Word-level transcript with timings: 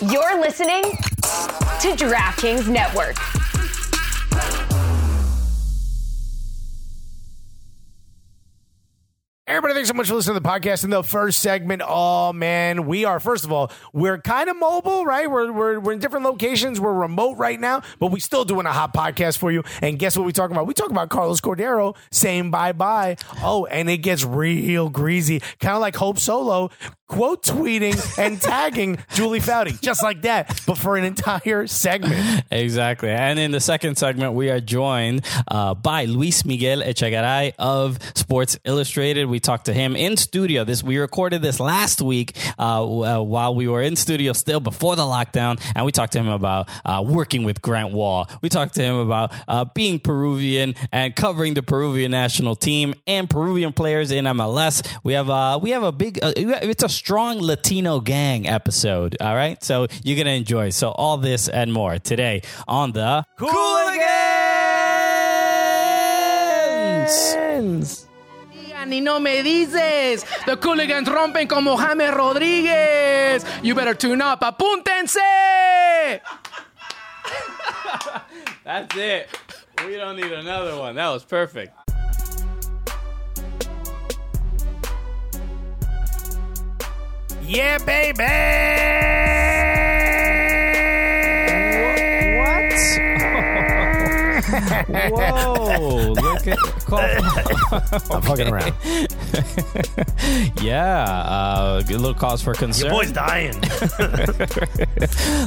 You're 0.00 0.40
listening 0.40 0.82
to 0.82 1.96
DraftKings 1.96 2.68
Network. 2.68 3.16
Everybody, 9.48 9.74
thanks 9.74 9.88
so 9.88 9.94
much 9.94 10.06
for 10.06 10.14
listening 10.14 10.34
to 10.36 10.40
the 10.40 10.48
podcast. 10.48 10.84
In 10.84 10.90
the 10.90 11.02
first 11.02 11.40
segment, 11.40 11.82
oh 11.84 12.32
man, 12.32 12.86
we 12.86 13.06
are 13.06 13.18
first 13.18 13.44
of 13.44 13.50
all, 13.50 13.72
we're 13.92 14.18
kind 14.18 14.48
of 14.48 14.56
mobile, 14.56 15.04
right? 15.04 15.28
We're, 15.28 15.50
we're 15.50 15.80
we're 15.80 15.92
in 15.94 15.98
different 15.98 16.26
locations. 16.26 16.78
We're 16.78 16.92
remote 16.92 17.36
right 17.38 17.58
now, 17.58 17.82
but 17.98 18.12
we 18.12 18.20
still 18.20 18.44
doing 18.44 18.66
a 18.66 18.72
hot 18.72 18.94
podcast 18.94 19.38
for 19.38 19.50
you. 19.50 19.64
And 19.82 19.98
guess 19.98 20.16
what 20.16 20.26
we 20.26 20.32
talk 20.32 20.52
about? 20.52 20.68
We 20.68 20.74
talk 20.74 20.90
about 20.90 21.08
Carlos 21.08 21.40
Cordeiro 21.40 21.96
saying 22.12 22.52
bye 22.52 22.70
bye. 22.70 23.16
Oh, 23.42 23.64
and 23.66 23.90
it 23.90 23.98
gets 23.98 24.22
real 24.24 24.90
greasy, 24.90 25.40
kind 25.58 25.74
of 25.74 25.80
like 25.80 25.96
Hope 25.96 26.20
Solo 26.20 26.70
quote 27.08 27.42
tweeting 27.42 28.18
and 28.18 28.40
tagging 28.48 28.98
Julie 29.14 29.40
Foudy, 29.40 29.80
just 29.80 30.02
like 30.02 30.22
that, 30.22 30.62
but 30.66 30.78
for 30.78 30.96
an 30.96 31.04
entire 31.04 31.66
segment. 31.66 32.44
Exactly. 32.50 33.08
And 33.08 33.38
in 33.38 33.50
the 33.50 33.60
second 33.60 33.96
segment, 33.96 34.34
we 34.34 34.50
are 34.50 34.60
joined 34.60 35.24
uh, 35.48 35.74
by 35.74 36.04
Luis 36.04 36.44
Miguel 36.44 36.80
Echegaray 36.80 37.54
of 37.58 37.98
Sports 38.14 38.58
Illustrated. 38.64 39.26
We 39.26 39.40
talked 39.40 39.66
to 39.66 39.72
him 39.72 39.96
in 39.96 40.16
studio. 40.16 40.64
This 40.64 40.82
we 40.82 40.98
recorded 40.98 41.42
this 41.42 41.58
last 41.58 42.00
week 42.02 42.36
uh, 42.58 42.82
uh, 42.82 43.22
while 43.22 43.54
we 43.54 43.66
were 43.66 43.82
in 43.82 43.96
studio 43.96 44.32
still 44.32 44.60
before 44.60 44.96
the 44.96 45.02
lockdown, 45.02 45.60
and 45.74 45.84
we 45.84 45.92
talked 45.92 46.12
to 46.12 46.18
him 46.18 46.28
about 46.28 46.68
uh, 46.84 47.02
working 47.06 47.44
with 47.44 47.62
Grant 47.62 47.92
Wahl. 47.92 48.28
We 48.42 48.48
talked 48.48 48.74
to 48.74 48.82
him 48.82 48.96
about 48.96 49.32
uh, 49.48 49.64
being 49.64 49.98
Peruvian 49.98 50.74
and 50.92 51.16
covering 51.16 51.54
the 51.54 51.62
Peruvian 51.62 52.10
national 52.10 52.54
team 52.54 52.94
and 53.06 53.28
Peruvian 53.28 53.72
players 53.72 54.10
in 54.10 54.26
MLS. 54.26 54.86
We 55.02 55.14
have 55.14 55.30
uh, 55.30 55.58
we 55.62 55.70
have 55.70 55.82
a 55.82 55.92
big 55.92 56.18
it's 56.22 56.82
a 56.82 56.88
strong 56.98 57.40
Latino 57.40 58.00
gang 58.00 58.48
episode. 58.48 59.16
All 59.20 59.36
right, 59.36 59.62
so 59.62 59.86
you're 60.02 60.16
gonna 60.18 60.36
enjoy. 60.36 60.70
So 60.70 60.90
all 60.90 61.16
this 61.16 61.48
and 61.48 61.72
more 61.72 61.98
today 61.98 62.42
on 62.66 62.92
the 62.92 63.24
Cooligans. 63.38 63.98
Ni 68.86 69.00
no 69.00 69.20
me 69.20 69.42
dices. 69.42 70.24
The 70.46 70.56
Cooligans 70.56 71.08
rompen 71.08 71.46
como 71.46 71.76
James 71.76 72.14
Rodriguez. 72.14 73.44
You 73.62 73.74
better 73.74 73.94
tune 73.94 74.22
up. 74.22 74.40
Apúntense. 74.40 75.18
That's 78.64 78.96
it. 78.96 79.28
We 79.84 79.96
don't 79.96 80.16
need 80.16 80.32
another 80.32 80.76
one. 80.78 80.94
That 80.94 81.10
was 81.10 81.22
perfect. 81.22 81.87
Yeah, 87.48 87.78
baby. 87.78 88.24
What? 92.36 92.74
Whoa! 95.10 96.12
Look 96.12 96.46
at 96.46 96.58
I'm 98.12 98.20
fucking 98.20 98.48
around. 98.48 98.74
yeah, 100.62 101.04
uh, 101.04 101.82
a 101.88 101.90
little 101.90 102.12
cause 102.12 102.42
for 102.42 102.52
concern. 102.52 102.90
Your 102.90 103.00
boy's 103.00 103.12
dying. 103.12 103.58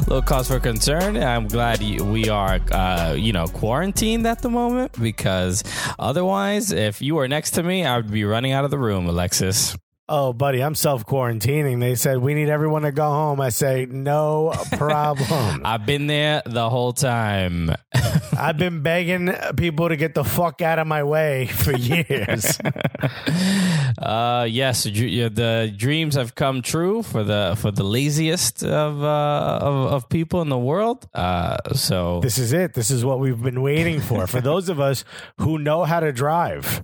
little 0.07 0.23
cause 0.23 0.47
for 0.47 0.59
concern. 0.59 1.17
I'm 1.17 1.47
glad 1.47 1.83
you, 1.83 2.03
we 2.03 2.29
are, 2.29 2.59
uh, 2.71 3.13
you 3.15 3.31
know, 3.31 3.45
quarantined 3.45 4.25
at 4.25 4.41
the 4.41 4.49
moment 4.49 4.99
because 4.99 5.63
otherwise, 5.99 6.71
if 6.71 6.99
you 6.99 7.13
were 7.13 7.27
next 7.27 7.51
to 7.51 7.61
me, 7.61 7.85
I 7.85 7.97
would 7.97 8.09
be 8.09 8.23
running 8.23 8.53
out 8.53 8.65
of 8.65 8.71
the 8.71 8.79
room, 8.79 9.05
Alexis. 9.05 9.75
Oh, 10.13 10.33
buddy, 10.33 10.61
I'm 10.61 10.75
self 10.75 11.05
quarantining. 11.05 11.79
They 11.79 11.95
said 11.95 12.17
we 12.17 12.33
need 12.33 12.49
everyone 12.49 12.81
to 12.81 12.91
go 12.91 13.09
home. 13.09 13.39
I 13.39 13.47
say 13.47 13.85
no 13.89 14.53
problem. 14.73 15.61
I've 15.65 15.85
been 15.85 16.07
there 16.07 16.41
the 16.45 16.69
whole 16.69 16.91
time. 16.91 17.71
I've 18.37 18.57
been 18.57 18.81
begging 18.81 19.33
people 19.55 19.87
to 19.87 19.95
get 19.95 20.13
the 20.13 20.25
fuck 20.25 20.61
out 20.61 20.79
of 20.79 20.87
my 20.87 21.03
way 21.03 21.45
for 21.47 21.71
years. 21.71 22.59
uh, 23.97 24.47
yes, 24.49 24.83
the 24.83 25.73
dreams 25.77 26.15
have 26.15 26.35
come 26.35 26.61
true 26.61 27.03
for 27.03 27.23
the 27.23 27.55
for 27.57 27.71
the 27.71 27.83
laziest 27.83 28.65
of 28.65 29.01
uh, 29.01 29.59
of, 29.61 29.93
of 29.93 30.09
people 30.09 30.41
in 30.41 30.49
the 30.49 30.57
world. 30.57 31.07
Uh, 31.13 31.55
so 31.73 32.19
this 32.19 32.37
is 32.37 32.51
it. 32.51 32.73
This 32.73 32.91
is 32.91 33.05
what 33.05 33.21
we've 33.21 33.41
been 33.41 33.61
waiting 33.61 34.01
for. 34.01 34.27
For 34.27 34.41
those 34.41 34.67
of 34.67 34.81
us 34.81 35.05
who 35.37 35.57
know 35.57 35.85
how 35.85 36.01
to 36.01 36.11
drive, 36.11 36.83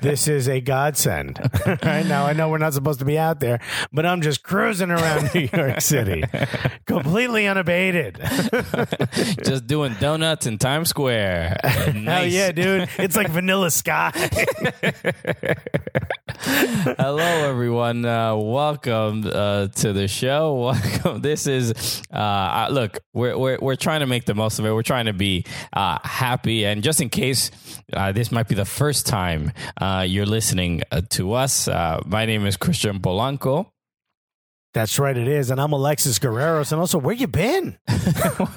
this 0.00 0.26
is 0.26 0.48
a 0.48 0.60
godsend. 0.60 1.38
right 1.84 2.06
now, 2.06 2.26
I 2.26 2.32
know 2.32 2.47
we're 2.50 2.58
not 2.58 2.74
supposed 2.74 2.98
to 3.00 3.04
be 3.04 3.18
out 3.18 3.40
there, 3.40 3.60
but 3.92 4.06
I'm 4.06 4.22
just 4.22 4.42
cruising 4.42 4.90
around 4.90 5.30
New 5.34 5.48
York 5.52 5.80
City, 5.80 6.24
completely 6.86 7.46
unabated. 7.46 8.18
just 9.44 9.66
doing 9.66 9.94
donuts 10.00 10.46
in 10.46 10.58
Times 10.58 10.88
Square. 10.88 11.60
Hell 11.64 12.26
yeah, 12.26 12.52
dude! 12.52 12.88
It's 12.98 13.16
like 13.16 13.28
Vanilla 13.28 13.70
Sky. 13.70 14.12
Hello, 16.40 17.48
everyone. 17.48 18.04
Uh, 18.04 18.36
welcome 18.36 19.28
uh, 19.32 19.68
to 19.68 19.92
the 19.92 20.08
show. 20.08 20.54
Welcome. 20.54 21.20
This 21.20 21.46
is 21.46 22.02
uh, 22.12 22.68
look. 22.70 22.98
We're, 23.12 23.36
we're 23.36 23.58
we're 23.60 23.76
trying 23.76 24.00
to 24.00 24.06
make 24.06 24.24
the 24.24 24.34
most 24.34 24.58
of 24.58 24.64
it. 24.64 24.72
We're 24.72 24.82
trying 24.82 25.06
to 25.06 25.12
be 25.12 25.44
uh, 25.72 25.98
happy, 26.02 26.64
and 26.64 26.82
just 26.82 27.00
in 27.00 27.08
case 27.08 27.50
uh, 27.92 28.12
this 28.12 28.30
might 28.30 28.48
be 28.48 28.54
the 28.54 28.64
first 28.64 29.06
time 29.06 29.52
uh, 29.80 30.04
you're 30.06 30.26
listening 30.26 30.82
uh, 30.92 31.00
to 31.10 31.32
us, 31.32 31.68
uh, 31.68 32.00
my 32.06 32.26
name 32.28 32.46
is 32.46 32.56
Christian 32.56 33.00
Polanco. 33.00 33.70
That's 34.74 34.98
right, 34.98 35.16
it 35.16 35.26
is. 35.26 35.50
And 35.50 35.58
I'm 35.58 35.72
Alexis 35.72 36.18
Guerreros. 36.18 36.72
And 36.72 36.80
also, 36.80 36.98
where 36.98 37.14
you 37.14 37.26
been? 37.26 37.78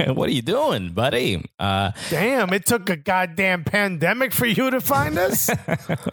what 0.07 0.27
are 0.27 0.31
you 0.31 0.41
doing, 0.41 0.89
buddy? 0.91 1.43
Uh, 1.57 1.91
Damn, 2.09 2.51
it 2.51 2.65
took 2.65 2.89
a 2.89 2.97
goddamn 2.97 3.63
pandemic 3.63 4.33
for 4.33 4.45
you 4.45 4.69
to 4.69 4.81
find 4.81 5.17
us. 5.17 5.49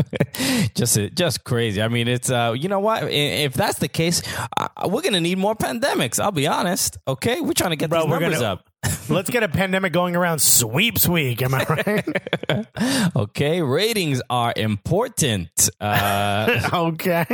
just 0.75 0.97
just 1.15 1.43
crazy. 1.43 1.83
I 1.83 1.89
mean, 1.89 2.07
it's 2.07 2.31
uh, 2.31 2.55
you 2.57 2.69
know 2.69 2.79
what? 2.79 3.11
If 3.11 3.55
that's 3.55 3.81
the 3.81 3.89
case, 3.89 4.23
uh, 4.57 4.69
we're 4.89 5.03
gonna 5.03 5.21
need 5.21 5.37
more 5.37 5.57
pandemics. 5.57 6.21
I'll 6.21 6.31
be 6.31 6.47
honest. 6.47 6.97
Okay, 7.09 7.41
we're 7.41 7.53
trying 7.53 7.71
to 7.71 7.77
get 7.77 7.91
Bro, 7.91 8.03
these 8.03 8.11
numbers 8.11 8.41
gonna- 8.41 8.53
up. 8.53 8.71
Let's 9.11 9.31
get 9.31 9.43
a 9.43 9.49
pandemic 9.49 9.93
going 9.93 10.15
around 10.17 10.41
sweeps 10.41 11.09
week. 11.09 11.41
Am 11.43 11.55
I 11.55 11.65
right? 11.65 12.09
Okay, 13.17 13.61
ratings 13.61 14.23
are 14.31 14.53
important. 14.57 15.69
Uh, 15.81 16.69
okay. 16.73 17.27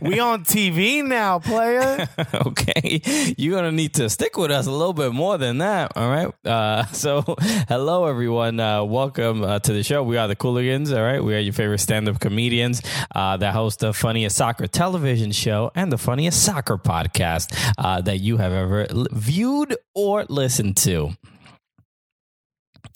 We 0.00 0.18
on 0.18 0.44
TV 0.44 1.04
now, 1.04 1.40
player. 1.40 2.08
okay, 2.34 3.02
you're 3.36 3.54
gonna 3.54 3.72
need 3.72 3.94
to 3.94 4.08
stick 4.08 4.36
with 4.36 4.50
us 4.50 4.66
a 4.66 4.70
little 4.70 4.92
bit 4.92 5.12
more 5.12 5.36
than 5.36 5.58
that. 5.58 5.92
All 5.96 6.08
right. 6.08 6.32
Uh, 6.44 6.86
so, 6.86 7.22
hello 7.68 8.06
everyone. 8.06 8.60
Uh, 8.60 8.84
welcome 8.84 9.42
uh, 9.42 9.58
to 9.60 9.72
the 9.72 9.82
show. 9.82 10.02
We 10.02 10.16
are 10.16 10.28
the 10.28 10.36
Cooligans. 10.36 10.96
All 10.96 11.02
right. 11.02 11.22
We 11.22 11.34
are 11.34 11.40
your 11.40 11.52
favorite 11.52 11.80
stand-up 11.80 12.20
comedians 12.20 12.80
uh, 13.14 13.36
that 13.36 13.52
host 13.52 13.80
the 13.80 13.92
funniest 13.92 14.36
soccer 14.36 14.66
television 14.66 15.32
show 15.32 15.70
and 15.74 15.92
the 15.92 15.98
funniest 15.98 16.42
soccer 16.44 16.78
podcast 16.78 17.54
uh, 17.78 18.00
that 18.02 18.18
you 18.18 18.38
have 18.38 18.52
ever 18.52 18.86
l- 18.90 19.06
viewed 19.12 19.76
or 19.94 20.24
listened 20.28 20.76
to. 20.78 21.05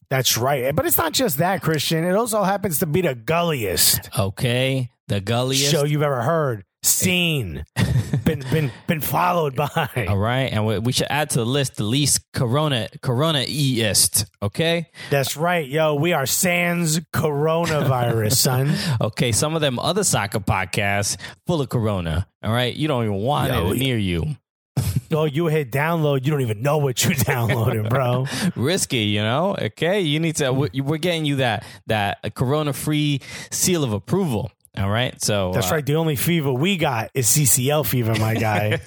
That's 0.09 0.37
right. 0.37 0.75
But 0.75 0.87
it's 0.87 0.99
not 0.99 1.13
just 1.13 1.39
that, 1.39 1.63
Christian. 1.63 2.05
It 2.05 2.15
also 2.17 2.43
happens 2.43 2.81
to 2.81 2.87
be 2.87 3.01
the 3.01 3.15
gulliest 3.15 4.11
Okay, 4.19 4.91
the 5.09 5.21
gulliest. 5.21 5.71
show 5.71 5.85
you've 5.85 6.03
ever 6.03 6.23
heard, 6.23 6.65
seen, 6.83 7.65
been 8.25 8.43
been 8.51 8.73
been 8.89 9.01
followed 9.01 9.55
by. 9.55 10.07
All 10.09 10.19
right, 10.19 10.53
and 10.53 10.67
we, 10.67 10.79
we 10.81 10.91
should 10.93 11.07
add 11.11 11.31
to 11.31 11.39
the 11.39 11.45
list 11.47 11.77
the 11.77 11.85
least 11.85 12.23
corona 12.33 12.89
corona 13.03 13.41
eist. 13.41 14.27
Okay, 14.43 14.89
That's 15.11 15.37
right, 15.37 15.69
yo. 15.69 15.95
We 15.95 16.13
are 16.13 16.27
sans 16.27 16.99
coronavirus, 17.15 18.33
son. 18.37 18.75
okay. 19.01 19.31
Some 19.31 19.55
of 19.55 19.61
them 19.61 19.79
other 19.79 20.03
soccer 20.03 20.41
podcasts 20.41 21.17
full 21.47 21.61
of 21.61 21.69
corona. 21.69 22.27
All 22.43 22.53
right, 22.53 22.75
you 22.75 22.89
don't 22.89 23.05
even 23.05 23.17
want 23.17 23.53
Yo, 23.53 23.71
it 23.71 23.79
near 23.79 23.97
you. 23.99 24.37
Oh, 25.13 25.25
you 25.25 25.49
hit 25.49 25.73
download. 25.73 26.25
You 26.25 26.31
don't 26.31 26.41
even 26.43 26.63
know 26.63 26.79
what 26.79 27.03
you 27.05 27.11
downloaded, 27.17 27.89
bro. 27.91 28.27
Risky, 28.57 28.99
you 28.99 29.21
know. 29.21 29.57
Okay, 29.61 30.01
you 30.01 30.21
need 30.21 30.37
to. 30.37 30.53
we- 30.53 30.81
We're 30.81 30.99
getting 30.99 31.25
you 31.25 31.37
that 31.37 31.65
that 31.89 32.35
corona 32.35 32.73
free 32.73 33.21
seal 33.51 33.83
of 33.83 33.93
approval. 33.93 34.53
All 34.79 34.89
right, 34.89 35.21
so 35.21 35.51
That's 35.53 35.71
uh, 35.71 35.75
right. 35.75 35.85
The 35.85 35.97
only 35.97 36.15
fever 36.15 36.53
we 36.53 36.77
got 36.77 37.11
is 37.13 37.27
CCL 37.27 37.87
fever, 37.87 38.15
my 38.21 38.35
guy. 38.35 38.79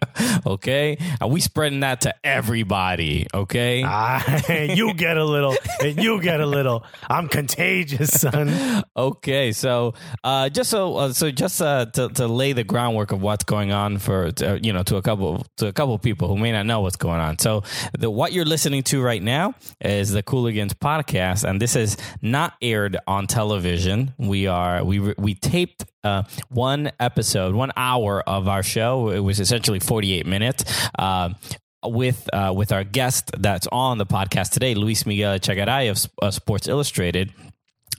okay, 0.46 0.98
Are 1.18 1.28
we 1.28 1.40
spreading 1.40 1.80
that 1.80 2.02
to 2.02 2.14
everybody. 2.22 3.26
Okay, 3.32 3.82
Ah, 3.86 4.42
you 4.50 4.92
get 4.92 5.16
a 5.16 5.24
little, 5.24 5.56
and 5.82 5.96
you 6.02 6.20
get 6.20 6.40
a 6.40 6.46
little. 6.46 6.84
I'm 7.08 7.28
contagious, 7.28 8.10
son. 8.10 8.84
Okay, 8.96 9.52
so 9.52 9.94
uh, 10.24 10.48
just 10.50 10.68
so 10.68 10.96
uh, 10.96 11.12
so 11.12 11.30
just 11.30 11.62
uh, 11.62 11.86
to 11.86 12.08
to 12.10 12.26
lay 12.26 12.52
the 12.52 12.64
groundwork 12.64 13.12
of 13.12 13.22
what's 13.22 13.44
going 13.44 13.72
on 13.72 13.98
for 13.98 14.32
to, 14.32 14.58
you 14.62 14.72
know 14.72 14.82
to 14.82 14.96
a 14.96 15.02
couple 15.02 15.46
to 15.56 15.68
a 15.68 15.72
couple 15.72 15.96
people 15.98 16.28
who 16.28 16.36
may 16.36 16.52
not 16.52 16.66
know 16.66 16.80
what's 16.80 16.96
going 16.96 17.20
on. 17.20 17.38
So 17.38 17.62
the 17.98 18.10
what 18.10 18.32
you're 18.32 18.44
listening 18.44 18.82
to 18.84 19.00
right 19.00 19.22
now 19.22 19.54
is 19.80 20.10
the 20.10 20.22
Cooligans 20.22 20.74
podcast, 20.74 21.48
and 21.48 21.62
this 21.62 21.76
is 21.76 21.96
not 22.20 22.54
aired 22.60 22.98
on 23.06 23.26
television. 23.26 24.12
We 24.18 24.46
are 24.46 24.84
we 24.84 24.98
we 24.98 25.29
taped 25.34 25.84
uh, 26.04 26.24
one 26.48 26.92
episode, 26.98 27.54
one 27.54 27.72
hour 27.76 28.22
of 28.28 28.48
our 28.48 28.62
show. 28.62 29.10
It 29.10 29.20
was 29.20 29.40
essentially 29.40 29.80
48 29.80 30.26
minutes. 30.26 30.64
Uh, 30.98 31.30
with 31.82 32.28
uh, 32.34 32.52
with 32.54 32.72
our 32.72 32.84
guest 32.84 33.30
that's 33.38 33.66
on 33.72 33.96
the 33.96 34.04
podcast 34.04 34.50
today, 34.50 34.74
Luis 34.74 35.06
Miguel 35.06 35.38
Echegaray 35.38 35.90
of 35.90 36.12
uh, 36.20 36.30
Sports 36.30 36.68
Illustrated 36.68 37.32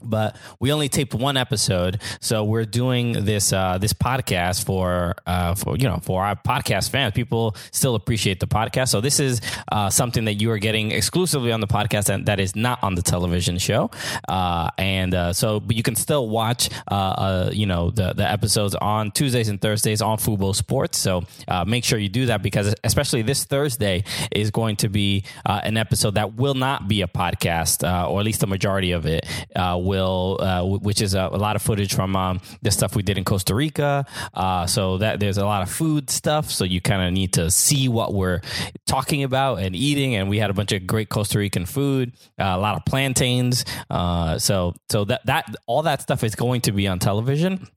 but 0.04 0.36
we 0.60 0.72
only 0.72 0.88
taped 0.88 1.14
one 1.14 1.36
episode, 1.36 2.00
so 2.20 2.44
we're 2.44 2.64
doing 2.64 3.24
this 3.24 3.52
uh, 3.52 3.78
this 3.78 3.92
podcast 3.92 4.64
for 4.64 5.14
uh, 5.26 5.54
for 5.54 5.76
you 5.76 5.88
know 5.88 5.98
for 6.02 6.24
our 6.24 6.36
podcast 6.36 6.90
fans. 6.90 7.12
People 7.12 7.56
still 7.70 7.94
appreciate 7.94 8.40
the 8.40 8.46
podcast, 8.46 8.88
so 8.88 9.00
this 9.00 9.20
is 9.20 9.40
uh, 9.70 9.90
something 9.90 10.24
that 10.24 10.34
you 10.34 10.50
are 10.50 10.58
getting 10.58 10.92
exclusively 10.92 11.52
on 11.52 11.60
the 11.60 11.66
podcast 11.66 12.08
and 12.08 12.26
that 12.26 12.40
is 12.40 12.54
not 12.56 12.82
on 12.82 12.94
the 12.94 13.02
television 13.02 13.58
show. 13.58 13.90
Uh, 14.28 14.70
and 14.78 15.14
uh, 15.14 15.32
so, 15.32 15.60
but 15.60 15.76
you 15.76 15.82
can 15.82 15.96
still 15.96 16.28
watch 16.28 16.68
uh, 16.88 17.50
you 17.52 17.66
know 17.66 17.90
the 17.90 18.12
the 18.12 18.28
episodes 18.28 18.74
on 18.76 19.10
Tuesdays 19.10 19.48
and 19.48 19.60
Thursdays 19.60 20.02
on 20.02 20.18
Fubo 20.18 20.54
Sports. 20.54 20.98
So 20.98 21.22
make 21.66 21.84
sure 21.84 21.98
you 21.98 22.08
do 22.08 22.26
that 22.26 22.42
because 22.42 22.74
especially 22.84 23.22
this 23.22 23.44
Thursday 23.44 24.04
is 24.30 24.50
going 24.50 24.76
to 24.76 24.88
be 24.88 25.24
an 25.44 25.76
episode 25.76 26.14
that 26.14 26.34
will 26.34 26.54
not 26.54 26.88
be 26.88 27.02
a 27.02 27.08
podcast, 27.08 27.82
or 27.82 28.20
at 28.20 28.24
least 28.24 28.40
the 28.40 28.46
majority 28.46 28.92
of 28.92 29.06
it 29.06 29.26
uh, 29.56 29.78
will, 29.92 30.38
uh, 30.40 30.64
which 30.64 31.00
is 31.02 31.14
a, 31.14 31.28
a 31.32 31.40
lot 31.46 31.54
of 31.56 31.62
footage 31.62 31.94
from 31.94 32.16
um, 32.16 32.40
the 32.62 32.70
stuff 32.70 32.96
we 32.96 33.02
did 33.02 33.18
in 33.18 33.24
Costa 33.24 33.54
Rica. 33.54 34.06
Uh, 34.32 34.66
so 34.66 34.98
that 34.98 35.20
there's 35.20 35.38
a 35.38 35.44
lot 35.44 35.62
of 35.62 35.70
food 35.70 36.08
stuff. 36.08 36.50
So 36.50 36.64
you 36.64 36.80
kind 36.80 37.02
of 37.02 37.12
need 37.12 37.34
to 37.34 37.50
see 37.50 37.88
what 37.88 38.14
we're 38.14 38.40
talking 38.86 39.22
about 39.22 39.60
and 39.60 39.76
eating. 39.76 40.14
And 40.16 40.28
we 40.30 40.38
had 40.38 40.50
a 40.50 40.54
bunch 40.54 40.72
of 40.72 40.86
great 40.86 41.08
Costa 41.08 41.38
Rican 41.38 41.66
food, 41.66 42.12
uh, 42.38 42.56
a 42.56 42.58
lot 42.58 42.76
of 42.76 42.84
plantains. 42.84 43.64
Uh, 43.90 44.38
so 44.38 44.74
so 44.90 45.04
that 45.04 45.26
that 45.26 45.54
all 45.66 45.82
that 45.82 46.00
stuff 46.00 46.24
is 46.24 46.34
going 46.34 46.62
to 46.62 46.72
be 46.72 46.88
on 46.88 46.98
television. 46.98 47.68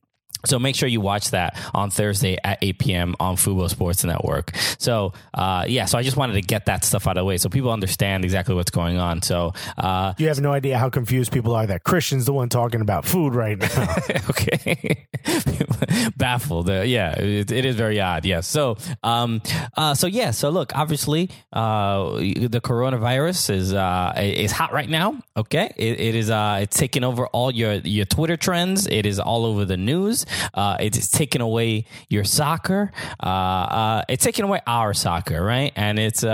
So 0.47 0.59
make 0.59 0.75
sure 0.75 0.87
you 0.87 1.01
watch 1.01 1.31
that 1.31 1.57
on 1.73 1.89
Thursday 1.89 2.37
at 2.43 2.59
8 2.61 2.79
p.m. 2.79 3.15
on 3.19 3.35
Fubo 3.35 3.69
Sports 3.69 4.03
Network. 4.03 4.51
So 4.77 5.13
uh, 5.33 5.65
yeah, 5.67 5.85
so 5.85 5.97
I 5.97 6.03
just 6.03 6.17
wanted 6.17 6.33
to 6.33 6.41
get 6.41 6.65
that 6.65 6.83
stuff 6.83 7.07
out 7.07 7.17
of 7.17 7.21
the 7.21 7.25
way 7.25 7.37
so 7.37 7.49
people 7.49 7.71
understand 7.71 8.23
exactly 8.23 8.55
what's 8.55 8.71
going 8.71 8.97
on. 8.97 9.21
So 9.21 9.53
uh, 9.77 10.13
You 10.17 10.27
have 10.27 10.39
no 10.39 10.51
idea 10.51 10.77
how 10.77 10.89
confused 10.89 11.31
people 11.31 11.55
are 11.55 11.65
that 11.67 11.83
Christian's 11.83 12.25
the 12.25 12.33
one 12.33 12.49
talking 12.49 12.81
about 12.81 13.05
food 13.05 13.35
right 13.35 13.57
now. 13.57 13.95
okay, 14.29 15.07
baffled. 16.17 16.69
Uh, 16.69 16.81
yeah, 16.81 17.13
it, 17.19 17.51
it 17.51 17.65
is 17.65 17.75
very 17.75 17.99
odd. 17.99 18.25
Yes. 18.25 18.47
So 18.47 18.77
um, 19.03 19.41
uh, 19.75 19.93
so 19.93 20.07
yeah. 20.07 20.31
So 20.31 20.49
look, 20.49 20.75
obviously, 20.75 21.29
uh, 21.53 22.15
the 22.15 22.61
coronavirus 22.63 23.49
is 23.49 23.73
uh 23.73 24.13
is 24.17 24.51
hot 24.51 24.73
right 24.73 24.89
now. 24.89 25.21
Okay, 25.37 25.73
it, 25.77 25.99
it 25.99 26.15
is 26.15 26.29
uh 26.29 26.59
it's 26.61 26.77
taking 26.77 27.03
over 27.03 27.27
all 27.27 27.51
your 27.51 27.73
your 27.73 28.05
Twitter 28.05 28.37
trends. 28.37 28.87
It 28.87 29.05
is 29.05 29.19
all 29.19 29.45
over 29.45 29.65
the 29.65 29.77
news. 29.77 30.25
Uh, 30.53 30.77
it 30.79 30.97
is 30.97 31.09
taking 31.09 31.41
away 31.41 31.85
your 32.09 32.23
soccer. 32.23 32.91
Uh, 33.21 33.27
uh, 33.27 34.03
it's 34.09 34.23
taking 34.23 34.45
away 34.45 34.61
our 34.67 34.93
soccer, 34.93 35.43
right? 35.43 35.71
And 35.75 35.99
it's 35.99 36.23
uh, 36.23 36.29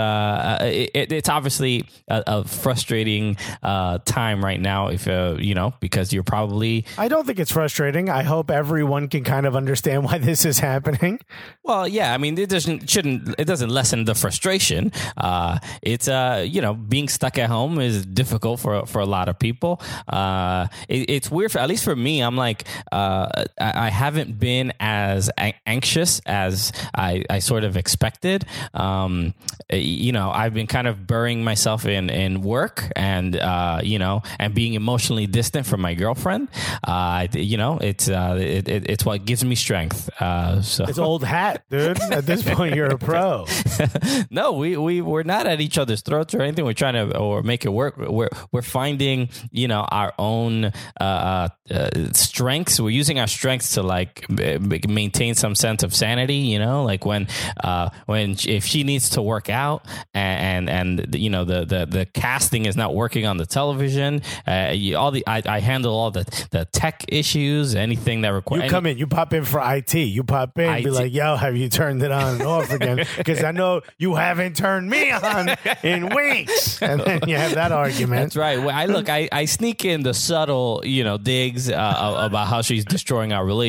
uh, 0.60 0.64
it, 0.64 1.12
it's 1.12 1.28
obviously 1.28 1.86
a, 2.08 2.22
a 2.26 2.44
frustrating 2.44 3.36
uh, 3.62 3.98
time 4.04 4.44
right 4.44 4.60
now. 4.60 4.88
If 4.88 5.08
uh, 5.08 5.36
you 5.38 5.54
know, 5.54 5.74
because 5.80 6.12
you're 6.12 6.22
probably 6.22 6.84
I 6.98 7.08
don't 7.08 7.26
think 7.26 7.38
it's 7.38 7.52
frustrating. 7.52 8.08
I 8.08 8.22
hope 8.22 8.50
everyone 8.50 9.08
can 9.08 9.24
kind 9.24 9.46
of 9.46 9.56
understand 9.56 10.04
why 10.04 10.18
this 10.28 10.44
is 10.44 10.58
happening. 10.58 11.20
Well, 11.62 11.86
yeah, 11.86 12.12
I 12.14 12.18
mean, 12.18 12.38
it 12.38 12.48
doesn't 12.48 12.88
shouldn't 12.88 13.34
it 13.38 13.44
doesn't 13.44 13.70
lessen 13.70 14.04
the 14.04 14.14
frustration. 14.14 14.92
Uh, 15.16 15.58
it's 15.82 16.08
uh, 16.08 16.44
you 16.46 16.60
know, 16.60 16.74
being 16.74 17.08
stuck 17.08 17.38
at 17.38 17.48
home 17.48 17.80
is 17.80 18.04
difficult 18.06 18.60
for 18.60 18.86
for 18.86 19.00
a 19.00 19.06
lot 19.06 19.28
of 19.28 19.38
people. 19.38 19.80
Uh, 20.08 20.68
it, 20.88 21.10
it's 21.10 21.30
weird 21.30 21.52
for 21.52 21.58
at 21.58 21.68
least 21.68 21.84
for 21.84 21.96
me. 21.96 22.20
I'm 22.20 22.36
like, 22.36 22.64
uh, 22.90 23.44
I, 23.60 23.81
I 23.82 23.90
haven't 23.90 24.38
been 24.38 24.72
as 24.80 25.30
a- 25.38 25.54
anxious 25.66 26.20
as 26.26 26.72
I, 26.94 27.24
I 27.28 27.40
sort 27.40 27.64
of 27.64 27.76
expected. 27.76 28.44
Um, 28.74 29.34
you 29.70 30.12
know, 30.12 30.30
I've 30.30 30.54
been 30.54 30.66
kind 30.66 30.86
of 30.86 31.06
burying 31.06 31.44
myself 31.44 31.86
in 31.86 32.10
in 32.10 32.42
work 32.42 32.90
and 32.96 33.36
uh, 33.36 33.80
you 33.82 33.98
know, 33.98 34.22
and 34.38 34.54
being 34.54 34.74
emotionally 34.74 35.26
distant 35.26 35.66
from 35.66 35.80
my 35.80 35.94
girlfriend. 35.94 36.48
Uh, 36.86 37.26
you 37.32 37.56
know, 37.56 37.78
it's 37.78 38.08
uh, 38.08 38.36
it, 38.40 38.68
it, 38.68 38.90
it's 38.90 39.04
what 39.04 39.24
gives 39.24 39.44
me 39.44 39.54
strength. 39.54 40.08
Uh, 40.20 40.62
so 40.62 40.84
It's 40.84 40.98
old 40.98 41.24
hat, 41.24 41.64
dude. 41.70 42.00
At 42.00 42.26
this 42.26 42.42
point, 42.42 42.74
you're 42.74 42.86
a 42.90 42.98
pro. 42.98 43.46
no, 44.30 44.52
we 44.52 44.76
we 44.76 45.00
we're 45.00 45.22
not 45.22 45.46
at 45.46 45.60
each 45.60 45.78
other's 45.78 46.02
throats 46.02 46.34
or 46.34 46.42
anything. 46.42 46.64
We're 46.64 46.72
trying 46.74 46.94
to 46.94 47.16
or 47.18 47.42
make 47.42 47.64
it 47.64 47.70
work. 47.70 47.96
We're 47.96 48.30
we're 48.52 48.62
finding 48.62 49.28
you 49.50 49.68
know 49.68 49.82
our 49.90 50.12
own 50.18 50.66
uh, 50.66 50.72
uh, 51.00 51.48
uh, 51.70 51.88
strengths. 52.12 52.78
We're 52.80 52.90
using 52.90 53.18
our 53.18 53.26
strengths 53.26 53.71
to 53.74 53.82
like 53.82 54.26
maintain 54.30 55.34
some 55.34 55.54
sense 55.54 55.82
of 55.82 55.94
sanity. 55.94 56.36
You 56.36 56.58
know, 56.58 56.84
like 56.84 57.04
when 57.04 57.28
uh, 57.62 57.90
when 58.06 58.36
if 58.46 58.64
she 58.64 58.84
needs 58.84 59.10
to 59.10 59.22
work 59.22 59.48
out 59.48 59.86
and 60.14 60.68
and, 60.68 61.00
and 61.00 61.14
you 61.14 61.30
know 61.30 61.44
the, 61.44 61.64
the 61.64 61.86
the 61.86 62.06
casting 62.06 62.66
is 62.66 62.76
not 62.76 62.94
working 62.94 63.26
on 63.26 63.36
the 63.36 63.46
television. 63.46 64.22
Uh, 64.46 64.70
you, 64.72 64.96
all 64.96 65.10
the 65.10 65.24
I, 65.26 65.42
I 65.44 65.60
handle 65.60 65.94
all 65.94 66.10
the 66.10 66.24
the 66.50 66.66
tech 66.66 67.04
issues. 67.08 67.74
Anything 67.74 68.22
that 68.22 68.30
requires 68.30 68.64
You 68.64 68.70
come 68.70 68.86
in, 68.86 68.98
you 68.98 69.06
pop 69.06 69.32
in 69.32 69.44
for 69.44 69.60
IT. 69.62 69.94
You 69.94 70.24
pop 70.24 70.58
in, 70.58 70.82
be 70.82 70.88
IT. 70.88 70.92
like, 70.92 71.12
yo, 71.12 71.36
have 71.36 71.56
you 71.56 71.68
turned 71.68 72.02
it 72.02 72.10
on 72.10 72.34
and 72.34 72.42
off 72.42 72.70
again? 72.72 73.06
Because 73.16 73.44
I 73.44 73.52
know 73.52 73.82
you 73.98 74.14
haven't 74.14 74.56
turned 74.56 74.88
me 74.90 75.10
on 75.10 75.48
in 75.82 76.14
weeks. 76.14 76.80
And 76.82 77.00
then 77.00 77.20
you 77.26 77.36
have 77.36 77.54
that 77.54 77.70
argument. 77.72 78.22
That's 78.22 78.36
right. 78.36 78.58
Well, 78.58 78.74
I 78.74 78.86
look, 78.86 79.08
I, 79.08 79.28
I 79.30 79.44
sneak 79.44 79.84
in 79.84 80.02
the 80.02 80.14
subtle, 80.14 80.82
you 80.84 81.04
know, 81.04 81.18
digs 81.18 81.70
uh, 81.70 82.14
about 82.18 82.48
how 82.48 82.62
she's 82.62 82.84
destroying 82.84 83.32
our 83.32 83.44
relationship, 83.44 83.61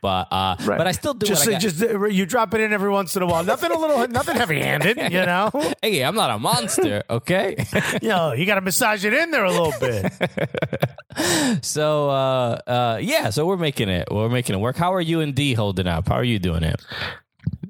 but 0.00 0.28
uh, 0.30 0.56
but 0.66 0.86
I 0.86 0.92
still 0.92 1.14
do 1.14 1.26
just, 1.26 1.48
I 1.48 1.58
just 1.58 1.82
uh, 1.82 2.04
you 2.06 2.26
drop 2.26 2.54
it 2.54 2.60
in 2.60 2.72
every 2.72 2.90
once 2.90 3.16
in 3.16 3.22
a 3.22 3.26
while. 3.26 3.44
Nothing 3.44 3.70
a 3.72 3.78
little, 3.78 4.08
nothing 4.08 4.36
heavy 4.36 4.60
handed, 4.60 4.96
you 4.96 5.10
know? 5.26 5.50
hey, 5.82 6.02
I'm 6.02 6.14
not 6.14 6.30
a 6.30 6.38
monster, 6.38 7.02
okay? 7.10 7.66
Yo, 8.02 8.32
you 8.32 8.46
got 8.46 8.56
to 8.56 8.60
massage 8.60 9.04
it 9.04 9.12
in 9.12 9.30
there 9.30 9.44
a 9.44 9.50
little 9.50 9.74
bit. 9.78 10.12
so 11.64 12.10
uh, 12.10 12.60
uh, 12.66 12.98
yeah, 13.00 13.30
so 13.30 13.46
we're 13.46 13.56
making 13.56 13.88
it. 13.88 14.08
We're 14.10 14.28
making 14.28 14.54
it 14.54 14.58
work. 14.58 14.76
How 14.76 14.94
are 14.94 15.00
you 15.00 15.20
and 15.20 15.34
D 15.34 15.54
holding 15.54 15.86
up? 15.86 16.08
How 16.08 16.14
are 16.14 16.24
you 16.24 16.38
doing 16.38 16.62
it? 16.62 16.80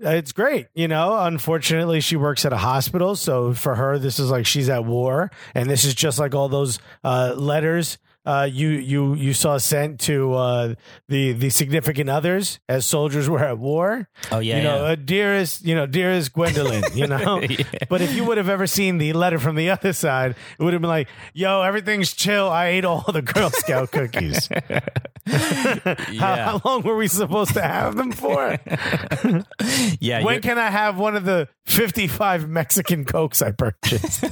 It's 0.01 0.33
great. 0.33 0.67
You 0.75 0.89
know, 0.89 1.17
unfortunately, 1.19 2.01
she 2.01 2.17
works 2.17 2.45
at 2.45 2.53
a 2.53 2.57
hospital. 2.57 3.17
So 3.17 3.55
for 3.55 3.75
her, 3.75 3.99
this 3.99 4.19
is 4.19 4.31
like 4.31 4.47
she's 4.47 4.69
at 4.69 4.85
war. 4.85 5.31
And 5.55 5.71
this 5.71 5.85
is 5.85 5.95
just 5.95 6.19
like 6.19 6.35
all 6.35 6.49
those 6.49 6.79
uh, 7.03 7.35
letters. 7.37 7.99
Uh, 8.26 8.49
you 8.50 8.69
you 8.70 9.14
you 9.14 9.32
saw 9.32 9.56
sent 9.56 10.00
to 10.00 10.34
uh, 10.34 10.75
the 11.08 11.32
the 11.32 11.49
significant 11.49 12.11
others 12.11 12.58
as 12.69 12.84
soldiers 12.84 13.28
were 13.31 13.38
at 13.44 13.56
war. 13.58 14.08
Oh, 14.32 14.40
yeah, 14.40 14.56
you 14.56 14.62
know, 14.64 14.76
yeah. 14.87 14.93
uh, 14.93 14.94
dearest, 14.96 15.64
you 15.64 15.75
know, 15.76 15.87
dearest 15.87 16.32
Gwendolyn. 16.32 16.82
You 16.94 17.06
know, 17.14 17.40
but 17.88 18.00
if 18.02 18.14
you 18.14 18.25
would 18.25 18.37
have 18.38 18.49
ever 18.49 18.67
seen 18.67 18.98
the 18.98 19.12
letter 19.12 19.39
from 19.39 19.55
the 19.55 19.70
other 19.70 19.93
side, 19.93 20.34
it 20.58 20.62
would 20.62 20.72
have 20.72 20.82
been 20.82 20.91
like, 20.91 21.08
"Yo, 21.34 21.62
everything's 21.62 22.12
chill. 22.15 22.48
I 22.48 22.67
ate 22.69 22.84
all 22.84 23.05
the 23.12 23.22
Girl 23.22 23.51
Scout 23.51 23.93
cookies." 23.93 24.48
how, 25.27 25.96
how 26.17 26.60
long 26.65 26.82
were 26.82 26.96
we 26.96 27.08
supposed 27.08 27.55
to 27.55 27.62
have 27.62 27.96
them 27.96 28.12
for? 28.12 28.58
yeah. 30.01 30.22
When 30.24 30.41
can 30.41 30.58
I 30.58 30.70
have 30.70 30.98
one 30.98 31.17
of 31.17 31.24
the 31.24 31.48
55 31.67 32.48
Mexican 32.48 33.05
Cokes 33.05 33.43
I 33.43 33.51
purchased 33.53 34.22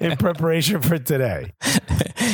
in 0.00 0.16
preparation 0.16 0.80
for 0.80 0.98
today? 0.98 1.52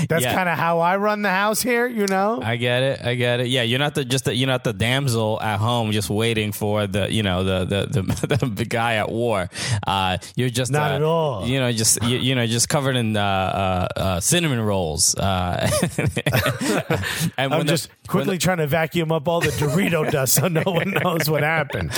That's 0.09 0.23
Yeah. 0.25 0.35
kind 0.35 0.49
of 0.49 0.59
how 0.59 0.81
I 0.81 0.97
run 0.97 1.10
the 1.23 1.31
house 1.31 1.63
here, 1.63 1.87
you 1.87 2.07
know? 2.07 2.41
I 2.43 2.57
get 2.57 2.83
it. 2.83 3.05
I 3.05 3.15
get 3.15 3.41
it. 3.41 3.49
Yeah, 3.49 3.63
you're 3.63 3.79
not 3.79 3.95
the 3.95 4.05
just 4.05 4.25
the, 4.25 4.35
you're 4.35 4.47
not 4.47 4.65
the 4.65 4.73
damsel 4.73 5.41
at 5.41 5.59
home 5.59 5.93
just 5.93 6.11
waiting 6.11 6.53
for 6.53 6.87
the 6.87 7.13
you 7.13 7.23
know 7.23 7.45
the 7.45 7.65
the 7.65 8.03
the, 8.03 8.47
the, 8.47 8.65
guy 8.65 8.95
at 8.95 9.11
war. 9.11 9.49
Uh, 9.87 10.19
you're 10.37 10.49
just 10.51 10.73
Not 10.73 10.93
uh, 10.93 10.95
at 10.97 11.03
all. 11.03 11.47
You 11.47 11.61
know, 11.61 11.73
just 11.73 12.03
you, 12.03 12.19
you 12.19 12.35
know, 12.35 12.47
just 12.47 12.69
covered 12.69 12.97
in 12.97 13.17
uh, 13.17 13.21
uh, 13.23 13.89
uh, 14.01 14.21
cinnamon 14.21 14.61
rolls. 14.61 15.15
Uh, 15.15 15.69
and 17.37 17.53
I'm 17.53 17.61
the- 17.61 17.65
just 17.65 17.89
when 17.89 17.97
quickly 18.07 18.39
trying 18.39 18.59
to 18.59 18.67
vacuum 18.67 19.13
up 19.13 19.29
all 19.29 19.41
the 19.41 19.49
Dorito 19.51 20.11
dust 20.11 20.35
so 20.35 20.49
no 20.49 20.63
one 20.65 20.91
knows 20.91 21.29
what 21.29 21.43
happened. 21.43 21.91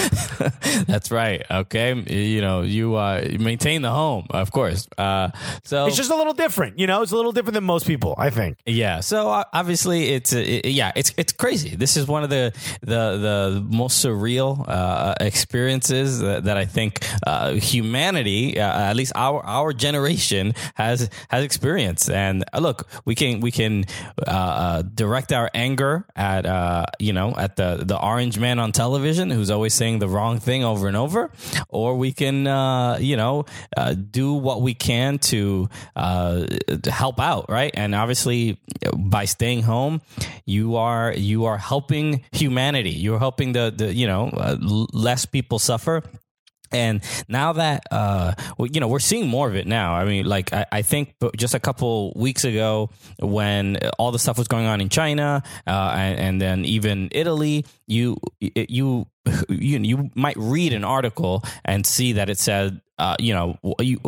that's 0.87 1.11
right. 1.11 1.45
Okay, 1.51 1.95
you 1.95 2.41
know, 2.41 2.63
you 2.63 2.95
uh, 2.97 3.27
maintain 3.39 3.83
the 3.83 3.91
home, 3.91 4.27
of 4.31 4.53
course. 4.53 4.87
Uh, 4.97 5.31
so 5.65 5.87
It's 5.87 5.97
just 5.97 6.11
a 6.11 6.17
little 6.17 6.33
different, 6.33 6.79
you 6.79 6.87
know? 6.87 7.03
It's 7.03 7.13
a 7.13 7.17
little 7.17 7.33
different 7.33 7.55
than 7.55 7.65
most 7.65 7.87
people, 7.87 8.15
I 8.19 8.31
think. 8.31 8.59
Yeah. 8.67 9.01
So 9.03 9.45
obviously, 9.53 10.11
it's 10.11 10.33
uh, 10.33 10.39
it, 10.39 10.67
yeah, 10.67 10.93
it's 10.95 11.13
it's 11.17 11.33
crazy. 11.33 11.77
This 11.77 11.97
is 11.97 12.07
one 12.07 12.25
of 12.25 12.31
the 12.31 12.53
the 12.81 13.19
the 13.19 13.67
most 13.69 14.05
surreal 14.05 14.65
uh, 14.67 15.15
experiences 15.21 16.21
that, 16.21 16.45
that 16.45 16.57
I 16.57 16.65
think 16.65 17.07
uh, 17.27 17.53
humanity, 17.55 18.59
uh, 18.59 18.91
at 18.91 18.97
least 18.97 19.13
our 19.15 19.45
our 19.45 19.73
generation, 19.73 20.55
has 20.75 21.11
has 21.29 21.45
experienced. 21.45 22.11
And 22.11 22.45
uh, 22.53 22.61
look, 22.61 22.89
we 23.05 23.15
can 23.15 23.41
we 23.41 23.51
can 23.51 23.85
uh, 24.27 24.31
uh, 24.31 24.83
direct 24.83 25.33
our 25.33 25.51
anger 25.55 26.07
at 26.17 26.47
uh, 26.47 26.87
you 26.99 27.13
know 27.13 27.35
at 27.37 27.57
the 27.57 27.83
the 27.85 27.99
orange 28.01 28.39
man 28.39 28.59
on 28.59 28.73
television 28.73 29.31
who's 29.31 29.51
always 29.51 29.75
saying 29.75 29.99
the 29.99 30.09
wrong 30.09 30.39
thing 30.39 30.65
over 30.65 30.89
and 30.89 30.97
over, 30.97 31.31
or 31.69 31.97
we 31.97 32.13
can 32.13 32.47
uh, 32.47 32.99
you 33.01 33.17
know 33.17 33.45
uh, 33.77 33.95
do 33.95 34.33
what 34.33 34.63
we 34.63 34.75
can 34.75 35.19
to 35.19 35.69
uh, 35.97 36.47
to 36.83 36.91
help 36.91 37.21
out, 37.21 37.51
right? 37.51 37.73
And 37.75 37.95
obviously, 37.95 38.59
by 38.97 39.25
staying 39.25 39.63
home, 39.63 40.01
you 40.45 40.77
are 40.77 41.13
you 41.13 41.45
are 41.45 41.59
helping 41.59 42.25
humanity. 42.33 42.91
You're 42.91 43.19
helping 43.19 43.53
the 43.53 43.73
the 43.75 43.93
you 43.93 44.07
know 44.07 44.29
uh, 44.29 44.57
less 44.61 45.27
people 45.27 45.59
suffer. 45.59 46.03
And 46.73 47.03
now 47.29 47.53
that 47.53 47.85
uh, 47.91 48.33
you 48.59 48.81
know, 48.81 48.89
we're 48.89 48.99
seeing 48.99 49.29
more 49.29 49.49
of 49.49 49.55
it 49.55 49.67
now. 49.67 49.95
I 49.95 50.05
mean, 50.05 50.25
like 50.25 50.53
I, 50.53 50.67
I 50.73 50.83
think 50.83 51.15
just 51.37 51.55
a 51.55 51.61
couple 51.61 52.13
weeks 52.17 52.45
ago, 52.45 52.91
when 53.19 53.77
all 53.99 54.11
the 54.11 54.19
stuff 54.19 54.39
was 54.39 54.49
going 54.49 54.67
on 54.67 54.81
in 54.81 54.89
China 54.89 55.43
uh, 55.67 55.95
and, 55.95 56.19
and 56.19 56.41
then 56.41 56.65
even 56.65 57.09
Italy, 57.13 57.67
you 57.87 58.17
you 58.41 59.07
you 59.49 59.79
you 59.79 60.11
might 60.15 60.37
read 60.37 60.73
an 60.73 60.85
article 60.85 61.45
and 61.65 61.87
see 61.87 62.15
that 62.15 62.31
it 62.31 62.39
said 62.39 62.81
uh, 63.03 63.17
you 63.19 63.35
know 63.35 63.59
you, 63.81 63.99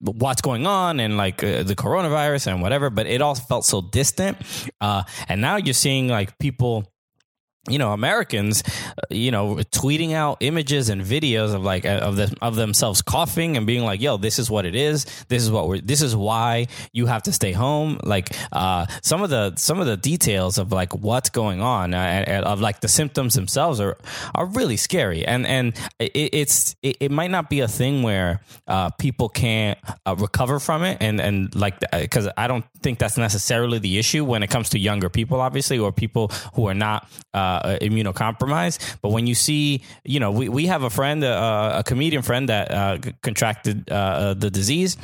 what's 0.00 0.42
going 0.42 0.66
on 0.66 0.98
and 0.98 1.16
like 1.16 1.44
uh, 1.44 1.62
the 1.62 1.76
coronavirus 1.76 2.48
and 2.48 2.60
whatever, 2.60 2.90
but 2.90 3.06
it 3.06 3.22
all 3.22 3.36
felt 3.36 3.64
so 3.64 3.80
distant. 3.80 4.36
Uh, 4.80 5.04
and 5.28 5.40
now 5.40 5.56
you're 5.56 5.72
seeing 5.72 6.08
like 6.08 6.36
people 6.38 6.92
you 7.68 7.78
know 7.78 7.92
Americans 7.92 8.62
uh, 8.66 9.02
you 9.10 9.30
know 9.30 9.56
tweeting 9.70 10.12
out 10.12 10.38
images 10.40 10.88
and 10.88 11.02
videos 11.02 11.54
of 11.54 11.62
like 11.62 11.84
of 11.84 12.16
them 12.16 12.30
of 12.40 12.56
themselves 12.56 13.02
coughing 13.02 13.58
and 13.58 13.66
being 13.66 13.84
like 13.84 14.00
yo 14.00 14.16
this 14.16 14.38
is 14.38 14.50
what 14.50 14.64
it 14.64 14.74
is. 14.74 15.04
This 15.28 15.42
is 15.42 15.50
what 15.50 15.68
we're 15.68 15.80
this 15.80 16.00
is 16.00 16.16
why 16.16 16.68
you 16.92 17.06
have 17.06 17.22
to 17.24 17.32
stay 17.32 17.52
home. 17.52 18.00
Like 18.02 18.34
uh 18.52 18.86
some 19.02 19.22
of 19.22 19.28
the 19.28 19.54
some 19.56 19.78
of 19.78 19.86
the 19.86 19.98
details 19.98 20.56
of 20.56 20.72
like 20.72 20.94
what's 20.94 21.28
going 21.28 21.60
on 21.60 21.92
uh, 21.92 22.42
of 22.46 22.60
like 22.60 22.80
the 22.80 22.88
symptoms 22.88 23.34
themselves 23.34 23.78
are 23.78 23.98
are 24.34 24.46
really 24.46 24.78
scary. 24.78 25.26
And 25.26 25.46
and 25.46 25.74
it, 25.98 26.12
it's 26.14 26.76
it, 26.82 26.96
it, 27.00 27.10
might 27.10 27.30
not 27.30 27.50
be 27.50 27.60
a 27.60 27.68
thing 27.68 28.02
where 28.02 28.40
uh 28.68 28.90
people 28.90 29.28
can't 29.28 29.78
uh, 30.06 30.16
recover 30.18 30.60
from 30.60 30.82
it. 30.82 30.96
And 31.00 31.20
and 31.20 31.54
like 31.54 31.78
because 31.92 32.26
I 32.38 32.46
don't 32.46 32.64
think 32.82 32.98
that's 32.98 33.18
necessarily 33.18 33.78
the 33.78 33.98
issue 33.98 34.24
when 34.24 34.42
it 34.42 34.48
comes 34.48 34.70
to 34.70 34.78
younger 34.78 35.10
people 35.10 35.40
obviously 35.40 35.78
or 35.78 35.92
people 35.92 36.28
who 36.54 36.66
are 36.66 36.74
not 36.74 37.06
uh 37.34 37.49
uh, 37.64 37.78
immunocompromised. 37.80 38.98
But 39.02 39.10
when 39.10 39.26
you 39.26 39.34
see, 39.34 39.82
you 40.04 40.20
know, 40.20 40.30
we, 40.30 40.48
we 40.48 40.66
have 40.66 40.82
a 40.82 40.90
friend, 40.90 41.22
uh, 41.24 41.72
a 41.76 41.84
comedian 41.84 42.22
friend 42.22 42.48
that 42.48 42.70
uh, 42.70 42.98
contracted 43.22 43.90
uh, 43.90 44.34
the 44.34 44.50
disease. 44.50 44.96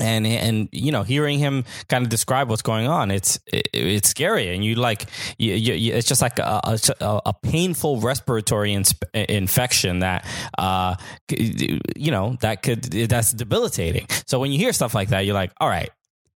And 0.00 0.28
and 0.28 0.68
you 0.70 0.92
know 0.92 1.02
hearing 1.02 1.40
him 1.40 1.64
kind 1.88 2.04
of 2.04 2.08
describe 2.08 2.48
what's 2.48 2.62
going 2.62 2.86
on 2.86 3.10
it's 3.10 3.40
it, 3.48 3.68
it's 3.72 4.08
scary. 4.08 4.54
And 4.54 4.64
you 4.64 4.76
like 4.76 5.06
you, 5.38 5.54
you, 5.54 5.92
it's 5.92 6.06
just 6.06 6.22
like 6.22 6.38
a, 6.38 6.60
a, 6.64 7.20
a 7.26 7.34
painful 7.42 7.98
respiratory 7.98 8.74
in, 8.74 8.84
infection 9.12 9.98
that 9.98 10.24
uh 10.56 10.94
you 11.28 12.12
know 12.12 12.36
that 12.42 12.62
could 12.62 12.82
that's 12.84 13.32
debilitating. 13.32 14.06
So 14.26 14.38
when 14.38 14.52
you 14.52 14.58
hear 14.58 14.72
stuff 14.72 14.94
like 14.94 15.08
that 15.08 15.26
you're 15.26 15.34
like 15.34 15.50
all 15.58 15.68
right 15.68 15.90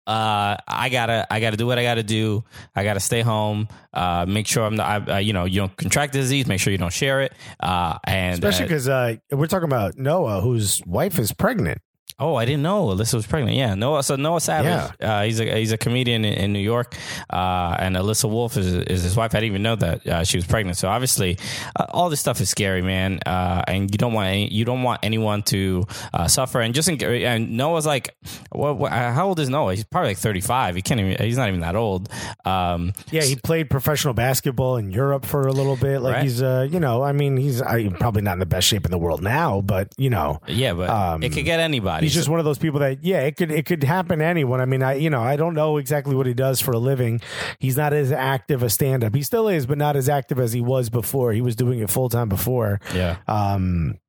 uh, 0.09 0.57
I 0.67 0.89
gotta 0.89 1.27
I 1.31 1.39
gotta 1.39 1.55
do 1.55 1.67
what 1.67 1.77
I 1.77 1.83
gotta 1.83 2.01
do. 2.01 2.43
I 2.75 2.83
gotta 2.83 2.99
stay 2.99 3.21
home. 3.21 3.67
Uh, 3.93 4.25
make 4.27 4.47
sure 4.47 4.65
I'm 4.65 4.75
not, 4.75 5.07
I, 5.07 5.13
uh, 5.13 5.17
you 5.19 5.33
know 5.33 5.45
you 5.45 5.59
don't 5.61 5.77
contract 5.77 6.13
the 6.13 6.19
disease. 6.19 6.47
Make 6.47 6.59
sure 6.59 6.71
you 6.71 6.79
don't 6.79 6.91
share 6.91 7.21
it. 7.21 7.33
Uh, 7.59 7.99
and 8.05 8.33
especially 8.33 8.65
because 8.65 8.89
uh, 8.89 9.17
we're 9.31 9.45
talking 9.45 9.69
about 9.69 9.99
Noah, 9.99 10.41
whose 10.41 10.81
wife 10.87 11.19
is 11.19 11.31
pregnant. 11.31 11.79
Oh, 12.17 12.35
I 12.35 12.43
didn't 12.45 12.63
know 12.63 12.87
Alyssa 12.87 13.13
was 13.13 13.27
pregnant. 13.27 13.55
Yeah, 13.55 13.75
Noah. 13.75 14.03
So 14.03 14.17
Noah 14.17 14.41
Savage. 14.41 14.93
Yeah. 14.99 15.19
Uh, 15.19 15.23
he's 15.23 15.39
a 15.39 15.57
he's 15.57 15.71
a 15.71 15.77
comedian 15.77 16.25
in, 16.25 16.33
in 16.33 16.53
New 16.53 16.59
York, 16.59 16.95
uh, 17.29 17.75
and 17.79 17.95
Alyssa 17.95 18.29
Wolf 18.29 18.57
is, 18.57 18.73
is 18.73 19.03
his 19.03 19.15
wife. 19.15 19.33
I 19.35 19.39
didn't 19.39 19.51
even 19.51 19.63
know 19.63 19.75
that 19.77 20.05
uh, 20.05 20.23
she 20.25 20.37
was 20.37 20.45
pregnant. 20.45 20.77
So 20.77 20.89
obviously, 20.89 21.37
uh, 21.77 21.85
all 21.91 22.09
this 22.09 22.19
stuff 22.19 22.41
is 22.41 22.49
scary, 22.49 22.81
man. 22.81 23.19
Uh, 23.25 23.63
and 23.67 23.89
you 23.89 23.97
don't 23.97 24.11
want 24.11 24.27
any, 24.27 24.49
you 24.49 24.65
don't 24.65 24.83
want 24.83 24.99
anyone 25.03 25.43
to 25.43 25.85
uh, 26.13 26.27
suffer. 26.27 26.59
And 26.59 26.73
just 26.73 26.89
in, 26.89 27.01
and 27.01 27.55
Noah's 27.55 27.85
like, 27.85 28.15
what, 28.51 28.77
what, 28.77 28.91
how 28.91 29.27
old 29.29 29.39
is 29.39 29.47
Noah? 29.47 29.75
He's 29.75 29.85
probably 29.85 30.09
like 30.09 30.17
thirty 30.17 30.41
five. 30.41 30.75
He 30.75 30.81
can't 30.81 30.99
even. 30.99 31.25
He's 31.25 31.37
not 31.37 31.47
even 31.47 31.61
that 31.61 31.77
old. 31.77 32.09
Um, 32.43 32.91
yeah, 33.11 33.23
he 33.23 33.37
played 33.37 33.69
professional 33.69 34.13
basketball 34.13 34.75
in 34.75 34.91
Europe 34.91 35.25
for 35.25 35.47
a 35.47 35.53
little 35.53 35.77
bit. 35.77 36.01
Like 36.01 36.15
right? 36.15 36.23
he's, 36.23 36.41
you 36.41 36.81
know, 36.81 37.01
I 37.01 37.13
mean, 37.13 37.37
he's 37.37 37.61
probably 37.61 38.23
not 38.23 38.33
in 38.33 38.39
the 38.39 38.45
best 38.45 38.67
shape 38.67 38.83
in 38.83 38.91
the 38.91 38.97
world 38.97 39.23
now, 39.23 39.61
but 39.61 39.93
you 39.97 40.09
know, 40.09 40.41
yeah, 40.47 40.73
but 40.73 40.89
um, 40.89 41.23
it 41.23 41.31
could 41.31 41.45
get 41.45 41.61
anybody. 41.61 41.98
He's 42.01 42.13
just 42.13 42.29
one 42.29 42.39
of 42.39 42.45
those 42.45 42.57
people 42.57 42.79
that 42.79 43.03
yeah, 43.03 43.21
it 43.21 43.37
could 43.37 43.51
it 43.51 43.65
could 43.65 43.83
happen 43.83 44.19
to 44.19 44.25
anyone. 44.25 44.61
I 44.61 44.65
mean, 44.65 44.83
I 44.83 44.95
you 44.95 45.09
know 45.09 45.21
I 45.21 45.35
don't 45.35 45.53
know 45.53 45.77
exactly 45.77 46.15
what 46.15 46.25
he 46.25 46.33
does 46.33 46.61
for 46.61 46.71
a 46.71 46.79
living. 46.79 47.21
He's 47.59 47.77
not 47.77 47.93
as 47.93 48.11
active 48.11 48.63
a 48.63 48.69
stand 48.69 49.03
up. 49.03 49.15
He 49.15 49.23
still 49.23 49.47
is, 49.47 49.65
but 49.65 49.77
not 49.77 49.95
as 49.95 50.09
active 50.09 50.39
as 50.39 50.53
he 50.53 50.61
was 50.61 50.89
before. 50.89 51.33
He 51.33 51.41
was 51.41 51.55
doing 51.55 51.79
it 51.79 51.89
full 51.89 52.09
time 52.09 52.29
before. 52.29 52.79
Yeah. 52.93 53.17
Um, 53.27 53.99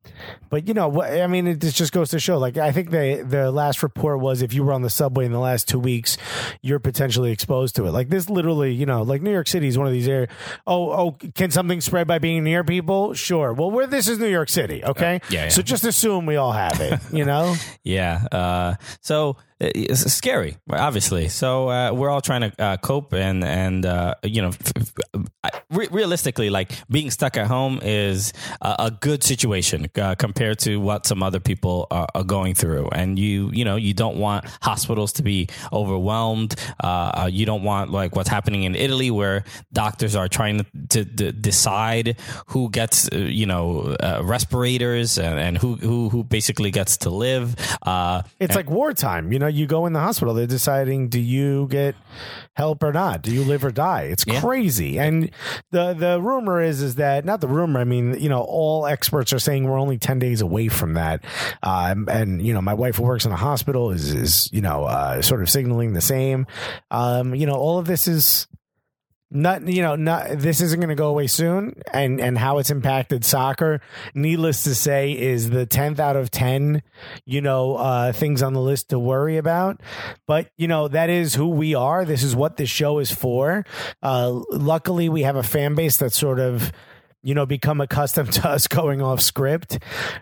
but 0.48 0.66
you 0.66 0.74
know, 0.74 1.02
I 1.02 1.26
mean, 1.26 1.46
it 1.46 1.60
just 1.60 1.92
goes 1.92 2.10
to 2.10 2.18
show. 2.18 2.38
Like, 2.38 2.56
I 2.56 2.72
think 2.72 2.90
the 2.90 3.24
the 3.26 3.50
last 3.50 3.82
report 3.82 4.20
was 4.20 4.42
if 4.42 4.52
you 4.52 4.64
were 4.64 4.72
on 4.72 4.82
the 4.82 4.90
subway 4.90 5.24
in 5.24 5.32
the 5.32 5.38
last 5.38 5.68
two 5.68 5.78
weeks, 5.78 6.16
you're 6.62 6.78
potentially 6.78 7.30
exposed 7.32 7.76
to 7.76 7.86
it. 7.86 7.90
Like 7.90 8.08
this, 8.08 8.28
literally, 8.28 8.72
you 8.72 8.86
know, 8.86 9.02
like 9.02 9.22
New 9.22 9.32
York 9.32 9.46
City 9.46 9.68
is 9.68 9.78
one 9.78 9.86
of 9.86 9.92
these 9.92 10.08
areas. 10.08 10.30
Oh, 10.66 10.90
oh, 10.90 11.16
can 11.34 11.50
something 11.50 11.80
spread 11.80 12.06
by 12.06 12.18
being 12.18 12.44
near 12.44 12.64
people? 12.64 13.14
Sure. 13.14 13.52
Well, 13.52 13.70
where 13.70 13.86
this 13.86 14.08
is 14.08 14.18
New 14.18 14.28
York 14.28 14.48
City, 14.48 14.84
okay? 14.84 15.16
Uh, 15.16 15.26
yeah, 15.30 15.42
yeah, 15.44 15.48
So 15.48 15.62
just 15.62 15.84
assume 15.84 16.26
we 16.26 16.36
all 16.36 16.52
have 16.52 16.80
it. 16.80 16.98
You 17.12 17.24
know? 17.24 17.54
yeah. 17.82 18.24
Uh, 18.32 18.74
so 19.00 19.36
it's 19.60 20.10
scary, 20.12 20.56
obviously. 20.70 21.28
So 21.28 21.68
uh, 21.68 21.92
we're 21.92 22.08
all 22.08 22.22
trying 22.22 22.50
to 22.50 22.62
uh, 22.62 22.76
cope, 22.78 23.12
and 23.12 23.44
and 23.44 23.84
uh, 23.84 24.14
you 24.22 24.40
know, 24.40 24.52
re- 25.70 25.88
realistically, 25.90 26.48
like 26.48 26.72
being 26.88 27.10
stuck 27.10 27.36
at 27.36 27.46
home 27.46 27.78
is 27.82 28.32
a, 28.62 28.76
a 28.78 28.90
good 28.90 29.22
situation 29.22 29.86
uh, 29.96 30.14
compared 30.14 30.60
to 30.60 30.78
what 30.78 31.04
some 31.04 31.22
other 31.22 31.40
people 31.40 31.86
are, 31.90 32.08
are, 32.14 32.24
going 32.24 32.54
through. 32.54 32.88
And 32.92 33.18
you 33.18 33.50
you 33.52 33.66
know 33.66 33.76
you 33.76 33.92
don't 33.92 34.16
want 34.16 34.46
hospitals 34.62 35.12
to 35.14 35.22
be 35.22 35.48
overwhelmed. 35.72 36.54
Uh, 36.82 36.86
uh, 36.86 37.30
you 37.30 37.44
don't 37.44 37.62
want 37.62 37.90
like 37.90 38.16
what's 38.16 38.30
happening 38.30 38.62
in 38.62 38.74
Italy, 38.74 39.10
where 39.10 39.44
doctors 39.74 40.16
are 40.16 40.28
trying 40.28 40.64
to, 40.88 41.04
to 41.04 41.32
decide 41.32 42.16
who 42.46 42.70
gets 42.70 43.10
you 43.12 43.44
know 43.44 43.94
respirators 44.22 45.18
and, 45.18 45.38
and, 45.38 45.58
who 45.58 45.76
who 45.76 46.08
who 46.08 46.24
basically 46.24 46.70
gets 46.70 46.96
to 46.98 47.10
live. 47.10 47.54
it's 47.58 47.84
and, 48.40 48.54
like 48.54 48.70
wartime, 48.70 49.32
you 49.32 49.38
know 49.38 49.49
you 49.52 49.66
go 49.66 49.86
in 49.86 49.92
the 49.92 50.00
hospital, 50.00 50.34
they're 50.34 50.46
deciding 50.46 51.08
do 51.08 51.20
you 51.20 51.68
get 51.68 51.94
help 52.54 52.82
or 52.82 52.92
not? 52.92 53.22
Do 53.22 53.32
you 53.32 53.44
live 53.44 53.64
or 53.64 53.70
die? 53.70 54.02
It's 54.02 54.24
yeah. 54.26 54.40
crazy. 54.40 54.98
And 54.98 55.30
the 55.70 55.94
the 55.94 56.20
rumor 56.20 56.60
is 56.60 56.82
is 56.82 56.96
that 56.96 57.24
not 57.24 57.40
the 57.40 57.48
rumor. 57.48 57.80
I 57.80 57.84
mean, 57.84 58.18
you 58.20 58.28
know, 58.28 58.42
all 58.42 58.86
experts 58.86 59.32
are 59.32 59.38
saying 59.38 59.64
we're 59.64 59.78
only 59.78 59.98
ten 59.98 60.18
days 60.18 60.40
away 60.40 60.68
from 60.68 60.94
that. 60.94 61.24
Um, 61.62 62.08
and 62.10 62.44
you 62.44 62.54
know, 62.54 62.62
my 62.62 62.74
wife 62.74 62.96
who 62.96 63.04
works 63.04 63.24
in 63.24 63.32
a 63.32 63.36
hospital 63.36 63.90
is 63.90 64.12
is 64.12 64.48
you 64.52 64.60
know 64.60 64.84
uh, 64.84 65.22
sort 65.22 65.42
of 65.42 65.50
signaling 65.50 65.92
the 65.92 66.00
same. 66.00 66.46
Um, 66.90 67.34
you 67.34 67.46
know, 67.46 67.54
all 67.54 67.78
of 67.78 67.86
this 67.86 68.08
is 68.08 68.46
not 69.30 69.66
you 69.68 69.82
know 69.82 69.94
not 69.94 70.38
this 70.38 70.60
isn't 70.60 70.80
going 70.80 70.88
to 70.88 70.94
go 70.96 71.08
away 71.08 71.26
soon 71.26 71.80
and 71.92 72.20
and 72.20 72.36
how 72.36 72.58
it's 72.58 72.70
impacted 72.70 73.24
soccer. 73.24 73.80
Needless 74.14 74.64
to 74.64 74.74
say 74.74 75.12
is 75.12 75.50
the 75.50 75.66
10th 75.66 75.98
out 75.98 76.16
of 76.16 76.30
10 76.30 76.82
you 77.24 77.40
know 77.40 77.76
uh 77.76 78.12
things 78.12 78.42
on 78.42 78.54
the 78.54 78.60
list 78.60 78.88
to 78.90 78.98
worry 78.98 79.36
about. 79.36 79.80
But 80.26 80.50
you 80.56 80.66
know 80.66 80.88
that 80.88 81.10
is 81.10 81.34
who 81.34 81.48
we 81.48 81.74
are. 81.74 82.04
This 82.04 82.22
is 82.22 82.34
what 82.34 82.56
this 82.56 82.70
show 82.70 82.98
is 82.98 83.12
for. 83.12 83.64
Uh 84.02 84.40
luckily 84.50 85.08
we 85.08 85.22
have 85.22 85.36
a 85.36 85.42
fan 85.42 85.74
base 85.74 85.98
that 85.98 86.12
sort 86.12 86.40
of 86.40 86.72
you 87.22 87.34
know, 87.34 87.44
become 87.44 87.80
accustomed 87.80 88.32
to 88.32 88.48
us 88.48 88.66
going 88.66 89.02
off 89.02 89.20
script 89.20 89.78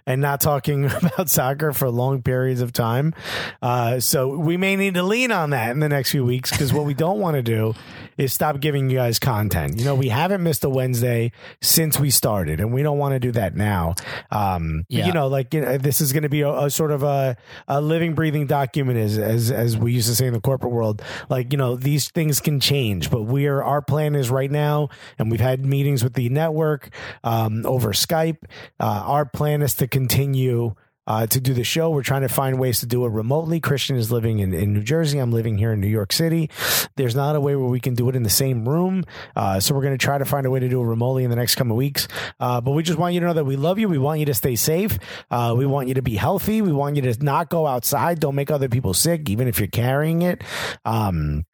and 0.07 0.21
not 0.21 0.41
talking 0.41 0.85
about 1.03 1.29
soccer 1.29 1.73
for 1.73 1.91
long 1.91 2.23
periods 2.23 2.61
of 2.61 2.73
time. 2.73 3.15
Uh, 3.63 4.01
so 4.01 4.37
we 4.37 4.57
may 4.57 4.77
need 4.77 4.95
to 4.95 5.03
lean 5.03 5.31
on 5.31 5.51
that 5.51 5.71
in 5.71 5.81
the 5.81 5.89
next 5.89 6.11
few 6.11 6.25
weeks 6.25 6.51
because 6.51 6.73
what 6.73 6.85
we 6.85 6.95
don't 6.99 7.21
want 7.21 7.37
to 7.37 7.43
do 7.43 7.75
is 8.17 8.33
stop 8.33 8.59
giving 8.59 8.91
you 8.91 8.97
guys 8.97 9.21
content. 9.21 9.79
You 9.79 9.85
know, 9.85 9.95
we 9.95 10.09
haven't 10.09 10.43
missed 10.43 10.65
a 10.65 10.69
Wednesday 10.69 11.31
since 11.63 12.01
we 12.01 12.11
started, 12.11 12.59
and 12.59 12.73
we 12.73 12.83
don't 12.83 12.99
want 12.99 13.13
to 13.13 13.21
do 13.21 13.31
that 13.33 13.55
now. 13.55 13.95
Um, 14.33 14.85
yeah. 14.89 15.07
You 15.07 15.13
know, 15.13 15.29
like 15.29 15.55
you 15.55 15.61
know, 15.61 15.79
this 15.79 16.01
is 16.01 16.13
going 16.13 16.25
to 16.25 16.29
be 16.29 16.41
a, 16.41 16.53
a, 16.53 16.71
sort 16.71 16.91
of 16.91 17.05
a, 17.05 17.37
a 17.69 17.81
living, 17.81 18.15
breathing 18.15 18.47
document, 18.49 18.99
as, 18.99 19.17
as 19.17 19.53
as 19.53 19.77
we 19.77 19.93
used 19.93 20.09
to 20.09 20.17
say 20.17 20.27
in 20.27 20.33
the 20.33 20.41
corporate 20.41 20.73
world. 20.73 21.01
Like 21.29 21.53
you 21.53 21.59
know, 21.59 21.77
these 21.77 22.11
things 22.11 22.41
can 22.41 22.59
change, 22.59 23.09
but 23.09 23.23
we 23.23 23.47
are 23.47 23.63
our 23.63 23.81
plan 23.81 24.17
is 24.17 24.31
right 24.31 24.51
now, 24.51 24.89
and 25.17 25.31
we've 25.31 25.41
had 25.41 25.65
meetings 25.65 26.03
with 26.03 26.15
the 26.15 26.29
network 26.29 26.88
um, 27.25 27.65
over 27.67 27.93
Skype. 27.93 28.39
Uh, 28.81 29.03
our 29.07 29.27
plan 29.27 29.63
is 29.63 29.75
to 29.75 29.89
continue 29.89 30.75
uh, 31.09 31.27
to 31.27 31.41
do 31.41 31.55
the 31.55 31.65
show. 31.65 31.89
We're 31.91 32.03
trying 32.03 32.21
to 32.21 32.29
find 32.29 32.61
ways 32.61 32.81
to 32.81 32.87
do 32.87 33.05
it 33.07 33.09
remotely. 33.09 33.61
Christian 33.61 33.97
is 33.97 34.13
living 34.13 34.41
in, 34.41 34.53
in 34.53 34.75
New 34.75 34.83
Jersey. 34.83 35.19
I'm 35.19 35.33
living 35.33 35.57
here 35.57 35.73
in 35.73 35.81
New 35.81 35.89
York 35.89 36.13
City. 36.13 36.51
There's 36.97 37.17
not 37.17 37.35
a 37.35 37.41
way 37.41 37.57
where 37.57 37.69
we 37.69 37.81
can 37.81 37.95
do 37.95 38.11
it 38.11 38.15
in 38.15 38.25
the 38.25 38.31
same 38.31 38.69
room. 38.69 39.05
Uh, 39.35 39.59
so 39.59 39.75
we're 39.75 39.81
going 39.81 39.97
to 39.97 40.05
try 40.05 40.19
to 40.19 40.27
find 40.27 40.45
a 40.45 40.51
way 40.51 40.61
to 40.61 40.69
do 40.69 40.83
it 40.83 40.85
remotely 40.85 41.25
in 41.25 41.31
the 41.31 41.37
next 41.37 41.55
coming 41.55 41.77
weeks. 41.77 42.09
Uh, 42.39 42.61
but 42.61 42.73
we 42.73 42.83
just 42.83 42.99
want 42.99 43.15
you 43.15 43.21
to 43.21 43.27
know 43.27 43.33
that 43.33 43.47
we 43.47 43.57
love 43.57 43.79
you. 43.79 43.89
We 43.89 43.97
want 43.97 44.21
you 44.21 44.27
to 44.27 44.35
stay 44.35 44.55
safe. 44.55 44.99
Uh, 45.31 45.55
we 45.57 45.65
want 45.65 45.89
you 45.89 45.95
to 45.95 46.03
be 46.03 46.15
healthy. 46.15 46.61
We 46.61 46.73
want 46.73 46.97
you 46.97 47.03
to 47.11 47.25
not 47.25 47.49
go 47.49 47.67
outside. 47.67 48.21
Don't 48.21 48.35
make 48.35 48.51
other 48.51 48.69
people 48.69 48.93
sick, 48.93 49.31
even 49.31 49.49
if 49.49 49.59
you're 49.59 49.69
carrying 49.69 50.21
it. 50.21 50.45
Um, 50.85 51.47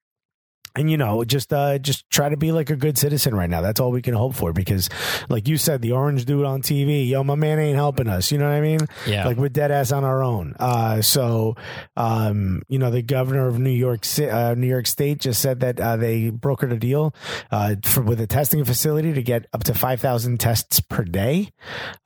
and 0.76 0.90
you 0.90 0.97
know 0.97 1.25
just 1.25 1.52
uh 1.52 1.78
just 1.78 2.09
try 2.11 2.28
to 2.28 2.37
be 2.37 2.52
like 2.52 2.71
a 2.71 2.76
good 2.76 2.99
citizen 2.99 3.35
right 3.35 3.49
now. 3.49 3.61
That's 3.61 3.81
all 3.81 3.90
we 3.90 4.02
can 4.02 4.14
hope 4.14 4.35
for 4.35 4.52
because 4.52 4.88
like 5.28 5.49
you 5.49 5.57
said 5.57 5.83
the 5.83 5.93
orange 5.93 6.25
dude 6.25 6.45
on 6.45 6.62
tv 6.62 7.09
yo 7.09 7.23
my 7.25 7.35
man 7.35 7.59
ain't 7.59 7.76
helping 7.76 8.09
us. 8.09 8.33
You 8.33 8.38
know 8.38 8.49
what 8.49 8.54
i 8.54 8.61
mean? 8.61 8.81
Yeah. 9.07 9.26
like 9.26 9.37
we're 9.37 9.49
dead 9.49 9.71
ass 9.71 9.93
on 9.93 10.04
our 10.04 10.23
own. 10.23 10.54
Uh 10.59 11.00
so 11.02 11.57
um 11.97 12.62
you 12.69 12.78
know 12.78 12.90
the 12.90 13.02
governor 13.02 13.47
of 13.47 13.59
new 13.59 13.71
york 13.71 14.04
uh, 14.19 14.54
new 14.57 14.66
york 14.66 14.87
state 14.87 15.21
just 15.21 15.40
said 15.40 15.61
that 15.61 15.78
uh, 15.81 15.97
they 15.97 16.31
brokered 16.31 16.73
a 16.73 16.76
deal 16.76 17.14
uh 17.50 17.76
for 17.85 18.02
with 18.02 18.21
a 18.21 18.26
testing 18.26 18.64
facility 18.64 19.12
to 19.12 19.23
get 19.23 19.47
up 19.52 19.64
to 19.64 19.75
5000 19.75 20.38
tests 20.40 20.81
per 20.81 21.04
day. 21.04 21.50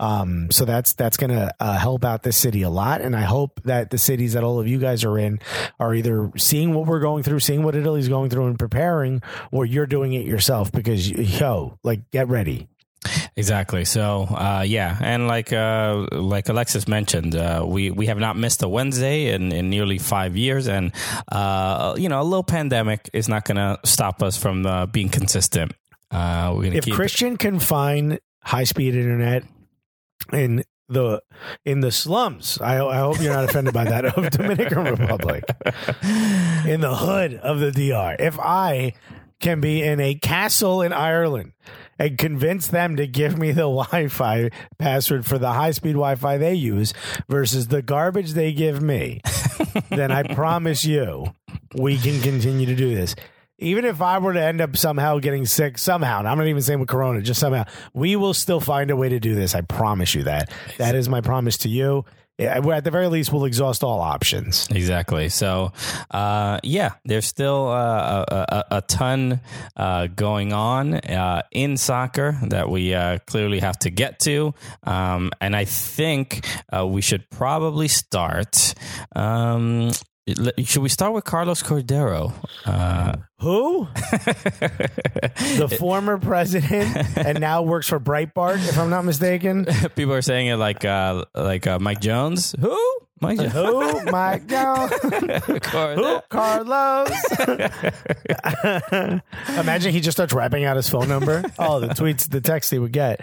Um 0.01 0.51
so 0.51 0.65
that's 0.65 0.93
that's 0.95 1.17
gonna 1.17 1.53
uh, 1.61 1.79
help 1.79 2.05
out 2.05 2.23
the 2.23 2.33
city 2.33 2.63
a 2.63 2.71
lot. 2.71 3.01
And 3.01 3.17
i 3.17 3.23
hope 3.23 3.61
that 3.65 3.91
the 3.91 3.99
cities 3.99 4.33
that 4.35 4.45
all 4.45 4.61
of 4.61 4.67
you 4.69 4.79
guys 4.79 5.05
are 5.05 5.19
in 5.19 5.39
are 5.81 5.95
either 5.95 6.31
seeing 6.37 6.75
what 6.75 6.87
we're 6.87 7.01
going 7.01 7.23
through 7.23 7.41
seeing 7.41 7.63
what 7.63 7.75
italy's 7.75 8.09
going 8.09 8.31
through 8.31 8.47
and 8.47 8.58
preparing 8.59 9.23
or 9.51 9.65
you're 9.65 9.87
doing 9.87 10.13
it 10.13 10.27
yourself 10.27 10.71
because 10.73 11.09
yo 11.09 11.79
like 11.83 12.11
get 12.11 12.29
ready 12.29 12.69
Exactly. 13.37 13.85
So, 13.85 14.23
uh, 14.25 14.65
yeah, 14.67 14.99
and 15.01 15.29
like 15.29 15.53
uh, 15.53 16.07
like 16.11 16.49
Alexis 16.49 16.89
mentioned, 16.89 17.37
uh, 17.37 17.65
we 17.65 17.91
we 17.91 18.07
have 18.07 18.19
not 18.19 18.37
missed 18.37 18.63
a 18.63 18.69
Wednesday 18.69 19.33
in, 19.33 19.53
in 19.53 19.71
nearly 19.71 19.99
five 19.99 20.37
years, 20.37 20.67
and 20.67 20.93
uh, 21.31 21.95
you 21.97 22.09
know, 22.09 22.21
a 22.21 22.25
little 22.25 22.43
pandemic 22.43 23.09
is 23.13 23.29
not 23.29 23.45
going 23.45 23.57
to 23.57 23.79
stop 23.85 24.23
us 24.23 24.37
from 24.37 24.67
uh, 24.67 24.87
being 24.87 25.09
consistent. 25.09 25.73
Uh, 26.11 26.51
we're 26.53 26.63
going 26.63 26.73
to 26.73 26.79
if 26.79 26.85
keep. 26.87 26.95
Christian 26.95 27.37
can 27.37 27.61
find 27.61 28.19
high 28.43 28.65
speed 28.65 28.97
internet 28.97 29.45
in 30.33 30.65
the 30.89 31.23
in 31.65 31.81
the 31.81 31.93
slums, 31.93 32.59
I, 32.61 32.85
I 32.85 32.99
hope 32.99 33.21
you're 33.21 33.33
not 33.33 33.45
offended 33.45 33.75
by 33.75 33.85
that 33.85 34.05
of 34.05 34.31
Dominican 34.31 34.85
Republic, 34.85 35.45
in 36.67 36.81
the 36.81 36.97
hood 36.97 37.35
of 37.35 37.61
the 37.61 37.71
DR. 37.71 38.17
If 38.19 38.39
I 38.39 38.95
can 39.41 39.61
be 39.61 39.83
in 39.83 40.01
a 40.01 40.15
castle 40.15 40.83
in 40.83 40.93
Ireland 40.93 41.53
and 41.99 42.19
convince 42.19 42.69
them 42.69 42.97
to 42.97 43.07
give 43.07 43.39
me 43.39 43.53
the 43.53 43.61
Wi-Fi 43.71 44.51
password 44.79 45.27
for 45.27 45.39
the 45.39 45.53
high-speed 45.53 45.93
Wi-Fi 45.93 46.39
they 46.39 46.55
use 46.55 46.93
versus 47.29 47.69
the 47.69 47.83
garbage 47.83 48.33
they 48.33 48.53
give 48.53 48.83
me, 48.83 49.21
then 49.91 50.11
I 50.11 50.23
promise 50.35 50.85
you 50.85 51.33
we 51.75 51.99
can 51.99 52.21
continue 52.21 52.67
to 52.67 52.75
do 52.75 52.95
this. 52.95 53.15
Even 53.59 53.85
if 53.85 54.01
I 54.01 54.19
were 54.19 54.33
to 54.33 54.43
end 54.43 54.61
up 54.61 54.77
somehow 54.77 55.19
getting 55.19 55.45
sick, 55.45 55.79
somehow, 55.79 56.19
I'm 56.19 56.39
not 56.39 56.47
even 56.47 56.63
saying 56.63 56.79
with 56.79 56.89
Corona, 56.89 57.21
just 57.21 57.41
somehow, 57.41 57.65
we 57.93 58.15
will 58.15 58.35
still 58.35 58.61
find 58.61 58.91
a 58.91 58.97
way 58.97 59.09
to 59.09 59.19
do 59.19 59.35
this. 59.35 59.55
I 59.55 59.63
promise 59.63 60.15
you 60.15 60.23
that. 60.25 60.51
That 60.77 60.95
is 60.95 61.09
my 61.09 61.21
promise 61.21 61.59
to 61.59 61.69
you. 61.69 62.05
Yeah, 62.39 62.57
At 62.57 62.85
the 62.85 62.93
very 62.93 63.09
least, 63.09 63.33
we'll 63.33 63.47
exhaust 63.47 63.83
all 63.83 63.99
options. 63.99 64.69
Exactly. 64.71 65.29
So, 65.29 65.73
uh, 66.13 66.61
yeah, 66.63 66.93
there's 67.05 67.27
still 67.27 67.67
uh, 67.67 68.25
a, 68.29 68.47
a, 68.49 68.65
a 68.77 68.81
ton 68.83 69.41
uh, 69.77 70.07
going 70.07 70.53
on 70.53 70.95
uh, 70.95 71.43
in 71.51 71.77
soccer 71.77 72.39
that 72.51 72.71
we 72.71 72.95
uh, 72.95 73.19
clearly 73.27 73.59
have 73.59 73.77
to 73.81 73.91
get 73.91 74.21
to. 74.21 74.55
Um, 74.85 75.33
and 75.41 75.57
I 75.57 75.65
think 75.65 76.47
uh, 76.73 76.87
we 76.87 77.01
should 77.01 77.29
probably 77.29 77.89
start. 77.89 78.73
Um, 79.17 79.91
should 80.65 80.83
we 80.83 80.89
start 80.89 81.13
with 81.13 81.25
Carlos 81.25 81.63
Cordeiro? 81.63 82.33
Uh, 82.65 83.17
Who? 83.41 83.89
the 85.57 85.75
former 85.79 86.19
president 86.19 87.17
and 87.17 87.41
now 87.41 87.63
works 87.63 87.89
for 87.89 88.01
Breitbart, 88.01 88.57
if 88.69 88.79
I'm 88.79 88.91
not 88.91 89.05
mistaken. 89.05 89.65
people 89.97 90.15
are 90.15 90.23
saying 90.23 90.49
it 90.49 90.57
like 90.57 90.85
uh, 90.85 91.25
like 91.35 91.67
uh, 91.67 91.79
Mike 91.79 92.01
Jones. 92.01 92.55
Who? 92.61 92.77
Mike 93.21 93.39
Jones. 93.53 93.53
Who? 93.53 94.05
Mike 94.11 94.47
Jones. 94.47 94.93
Who? 94.93 96.21
Carlos. 96.29 97.11
Imagine 99.59 99.93
he 99.93 100.01
just 100.01 100.17
starts 100.17 100.33
rapping 100.33 100.65
out 100.65 100.77
his 100.77 100.89
phone 100.89 101.09
number. 101.09 101.43
Oh, 101.59 101.81
the 101.81 101.89
tweets, 101.89 102.29
the 102.29 102.41
text 102.41 102.71
he 102.71 102.79
would 102.79 102.93
get. 102.93 103.21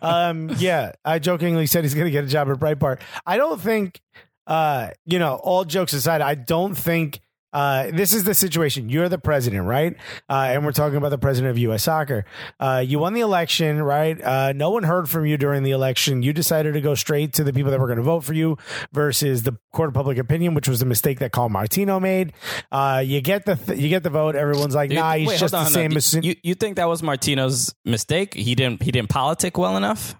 Um, 0.00 0.50
yeah, 0.58 0.92
I 1.04 1.18
jokingly 1.18 1.66
said 1.66 1.84
he's 1.84 1.94
going 1.94 2.04
to 2.06 2.10
get 2.12 2.24
a 2.24 2.28
job 2.28 2.48
at 2.50 2.58
Breitbart. 2.58 3.00
I 3.26 3.36
don't 3.36 3.60
think, 3.60 4.00
uh, 4.46 4.88
you 5.06 5.18
know, 5.18 5.36
all 5.36 5.64
jokes 5.64 5.92
aside, 5.92 6.20
I 6.20 6.34
don't 6.34 6.74
think. 6.74 7.20
Uh, 7.54 7.90
this 7.92 8.14
is 8.14 8.24
the 8.24 8.32
situation. 8.32 8.88
You're 8.88 9.10
the 9.10 9.18
president, 9.18 9.66
right? 9.66 9.94
Uh, 10.26 10.48
and 10.52 10.64
we're 10.64 10.72
talking 10.72 10.96
about 10.96 11.10
the 11.10 11.18
president 11.18 11.50
of 11.50 11.58
U.S. 11.58 11.82
Soccer. 11.82 12.24
Uh, 12.58 12.82
you 12.82 12.98
won 12.98 13.12
the 13.12 13.20
election, 13.20 13.82
right? 13.82 14.18
Uh, 14.18 14.54
no 14.54 14.70
one 14.70 14.84
heard 14.84 15.06
from 15.06 15.26
you 15.26 15.36
during 15.36 15.62
the 15.62 15.72
election. 15.72 16.22
You 16.22 16.32
decided 16.32 16.72
to 16.72 16.80
go 16.80 16.94
straight 16.94 17.34
to 17.34 17.44
the 17.44 17.52
people 17.52 17.70
that 17.70 17.78
were 17.78 17.88
going 17.88 17.98
to 17.98 18.02
vote 18.02 18.24
for 18.24 18.32
you 18.32 18.56
versus 18.94 19.42
the 19.42 19.58
court 19.70 19.88
of 19.88 19.94
public 19.94 20.16
opinion, 20.16 20.54
which 20.54 20.66
was 20.66 20.80
the 20.80 20.86
mistake 20.86 21.18
that 21.18 21.32
Kyle 21.32 21.50
Martino 21.50 22.00
made. 22.00 22.32
Uh, 22.70 23.02
you 23.04 23.20
get 23.20 23.44
the 23.44 23.56
th- 23.56 23.78
you 23.78 23.90
get 23.90 24.02
the 24.02 24.08
vote. 24.08 24.34
Everyone's 24.34 24.74
like, 24.74 24.90
nah, 24.90 25.12
he's 25.12 25.28
Wait, 25.28 25.38
just 25.38 25.52
hold 25.54 25.66
the 25.66 25.78
on, 25.78 26.00
same 26.00 26.22
You, 26.24 26.34
you 26.42 26.54
think 26.54 26.76
that 26.76 26.88
was 26.88 27.02
Martino's 27.02 27.74
mistake? 27.84 28.32
He 28.32 28.54
didn't 28.54 28.82
he 28.82 28.92
didn't 28.92 29.10
politic 29.10 29.58
well 29.58 29.76
enough. 29.76 30.14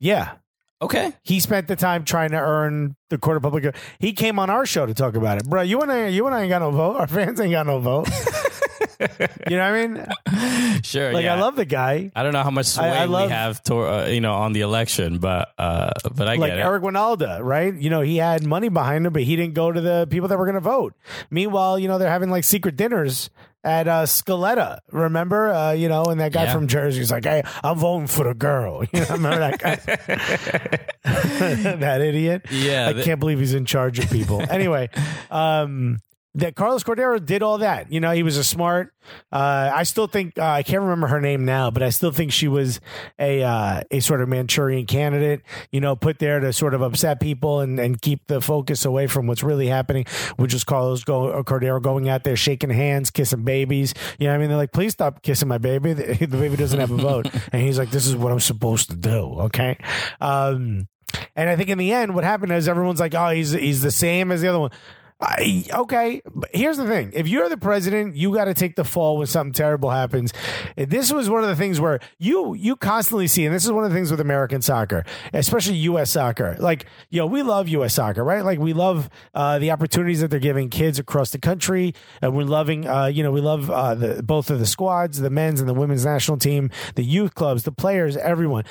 yeah. 0.00 0.36
Okay. 0.82 1.12
He 1.22 1.40
spent 1.40 1.68
the 1.68 1.76
time 1.76 2.04
trying 2.04 2.30
to 2.30 2.38
earn 2.38 2.96
the 3.08 3.16
court 3.16 3.38
of 3.38 3.42
public. 3.42 3.74
He 3.98 4.12
came 4.12 4.38
on 4.38 4.50
our 4.50 4.66
show 4.66 4.84
to 4.84 4.92
talk 4.92 5.14
about 5.14 5.38
it, 5.38 5.48
bro. 5.48 5.62
You 5.62 5.80
and 5.80 5.90
I, 5.90 6.08
you 6.08 6.26
and 6.26 6.34
I 6.34 6.42
ain't 6.42 6.50
got 6.50 6.60
no 6.60 6.70
vote. 6.70 6.96
Our 6.96 7.06
fans 7.06 7.40
ain't 7.40 7.52
got 7.52 7.66
no 7.66 7.78
vote. 7.78 8.08
you 9.00 9.56
know 9.56 9.70
what 9.70 9.74
I 9.74 9.86
mean? 9.86 10.82
Sure. 10.82 11.12
Like 11.12 11.24
yeah. 11.24 11.34
I 11.34 11.40
love 11.40 11.56
the 11.56 11.64
guy. 11.64 12.12
I 12.14 12.22
don't 12.22 12.32
know 12.32 12.42
how 12.42 12.50
much 12.50 12.66
sway 12.66 12.90
I 12.90 13.06
love- 13.06 13.28
we 13.28 13.32
have, 13.32 13.62
to, 13.64 13.76
uh, 13.76 14.06
you 14.06 14.20
know, 14.20 14.34
on 14.34 14.52
the 14.52 14.60
election, 14.60 15.18
but 15.18 15.52
uh, 15.58 15.92
but 16.14 16.28
I 16.28 16.34
like 16.34 16.50
get 16.50 16.58
it. 16.58 16.62
Eric 16.62 16.82
Wynalda, 16.82 17.42
right? 17.42 17.74
You 17.74 17.88
know, 17.90 18.02
he 18.02 18.18
had 18.18 18.44
money 18.44 18.68
behind 18.68 19.06
him, 19.06 19.12
but 19.12 19.22
he 19.22 19.34
didn't 19.36 19.54
go 19.54 19.72
to 19.72 19.80
the 19.80 20.06
people 20.10 20.28
that 20.28 20.38
were 20.38 20.44
going 20.44 20.54
to 20.54 20.60
vote. 20.60 20.94
Meanwhile, 21.30 21.78
you 21.78 21.88
know, 21.88 21.98
they're 21.98 22.10
having 22.10 22.30
like 22.30 22.44
secret 22.44 22.76
dinners 22.76 23.30
at 23.66 23.88
uh, 23.88 24.04
Scaletta. 24.04 24.78
Remember, 24.92 25.50
uh, 25.52 25.72
you 25.72 25.88
know, 25.88 26.04
and 26.04 26.20
that 26.20 26.32
guy 26.32 26.44
Yeah. 26.44 26.52
from 26.54 26.68
Jersey's 26.68 27.10
like, 27.10 27.24
"Hey, 27.24 27.42
I'm 27.64 27.76
voting 27.78 28.06
for 28.06 28.24
the 28.24 28.34
girl." 28.34 28.84
You 28.92 29.00
know, 29.00 29.06
remember 29.10 29.38
that 29.38 29.58
guy? 29.58 29.76
that 31.76 32.00
idiot. 32.00 32.46
Yeah, 32.50 32.88
I 32.88 33.02
can't 33.02 33.20
believe 33.20 33.38
he's 33.40 33.54
in 33.54 33.64
charge 33.66 33.98
of 33.98 34.10
people. 34.10 34.40
anyway, 34.48 34.88
um, 35.30 35.98
that 36.36 36.54
Carlos 36.54 36.84
Cordeiro 36.84 37.24
did 37.24 37.42
all 37.42 37.58
that. 37.58 37.90
You 37.90 37.98
know, 37.98 38.12
he 38.12 38.22
was 38.22 38.36
a 38.36 38.44
smart. 38.44 38.92
Uh, 39.32 39.70
I 39.74 39.84
still 39.84 40.06
think 40.06 40.38
uh, 40.38 40.44
I 40.44 40.62
can't 40.62 40.82
remember 40.82 41.06
her 41.06 41.20
name 41.20 41.46
now, 41.46 41.70
but 41.70 41.82
I 41.82 41.88
still 41.88 42.12
think 42.12 42.30
she 42.30 42.46
was 42.46 42.78
a 43.18 43.42
uh, 43.42 43.82
a 43.90 44.00
sort 44.00 44.20
of 44.20 44.28
Manchurian 44.28 44.84
candidate. 44.84 45.40
You 45.70 45.80
know, 45.80 45.96
put 45.96 46.18
there 46.18 46.38
to 46.38 46.52
sort 46.52 46.74
of 46.74 46.82
upset 46.82 47.20
people 47.20 47.60
and, 47.60 47.80
and 47.80 48.00
keep 48.00 48.26
the 48.26 48.42
focus 48.42 48.84
away 48.84 49.06
from 49.06 49.26
what's 49.26 49.42
really 49.42 49.66
happening, 49.66 50.04
which 50.36 50.52
is 50.52 50.62
Carlos 50.62 51.04
go, 51.04 51.30
uh, 51.30 51.42
Cordeiro 51.42 51.80
going 51.80 52.08
out 52.08 52.24
there 52.24 52.36
shaking 52.36 52.70
hands, 52.70 53.10
kissing 53.10 53.42
babies. 53.42 53.94
You 54.18 54.26
know, 54.26 54.32
what 54.32 54.36
I 54.36 54.38
mean, 54.38 54.48
they're 54.48 54.58
like, 54.58 54.72
please 54.72 54.92
stop 54.92 55.22
kissing 55.22 55.48
my 55.48 55.58
baby. 55.58 55.94
The, 55.94 56.04
the 56.26 56.36
baby 56.36 56.56
doesn't 56.56 56.78
have 56.78 56.90
a 56.90 56.96
vote, 56.96 57.28
and 57.52 57.62
he's 57.62 57.78
like, 57.78 57.90
this 57.90 58.06
is 58.06 58.14
what 58.14 58.30
I'm 58.30 58.40
supposed 58.40 58.90
to 58.90 58.96
do. 58.96 59.40
Okay. 59.40 59.78
Um, 60.20 60.86
and 61.34 61.48
I 61.48 61.56
think 61.56 61.70
in 61.70 61.78
the 61.78 61.92
end, 61.92 62.14
what 62.14 62.24
happened 62.24 62.52
is 62.52 62.68
everyone's 62.68 63.00
like, 63.00 63.14
"Oh, 63.14 63.30
he's 63.30 63.52
he's 63.52 63.80
the 63.80 63.90
same 63.90 64.30
as 64.32 64.42
the 64.42 64.48
other 64.48 64.58
one." 64.58 64.70
I, 65.18 65.64
okay, 65.72 66.20
but 66.30 66.50
here's 66.52 66.76
the 66.76 66.86
thing: 66.86 67.10
if 67.14 67.26
you're 67.26 67.48
the 67.48 67.56
president, 67.56 68.16
you 68.16 68.34
got 68.34 68.44
to 68.44 68.54
take 68.54 68.76
the 68.76 68.84
fall 68.84 69.16
when 69.16 69.26
something 69.26 69.54
terrible 69.54 69.88
happens. 69.88 70.34
This 70.76 71.10
was 71.10 71.30
one 71.30 71.42
of 71.42 71.48
the 71.48 71.56
things 71.56 71.80
where 71.80 72.00
you 72.18 72.52
you 72.52 72.76
constantly 72.76 73.26
see, 73.26 73.46
and 73.46 73.54
this 73.54 73.64
is 73.64 73.72
one 73.72 73.84
of 73.84 73.90
the 73.90 73.96
things 73.96 74.10
with 74.10 74.20
American 74.20 74.60
soccer, 74.60 75.04
especially 75.32 75.76
U.S. 75.76 76.10
soccer. 76.10 76.54
Like, 76.58 76.84
yo, 77.08 77.24
we 77.24 77.42
love 77.42 77.66
U.S. 77.68 77.94
soccer, 77.94 78.22
right? 78.22 78.44
Like, 78.44 78.58
we 78.58 78.74
love 78.74 79.08
uh, 79.32 79.58
the 79.58 79.70
opportunities 79.70 80.20
that 80.20 80.30
they're 80.30 80.38
giving 80.38 80.68
kids 80.68 80.98
across 80.98 81.30
the 81.30 81.38
country, 81.38 81.94
and 82.20 82.36
we're 82.36 82.44
loving, 82.44 82.86
uh, 82.86 83.06
you 83.06 83.22
know, 83.22 83.30
we 83.30 83.40
love 83.40 83.70
uh, 83.70 83.94
the 83.94 84.22
both 84.22 84.50
of 84.50 84.58
the 84.58 84.66
squads, 84.66 85.18
the 85.18 85.30
men's 85.30 85.60
and 85.60 85.68
the 85.68 85.74
women's 85.74 86.04
national 86.04 86.36
team, 86.36 86.70
the 86.94 87.04
youth 87.04 87.34
clubs, 87.34 87.62
the 87.62 87.72
players, 87.72 88.18
everyone. 88.18 88.64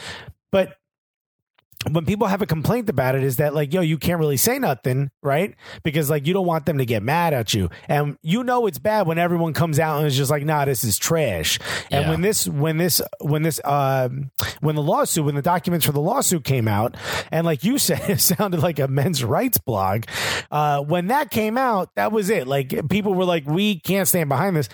But 0.51 0.77
when 1.91 2.06
people 2.06 2.28
have 2.28 2.41
a 2.41 2.45
complaint 2.45 2.89
about 2.89 3.15
it 3.15 3.24
is 3.24 3.38
that 3.38 3.54
like 3.54 3.74
yo 3.74 3.82
you 3.82 3.98
can't 3.98 4.19
really 4.19 4.38
say 4.38 4.60
nothing 4.60 5.12
right? 5.21 5.56
Because 5.84 6.10
like 6.10 6.26
you 6.28 6.34
don't 6.34 6.45
want 6.45 6.65
them 6.65 6.78
to 6.80 6.86
get 6.86 7.04
mad 7.04 7.34
at 7.34 7.54
you. 7.54 7.69
And 7.88 8.17
you 8.21 8.43
know 8.43 8.65
it's 8.67 8.80
bad 8.80 9.08
when 9.08 9.17
everyone 9.17 9.54
comes 9.54 9.80
out 9.80 9.98
and 9.98 10.08
is 10.08 10.15
just 10.17 10.32
like 10.32 10.43
nah 10.43 10.65
this 10.65 10.84
is 10.84 10.98
trash. 10.98 11.60
And 11.91 12.06
Yeah. 12.06 12.10
when 12.10 12.21
this 12.21 12.48
when 12.48 12.78
this 12.78 13.02
when 13.21 13.43
this 13.43 13.60
um 13.65 14.32
when 14.62 14.76
the 14.76 14.82
lawsuit 14.82 15.26
when 15.26 15.36
the 15.36 15.41
documents 15.41 15.86
for 15.86 15.91
the 15.91 16.02
lawsuit 16.02 16.43
came 16.43 16.67
out 16.67 16.95
and 17.32 17.45
like 17.45 17.63
you 17.63 17.78
said 17.86 18.10
it 18.10 18.19
sounded 18.21 18.62
like 18.62 18.80
a 18.80 18.88
men's 18.88 19.24
rights 19.24 19.58
blog 19.58 20.04
uh 20.52 20.82
when 20.82 21.08
that 21.08 21.30
came 21.32 21.58
out 21.58 21.89
that 21.95 22.12
was 22.12 22.30
it. 22.30 22.48
Like 22.48 22.89
people 22.89 23.13
were 23.13 23.26
like 23.26 23.45
we 23.45 23.80
can't 23.80 24.08
stand 24.08 24.30
behind 24.30 24.56
this. 24.56 24.69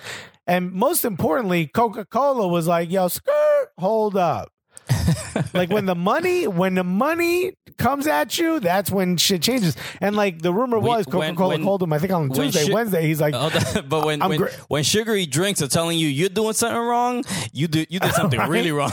And 0.46 0.72
most 0.72 1.04
importantly 1.04 1.66
coca-cola 1.68 2.48
was 2.48 2.66
like 2.66 2.90
yo 2.90 3.08
skirt 3.08 3.68
hold 3.78 4.16
up 4.16 4.50
like 5.54 5.70
when 5.70 5.86
the 5.86 5.94
money 5.94 6.46
when 6.46 6.74
the 6.74 6.84
money 6.84 7.52
comes 7.78 8.06
at 8.06 8.38
you, 8.38 8.60
that's 8.60 8.90
when 8.90 9.16
shit 9.16 9.42
changes. 9.42 9.76
And 10.00 10.14
like 10.16 10.42
the 10.42 10.52
rumor 10.52 10.78
We- 10.78 10.88
was 10.88 11.06
Coca 11.06 11.34
Cola 11.34 11.58
called 11.58 11.82
him. 11.82 11.92
I 11.92 11.98
think 11.98 12.12
on 12.12 12.30
Tuesday, 12.30 12.72
Wednesday. 12.72 13.06
He's 13.06 13.20
like, 13.20 13.34
Oh, 13.36 13.50
but 13.88 14.04
when 14.04 14.20
when, 14.28 14.38
gr- 14.38 14.48
when 14.68 14.82
sugary 14.82 15.26
drinks 15.26 15.62
are 15.62 15.68
telling 15.68 15.98
you 15.98 16.08
you're 16.08 16.28
doing 16.28 16.52
something 16.52 16.78
wrong, 16.80 17.24
you 17.52 17.68
do 17.68 17.84
you 17.88 17.98
did 18.00 18.12
something 18.14 18.38
Right? 18.38 18.48
really 18.48 18.72
wrong. 18.72 18.92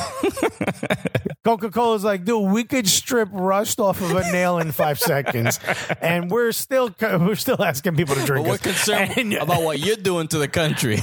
Coca 1.46 1.70
Cola's 1.72 2.04
like, 2.04 2.26
dude, 2.26 2.52
we 2.52 2.64
could 2.64 2.88
strip 2.88 3.30
rust 3.32 3.80
off 3.80 4.02
of 4.02 4.12
a 4.12 4.30
nail 4.32 4.60
in 4.60 4.72
five 4.72 5.00
seconds, 5.00 5.60
and 6.02 6.30
we're 6.30 6.52
still 6.52 6.94
we're 7.02 7.36
still 7.36 7.62
asking 7.64 7.96
people 7.96 8.16
to 8.16 8.26
drink. 8.26 8.46
But 8.46 8.50
we're 8.50 8.56
us. 8.56 8.62
concerned 8.62 9.14
And- 9.18 9.34
about 9.34 9.64
what 9.64 9.80
you're 9.80 9.96
doing 9.96 10.28
to 10.30 10.38
the 10.38 10.48
country. 10.48 11.00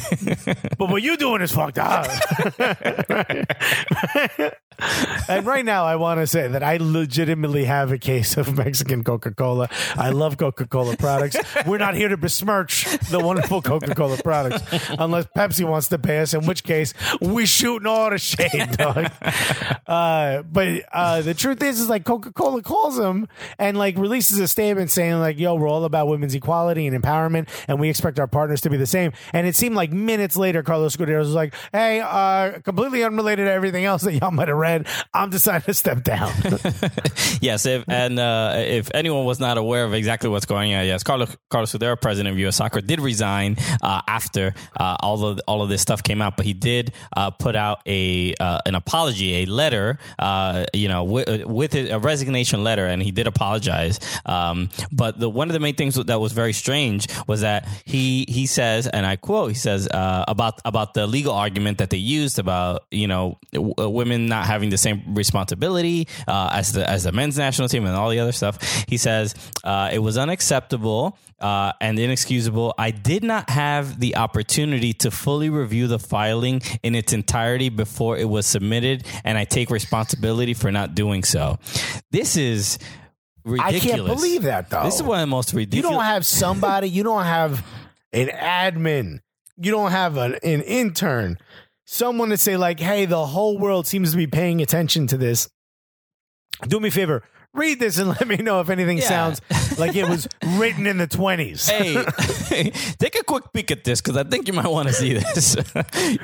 but 0.79 0.89
what 0.91 1.03
you're 1.03 1.17
doing 1.17 1.41
is 1.43 1.53
fucked 1.53 1.79
up. 1.79 2.07
And 5.29 5.47
right 5.47 5.65
now, 5.65 5.85
I 5.85 5.97
want 5.97 6.21
to 6.21 6.27
say 6.27 6.49
that 6.49 6.63
I 6.63 6.79
legitimately 6.79 7.65
have 7.65 7.93
a 7.93 7.99
case 7.99 8.37
of 8.37 8.57
Mexican 8.57 9.05
Coca 9.05 9.33
Cola. 9.35 9.69
I 9.97 10.11
love 10.11 10.37
Coca 10.37 10.67
Cola 10.67 10.97
products. 10.97 11.37
We're 11.67 11.79
not 11.79 11.95
here 11.95 12.09
to 12.09 12.17
besmirch 12.17 12.85
the 13.11 13.21
wonderful 13.21 13.63
Coca 13.63 13.95
Cola 13.95 14.17
products, 14.19 14.63
unless 14.99 15.27
Pepsi 15.37 15.67
wants 15.69 15.89
to 15.89 15.99
pay 15.99 16.19
us. 16.21 16.35
In 16.35 16.47
which 16.47 16.65
case, 16.65 16.95
we 17.21 17.47
shooting 17.47 17.87
all 17.87 18.11
the 18.11 18.19
shade, 18.19 18.73
dog. 18.73 19.11
Uh, 19.87 20.43
but 20.43 20.85
uh, 20.93 21.23
the 21.23 21.35
truth 21.35 21.63
is, 21.63 21.81
is 21.81 21.89
like 21.89 22.05
Coca 22.05 22.33
Cola 22.33 22.63
calls 22.63 22.97
them 22.97 23.29
and 23.59 23.77
like 23.77 23.97
releases 23.97 24.39
a 24.39 24.49
statement 24.49 24.91
saying 24.91 25.19
like, 25.21 25.39
"Yo, 25.39 25.55
we're 25.55 25.69
all 25.69 25.85
about 25.85 26.09
women's 26.09 26.35
equality 26.35 26.87
and 26.87 27.03
empowerment, 27.03 27.49
and 27.69 27.79
we 27.79 27.89
expect 27.89 28.19
our 28.19 28.27
partners 28.27 28.61
to 28.63 28.71
be 28.71 28.77
the 28.77 28.87
same." 28.87 29.13
And 29.33 29.47
it 29.47 29.55
seemed 29.57 29.77
like 29.77 29.93
minutes 29.93 30.37
later, 30.37 30.63
Carlos 30.63 30.97
Gutierrez 30.97 31.27
was 31.27 31.35
like, 31.35 31.55
"Hey, 31.73 32.01
uh, 32.01 32.59
completely 32.61 33.05
unrelated 33.05 33.47
to 33.47 33.53
everything 33.53 33.85
else 33.85 34.03
that 34.03 34.13
y'all 34.15 34.31
might 34.31 34.49
have 34.49 34.57
read, 34.67 34.87
I'm 35.15 35.31
deciding 35.31 35.63
to 35.63 35.75
step 35.75 36.03
down." 36.03 36.33
yes, 37.41 37.67
if 37.67 37.85
and 37.89 38.19
uh, 38.19 38.55
if 38.57 38.91
anyone 38.95 39.25
was 39.25 39.41
not 39.41 39.59
aware 39.59 39.85
of 39.85 39.95
exactly 39.95 40.29
what's 40.29 40.47
going 40.47 40.75
on, 40.75 40.85
yes, 40.87 41.03
Carlos 41.03 41.37
Carlos 41.51 41.73
Cordeiro, 41.73 42.01
president 42.01 42.33
of 42.33 42.39
U.S. 42.41 42.57
Soccer, 42.57 42.81
did 42.81 43.01
resign 43.01 43.57
uh, 43.83 44.03
after 44.09 44.55
uh, 44.79 44.97
all 45.01 45.25
of 45.25 45.41
all 45.47 45.63
of 45.63 45.69
this 45.69 45.83
stuff 45.83 46.03
came 46.03 46.23
out, 46.23 46.37
but 46.37 46.47
he 46.47 46.53
did 46.53 46.93
uh, 47.17 47.31
put 47.31 47.57
out 47.57 47.81
a 47.87 48.35
uh, 48.41 48.61
an 48.67 48.75
apology, 48.75 49.43
a 49.43 49.47
letter, 49.47 49.99
uh, 50.19 50.65
you 50.73 50.89
know, 50.89 51.05
with, 51.05 51.45
with 51.45 51.75
a 51.75 51.99
resignation 51.99 52.65
letter, 52.65 52.87
and 52.87 53.03
he 53.03 53.11
did 53.11 53.27
apologize. 53.27 54.01
Um, 54.25 54.71
but 54.91 55.19
the 55.19 55.29
one 55.29 55.49
of 55.49 55.53
the 55.53 55.61
main 55.61 55.75
things 55.75 55.95
that 55.95 56.21
was 56.21 56.33
very 56.33 56.53
strange 56.53 57.07
was 57.27 57.43
that 57.43 57.69
he 57.85 58.27
he 58.29 58.47
says, 58.47 58.87
and 58.87 59.07
I 59.07 59.17
quote, 59.17 59.51
he 59.51 59.55
says 59.55 59.89
about 59.93 60.61
about 60.65 60.95
the 60.95 61.07
legal 61.07 61.33
argument 61.33 61.79
that 61.79 61.91
they 61.91 61.97
used 61.97 62.39
about 62.39 62.85
you 62.91 63.07
know 63.07 63.39
w- 63.53 63.89
women 63.89 64.27
not 64.27 64.47
having 64.47 64.56
the 64.61 64.79
same 64.79 65.15
responsibility 65.15 66.09
uh, 66.27 66.51
as 66.53 66.73
the 66.73 66.89
as 66.89 67.05
the 67.05 67.13
men's 67.13 67.39
national 67.39 67.69
team 67.69 67.85
and 67.85 67.95
all 67.95 68.11
the 68.11 68.19
other 68.21 68.33
stuff. 68.33 68.85
He 68.89 68.97
says 68.97 69.35
uh, 69.65 69.91
it 69.93 69.99
was 69.99 70.19
unacceptable. 70.19 71.19
Uh, 71.39 71.71
and 71.83 71.99
inexcusable. 71.99 72.73
I 72.79 72.91
did 72.91 73.23
not 73.23 73.51
have 73.51 74.01
the 74.01 74.17
opportunity 74.17 74.95
to 74.95 75.11
fully 75.11 75.51
review 75.51 75.87
the 75.87 75.99
filing 75.99 76.63
in 76.83 76.95
its 76.95 77.13
entirety 77.13 77.69
before 77.69 78.17
it 78.17 78.27
was 78.27 78.47
submitted, 78.47 79.05
and 79.23 79.37
I 79.37 79.45
take 79.45 79.69
responsibility 79.69 80.55
for 80.55 80.73
not 80.73 80.95
doing 80.95 81.25
so. 81.25 81.59
This 82.11 82.39
is 82.39 82.79
Ridiculous. 83.47 83.85
I 83.85 83.89
can't 83.89 84.07
believe 84.07 84.43
that 84.43 84.71
though. 84.71 84.83
This 84.83 84.97
is 84.97 85.05
one 85.05 85.19
of 85.19 85.23
the 85.23 85.29
most 85.29 85.53
ridiculous. 85.53 85.85
you 85.85 85.97
don't 85.97 86.05
have 86.05 86.27
somebody. 86.27 86.89
You 86.89 87.05
don't 87.05 87.25
have 87.25 87.65
an 88.13 88.27
admin. 88.27 89.21
You 89.57 89.71
don't 89.71 89.93
have 89.93 90.17
an, 90.17 90.35
an 90.43 90.63
intern. 90.63 91.39
Someone 91.87 92.31
to 92.31 92.37
say 92.37 92.57
like, 92.57 92.81
"Hey, 92.81 93.07
the 93.07 93.27
whole 93.27 93.59
world 93.59 93.87
seems 93.87 94.11
to 94.11 94.17
be 94.17 94.27
paying 94.27 94.61
attention 94.61 95.07
to 95.07 95.17
this." 95.17 95.49
Do 96.67 96.81
me 96.81 96.89
a 96.89 96.93
favor. 96.93 97.23
Read 97.57 97.81
this 97.81 97.99
and 97.99 98.09
let 98.21 98.27
me 98.29 98.37
know 98.37 98.61
if 98.61 98.69
anything 98.71 98.99
Yeah. 98.99 99.09
sounds 99.09 99.41
like 99.79 99.97
it 99.97 100.09
was 100.09 100.29
written 100.57 100.87
in 100.87 100.99
the 100.99 101.07
twenties. 101.07 101.69
hey, 101.69 101.95
take 102.99 103.19
a 103.19 103.25
quick 103.25 103.45
peek 103.53 103.71
at 103.71 103.85
this 103.85 104.01
because 104.01 104.17
I 104.17 104.25
think 104.25 104.47
you 104.47 104.53
might 104.55 104.69
want 104.69 104.89
to 104.89 104.95
see 104.95 105.15
this. 105.15 105.57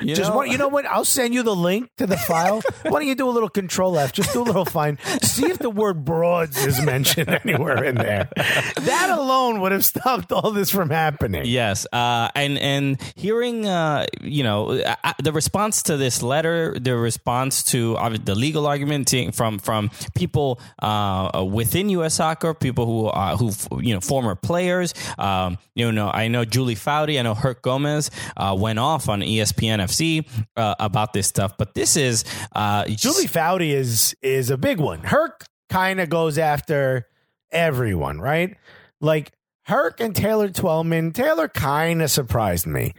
you 0.01 0.15
Just 0.15 0.29
know? 0.31 0.37
want, 0.37 0.51
you 0.51 0.57
know 0.57 0.67
what? 0.67 0.85
I'll 0.85 1.05
send 1.05 1.33
you 1.33 1.43
the 1.43 1.55
link 1.55 1.89
to 1.97 2.05
the 2.07 2.17
file. 2.17 2.61
Why 2.83 2.91
don't 2.99 3.07
you 3.07 3.15
do 3.15 3.27
a 3.27 3.31
little 3.31 3.49
control 3.49 3.97
F? 3.97 4.13
Just 4.13 4.33
do 4.33 4.41
a 4.41 4.45
little 4.45 4.65
find. 4.65 4.97
See 5.21 5.45
if 5.49 5.57
the 5.59 5.69
word 5.69 6.05
broads 6.05 6.63
is 6.65 6.81
mentioned 6.81 7.29
anywhere 7.29 7.83
in 7.83 7.95
there. 7.95 8.29
That 8.35 9.09
alone 9.09 9.59
would 9.61 9.71
have 9.71 9.85
stopped 9.85 10.31
all 10.31 10.51
this 10.51 10.69
from 10.69 10.89
happening. 10.89 11.43
Yes, 11.45 11.85
uh, 11.91 12.29
and 12.35 12.57
and 12.59 13.01
hearing 13.15 13.65
uh, 13.67 14.05
you 14.21 14.43
know 14.43 14.71
uh, 14.71 14.95
uh, 15.03 15.13
the 15.21 15.31
response 15.31 15.83
to 15.83 15.97
this 15.97 16.21
letter, 16.21 16.77
the 16.79 16.95
response 16.95 17.63
to 17.65 17.95
uh, 17.97 18.15
the 18.23 18.35
legal 18.35 18.67
argument 18.67 19.13
from 19.33 19.59
from 19.59 19.89
people 20.15 20.59
uh, 20.81 21.22
within 21.45 21.89
U.S. 21.89 22.15
Soccer, 22.15 22.53
people 22.53 22.85
who 22.85 23.07
uh, 23.07 23.37
who 23.37 23.51
you 23.81 23.93
know 23.93 23.99
former 23.99 24.35
players. 24.35 24.93
Um, 25.17 25.57
you 25.75 25.91
know, 25.91 26.09
I 26.09 26.27
know 26.27 26.45
Julie 26.45 26.75
Foudy, 26.75 27.19
I 27.19 27.21
know 27.23 27.33
Herc 27.33 27.61
Gomez 27.61 28.11
uh, 28.37 28.55
went 28.57 28.79
off 28.79 29.09
on 29.09 29.21
ESPN 29.21 29.79
FC 29.79 30.27
uh, 30.55 30.75
about 30.79 31.13
this 31.13 31.27
stuff, 31.27 31.57
but 31.57 31.73
this 31.73 31.95
is 31.95 32.23
uh, 32.53 32.85
Julie 32.85 33.27
Foudy 33.27 33.71
is 33.71 34.15
is 34.21 34.49
a 34.49 34.57
big 34.57 34.79
one. 34.79 34.99
Herc 34.99 35.45
kind 35.69 35.99
of 35.99 36.09
goes 36.09 36.37
after 36.37 37.07
everyone, 37.51 38.19
right? 38.19 38.55
Like 39.01 39.31
Herc 39.65 39.99
and 39.99 40.15
Taylor 40.15 40.49
Twellman. 40.49 41.13
Taylor 41.13 41.47
kind 41.47 42.01
of 42.01 42.11
surprised 42.11 42.67
me, 42.67 42.93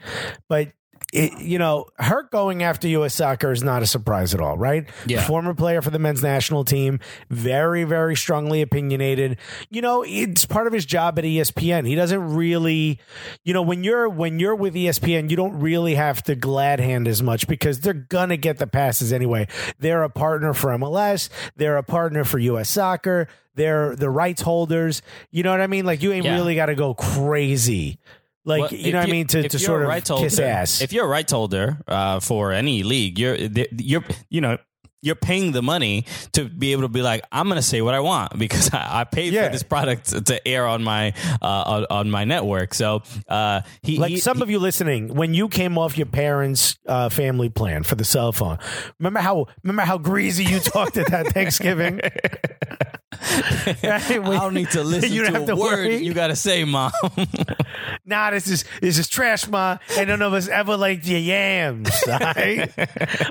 but. 0.48 0.72
It, 1.14 1.38
you 1.40 1.61
know, 1.61 1.87
Herc 2.00 2.33
going 2.33 2.64
after 2.64 2.88
U.S. 2.88 3.14
soccer 3.14 3.53
is 3.53 3.62
not 3.62 3.83
a 3.83 3.87
surprise 3.87 4.35
at 4.35 4.40
all, 4.40 4.59
right? 4.59 4.85
Yeah. 5.07 5.24
Former 5.24 5.55
player 5.55 5.81
for 5.81 5.90
the 5.90 6.00
men's 6.00 6.24
national 6.24 6.64
team, 6.64 6.98
very, 7.31 7.85
very 7.85 8.16
strongly 8.16 8.62
opinionated. 8.62 9.37
You 9.70 9.81
know, 9.81 10.03
it's 10.05 10.44
part 10.44 10.66
of 10.66 10.72
his 10.72 10.85
job 10.85 11.16
at 11.20 11.24
ESPN. 11.24 11.87
He 11.87 11.94
doesn't 11.94 12.35
really, 12.35 12.98
you 13.44 13.55
know, 13.55 13.62
when 13.62 13.85
you're 13.85 14.09
when 14.09 14.40
you're 14.40 14.57
with 14.57 14.74
ESPN, 14.74 15.31
you 15.31 15.37
don't 15.37 15.61
really 15.61 15.94
have 15.94 16.20
to 16.24 16.35
glad 16.35 16.81
hand 16.81 17.07
as 17.07 17.22
much 17.22 17.46
because 17.46 17.79
they're 17.79 17.94
gonna 17.94 18.37
get 18.37 18.59
the 18.59 18.66
passes 18.66 19.12
anyway. 19.12 19.46
They're 19.79 20.03
a 20.03 20.11
partner 20.11 20.53
for 20.53 20.70
MLS. 20.70 21.29
They're 21.55 21.77
a 21.77 21.85
partner 21.85 22.24
for 22.24 22.40
U.S. 22.40 22.68
Soccer. 22.68 23.29
They're 23.55 23.94
the 23.94 24.11
rights 24.11 24.42
holders. 24.42 25.00
You 25.31 25.44
know 25.44 25.53
what 25.53 25.61
I 25.61 25.68
mean? 25.68 25.87
Like 25.87 26.03
you 26.03 26.11
ain't 26.11 26.24
Yeah. 26.24 26.35
really 26.35 26.57
got 26.57 26.66
to 26.66 26.74
go 26.74 26.92
crazy. 26.94 27.98
Like 28.44 28.70
Well, 28.70 28.74
you 28.74 28.92
know 28.92 28.98
what 28.98 29.09
I 29.09 29.12
mean 29.12 29.26
to, 29.28 29.48
to 29.48 29.59
sort 29.59 29.83
of 29.83 29.88
rights 29.88 30.11
kiss 30.11 30.38
ass. 30.38 30.80
If 30.83 30.92
you're 30.92 31.07
a 31.07 31.09
rights 31.09 31.33
holder 31.33 31.78
uh, 31.88 32.20
for 32.20 32.52
any 32.52 32.83
league, 32.83 33.18
you're 33.18 33.37
you're 33.37 34.04
you 34.28 34.40
know 34.40 34.59
you're 35.00 35.14
paying 35.14 35.52
the 35.52 35.61
money 35.61 36.07
to 36.33 36.46
be 36.48 36.72
able 36.72 36.80
to 36.80 36.88
be 36.88 37.02
like, 37.02 37.22
I'm 37.30 37.46
going 37.48 37.57
to 37.59 37.62
say 37.62 37.83
what 37.83 37.92
I 37.92 38.00
want 38.00 38.38
because 38.38 38.72
I, 38.72 39.00
I 39.00 39.04
paid 39.04 39.35
Yeah. 39.35 39.44
for 39.46 39.52
this 39.52 39.62
product 39.62 40.07
to, 40.11 40.20
to 40.22 40.48
air 40.48 40.66
on 40.66 40.83
my 40.83 41.12
uh, 41.42 41.46
on, 41.46 41.87
on 41.90 42.11
my 42.11 42.24
network. 42.24 42.72
So 42.72 43.02
uh, 43.28 43.61
he 43.83 43.98
like 43.98 44.11
he- 44.12 44.16
some 44.18 44.38
he- 44.38 44.42
of 44.42 44.50
you 44.50 44.59
listening, 44.59 45.14
when 45.14 45.35
you 45.35 45.48
came 45.48 45.76
off 45.76 45.98
your 45.98 46.07
parents' 46.07 46.78
uh, 46.87 47.11
family 47.11 47.50
plan 47.50 47.83
for 47.83 47.96
the 47.96 48.04
cell 48.04 48.33
phone, 48.33 48.59
remember 48.98 49.20
how 49.20 49.46
remember 49.62 49.83
how 49.83 49.98
greasy 49.98 50.44
you 50.44 50.59
talked 50.59 50.96
at 50.96 51.09
that 51.11 51.26
Thanksgiving. 51.35 52.00
Right? 53.66 54.11
I 54.11 54.38
don't 54.38 54.55
need 54.55 54.70
to 54.70 54.83
listen 54.85 55.12
You 55.12 55.22
don't 55.22 55.33
to 55.33 55.38
have 55.40 55.48
a 55.48 55.53
to 55.53 55.57
word 55.57 55.70
worry. 55.88 55.96
you 56.05 56.12
got 56.14 56.29
to 56.29 56.37
say, 56.37 56.64
mom. 56.64 56.92
nah, 58.07 58.31
this 58.31 58.48
is 58.48 58.64
this 58.81 58.98
is 58.98 59.09
trash, 59.09 59.48
ma. 59.48 59.79
And 59.98 60.09
none 60.09 60.22
of 60.22 60.33
us 60.33 60.48
ever 60.48 60.77
liked 60.77 61.07
your 61.07 61.18
yams. 61.18 61.90
right? 62.07 62.70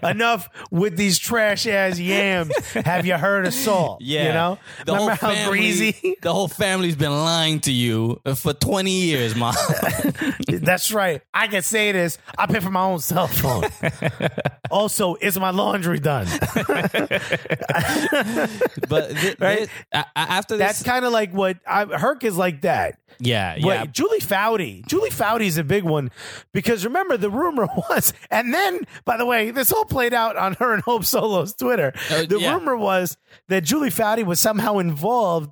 Enough 0.04 0.50
with 0.72 0.98
these 0.98 1.20
trash 1.20 1.68
ass 1.68 2.00
yams. 2.00 2.56
Have 2.74 3.06
you 3.06 3.16
heard 3.18 3.46
of 3.48 3.54
salt? 3.54 4.02
yeah, 4.02 4.28
you 4.28 4.34
know. 4.34 4.60
the 4.86 4.94
remember 4.94 5.16
whole 5.16 5.30
how 5.30 5.36
family, 5.36 5.58
greasy? 5.60 6.16
the 6.22 6.34
whole 6.34 6.48
family's 6.48 6.96
been 6.96 7.12
lying 7.12 7.60
to 7.62 7.72
you 7.72 8.22
for 8.36 8.54
20 8.54 8.92
years, 8.92 9.36
mom. 9.36 9.56
That's 10.48 10.92
right. 10.92 11.22
I 11.34 11.48
can 11.48 11.62
say 11.62 11.92
this. 11.92 12.18
I 12.38 12.46
pay 12.48 12.60
for 12.60 12.72
my 12.72 12.84
own 12.84 13.00
cell 13.00 13.28
phone. 13.28 13.64
also, 14.72 15.16
is 15.22 15.40
my 15.40 15.52
laundry 15.52 16.00
done? 16.00 16.28
but 18.90 19.10
th- 19.16 19.40
Right? 19.40 19.58
th- 19.60 19.70
a- 19.92 20.06
after 20.16 20.58
this, 20.58 20.66
That's 20.68 20.84
kind 20.84 21.06
of 21.06 21.12
like 21.12 21.34
what 21.34 21.58
I, 21.68 21.86
Herc 21.86 22.24
is 22.24 22.38
like 22.38 22.62
that. 22.62 23.00
yeah, 23.20 23.56
yeah. 23.56 23.86
Julie 23.86 24.20
Foudy. 24.20 24.86
Julie 24.88 25.10
Foudy 25.10 25.46
is 25.46 25.58
a 25.58 25.64
big 25.64 25.84
one 25.84 26.12
because 26.52 26.86
remember 26.86 27.18
the 27.18 27.30
rumor 27.30 27.68
was, 27.90 28.14
and 28.32 28.54
then 28.54 28.82
by 29.06 29.18
the 29.18 29.26
way, 29.26 29.52
this 29.52 29.72
all 29.72 29.86
played 29.86 30.14
out 30.14 30.36
on 30.38 30.54
her 30.56 30.74
and 30.74 30.84
Hope 30.84 31.06
Solo's 31.06 31.54
Twitter. 31.54 31.94
Uh, 32.10 32.26
the 32.26 32.40
yeah. 32.40 32.54
rumor 32.56 32.76
was 32.76 33.18
that 33.48 33.64
Julie 33.64 33.90
Foudy 33.90 34.24
was 34.26 34.40
somehow 34.40 34.78
involved 34.80 35.52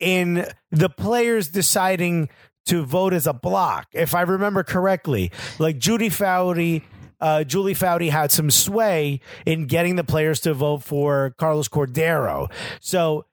in 0.00 0.46
the 0.70 0.88
players 0.88 1.48
deciding 1.48 2.28
to 2.66 2.84
vote 2.84 3.14
as 3.14 3.26
a 3.26 3.32
block, 3.32 3.86
if 3.92 4.14
I 4.14 4.22
remember 4.22 4.62
correctly. 4.62 5.30
Like 5.58 5.78
Judy 5.78 6.10
Foudy. 6.10 6.82
Uh, 7.20 7.42
Julie 7.42 7.74
Foudy 7.74 8.10
had 8.10 8.30
some 8.30 8.48
sway 8.48 9.18
in 9.44 9.66
getting 9.66 9.96
the 9.96 10.04
players 10.04 10.38
to 10.42 10.54
vote 10.54 10.84
for 10.84 11.34
Carlos 11.36 11.68
Cordeiro. 11.68 12.48
So 12.78 13.24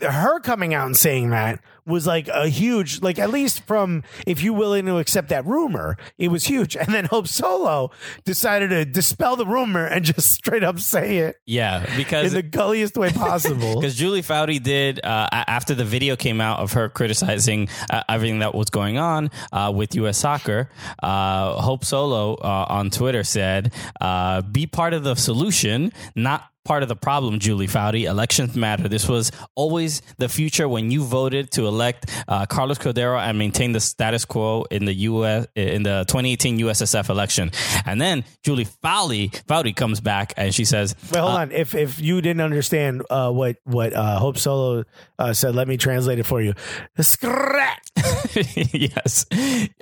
her 0.00 0.40
coming 0.40 0.74
out 0.74 0.86
and 0.86 0.96
saying 0.96 1.30
that 1.30 1.60
was 1.88 2.06
like 2.06 2.28
a 2.28 2.48
huge, 2.48 3.00
like 3.00 3.18
at 3.18 3.30
least 3.30 3.62
from 3.62 4.02
if 4.26 4.42
you 4.42 4.52
willing 4.52 4.84
to 4.86 4.98
accept 4.98 5.30
that 5.30 5.46
rumor, 5.46 5.96
it 6.18 6.28
was 6.28 6.44
huge. 6.44 6.76
And 6.76 6.94
then 6.94 7.06
Hope 7.06 7.26
Solo 7.26 7.90
decided 8.24 8.68
to 8.70 8.84
dispel 8.84 9.36
the 9.36 9.46
rumor 9.46 9.86
and 9.86 10.04
just 10.04 10.30
straight 10.32 10.62
up 10.62 10.78
say 10.78 11.18
it 11.18 11.36
Yeah, 11.46 11.86
because 11.96 12.34
in 12.34 12.34
the 12.34 12.42
gulliest 12.42 12.96
way 12.96 13.10
possible. 13.10 13.74
because 13.80 13.94
Julie 13.94 14.22
Foudy 14.22 14.62
did 14.62 15.00
uh, 15.02 15.28
after 15.32 15.74
the 15.74 15.84
video 15.84 16.14
came 16.14 16.40
out 16.40 16.60
of 16.60 16.74
her 16.74 16.88
criticizing 16.88 17.68
uh, 17.90 18.02
everything 18.08 18.40
that 18.40 18.54
was 18.54 18.70
going 18.70 18.98
on 18.98 19.30
uh, 19.52 19.72
with 19.74 19.94
U.S. 19.94 20.18
soccer. 20.18 20.68
Uh, 21.02 21.60
Hope 21.60 21.84
Solo 21.84 22.34
uh, 22.34 22.66
on 22.68 22.90
Twitter 22.90 23.24
said, 23.24 23.72
uh, 24.00 24.42
"Be 24.42 24.66
part 24.66 24.92
of 24.92 25.04
the 25.04 25.14
solution, 25.14 25.92
not." 26.14 26.44
Part 26.68 26.82
of 26.82 26.90
the 26.90 26.96
problem, 26.96 27.38
Julie 27.38 27.66
Foudy. 27.66 28.04
Elections 28.04 28.54
matter. 28.54 28.88
This 28.88 29.08
was 29.08 29.32
always 29.54 30.02
the 30.18 30.28
future 30.28 30.68
when 30.68 30.90
you 30.90 31.02
voted 31.02 31.50
to 31.52 31.66
elect 31.66 32.10
uh, 32.28 32.44
Carlos 32.44 32.76
Cordeiro 32.76 33.18
and 33.18 33.38
maintain 33.38 33.72
the 33.72 33.80
status 33.80 34.26
quo 34.26 34.66
in 34.70 34.84
the 34.84 34.92
U.S. 34.92 35.46
in 35.54 35.82
the 35.82 36.04
2018 36.08 36.58
USSF 36.58 37.08
election. 37.08 37.52
And 37.86 37.98
then 37.98 38.22
Julie 38.42 38.66
Foudy, 38.66 39.30
Foudy 39.46 39.74
comes 39.74 40.02
back 40.02 40.34
and 40.36 40.54
she 40.54 40.66
says, 40.66 40.94
Wait, 41.10 41.20
hold 41.20 41.36
on. 41.36 41.52
If 41.52 41.74
if 41.74 42.02
you 42.02 42.20
didn't 42.20 42.42
understand 42.42 43.02
uh, 43.08 43.30
what 43.30 43.56
what 43.64 43.94
uh, 43.94 44.18
Hope 44.18 44.36
Solo 44.36 44.84
uh, 45.18 45.32
said, 45.32 45.54
let 45.54 45.68
me 45.68 45.78
translate 45.78 46.18
it 46.18 46.26
for 46.26 46.42
you. 46.42 46.52
Scrat. 47.00 47.80
yes. 48.74 49.24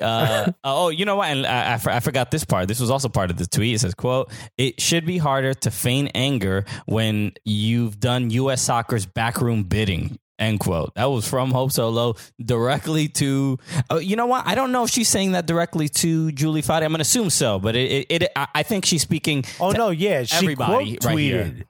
Uh, 0.01 0.53
oh, 0.63 0.91
you 0.91 1.05
know 1.05 1.17
what? 1.17 1.31
And 1.31 1.47
I, 1.47 1.75
I 1.75 1.97
I 1.97 2.01
forgot 2.01 2.31
this 2.31 2.45
part. 2.45 2.69
This 2.69 2.79
was 2.79 2.91
also 2.93 3.09
part 3.09 3.33
of 3.33 3.39
the 3.39 3.47
tweet. 3.47 3.75
It 3.75 3.81
says, 3.81 3.95
"quote 3.95 4.31
It 4.57 4.81
should 4.81 5.05
be 5.05 5.19
harder 5.19 5.53
to 5.53 5.71
feign 5.73 6.09
anger 6.15 6.65
when 6.87 7.33
you've 7.45 7.99
done 7.99 8.31
U.S. 8.31 8.63
soccer's 8.63 9.07
backroom 9.07 9.63
bidding." 9.65 10.19
End 10.39 10.61
quote. 10.61 10.95
That 10.97 11.07
was 11.07 11.27
from 11.27 11.51
Hope 11.51 11.73
Solo 11.73 12.15
directly 12.45 13.09
to. 13.09 13.59
Uh, 13.91 13.97
you 13.97 14.17
know 14.17 14.27
what? 14.27 14.47
I 14.47 14.55
don't 14.55 14.71
know 14.71 14.85
if 14.85 14.91
she's 14.91 15.09
saying 15.09 15.33
that 15.33 15.47
directly 15.47 15.89
to 15.89 16.31
Julie 16.33 16.61
Foudy. 16.61 16.83
I'm 16.83 16.91
going 16.91 16.97
to 16.99 17.03
assume 17.03 17.31
so, 17.31 17.59
but 17.59 17.75
it, 17.75 18.07
it, 18.11 18.23
it. 18.23 18.33
I 18.37 18.47
I 18.57 18.63
think 18.63 18.85
she's 18.85 19.01
speaking. 19.01 19.45
Oh 19.59 19.73
to 19.73 19.79
no, 19.79 19.89
yeah, 19.91 20.25
she 20.25 20.37
everybody 20.37 20.97
quote 20.99 21.05
right 21.07 21.17
tweeted. 21.17 21.57
here. 21.57 21.65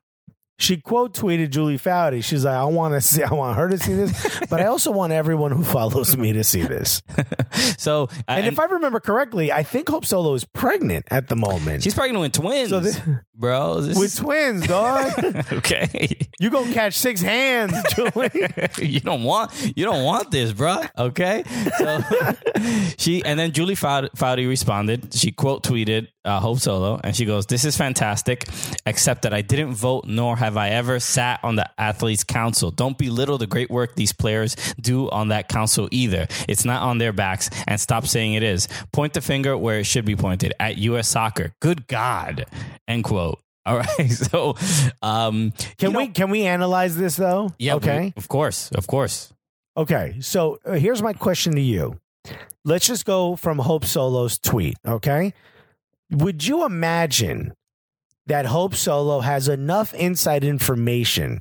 She 0.58 0.78
quote 0.78 1.12
tweeted 1.14 1.50
Julie 1.50 1.78
Foudy. 1.78 2.24
She's 2.24 2.44
like, 2.44 2.54
I 2.56 2.64
want 2.64 2.94
to 2.94 3.00
see, 3.00 3.22
I 3.22 3.32
want 3.34 3.56
her 3.56 3.68
to 3.68 3.78
see 3.78 3.94
this, 3.94 4.40
but 4.50 4.60
I 4.60 4.66
also 4.66 4.90
want 4.90 5.12
everyone 5.12 5.52
who 5.52 5.62
follows 5.64 6.16
me 6.16 6.32
to 6.32 6.44
see 6.44 6.62
this. 6.62 7.02
So, 7.78 8.04
uh, 8.28 8.32
And, 8.32 8.46
if 8.46 8.58
I 8.58 8.64
remember 8.64 9.00
correctly, 9.00 9.50
I 9.52 9.62
think 9.62 9.88
Hope 9.88 10.04
Solo 10.04 10.34
is 10.34 10.44
pregnant 10.44 11.06
at 11.10 11.28
the 11.28 11.36
moment 11.36 11.82
she's 11.82 11.94
pregnant 11.94 12.20
with 12.20 12.32
twins, 12.32 12.68
So 12.70 12.80
this- 12.80 13.00
bro. 13.34 13.80
This 13.80 13.96
with 13.96 14.06
is, 14.06 14.16
twins, 14.16 14.66
dog. 14.66 15.12
okay. 15.52 16.16
you 16.38 16.50
gonna 16.50 16.72
catch 16.72 16.94
six 16.94 17.20
hands, 17.22 17.72
Julie. 17.94 18.30
you 18.78 19.00
don't 19.00 19.22
want 19.24 19.52
you 19.76 19.84
don't 19.84 20.04
want 20.04 20.30
this, 20.30 20.52
bro. 20.52 20.82
Okay, 20.98 21.44
so 21.78 22.00
she 22.98 23.24
and 23.24 23.38
then 23.38 23.52
Julie 23.52 23.74
Foudy, 23.76 24.10
Foudy 24.16 24.46
responded. 24.48 25.14
She 25.14 25.32
quote 25.32 25.62
tweeted 25.62 26.08
uh, 26.26 26.40
Hope 26.40 26.58
Solo, 26.58 27.00
and 27.02 27.14
she 27.16 27.24
goes, 27.24 27.46
"This 27.46 27.64
is 27.64 27.76
fantastic, 27.76 28.46
except 28.84 29.22
that 29.22 29.32
I 29.32 29.40
didn't 29.42 29.74
vote, 29.74 30.04
nor 30.06 30.36
have 30.36 30.56
I 30.56 30.70
ever 30.70 31.00
sat 31.00 31.40
on 31.42 31.56
the 31.56 31.68
athletes' 31.78 32.24
council. 32.24 32.70
Don't 32.70 32.98
belittle 32.98 33.38
the 33.38 33.46
great 33.46 33.70
work 33.70 33.94
these 33.94 34.12
players 34.12 34.56
do 34.80 35.08
on 35.10 35.28
that 35.28 35.48
council 35.48 35.88
either. 35.90 36.26
It's 36.48 36.64
not 36.64 36.82
on 36.82 36.98
their 36.98 37.12
backs, 37.12 37.48
and 37.66 37.80
stop 37.80 38.06
saying 38.06 38.34
it 38.34 38.42
is. 38.42 38.68
Point 38.92 39.14
the 39.14 39.20
finger 39.22 39.56
where 39.56 39.78
it 39.78 39.84
should 39.84 40.04
be 40.04 40.16
pointed 40.16 40.52
at 40.60 40.76
U.S. 40.78 41.08
Soccer. 41.08 41.52
Good 41.60 41.86
God." 41.86 42.44
End 42.88 43.04
quote. 43.04 43.38
All 43.66 43.78
right, 43.78 44.10
so 44.12 44.54
um, 45.02 45.52
Can 45.78 45.88
you 45.88 45.92
know- 45.92 45.98
we 45.98 46.08
can 46.08 46.30
we 46.30 46.42
analyze 46.44 46.96
this 46.96 47.16
though? 47.16 47.50
Yeah. 47.58 47.74
we- 47.74 47.76
Okay. 47.78 48.12
of 48.16 48.28
course. 48.28 48.70
Of 48.72 48.86
course. 48.86 49.32
Okay, 49.76 50.16
so 50.20 50.58
uh, 50.64 50.72
here's 50.74 51.02
my 51.02 51.12
question 51.12 51.54
to 51.56 51.60
you. 51.60 51.98
Let's 52.64 52.86
just 52.86 53.04
go 53.04 53.36
from 53.36 53.58
Hope 53.58 53.84
Solo's 53.84 54.38
tweet, 54.38 54.76
okay? 54.86 55.34
Would 56.10 56.46
you 56.46 56.64
imagine 56.64 57.52
that 58.26 58.46
Hope 58.46 58.74
Solo 58.74 59.20
has 59.20 59.48
enough 59.48 59.94
inside 59.94 60.44
information 60.44 61.40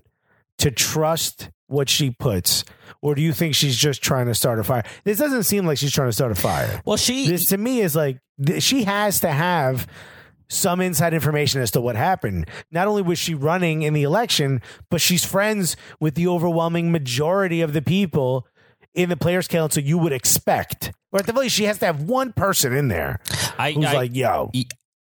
to 0.57 0.71
trust 0.71 1.49
what 1.67 1.89
she 1.89 2.11
puts? 2.11 2.63
Or 3.01 3.15
do 3.15 3.21
you 3.21 3.33
think 3.33 3.55
she's 3.55 3.77
just 3.77 4.01
trying 4.01 4.27
to 4.27 4.35
start 4.35 4.59
a 4.59 4.63
fire? 4.63 4.83
This 5.03 5.19
doesn't 5.19 5.43
seem 5.43 5.65
like 5.65 5.77
she's 5.77 5.93
trying 5.93 6.09
to 6.09 6.13
start 6.13 6.31
a 6.31 6.35
fire. 6.35 6.81
Well, 6.85 6.97
she. 6.97 7.27
This 7.27 7.47
to 7.47 7.57
me 7.57 7.81
is 7.81 7.95
like 7.95 8.19
th- 8.43 8.63
she 8.63 8.83
has 8.83 9.19
to 9.19 9.31
have 9.31 9.87
some 10.47 10.79
inside 10.81 11.13
information 11.13 11.61
as 11.61 11.71
to 11.71 11.81
what 11.81 11.95
happened. 11.95 12.49
Not 12.71 12.87
only 12.87 13.01
was 13.01 13.19
she 13.19 13.33
running 13.33 13.81
in 13.81 13.93
the 13.93 14.03
election, 14.03 14.61
but 14.89 15.01
she's 15.01 15.25
friends 15.25 15.75
with 15.99 16.15
the 16.15 16.27
overwhelming 16.27 16.91
majority 16.91 17.61
of 17.61 17.73
the 17.73 17.81
people 17.81 18.47
in 18.93 19.09
the 19.09 19.17
players' 19.17 19.47
council 19.47 19.83
you 19.83 19.97
would 19.97 20.13
expect. 20.13 20.91
Or 21.15 21.19
at 21.19 21.27
the 21.27 21.31
least, 21.31 21.55
she 21.55 21.63
has 21.63 21.77
to 21.79 21.85
have 21.85 22.01
one 22.01 22.33
person 22.33 22.73
in 22.75 22.89
there 22.89 23.21
I, 23.57 23.71
who's 23.71 23.85
I- 23.85 23.93
like, 23.93 24.13
"Yo, 24.13 24.51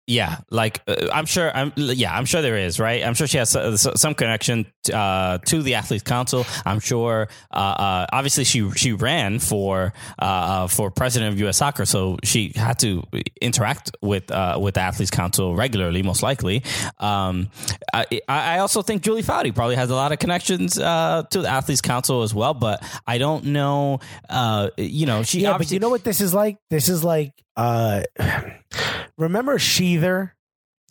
yeah, 0.08 0.38
like 0.50 0.80
uh, 0.88 1.08
I'm 1.12 1.26
sure. 1.26 1.54
I'm 1.54 1.70
yeah, 1.76 2.16
I'm 2.16 2.24
sure 2.24 2.40
there 2.40 2.56
is 2.56 2.80
right. 2.80 3.04
I'm 3.04 3.12
sure 3.12 3.26
she 3.26 3.36
has 3.36 3.54
uh, 3.54 3.76
some 3.76 4.14
connection 4.14 4.66
uh, 4.92 5.36
to 5.38 5.62
the 5.62 5.74
athletes 5.74 6.02
council. 6.02 6.46
I'm 6.64 6.80
sure. 6.80 7.28
Uh, 7.52 7.56
uh, 7.56 8.06
obviously, 8.10 8.44
she 8.44 8.70
she 8.70 8.94
ran 8.94 9.38
for 9.38 9.92
uh, 10.18 10.66
for 10.66 10.90
president 10.90 11.34
of 11.34 11.40
U.S. 11.40 11.58
Soccer, 11.58 11.84
so 11.84 12.16
she 12.24 12.52
had 12.56 12.78
to 12.78 13.02
interact 13.42 13.90
with 14.00 14.30
uh, 14.30 14.58
with 14.58 14.74
the 14.74 14.80
athletes 14.80 15.10
council 15.10 15.54
regularly, 15.54 16.02
most 16.02 16.22
likely. 16.22 16.64
Um, 16.98 17.50
I, 17.92 18.06
I 18.26 18.58
also 18.60 18.80
think 18.80 19.02
Julie 19.02 19.22
Foudy 19.22 19.54
probably 19.54 19.76
has 19.76 19.90
a 19.90 19.94
lot 19.94 20.12
of 20.12 20.18
connections 20.18 20.78
uh, 20.78 21.24
to 21.30 21.42
the 21.42 21.48
athletes 21.48 21.82
council 21.82 22.22
as 22.22 22.34
well, 22.34 22.54
but 22.54 22.82
I 23.06 23.18
don't 23.18 23.44
know. 23.46 24.00
Uh, 24.30 24.70
you 24.78 25.04
know, 25.04 25.22
she 25.22 25.40
yeah." 25.40 25.58
But 25.58 25.70
you 25.70 25.80
know 25.80 25.90
what 25.90 26.02
this 26.02 26.22
is 26.22 26.32
like? 26.32 26.56
This 26.70 26.88
is 26.88 27.04
like, 27.04 27.32
uh 27.58 28.02
remember 29.18 29.58
Shether 29.58 30.30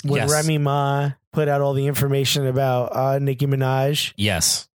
when 0.04 0.22
Yes. 0.22 0.32
Remy 0.32 0.58
Ma 0.60 1.12
put 1.34 1.48
out 1.48 1.62
all 1.62 1.74
the 1.74 1.88
information 1.88 2.46
about 2.46 2.96
uh, 2.96 3.20
Nicki 3.20 3.48
Minaj? 3.48 4.14
yes. 4.18 4.68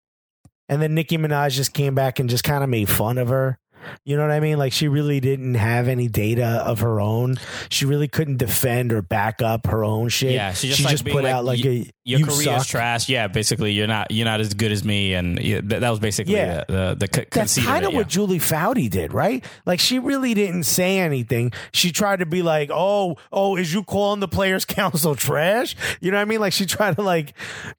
And 0.68 0.80
then 0.80 0.94
Nicki 0.94 1.18
Minaj 1.18 1.50
just 1.50 1.74
came 1.74 1.94
back 1.94 2.18
and 2.18 2.30
just 2.30 2.44
kind 2.44 2.64
of 2.64 2.70
made 2.70 2.88
fun 2.88 3.18
of 3.18 3.28
her. 3.28 3.58
You 4.04 4.16
know 4.16 4.22
what 4.22 4.30
I 4.30 4.40
mean? 4.40 4.58
Like 4.58 4.72
she 4.72 4.88
really 4.88 5.20
didn't 5.20 5.54
have 5.54 5.88
any 5.88 6.08
data 6.08 6.62
of 6.64 6.80
her 6.80 7.00
own. 7.00 7.36
She 7.68 7.84
really 7.86 8.08
couldn't 8.08 8.38
defend 8.38 8.92
or 8.92 9.02
back 9.02 9.42
up 9.42 9.66
her 9.66 9.84
own 9.84 10.08
shit. 10.08 10.32
Yeah, 10.32 10.52
she 10.52 10.68
just, 10.68 10.84
like, 10.84 11.02
being 11.04 11.16
put 11.16 11.24
like, 11.24 11.32
out 11.32 11.44
like 11.44 11.64
y- 11.64 11.70
a 11.70 11.90
your 12.04 12.18
you 12.20 12.26
career's 12.26 12.44
suck. 12.44 12.66
trash. 12.66 13.08
Yeah, 13.08 13.28
basically, 13.28 13.72
you're 13.72 13.86
not 13.86 14.10
you're 14.10 14.24
not 14.24 14.40
as 14.40 14.54
good 14.54 14.72
as 14.72 14.84
me, 14.84 15.14
and 15.14 15.38
yeah, 15.40 15.60
that, 15.64 15.80
that 15.80 15.90
was 15.90 16.00
basically 16.00 16.34
Yeah. 16.34 16.64
the 16.68 16.72
the, 16.72 16.94
the 17.00 17.08
co- 17.08 17.24
That's 17.30 17.62
kind 17.64 17.84
of 17.84 17.92
it, 17.92 17.96
what 17.96 18.08
Julie 18.08 18.38
Foudy 18.38 18.90
did, 18.90 19.12
right? 19.12 19.44
Like 19.66 19.78
she 19.80 19.98
really 19.98 20.34
didn't 20.34 20.64
say 20.64 20.98
anything. 20.98 21.52
She 21.72 21.92
tried 21.92 22.18
to 22.18 22.26
be 22.26 22.42
like, 22.42 22.70
"Oh, 22.72 23.16
oh, 23.32 23.56
is 23.56 23.72
you 23.72 23.82
calling 23.84 24.20
the 24.20 24.28
players' 24.28 24.64
council 24.66 25.14
trash?" 25.14 25.76
You 26.00 26.10
know 26.10 26.16
what 26.16 26.22
I 26.22 26.26
mean? 26.26 26.40
Like 26.40 26.52
she 26.52 26.66
tried 26.66 26.96
to 26.96 27.02
like 27.02 27.34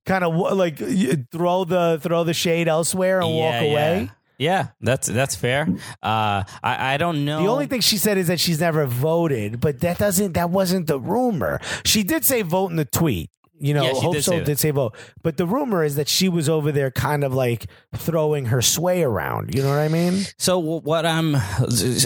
kind 0.05 0.23
of 0.23 0.33
like 0.35 0.77
throw 1.31 1.65
the 1.65 1.99
throw 2.01 2.23
the 2.23 2.33
shade 2.33 2.67
elsewhere 2.67 3.19
and 3.21 3.29
yeah. 3.29 3.35
walk 3.35 3.53
yeah, 3.63 3.69
away. 3.69 4.11
Yeah. 4.37 4.69
That's 4.81 5.07
that's 5.07 5.35
fair. 5.35 5.67
Uh, 6.01 6.43
I 6.63 6.93
I 6.93 6.97
don't 6.97 7.25
know. 7.25 7.43
The 7.43 7.49
only 7.49 7.67
thing 7.67 7.81
she 7.81 7.97
said 7.97 8.17
is 8.17 8.27
that 8.27 8.39
she's 8.39 8.59
never 8.59 8.85
voted, 8.85 9.59
but 9.59 9.79
that 9.81 9.97
doesn't 9.97 10.33
that 10.33 10.49
wasn't 10.49 10.87
the 10.87 10.99
rumor. 10.99 11.59
She 11.85 12.03
did 12.03 12.25
say 12.25 12.41
vote 12.41 12.71
in 12.71 12.77
the 12.77 12.85
tweet. 12.85 13.29
You 13.59 13.73
know, 13.73 13.83
Yeah, 13.83 13.93
Hope 13.93 14.13
did 14.15 14.25
So 14.25 14.43
did 14.43 14.59
say 14.59 14.71
vote. 14.71 14.93
But 15.21 15.37
the 15.37 15.45
rumor 15.45 15.85
is 15.85 15.95
that 15.95 16.09
she 16.09 16.27
was 16.27 16.49
over 16.49 16.71
there 16.73 16.91
kind 16.91 17.23
of 17.23 17.33
like 17.33 17.67
throwing 17.95 18.47
her 18.47 18.61
sway 18.61 19.03
around. 19.03 19.55
You 19.55 19.63
know 19.63 19.69
what 19.69 19.79
I 19.79 19.87
mean? 19.87 20.23
So 20.37 20.59
what 20.59 21.05
I'm, 21.05 21.35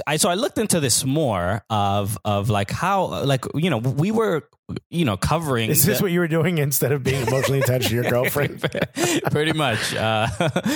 I 0.05 0.17
so 0.17 0.29
I 0.29 0.35
looked 0.35 0.59
into 0.59 0.79
this 0.79 1.03
more 1.03 1.63
of 1.69 2.17
of 2.23 2.51
like 2.51 2.69
how 2.69 3.23
like 3.23 3.45
you 3.55 3.71
know 3.71 3.79
we 3.79 4.11
were 4.11 4.43
you 4.89 5.05
know 5.05 5.15
covering 5.15 5.69
Is 5.69 5.85
this 5.85 5.99
the- 5.99 6.03
what 6.03 6.11
you 6.11 6.19
were 6.19 6.27
doing 6.27 6.57
instead 6.57 6.91
of 6.91 7.01
being 7.03 7.25
emotionally 7.25 7.61
attached 7.61 7.87
to 7.89 7.95
your 7.95 8.03
girlfriend? 8.09 8.59
pretty 9.31 9.53
much. 9.53 9.95
Uh, 9.95 10.27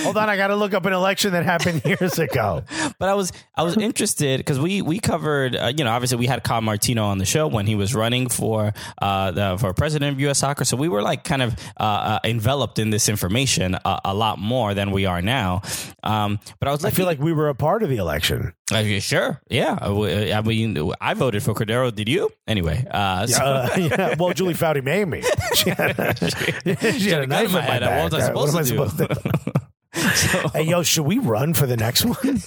Hold 0.04 0.18
on, 0.18 0.30
I 0.30 0.38
got 0.38 0.48
to 0.48 0.56
look 0.56 0.74
up 0.74 0.86
an 0.86 0.94
election 0.94 1.34
that 1.34 1.44
happened 1.44 1.82
years 1.86 2.18
ago. 2.20 2.64
but 3.00 3.10
I 3.10 3.14
was 3.16 3.32
I 3.56 3.64
was 3.64 3.76
interested 3.78 4.38
because 4.38 4.60
we 4.60 4.82
we 4.82 5.00
covered 5.00 5.56
uh, 5.56 5.72
you 5.76 5.84
know 5.84 5.92
obviously 5.92 6.18
we 6.20 6.26
had 6.28 6.44
Kyle 6.44 6.62
Martino 6.62 7.04
on 7.06 7.18
the 7.18 7.26
show 7.26 7.48
when 7.48 7.66
he 7.68 7.76
was 7.76 7.94
running 7.94 8.30
for 8.30 8.74
uh 9.02 9.32
the, 9.32 9.58
for 9.60 9.74
president 9.74 10.14
of 10.14 10.20
U.S. 10.22 10.40
Soccer, 10.40 10.64
so 10.66 10.78
we 10.78 10.88
were 10.88 11.02
like 11.02 11.24
kind 11.24 11.42
of 11.42 11.54
uh, 11.80 11.84
uh, 11.84 12.20
enveloped 12.24 12.80
in 12.80 12.90
this 12.92 13.10
information 13.10 13.76
a, 13.76 14.00
a 14.06 14.14
lot 14.14 14.40
more 14.40 14.74
than 14.74 14.92
we 14.92 15.06
are 15.06 15.22
now. 15.22 15.62
Um, 16.04 16.40
but 16.60 16.68
I 16.70 16.72
was 16.72 16.86
I 16.86 16.92
feel 16.92 17.06
like 17.06 17.20
we 17.20 17.34
were 17.34 17.50
a 17.50 17.56
part 17.56 17.84
of 17.84 17.90
the 17.90 17.98
election. 17.98 18.54
Uh, 18.72 19.00
sure, 19.02 19.42
yeah. 19.50 19.78
I 19.82 19.88
w- 19.88 20.32
I 20.34 20.42
mean, 20.42 20.94
I 21.02 21.14
voted 21.14 21.44
for 21.44 21.54
Cordeiro. 21.54 21.94
Did 21.94 22.08
you? 22.08 22.30
Anyway, 22.48 22.86
uh, 22.90 23.28
so- 23.28 23.44
Uh, 23.44 23.81
yeah, 23.90 24.16
well, 24.18 24.34
Julie 24.34 24.54
Foudy 24.54 24.84
made 24.84 25.06
me. 25.08 25.24
She 25.56 25.70
had 25.70 26.00
a, 26.00 26.94
she 27.00 27.10
had 27.10 27.22
a 27.22 27.28
knife 27.28 27.48
in 27.48 27.52
my 27.54 27.62
head. 27.62 27.82
back. 27.82 28.04
What 28.04 28.14
was 28.14 28.24
I 28.24 28.28
supposed 28.28 28.54
what 28.56 28.62
am 28.62 28.98
to 28.98 29.04
I 29.04 29.08
do? 29.08 29.14
supposed 29.14 29.54
to 29.54 29.62
hey, 30.54 30.64
yo, 30.64 30.84
should 30.84 31.04
we 31.06 31.20
run 31.20 31.54
for 31.54 31.66
the 31.66 31.76
next 31.76 32.06
one? 32.06 32.42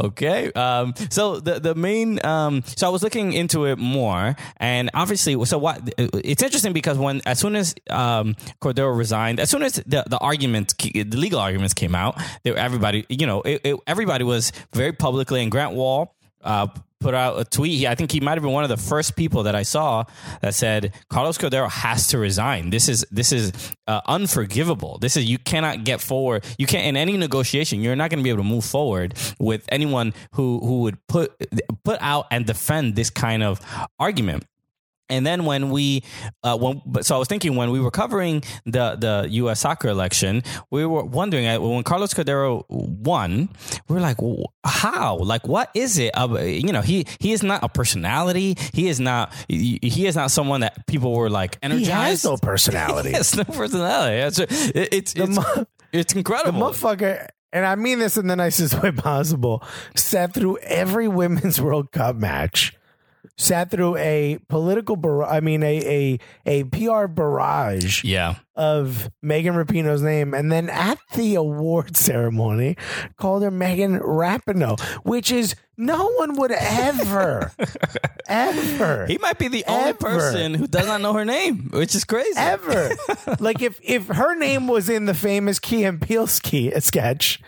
okay. 0.00 0.52
Um, 0.52 0.94
so 1.10 1.40
the 1.40 1.58
the 1.58 1.74
main 1.74 2.24
um, 2.24 2.62
so 2.64 2.86
I 2.86 2.90
was 2.90 3.02
looking 3.02 3.32
into 3.32 3.64
it 3.66 3.78
more, 3.78 4.36
and 4.58 4.90
obviously, 4.94 5.42
so 5.44 5.58
what? 5.58 5.92
It's 5.98 6.42
interesting 6.42 6.72
because 6.72 6.98
when 6.98 7.20
as 7.26 7.40
soon 7.40 7.56
as 7.56 7.74
um, 7.90 8.36
Cordeiro 8.60 8.96
resigned, 8.96 9.40
as 9.40 9.50
soon 9.50 9.62
as 9.64 9.74
the 9.86 10.04
the 10.08 10.18
arguments, 10.18 10.74
the 10.74 11.04
legal 11.04 11.40
arguments 11.40 11.74
came 11.74 11.94
out, 11.96 12.20
there 12.44 12.56
everybody, 12.56 13.04
you 13.08 13.26
know, 13.26 13.42
it, 13.42 13.60
it, 13.64 13.76
everybody 13.86 14.24
was 14.24 14.52
very 14.72 14.92
publicly, 14.92 15.42
and 15.42 15.50
Grant 15.50 15.74
Wahl. 15.74 16.14
Uh, 16.42 16.68
put 17.04 17.14
out 17.14 17.38
a 17.38 17.44
tweet. 17.44 17.86
I 17.86 17.94
think 17.94 18.10
he 18.10 18.20
might 18.20 18.32
have 18.32 18.42
been 18.42 18.52
one 18.52 18.64
of 18.64 18.70
the 18.70 18.78
first 18.78 19.14
people 19.14 19.42
that 19.42 19.54
I 19.54 19.62
saw 19.62 20.04
that 20.40 20.54
said 20.54 20.94
Carlos 21.10 21.36
Cordeiro 21.36 21.70
has 21.70 22.08
to 22.08 22.18
resign. 22.18 22.70
This 22.70 22.88
is 22.88 23.04
this 23.10 23.30
is 23.30 23.52
uh, 23.86 24.00
unforgivable. 24.06 24.96
This 25.02 25.14
is 25.18 25.26
you 25.26 25.36
cannot 25.36 25.84
get 25.84 26.00
forward. 26.00 26.46
You 26.56 26.66
can't 26.66 26.86
in 26.86 26.96
any 26.96 27.18
negotiation. 27.18 27.82
You're 27.82 27.94
not 27.94 28.08
going 28.08 28.20
to 28.20 28.24
be 28.24 28.30
able 28.30 28.42
to 28.42 28.48
move 28.48 28.64
forward 28.64 29.12
with 29.38 29.66
anyone 29.68 30.14
who 30.32 30.60
who 30.60 30.80
would 30.80 30.96
put 31.06 31.30
put 31.84 32.00
out 32.00 32.24
and 32.30 32.46
defend 32.46 32.96
this 32.96 33.10
kind 33.10 33.42
of 33.42 33.60
argument. 34.00 34.46
And 35.14 35.26
then 35.26 35.44
when 35.44 35.70
we, 35.70 36.02
uh, 36.42 36.56
when, 36.56 36.82
so 37.02 37.16
I 37.16 37.18
was 37.18 37.28
thinking 37.28 37.56
when 37.56 37.70
we 37.70 37.80
were 37.80 37.90
covering 37.90 38.42
the 38.64 38.96
the 38.96 39.26
U.S. 39.30 39.60
soccer 39.60 39.88
election, 39.88 40.42
we 40.70 40.84
were 40.84 41.04
wondering 41.04 41.46
uh, 41.46 41.60
when 41.60 41.82
Carlos 41.84 42.12
Cordeiro 42.14 42.64
won, 42.68 43.48
we 43.88 43.94
were 43.94 44.00
like, 44.00 44.18
how? 44.64 45.16
Like, 45.16 45.46
what 45.46 45.70
is 45.74 45.98
it? 45.98 46.10
Uh, 46.16 46.38
you 46.40 46.72
know, 46.72 46.82
he 46.82 47.06
he 47.20 47.32
is 47.32 47.42
not 47.42 47.62
a 47.62 47.68
personality. 47.68 48.56
He 48.72 48.88
is 48.88 49.00
not. 49.00 49.32
He, 49.48 49.78
he 49.82 50.06
is 50.06 50.16
not 50.16 50.30
someone 50.30 50.60
that 50.60 50.86
people 50.86 51.14
were 51.14 51.30
like 51.30 51.58
energized. 51.62 51.84
He 51.94 52.10
has 52.10 52.24
no 52.24 52.36
personality. 52.36 53.10
he 53.10 53.14
has 53.16 53.36
no 53.36 53.44
personality. 53.44 54.16
It's 54.16 54.38
it's 54.74 55.14
it's, 55.14 55.38
it's 55.92 56.14
incredible. 56.14 56.58
The 56.58 56.66
motherfucker 56.66 57.28
and 57.54 57.64
I 57.64 57.76
mean 57.76 58.00
this 58.00 58.16
in 58.18 58.26
the 58.26 58.36
nicest 58.36 58.74
way 58.82 58.90
possible, 58.90 59.62
sat 59.94 60.34
through 60.34 60.58
every 60.58 61.08
women's 61.20 61.60
World 61.60 61.92
Cup 61.92 62.16
match 62.16 62.74
sat 63.36 63.70
through 63.70 63.96
a 63.96 64.38
political 64.48 64.96
bar- 64.96 65.24
I 65.24 65.40
mean 65.40 65.62
a 65.62 65.76
a 65.76 66.18
a 66.46 66.64
PR 66.64 67.06
barrage 67.06 68.04
yeah. 68.04 68.36
Of 68.56 69.10
Megan 69.22 69.54
Rapinoe's 69.54 70.02
name 70.02 70.34
and 70.34 70.50
then 70.50 70.70
at 70.70 70.98
the 71.14 71.34
award 71.34 71.96
ceremony 71.96 72.76
called 73.16 73.42
her 73.42 73.50
Megan 73.50 73.98
Rapinoe, 74.00 74.80
which 75.04 75.32
is 75.32 75.54
no 75.76 76.08
one 76.12 76.36
would 76.36 76.52
ever 76.52 77.50
ever 78.28 79.06
He 79.06 79.18
might 79.18 79.38
be 79.38 79.48
the 79.48 79.64
only 79.66 79.88
Ever. 79.90 79.98
person 79.98 80.54
who 80.54 80.68
does 80.68 80.86
not 80.86 81.00
know 81.00 81.12
her 81.14 81.24
name, 81.24 81.70
which 81.72 81.96
is 81.96 82.04
crazy. 82.04 82.30
ever. 82.36 82.90
like 83.40 83.60
if 83.60 83.80
if 83.82 84.06
her 84.06 84.36
name 84.36 84.68
was 84.68 84.88
in 84.88 85.06
the 85.06 85.14
famous 85.14 85.58
Key 85.58 85.82
and 85.84 86.00
Peele 86.00 86.22
uh, 86.24 86.80
sketch, 86.80 87.40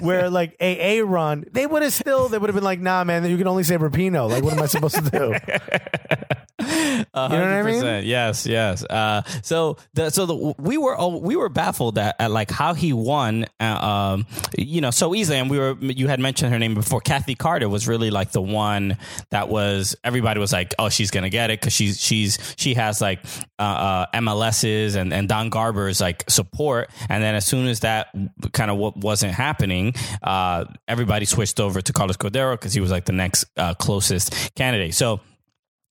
where 0.00 0.28
like 0.28 0.54
a 0.60 0.78
Aaron, 0.98 1.46
they 1.50 1.66
would 1.66 1.82
have 1.82 1.94
still 1.94 2.28
they 2.28 2.36
would 2.38 2.48
have 2.48 2.54
been 2.54 2.64
like, 2.64 2.80
nah, 2.80 3.04
man, 3.04 3.24
you 3.24 3.38
can 3.38 3.46
only 3.48 3.62
say 3.62 3.78
Rapino. 3.78 4.28
Like, 4.28 4.44
what 4.44 4.52
am 4.52 4.62
I 4.62 4.66
supposed 4.66 4.96
to 4.96 5.10
do? 5.10 5.34
You 6.66 7.04
know 7.04 7.06
what 7.12 7.32
I 7.32 7.62
mean? 7.62 8.04
Yes, 8.04 8.46
yes. 8.46 8.84
Uh, 8.84 9.22
so 9.42 9.76
the 9.94 10.10
so 10.10 10.26
the 10.26 10.54
we 10.58 10.76
were 10.78 10.98
oh, 10.98 11.18
we 11.18 11.36
were 11.36 11.48
baffled 11.48 11.98
at, 11.98 12.16
at 12.18 12.30
like 12.30 12.50
how 12.50 12.74
he 12.74 12.92
won. 12.92 13.46
Uh, 13.60 13.64
um, 13.64 14.26
you 14.56 14.80
know, 14.80 14.90
so 14.90 15.14
easily. 15.14 15.38
And 15.38 15.50
we 15.50 15.58
were 15.58 15.76
you 15.80 16.08
had 16.08 16.20
mentioned 16.20 16.52
her 16.52 16.58
name 16.58 16.74
before. 16.74 17.00
Kathy 17.00 17.34
Carter 17.34 17.68
was 17.68 17.86
really 17.88 18.10
like 18.10 18.32
the 18.32 18.42
one 18.42 18.96
that 19.30 19.48
was 19.48 19.96
everybody 20.04 20.40
was 20.40 20.52
like, 20.52 20.74
oh, 20.78 20.88
she's 20.88 21.10
gonna 21.10 21.30
get 21.30 21.50
it 21.50 21.60
because 21.60 21.72
she's 21.72 22.00
she's 22.00 22.38
she 22.56 22.74
has 22.74 23.00
like 23.00 23.20
uh, 23.58 23.62
uh, 23.62 24.06
MLS's 24.14 24.94
and 24.94 25.12
and 25.12 25.28
Don 25.28 25.50
Garber's 25.50 26.00
like 26.00 26.24
support. 26.28 26.90
And 27.08 27.22
then 27.22 27.34
as 27.34 27.46
soon 27.46 27.66
as 27.66 27.80
that 27.80 28.08
kind 28.52 28.70
of 28.70 28.76
w- 28.78 28.92
wasn't 28.96 29.32
happening, 29.34 29.94
uh, 30.22 30.64
everybody 30.88 31.24
switched 31.24 31.60
over 31.60 31.80
to 31.80 31.92
Carlos 31.92 32.16
Cordeiro 32.16 32.52
because 32.54 32.72
he 32.72 32.80
was 32.80 32.90
like 32.90 33.04
the 33.04 33.12
next 33.12 33.44
uh, 33.56 33.74
closest 33.74 34.54
candidate. 34.54 34.94
So 34.94 35.20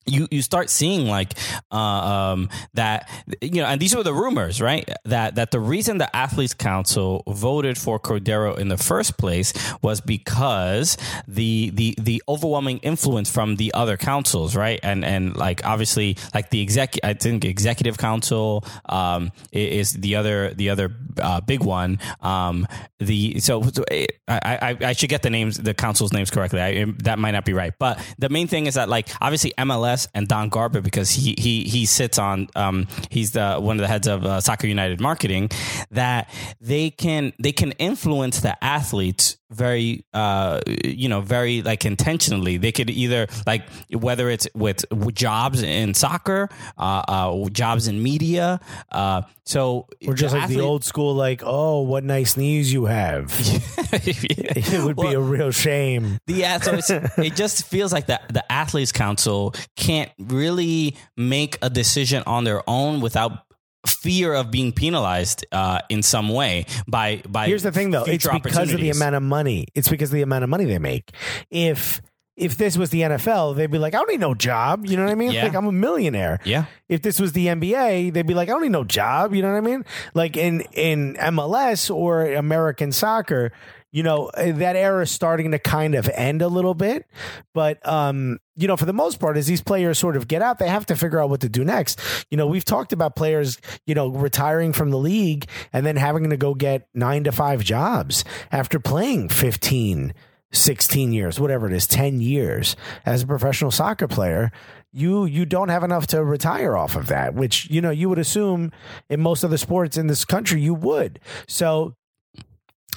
you 0.06 0.28
you 0.30 0.42
start 0.42 0.70
seeing 0.70 1.08
like 1.08 1.34
uh, 1.72 1.76
um, 1.76 2.50
that 2.74 3.10
you 3.42 3.62
know, 3.62 3.66
and 3.66 3.82
these 3.82 3.96
were 3.96 4.04
the 4.04 4.14
rumors, 4.14 4.62
right? 4.62 4.88
That 5.06 5.36
that 5.36 5.52
the 5.52 5.60
reason 5.60 5.98
the 5.98 6.14
athletes 6.16 6.54
council 6.54 7.24
voted 7.28 7.78
for 7.78 8.00
Cordeiro 8.00 8.58
in 8.58 8.68
the 8.68 8.78
first 8.78 9.18
place 9.18 9.54
was 9.82 10.02
because 10.02 10.98
the 11.28 11.72
the 11.72 11.96
the 12.00 12.22
overwhelming 12.28 12.78
influence 12.80 13.32
from 13.32 13.56
the 13.56 13.74
other 13.74 13.98
councils, 13.98 14.56
right? 14.56 14.80
And 14.84 15.04
and 15.04 15.36
like 15.36 15.66
obviously 15.66 16.18
like 16.34 16.50
the 16.52 16.62
exec, 16.62 16.96
I 17.04 17.14
think 17.14 17.44
executive 17.44 17.98
council 17.98 18.64
um, 18.88 19.32
is 19.52 19.94
the 19.94 20.16
other 20.16 20.54
the 20.54 20.70
other 20.70 20.96
uh, 21.20 21.42
big 21.42 21.64
one. 21.64 22.00
Um, 22.22 22.68
the 23.00 23.40
so 23.40 23.64
I, 23.88 24.08
I 24.28 24.78
I 24.82 24.94
should 24.94 25.10
get 25.10 25.24
the 25.24 25.30
names 25.32 25.58
the 25.58 25.74
council's 25.74 26.14
names 26.14 26.30
correctly. 26.30 26.62
I, 26.62 26.86
that 27.04 27.18
might 27.18 27.32
not 27.32 27.46
be 27.46 27.54
right, 27.54 27.74
but 27.80 28.00
the 28.20 28.30
main 28.30 28.48
thing 28.48 28.68
is 28.68 28.76
that 28.76 28.88
like 28.88 29.10
obviously 29.20 29.54
MLS 29.58 29.95
and 30.14 30.28
Don 30.28 30.50
Garber 30.50 30.82
because 30.82 31.12
he 31.12 31.36
he 31.38 31.64
he 31.64 31.86
sits 31.86 32.18
on 32.18 32.48
um 32.56 32.88
he's 33.10 33.32
the 33.32 33.58
one 33.60 33.78
of 33.78 33.82
the 33.82 33.88
heads 33.88 34.08
of 34.08 34.26
uh, 34.26 34.42
Soccer 34.42 34.68
United 34.68 35.00
marketing 35.00 35.50
that 35.92 36.30
they 36.62 36.90
can 36.90 37.34
they 37.40 37.52
can 37.52 37.72
influence 37.74 38.40
the 38.42 38.56
athletes 38.64 39.38
very 39.52 40.06
uh 40.14 40.60
you 40.84 41.08
know 41.10 41.22
very 41.22 41.62
like 41.62 41.86
intentionally. 41.86 42.58
They 42.58 42.72
could 42.72 42.90
either 42.90 43.28
like 43.46 43.64
whether 43.92 44.30
it's 44.30 44.48
with 44.54 44.86
jobs 45.14 45.62
in 45.62 45.94
soccer 45.94 46.50
uh, 46.78 47.04
uh 47.08 47.50
jobs 47.50 47.88
in 47.88 48.02
media 48.02 48.60
uh 48.92 49.22
so 49.46 49.88
we're 50.04 50.16
just 50.16 50.34
the 50.34 50.40
like 50.40 50.50
the 50.50 50.62
old 50.62 50.84
school, 50.84 51.14
like, 51.14 51.44
oh, 51.46 51.82
what 51.82 52.04
nice 52.04 52.36
knees 52.36 52.74
you 52.74 52.86
have. 52.86 53.34
It 53.98 54.84
would 54.84 54.98
be 54.98 55.14
a 55.14 55.20
real 55.20 55.52
shame. 55.52 56.20
Yeah, 56.28 56.60
so 56.60 56.74
it's, 56.74 56.90
it 56.90 57.36
just 57.36 57.66
feels 57.66 57.94
like 57.94 58.08
the 58.08 58.20
the 58.30 58.50
athletes 58.52 58.92
council 58.92 59.54
can't 59.78 60.12
really 60.20 60.98
make 61.16 61.58
a 61.62 61.70
decision 61.70 62.24
on 62.28 62.44
their 62.44 62.62
own 62.70 63.00
without 63.00 63.46
fear 63.88 64.34
of 64.34 64.52
being 64.52 64.74
penalized 64.74 65.46
uh, 65.52 65.80
in 65.90 66.04
some 66.04 66.30
way 66.30 66.66
by 66.88 67.22
by. 67.28 67.48
Here's 67.48 67.64
the 67.64 67.72
thing, 67.72 67.92
though. 67.92 68.04
It's 68.04 68.28
because 68.28 68.74
of 68.74 68.80
the 68.80 68.90
amount 68.90 69.16
of 69.16 69.24
money. 69.24 69.68
It's 69.76 69.88
because 69.88 70.10
of 70.10 70.16
the 70.16 70.24
amount 70.24 70.44
of 70.44 70.50
money 70.50 70.66
they 70.66 70.80
make. 70.80 71.12
If 71.50 72.02
if 72.36 72.58
this 72.58 72.78
was 72.78 72.90
the 72.90 73.02
NFL, 73.02 73.56
they'd 73.56 73.72
be 73.72 73.78
like, 73.78 73.94
I 73.94 74.00
don't 74.00 74.10
need 74.10 74.20
no 74.20 74.34
job. 74.34 74.86
You 74.86 74.98
know 74.98 75.04
what 75.04 75.12
I 75.12 75.16
mean? 75.16 75.32
Yeah. 75.32 75.44
Like 75.44 75.56
I'm 75.56 75.68
a 75.68 75.72
millionaire. 75.72 76.40
Yeah. 76.44 76.66
If 76.90 77.02
this 77.02 77.20
was 77.20 77.32
the 77.32 77.48
NBA, 77.48 78.14
they'd 78.14 78.28
be 78.28 78.34
like, 78.34 78.50
I 78.50 78.52
don't 78.52 78.62
need 78.62 78.72
no 78.72 78.84
job. 78.84 79.34
You 79.34 79.42
know 79.42 79.52
what 79.52 79.58
I 79.58 79.62
mean? 79.62 79.86
Like 80.14 80.36
in 80.36 80.62
in 80.74 81.16
MLS 81.16 81.94
or 81.94 82.26
American 82.26 82.92
soccer, 82.92 83.54
you 83.96 84.04
know, 84.04 84.28
eh, 84.36 84.52
that 84.52 84.76
era 84.76 85.04
is 85.04 85.12
starting 85.12 85.52
to 85.52 85.60
kind 85.60 85.96
of 85.96 86.10
end 86.10 86.42
a 86.42 86.50
little 86.50 86.74
bit. 86.74 87.08
But 87.54 87.86
um, 87.88 88.40
you 88.58 88.68
know, 88.68 88.76
for 88.76 88.86
the 88.86 88.94
most 88.94 89.22
part, 89.22 89.38
as 89.38 89.48
these 89.48 89.62
players 89.62 89.98
sort 89.98 90.18
of 90.18 90.28
get 90.28 90.42
out, 90.42 90.60
they 90.60 90.68
have 90.68 90.86
to 90.88 90.98
figure 90.98 91.22
out 91.22 91.30
what 91.30 91.40
to 91.40 91.50
do 91.50 91.64
next. 91.64 92.02
You 92.30 92.36
know, 92.36 92.48
we've 92.48 92.66
talked 92.66 92.92
about 92.92 93.16
players, 93.16 93.58
you 93.86 93.96
know, 93.96 94.10
retiring 94.10 94.74
from 94.74 94.90
the 94.90 94.98
league 94.98 95.46
and 95.72 95.86
then 95.86 95.96
having 95.96 96.30
to 96.30 96.36
go 96.38 96.54
get 96.54 96.90
nine 96.94 97.24
to 97.24 97.32
five 97.32 97.64
jobs 97.64 98.26
after 98.52 98.78
playing 98.78 99.30
15, 99.30 100.14
16 100.56 101.14
years, 101.14 101.40
whatever 101.40 101.68
it 101.68 101.74
is, 101.74 101.88
10 101.88 102.22
years 102.22 102.76
as 103.06 103.24
a 103.24 103.28
professional 103.28 103.72
soccer 103.72 104.08
player. 104.08 104.52
You 104.92 105.26
you 105.26 105.46
don't 105.46 105.68
have 105.68 105.84
enough 105.84 106.08
to 106.08 106.24
retire 106.24 106.78
off 106.78 106.96
of 106.96 107.08
that, 107.08 107.34
which 107.34 107.70
you 107.70 107.82
know 107.82 107.92
you 107.92 108.08
would 108.08 108.20
assume 108.20 108.72
in 109.10 109.20
most 109.20 109.44
other 109.44 109.58
sports 109.58 109.98
in 109.98 110.08
this 110.08 110.24
country 110.24 110.62
you 110.62 110.74
would. 110.74 111.20
So 111.48 111.96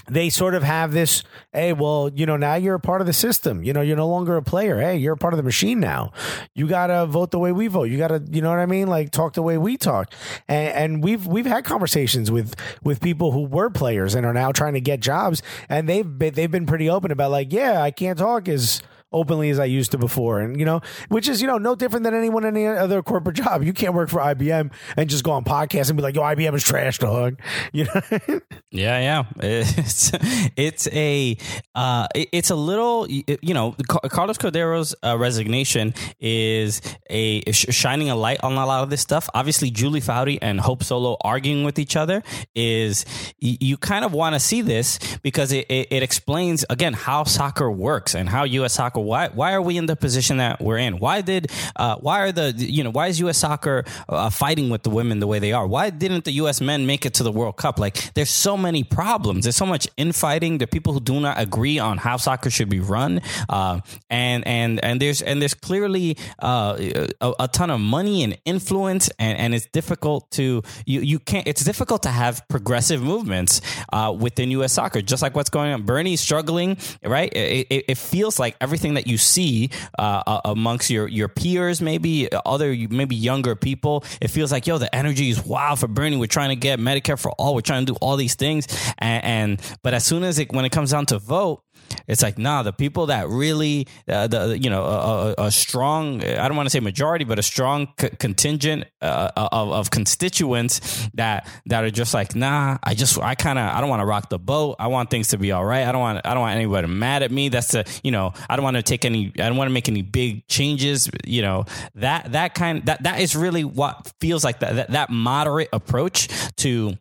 they 0.08 0.30
sort 0.30 0.54
of 0.54 0.62
have 0.62 0.92
this 0.92 1.22
hey 1.52 1.72
well 1.72 2.10
you 2.14 2.26
know 2.26 2.36
now 2.36 2.54
you're 2.54 2.74
a 2.74 2.80
part 2.80 3.00
of 3.00 3.06
the 3.06 3.12
system. 3.12 3.62
You 3.62 3.72
know 3.72 3.80
you're 3.80 3.96
no 3.96 4.08
longer 4.08 4.36
a 4.36 4.42
player. 4.42 4.80
Hey 4.80 4.96
you're 4.96 5.14
a 5.14 5.18
part 5.18 5.32
of 5.34 5.38
the 5.38 5.42
machine 5.42 5.80
now. 5.80 6.12
You 6.54 6.66
gotta 6.66 7.06
vote 7.06 7.30
the 7.30 7.38
way 7.38 7.52
we 7.52 7.66
vote. 7.66 7.84
You 7.84 7.98
gotta 7.98 8.22
you 8.30 8.42
know 8.42 8.50
what 8.50 8.58
i 8.58 8.66
mean? 8.66 8.88
Like 8.88 9.10
talk 9.10 9.34
the 9.34 9.42
way 9.42 9.58
we 9.58 9.76
talk. 9.76 10.12
And, 10.48 10.72
and 10.74 11.04
we've 11.04 11.26
we've 11.26 11.46
had 11.46 11.64
conversations 11.64 12.30
with 12.30 12.54
with 12.82 13.00
people 13.00 13.32
who 13.32 13.44
were 13.44 13.70
players 13.70 14.14
and 14.14 14.24
are 14.24 14.34
now 14.34 14.52
trying 14.52 14.74
to 14.74 14.80
get 14.80 15.00
jobs. 15.00 15.42
And 15.68 15.88
they've 15.88 16.18
been, 16.18 16.34
they've 16.34 16.50
been 16.50 16.66
pretty 16.66 16.88
open 16.88 17.10
about 17.10 17.30
like 17.30 17.52
yeah 17.52 17.82
i 17.82 17.90
can't 17.90 18.18
talk 18.18 18.48
as 18.48 18.82
openly 19.12 19.50
as 19.50 19.58
I 19.58 19.64
used 19.64 19.92
to 19.92 19.98
before. 19.98 20.40
And, 20.40 20.58
you 20.58 20.64
know, 20.64 20.80
which 21.08 21.28
is, 21.28 21.40
you 21.40 21.46
know, 21.46 21.58
no 21.58 21.74
different 21.74 22.04
than 22.04 22.14
anyone 22.14 22.44
in 22.44 22.56
any 22.56 22.66
other 22.66 23.02
corporate 23.02 23.36
job. 23.36 23.62
You 23.62 23.72
can't 23.72 23.94
work 23.94 24.08
for 24.08 24.20
IBM 24.20 24.72
and 24.96 25.10
just 25.10 25.24
go 25.24 25.32
on 25.32 25.44
podcast 25.44 25.88
and 25.88 25.96
be 25.96 26.02
like, 26.02 26.14
yo, 26.14 26.22
IBM 26.22 26.54
is 26.54 26.64
trash, 26.64 26.98
dog. 26.98 27.40
You 27.72 27.84
know? 27.84 28.40
Yeah, 28.70 28.98
yeah. 28.98 29.24
It's 29.78 30.10
it's 30.56 30.88
a 30.88 31.36
uh, 31.74 32.08
it's 32.14 32.50
a 32.50 32.56
little 32.56 33.06
you 33.08 33.54
know 33.54 33.74
Carlos 33.88 34.38
Cordeiro's 34.38 34.94
uh, 35.04 35.16
resignation 35.18 35.94
is 36.20 36.80
a 37.10 37.38
is 37.38 37.56
shining 37.56 38.10
a 38.10 38.16
light 38.16 38.40
on 38.42 38.52
a 38.52 38.66
lot 38.66 38.82
of 38.82 38.90
this 38.90 39.00
stuff. 39.00 39.28
Obviously, 39.34 39.70
Julie 39.70 40.00
Foudy 40.00 40.38
and 40.40 40.60
Hope 40.60 40.82
Solo 40.82 41.16
arguing 41.22 41.64
with 41.64 41.78
each 41.78 41.96
other 41.96 42.22
is 42.54 43.04
you 43.38 43.76
kind 43.76 44.04
of 44.04 44.12
want 44.12 44.34
to 44.34 44.40
see 44.40 44.60
this 44.62 44.98
because 45.22 45.52
it, 45.52 45.66
it, 45.68 45.88
it 45.90 46.02
explains 46.02 46.64
again 46.70 46.92
how 46.92 47.24
soccer 47.24 47.70
works 47.70 48.14
and 48.14 48.28
how 48.28 48.44
U.S. 48.44 48.74
soccer 48.74 48.97
soccer? 48.98 49.06
Why 49.06 49.28
why 49.28 49.52
are 49.52 49.62
we 49.62 49.76
in 49.76 49.86
the 49.86 49.96
position 49.96 50.38
that 50.38 50.60
we're 50.60 50.78
in? 50.78 50.98
Why 50.98 51.20
did 51.20 51.50
uh, 51.76 51.96
why 51.96 52.20
are 52.20 52.32
the 52.32 52.52
you 52.56 52.84
know 52.84 52.90
why 52.90 53.08
is 53.08 53.20
U.S. 53.20 53.38
soccer 53.38 53.84
uh, 54.08 54.30
fighting 54.30 54.70
with 54.70 54.82
the 54.82 54.90
women 54.90 55.20
the 55.20 55.26
way 55.26 55.38
they 55.38 55.52
are? 55.52 55.66
Why 55.66 55.90
didn't 55.90 56.24
the 56.24 56.32
U.S. 56.42 56.60
men 56.60 56.86
make 56.86 57.06
it 57.06 57.14
to 57.14 57.22
the 57.22 57.32
World 57.32 57.56
Cup? 57.56 57.78
Like 57.78 58.14
there's 58.14 58.30
so 58.30 58.56
many 58.56 58.84
problems. 58.84 59.44
There's 59.44 59.56
so 59.56 59.66
much 59.66 59.88
infighting. 59.96 60.58
There 60.58 60.64
are 60.64 60.68
people 60.68 60.92
who 60.92 61.00
do 61.00 61.20
not 61.20 61.40
agree 61.40 61.78
on 61.78 61.98
how 61.98 62.16
soccer 62.16 62.50
should 62.50 62.68
be 62.68 62.80
run, 62.80 63.20
uh, 63.48 63.80
and 64.10 64.46
and 64.46 64.82
and 64.84 65.00
there's 65.00 65.22
and 65.22 65.40
there's 65.40 65.54
clearly 65.54 66.16
uh, 66.40 66.76
a, 67.20 67.32
a, 67.40 67.48
ton 67.48 67.70
of 67.70 67.80
money 67.80 68.22
and 68.22 68.38
influence, 68.44 69.10
and, 69.18 69.38
and 69.38 69.54
it's 69.54 69.66
difficult 69.66 70.30
to 70.32 70.62
you 70.86 71.00
you 71.00 71.18
can't. 71.18 71.46
It's 71.46 71.64
difficult 71.64 72.02
to 72.02 72.10
have 72.10 72.46
progressive 72.48 73.02
movements 73.02 73.60
uh, 73.92 74.14
within 74.18 74.50
U.S. 74.52 74.72
soccer, 74.72 75.02
just 75.02 75.22
like 75.22 75.34
what's 75.34 75.50
going 75.50 75.72
on. 75.72 75.82
Bernie's 75.82 76.20
struggling, 76.20 76.76
right? 77.04 77.32
It, 77.32 77.66
it, 77.70 77.84
it 77.88 77.98
feels 77.98 78.38
like 78.38 78.56
everything 78.60 78.87
that 78.94 79.06
you 79.06 79.18
see 79.18 79.70
uh, 79.98 80.40
amongst 80.44 80.90
your 80.90 81.08
your 81.08 81.28
peers, 81.28 81.80
maybe 81.80 82.28
other 82.46 82.74
maybe 82.90 83.16
younger 83.16 83.54
people, 83.54 84.04
it 84.20 84.28
feels 84.28 84.52
like 84.52 84.66
yo, 84.66 84.78
the 84.78 84.94
energy 84.94 85.30
is 85.30 85.44
wild 85.44 85.78
for 85.78 85.88
Bernie. 85.88 86.16
We're 86.16 86.26
trying 86.26 86.50
to 86.50 86.56
get 86.56 86.78
Medicare 86.78 87.18
for 87.18 87.32
all. 87.32 87.54
We're 87.54 87.60
trying 87.60 87.86
to 87.86 87.92
do 87.92 87.98
all 88.00 88.16
these 88.16 88.34
things, 88.34 88.66
and, 88.98 89.24
and 89.24 89.78
but 89.82 89.94
as 89.94 90.04
soon 90.04 90.24
as 90.24 90.38
it 90.38 90.52
when 90.52 90.64
it 90.64 90.72
comes 90.72 90.90
down 90.90 91.06
to 91.06 91.18
vote, 91.18 91.62
it's 92.06 92.22
like 92.22 92.38
nah, 92.38 92.62
the 92.62 92.72
people 92.72 93.06
that 93.06 93.28
really, 93.28 93.86
uh, 94.08 94.26
the 94.26 94.58
you 94.58 94.70
know, 94.70 94.84
a, 94.84 95.34
a, 95.38 95.46
a, 95.46 95.50
strong, 95.50 96.22
I 96.22 96.48
don't 96.48 96.56
want 96.56 96.66
to 96.66 96.70
say 96.70 96.80
majority, 96.80 97.24
but 97.24 97.38
a 97.38 97.42
strong 97.42 97.88
c- 98.00 98.10
contingent 98.18 98.84
uh, 99.02 99.30
of, 99.36 99.72
of 99.72 99.90
constituents 99.90 101.08
that 101.14 101.48
that 101.66 101.84
are 101.84 101.90
just 101.90 102.14
like 102.14 102.34
nah, 102.34 102.78
I 102.82 102.94
just 102.94 103.18
I 103.20 103.34
kind 103.34 103.58
of 103.58 103.70
I 103.70 103.80
don't 103.80 103.90
want 103.90 104.00
to 104.00 104.06
rock 104.06 104.28
the 104.28 104.38
boat. 104.38 104.76
I 104.78 104.88
want 104.88 105.10
things 105.10 105.28
to 105.28 105.38
be 105.38 105.52
all 105.52 105.64
right. 105.64 105.86
I 105.86 105.92
don't 105.92 106.00
want 106.00 106.24
I 106.24 106.34
don't 106.34 106.40
want 106.40 106.56
anybody 106.56 106.88
mad 106.88 107.22
at 107.22 107.30
me. 107.30 107.48
That's 107.48 107.72
the 107.72 108.00
you 108.02 108.10
know 108.10 108.32
I 108.48 108.56
don't 108.56 108.64
want 108.64 108.76
to 108.76 108.82
take 108.82 109.04
any 109.04 109.32
I 109.38 109.48
don't 109.48 109.56
want 109.56 109.68
to 109.68 109.74
make 109.74 109.88
any 109.88 110.02
big 110.02 110.46
changes. 110.48 111.10
You 111.24 111.42
know 111.42 111.64
that 111.96 112.32
that 112.32 112.54
kind 112.54 112.84
that 112.86 113.02
that 113.02 113.20
is 113.20 113.36
really 113.36 113.64
what 113.64 114.12
feels 114.20 114.44
like 114.44 114.60
that 114.60 114.76
that, 114.76 114.90
that 114.90 115.10
moderate 115.10 115.68
approach 115.72 116.28
to 116.56 116.96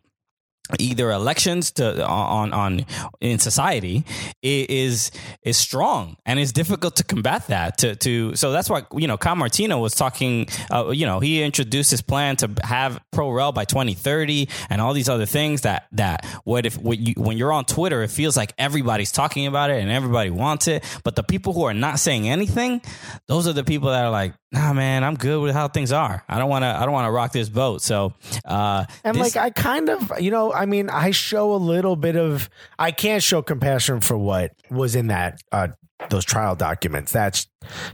either 0.78 1.10
elections 1.10 1.70
to 1.72 2.04
on 2.06 2.52
on 2.52 2.84
in 3.20 3.38
society 3.38 4.04
is 4.42 5.10
is 5.42 5.56
strong 5.56 6.16
and 6.26 6.38
it's 6.38 6.52
difficult 6.52 6.96
to 6.96 7.04
combat 7.04 7.46
that 7.48 7.78
to 7.78 7.96
to 7.96 8.34
so 8.36 8.52
that's 8.52 8.68
why 8.70 8.82
you 8.92 9.06
know 9.06 9.16
Kyle 9.16 9.36
Martino 9.36 9.78
was 9.78 9.94
talking 9.94 10.46
uh, 10.70 10.88
you 10.90 11.06
know 11.06 11.20
he 11.20 11.42
introduced 11.42 11.90
his 11.90 12.02
plan 12.02 12.36
to 12.36 12.50
have 12.62 13.00
pro 13.12 13.30
rel 13.30 13.52
by 13.52 13.64
2030 13.64 14.48
and 14.70 14.80
all 14.80 14.92
these 14.92 15.08
other 15.08 15.26
things 15.26 15.62
that 15.62 15.86
that 15.92 16.24
what 16.44 16.66
if 16.66 16.76
when, 16.78 17.04
you, 17.04 17.14
when 17.16 17.36
you're 17.36 17.52
on 17.52 17.64
Twitter 17.64 18.02
it 18.02 18.10
feels 18.10 18.36
like 18.36 18.52
everybody's 18.58 19.12
talking 19.12 19.46
about 19.46 19.70
it 19.70 19.80
and 19.80 19.90
everybody 19.90 20.30
wants 20.30 20.68
it 20.68 20.84
but 21.04 21.16
the 21.16 21.22
people 21.22 21.52
who 21.52 21.64
are 21.64 21.74
not 21.74 21.98
saying 21.98 22.28
anything 22.28 22.80
those 23.26 23.46
are 23.46 23.52
the 23.52 23.64
people 23.64 23.90
that 23.90 24.04
are 24.04 24.10
like 24.10 24.34
nah 24.52 24.72
man 24.72 25.04
i'm 25.04 25.14
good 25.14 25.42
with 25.42 25.54
how 25.54 25.68
things 25.68 25.92
are. 25.92 26.22
I 26.28 26.38
don't 26.38 26.48
want 26.48 26.62
to 26.62 26.68
i 26.68 26.84
don't 26.84 26.92
want 26.92 27.06
to 27.06 27.10
rock 27.10 27.32
this 27.32 27.48
boat. 27.48 27.82
So 27.82 28.14
uh 28.44 28.84
and 29.04 29.16
this- 29.16 29.34
like 29.34 29.36
i 29.36 29.50
kind 29.50 29.88
of 29.88 30.12
you 30.20 30.30
know 30.30 30.52
i 30.58 30.66
mean 30.66 30.90
i 30.90 31.10
show 31.10 31.54
a 31.54 31.56
little 31.56 31.96
bit 31.96 32.16
of 32.16 32.50
i 32.78 32.90
can't 32.90 33.22
show 33.22 33.40
compassion 33.42 34.00
for 34.00 34.18
what 34.18 34.52
was 34.70 34.94
in 34.94 35.06
that 35.06 35.40
uh 35.52 35.68
those 36.10 36.24
trial 36.24 36.54
documents. 36.54 37.12
That's 37.12 37.48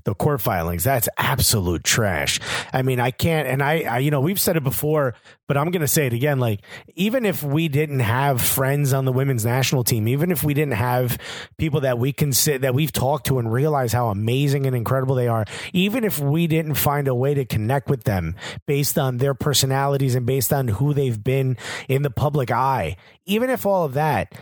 the 0.05 0.15
court 0.15 0.41
filings. 0.41 0.85
That's 0.85 1.09
absolute 1.17 1.85
trash. 1.85 2.39
I 2.73 2.83
mean, 2.83 3.01
I 3.01 3.11
can't, 3.11 3.49
and 3.49 3.63
I, 3.63 3.81
I 3.81 3.99
you 3.99 4.11
know, 4.11 4.21
we've 4.21 4.39
said 4.39 4.57
it 4.57 4.63
before, 4.63 5.15
but 5.49 5.57
I'm 5.57 5.71
going 5.71 5.81
to 5.81 5.89
say 5.89 6.07
it 6.07 6.13
again. 6.13 6.39
Like, 6.39 6.61
even 6.95 7.25
if 7.25 7.43
we 7.43 7.69
didn't 7.69 8.01
have 8.01 8.43
friends 8.43 8.93
on 8.93 9.07
the 9.07 9.13
women's 9.13 9.45
national 9.45 9.83
team, 9.83 10.07
even 10.07 10.31
if 10.31 10.45
we 10.45 10.55
didn't 10.55 10.75
have 10.75 11.19
people 11.57 11.81
that 11.81 11.99
we 11.99 12.13
can 12.13 12.33
sit, 12.33 12.61
that 12.61 12.75
we've 12.75 12.93
talked 12.93 13.27
to 13.29 13.39
and 13.39 13.51
realize 13.51 13.93
how 13.93 14.09
amazing 14.09 14.67
and 14.67 14.77
incredible 14.77 15.15
they 15.15 15.29
are, 15.29 15.47
even 15.73 16.05
if 16.05 16.19
we 16.19 16.47
didn't 16.47 16.75
find 16.75 17.09
a 17.09 17.15
way 17.15 17.35
to 17.35 17.45
connect 17.45 17.89
with 17.89 18.05
them 18.05 18.37
based 18.67 18.99
on 18.99 19.17
their 19.17 19.35
personalities 19.35 20.15
and 20.15 20.27
based 20.27 20.53
on 20.53 20.69
who 20.69 20.93
they've 20.93 21.25
been 21.25 21.57
in 21.89 22.03
the 22.03 22.11
public 22.11 22.51
eye, 22.51 22.97
even 23.25 23.49
if 23.49 23.65
all 23.65 23.85
of 23.85 23.95
that, 23.95 24.35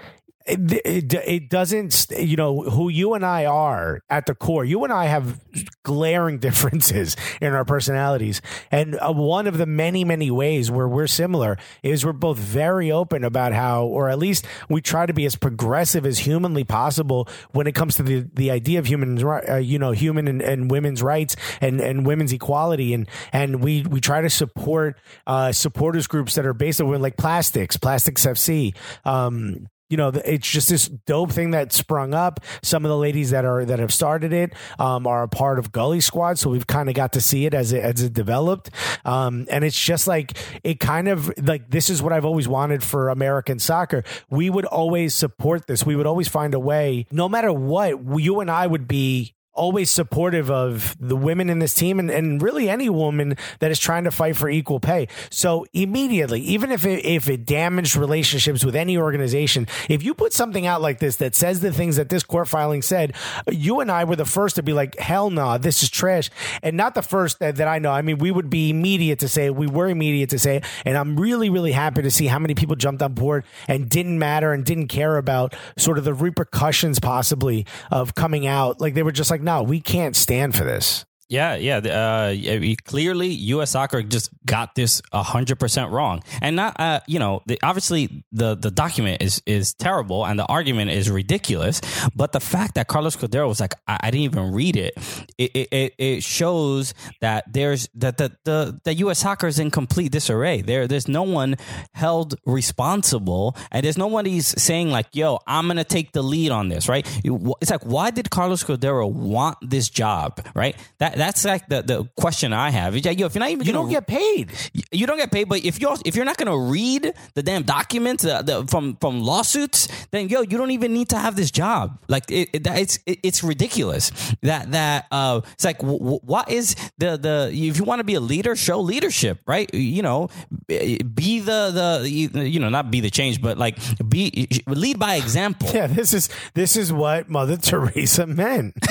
it, 0.46 0.72
it, 0.84 1.14
it, 1.14 1.48
doesn't 1.50 2.06
you 2.16 2.36
know 2.36 2.62
who 2.62 2.88
you 2.88 3.14
and 3.14 3.24
I 3.24 3.44
are 3.44 4.00
at 4.08 4.26
the 4.26 4.34
core 4.34 4.64
you 4.64 4.82
and 4.84 4.92
I 4.92 5.06
have 5.06 5.40
glaring 5.82 6.38
differences 6.40 7.16
in 7.40 7.52
our 7.52 7.64
personalities. 7.64 8.40
And 8.70 8.98
uh, 8.98 9.12
one 9.12 9.46
of 9.46 9.58
the 9.58 9.66
many 9.66 10.04
many 10.04 10.30
ways 10.30 10.70
where 10.70 10.88
we're 10.88 11.06
similar 11.06 11.58
is 11.82 12.04
we're 12.04 12.12
both 12.12 12.38
very 12.38 12.90
open 12.90 13.24
about 13.24 13.52
how 13.52 13.84
or 13.84 14.08
at 14.08 14.18
least 14.18 14.46
we 14.68 14.80
try 14.80 15.06
to 15.06 15.12
be 15.12 15.26
as 15.26 15.36
progressive 15.36 16.06
as 16.06 16.20
humanly 16.20 16.64
possible 16.64 17.28
when 17.52 17.66
it 17.66 17.74
comes 17.74 17.96
to 17.96 18.02
the, 18.02 18.26
the 18.34 18.50
idea 18.50 18.78
of 18.78 18.86
human 18.86 19.22
uh, 19.24 19.56
you 19.56 19.78
know 19.78 19.92
human 19.92 20.28
and, 20.28 20.42
and, 20.42 20.70
women's 20.70 21.02
rights 21.02 21.36
and, 21.60 21.80
and 21.80 22.06
women's 22.06 22.32
equality. 22.32 22.94
And 22.94 23.08
and 23.32 23.62
we 23.62 23.82
we 23.82 24.00
try 24.00 24.22
to 24.22 24.30
support 24.30 24.98
uh, 25.26 25.52
supporters 25.52 26.06
groups 26.06 26.34
that 26.34 26.46
are 26.46 26.54
based 26.54 26.80
on 26.80 27.02
like 27.02 27.16
plastics 27.16 27.76
plastics 27.76 28.24
FC 28.24 28.74
um, 29.04 29.66
you 29.92 29.98
know, 29.98 30.08
it's 30.08 30.50
just 30.50 30.70
this 30.70 30.88
dope 30.88 31.30
thing 31.32 31.50
that 31.50 31.70
sprung 31.70 32.14
up. 32.14 32.40
Some 32.62 32.86
of 32.86 32.88
the 32.88 32.96
ladies 32.96 33.30
that 33.30 33.44
are 33.44 33.62
that 33.66 33.78
have 33.78 33.92
started 33.92 34.32
it 34.32 34.54
um, 34.78 35.06
are 35.06 35.22
a 35.22 35.28
part 35.28 35.58
of 35.58 35.70
Gully 35.70 36.00
Squad, 36.00 36.38
so 36.38 36.48
we've 36.48 36.66
kind 36.66 36.88
of 36.88 36.94
got 36.94 37.12
to 37.12 37.20
see 37.20 37.44
it 37.44 37.52
as 37.52 37.74
it 37.74 37.84
as 37.84 38.00
it 38.00 38.14
developed. 38.14 38.70
Um, 39.04 39.46
and 39.50 39.64
it's 39.64 39.78
just 39.78 40.06
like 40.06 40.32
it 40.64 40.80
kind 40.80 41.08
of 41.08 41.30
like 41.46 41.68
this 41.68 41.90
is 41.90 42.02
what 42.02 42.14
I've 42.14 42.24
always 42.24 42.48
wanted 42.48 42.82
for 42.82 43.10
American 43.10 43.58
soccer. 43.58 44.02
We 44.30 44.48
would 44.48 44.64
always 44.64 45.14
support 45.14 45.66
this. 45.66 45.84
We 45.84 45.94
would 45.94 46.06
always 46.06 46.26
find 46.26 46.54
a 46.54 46.60
way, 46.60 47.06
no 47.10 47.28
matter 47.28 47.52
what. 47.52 47.98
You 48.22 48.40
and 48.40 48.50
I 48.50 48.66
would 48.66 48.88
be 48.88 49.34
always 49.54 49.90
supportive 49.90 50.50
of 50.50 50.96
the 50.98 51.16
women 51.16 51.50
in 51.50 51.58
this 51.58 51.74
team 51.74 51.98
and, 51.98 52.10
and 52.10 52.40
really 52.40 52.70
any 52.70 52.88
woman 52.88 53.36
that 53.58 53.70
is 53.70 53.78
trying 53.78 54.04
to 54.04 54.10
fight 54.10 54.36
for 54.36 54.48
equal 54.48 54.80
pay. 54.80 55.08
So 55.30 55.66
immediately, 55.72 56.40
even 56.40 56.70
if 56.72 56.86
it, 56.86 57.04
if 57.04 57.28
it 57.28 57.44
damaged 57.44 57.96
relationships 57.96 58.64
with 58.64 58.74
any 58.74 58.96
organization, 58.96 59.66
if 59.88 60.02
you 60.02 60.14
put 60.14 60.32
something 60.32 60.66
out 60.66 60.80
like 60.80 60.98
this 61.00 61.16
that 61.16 61.34
says 61.34 61.60
the 61.60 61.72
things 61.72 61.96
that 61.96 62.08
this 62.08 62.22
court 62.22 62.48
filing 62.48 62.80
said, 62.82 63.14
you 63.50 63.80
and 63.80 63.90
I 63.90 64.04
were 64.04 64.16
the 64.16 64.24
first 64.24 64.56
to 64.56 64.62
be 64.62 64.72
like, 64.72 64.98
hell 64.98 65.28
no, 65.28 65.42
nah, 65.42 65.58
this 65.58 65.82
is 65.82 65.90
trash. 65.90 66.30
And 66.62 66.76
not 66.76 66.94
the 66.94 67.02
first 67.02 67.38
that, 67.40 67.56
that 67.56 67.68
I 67.68 67.78
know. 67.78 67.90
I 67.90 68.02
mean, 68.02 68.18
we 68.18 68.30
would 68.30 68.48
be 68.48 68.70
immediate 68.70 69.18
to 69.18 69.28
say 69.28 69.46
it. 69.46 69.54
We 69.54 69.66
were 69.66 69.88
immediate 69.88 70.30
to 70.30 70.38
say 70.38 70.56
it. 70.56 70.64
And 70.86 70.96
I'm 70.96 71.18
really, 71.18 71.50
really 71.50 71.72
happy 71.72 72.02
to 72.02 72.10
see 72.10 72.26
how 72.26 72.38
many 72.38 72.54
people 72.54 72.76
jumped 72.76 73.02
on 73.02 73.12
board 73.12 73.44
and 73.68 73.88
didn't 73.88 74.18
matter 74.18 74.52
and 74.52 74.64
didn't 74.64 74.88
care 74.88 75.18
about 75.18 75.54
sort 75.76 75.98
of 75.98 76.04
the 76.04 76.14
repercussions 76.14 76.98
possibly 77.00 77.66
of 77.90 78.14
coming 78.14 78.46
out. 78.46 78.80
Like 78.80 78.94
they 78.94 79.02
were 79.02 79.12
just 79.12 79.30
like, 79.30 79.41
no, 79.42 79.62
we 79.62 79.80
can't 79.80 80.16
stand 80.16 80.56
for 80.56 80.64
this. 80.64 81.04
Yeah, 81.32 81.54
yeah. 81.54 81.78
Uh, 81.78 82.74
clearly, 82.84 83.28
U.S. 83.28 83.70
Soccer 83.70 84.02
just 84.02 84.28
got 84.44 84.74
this 84.74 85.00
hundred 85.14 85.58
percent 85.58 85.90
wrong, 85.90 86.22
and 86.42 86.56
not 86.56 86.78
uh, 86.78 87.00
you 87.06 87.18
know 87.18 87.40
the, 87.46 87.58
obviously 87.62 88.22
the 88.32 88.54
the 88.54 88.70
document 88.70 89.22
is 89.22 89.40
is 89.46 89.72
terrible 89.72 90.26
and 90.26 90.38
the 90.38 90.44
argument 90.44 90.90
is 90.90 91.10
ridiculous. 91.10 91.80
But 92.14 92.32
the 92.32 92.40
fact 92.40 92.74
that 92.74 92.86
Carlos 92.86 93.16
Cordeiro 93.16 93.48
was 93.48 93.60
like, 93.60 93.72
I, 93.88 93.98
I 94.02 94.10
didn't 94.10 94.24
even 94.24 94.52
read 94.52 94.76
it, 94.76 94.92
it, 95.38 95.68
it, 95.72 95.94
it 95.96 96.22
shows 96.22 96.92
that 97.22 97.50
there's 97.50 97.88
that 97.94 98.18
the, 98.18 98.36
the 98.44 98.78
the 98.84 98.94
U.S. 98.96 99.20
Soccer 99.20 99.46
is 99.46 99.58
in 99.58 99.70
complete 99.70 100.12
disarray. 100.12 100.60
There 100.60 100.86
there's 100.86 101.08
no 101.08 101.22
one 101.22 101.56
held 101.94 102.34
responsible, 102.44 103.56
and 103.70 103.84
there's 103.84 103.96
no 103.96 104.06
one 104.06 104.26
who's 104.26 104.48
saying 104.62 104.90
like, 104.90 105.06
Yo, 105.12 105.38
I'm 105.46 105.66
gonna 105.66 105.82
take 105.82 106.12
the 106.12 106.22
lead 106.22 106.50
on 106.50 106.68
this. 106.68 106.90
Right? 106.90 107.06
It's 107.24 107.70
like, 107.70 107.86
why 107.86 108.10
did 108.10 108.28
Carlos 108.28 108.62
Cordeiro 108.62 109.10
want 109.10 109.56
this 109.62 109.88
job? 109.88 110.44
Right? 110.54 110.76
That 110.98 111.21
that's 111.22 111.44
like 111.44 111.68
the, 111.68 111.82
the 111.82 112.04
question 112.16 112.52
I 112.52 112.70
have. 112.70 112.96
Yo, 112.96 113.26
if 113.26 113.34
you're 113.34 113.40
not 113.40 113.50
even 113.50 113.66
you 113.66 113.72
don't 113.72 113.88
get 113.88 114.06
paid, 114.06 114.50
you 114.90 115.06
don't 115.06 115.18
get 115.18 115.30
paid. 115.30 115.48
But 115.48 115.64
if 115.64 115.80
you're 115.80 115.96
if 116.04 116.16
you're 116.16 116.24
not 116.24 116.36
going 116.36 116.50
to 116.50 116.72
read 116.72 117.14
the 117.34 117.42
damn 117.42 117.62
documents 117.62 118.24
uh, 118.24 118.42
the, 118.42 118.66
from 118.66 118.96
from 119.00 119.20
lawsuits, 119.20 119.88
then 120.10 120.28
yo, 120.28 120.40
you 120.40 120.58
don't 120.58 120.72
even 120.72 120.92
need 120.92 121.08
to 121.10 121.18
have 121.18 121.36
this 121.36 121.50
job. 121.50 121.98
Like 122.08 122.30
it, 122.30 122.48
it, 122.52 122.66
it's 122.66 122.98
it, 123.06 123.20
it's 123.22 123.44
ridiculous 123.44 124.10
that 124.42 124.72
that 124.72 125.06
uh, 125.12 125.40
it's 125.52 125.64
like 125.64 125.78
w- 125.78 125.98
w- 125.98 126.20
what 126.22 126.50
is 126.50 126.74
the 126.98 127.16
the 127.16 127.50
if 127.52 127.78
you 127.78 127.84
want 127.84 128.00
to 128.00 128.04
be 128.04 128.14
a 128.14 128.20
leader, 128.20 128.56
show 128.56 128.80
leadership, 128.80 129.38
right? 129.46 129.72
You 129.72 130.02
know, 130.02 130.28
be 130.66 131.40
the 131.40 132.02
the 132.02 132.08
you 132.08 132.58
know 132.58 132.68
not 132.68 132.90
be 132.90 133.00
the 133.00 133.10
change, 133.10 133.40
but 133.40 133.58
like 133.58 133.78
be 134.08 134.48
lead 134.66 134.98
by 134.98 135.16
example. 135.16 135.70
Yeah, 135.82 135.86
this 135.86 136.12
is 136.12 136.28
this 136.52 136.76
is 136.76 136.92
what 136.92 137.30
Mother 137.30 137.56
Teresa 137.70 138.26
meant. 138.26 138.74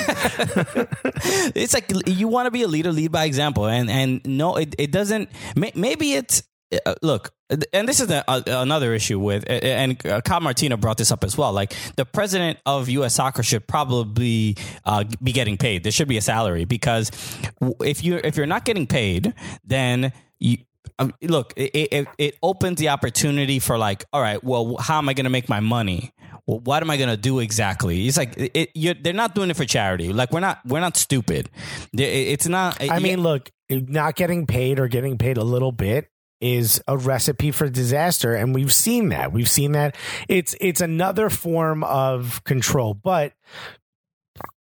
it's 1.53 1.73
like 1.75 1.91
you 2.21 2.29
want 2.29 2.45
to 2.47 2.51
be 2.51 2.61
a 2.61 2.67
leader, 2.67 2.91
lead 2.91 3.11
by 3.11 3.25
example, 3.25 3.65
and 3.65 3.89
and 3.89 4.21
no, 4.25 4.55
it, 4.55 4.75
it 4.77 4.91
doesn't. 4.91 5.29
Maybe 5.55 6.13
it's 6.13 6.43
uh, 6.85 6.95
look, 7.01 7.33
and 7.73 7.87
this 7.87 7.99
is 7.99 8.09
another 8.27 8.93
issue 8.93 9.19
with, 9.19 9.43
and 9.49 10.05
uh, 10.05 10.21
Kyle 10.21 10.39
Martino 10.39 10.77
brought 10.77 10.97
this 10.97 11.11
up 11.11 11.23
as 11.23 11.37
well. 11.37 11.51
Like 11.51 11.75
the 11.97 12.05
president 12.05 12.59
of 12.65 12.87
U.S. 12.87 13.15
Soccer 13.15 13.43
should 13.43 13.67
probably 13.67 14.55
uh, 14.85 15.03
be 15.21 15.33
getting 15.33 15.57
paid. 15.57 15.83
There 15.83 15.91
should 15.91 16.07
be 16.07 16.17
a 16.17 16.21
salary 16.21 16.63
because 16.65 17.11
if 17.81 18.03
you 18.03 18.21
if 18.23 18.37
you're 18.37 18.45
not 18.45 18.63
getting 18.63 18.87
paid, 18.87 19.33
then 19.65 20.13
you, 20.39 20.59
um, 21.01 21.13
look, 21.21 21.53
it, 21.55 21.71
it 21.73 22.07
it 22.17 22.37
opens 22.43 22.77
the 22.77 22.89
opportunity 22.89 23.59
for 23.59 23.77
like, 23.77 24.05
all 24.13 24.21
right, 24.21 24.43
well, 24.43 24.77
how 24.77 24.99
am 24.99 25.09
I 25.09 25.13
going 25.13 25.23
to 25.23 25.31
make 25.31 25.49
my 25.49 25.59
money? 25.59 26.13
Well, 26.45 26.59
what 26.59 26.83
am 26.83 26.89
I 26.89 26.97
going 26.97 27.09
to 27.09 27.17
do 27.17 27.39
exactly? 27.39 28.07
It's 28.07 28.17
like 28.17 28.33
it, 28.37 28.69
you're, 28.75 28.93
they're 28.93 29.13
not 29.13 29.33
doing 29.33 29.49
it 29.49 29.57
for 29.57 29.65
charity. 29.65 30.13
Like 30.13 30.31
we're 30.31 30.39
not 30.41 30.59
we're 30.65 30.79
not 30.79 30.97
stupid. 30.97 31.49
It's 31.93 32.47
not. 32.47 32.81
I 32.81 32.99
mean, 32.99 33.21
look, 33.21 33.51
not 33.69 34.15
getting 34.15 34.45
paid 34.45 34.79
or 34.79 34.87
getting 34.87 35.17
paid 35.17 35.37
a 35.37 35.43
little 35.43 35.71
bit 35.71 36.07
is 36.39 36.81
a 36.87 36.97
recipe 36.97 37.51
for 37.51 37.69
disaster 37.69 38.33
and 38.33 38.53
we've 38.53 38.73
seen 38.73 39.09
that. 39.09 39.31
We've 39.31 39.49
seen 39.49 39.73
that. 39.73 39.95
It's 40.27 40.55
it's 40.59 40.81
another 40.81 41.29
form 41.29 41.83
of 41.83 42.43
control, 42.43 42.93
but 42.95 43.33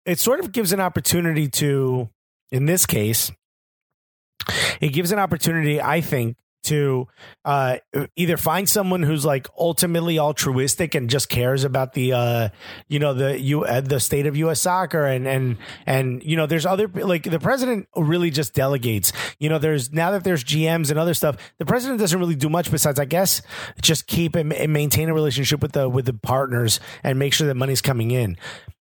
it 0.05 0.19
sort 0.19 0.39
of 0.39 0.51
gives 0.51 0.73
an 0.73 0.79
opportunity 0.79 1.47
to 1.49 2.09
in 2.51 2.65
this 2.65 2.85
case 2.85 3.31
it 4.81 4.89
gives 4.89 5.11
an 5.11 5.19
opportunity 5.19 5.81
I 5.81 6.01
think 6.01 6.37
to 6.67 7.07
uh, 7.45 7.77
either 8.17 8.35
find 8.35 8.67
someone 8.67 9.01
who's 9.01 9.23
like 9.23 9.47
ultimately 9.57 10.19
altruistic 10.19 10.95
and 10.95 11.09
just 11.09 11.29
cares 11.29 11.63
about 11.63 11.93
the 11.93 12.11
uh, 12.11 12.49
you 12.89 12.99
know 12.99 13.13
the 13.13 13.39
you 13.39 13.63
uh, 13.63 13.79
the 13.79 14.01
state 14.01 14.25
of 14.25 14.35
U.S. 14.35 14.59
soccer 14.59 15.05
and 15.05 15.27
and 15.27 15.57
and 15.85 16.21
you 16.23 16.35
know 16.35 16.45
there's 16.45 16.65
other 16.65 16.87
like 16.89 17.23
the 17.23 17.39
president 17.39 17.87
really 17.95 18.29
just 18.29 18.53
delegates. 18.53 19.13
You 19.39 19.47
know 19.47 19.59
there's 19.59 19.93
now 19.93 20.11
that 20.11 20.25
there's 20.25 20.43
GMs 20.43 20.89
and 20.89 20.99
other 20.99 21.13
stuff, 21.13 21.37
the 21.57 21.65
president 21.65 21.99
doesn't 21.99 22.19
really 22.19 22.35
do 22.35 22.49
much 22.49 22.69
besides 22.69 22.99
I 22.99 23.05
guess 23.05 23.41
just 23.81 24.07
keep 24.07 24.35
and, 24.35 24.51
and 24.51 24.73
maintain 24.73 25.07
a 25.07 25.13
relationship 25.13 25.61
with 25.61 25.71
the 25.71 25.87
with 25.87 26.05
the 26.05 26.13
partners 26.13 26.81
and 27.01 27.17
make 27.17 27.33
sure 27.33 27.47
that 27.47 27.55
money's 27.55 27.81
coming 27.81 28.11
in. 28.11 28.35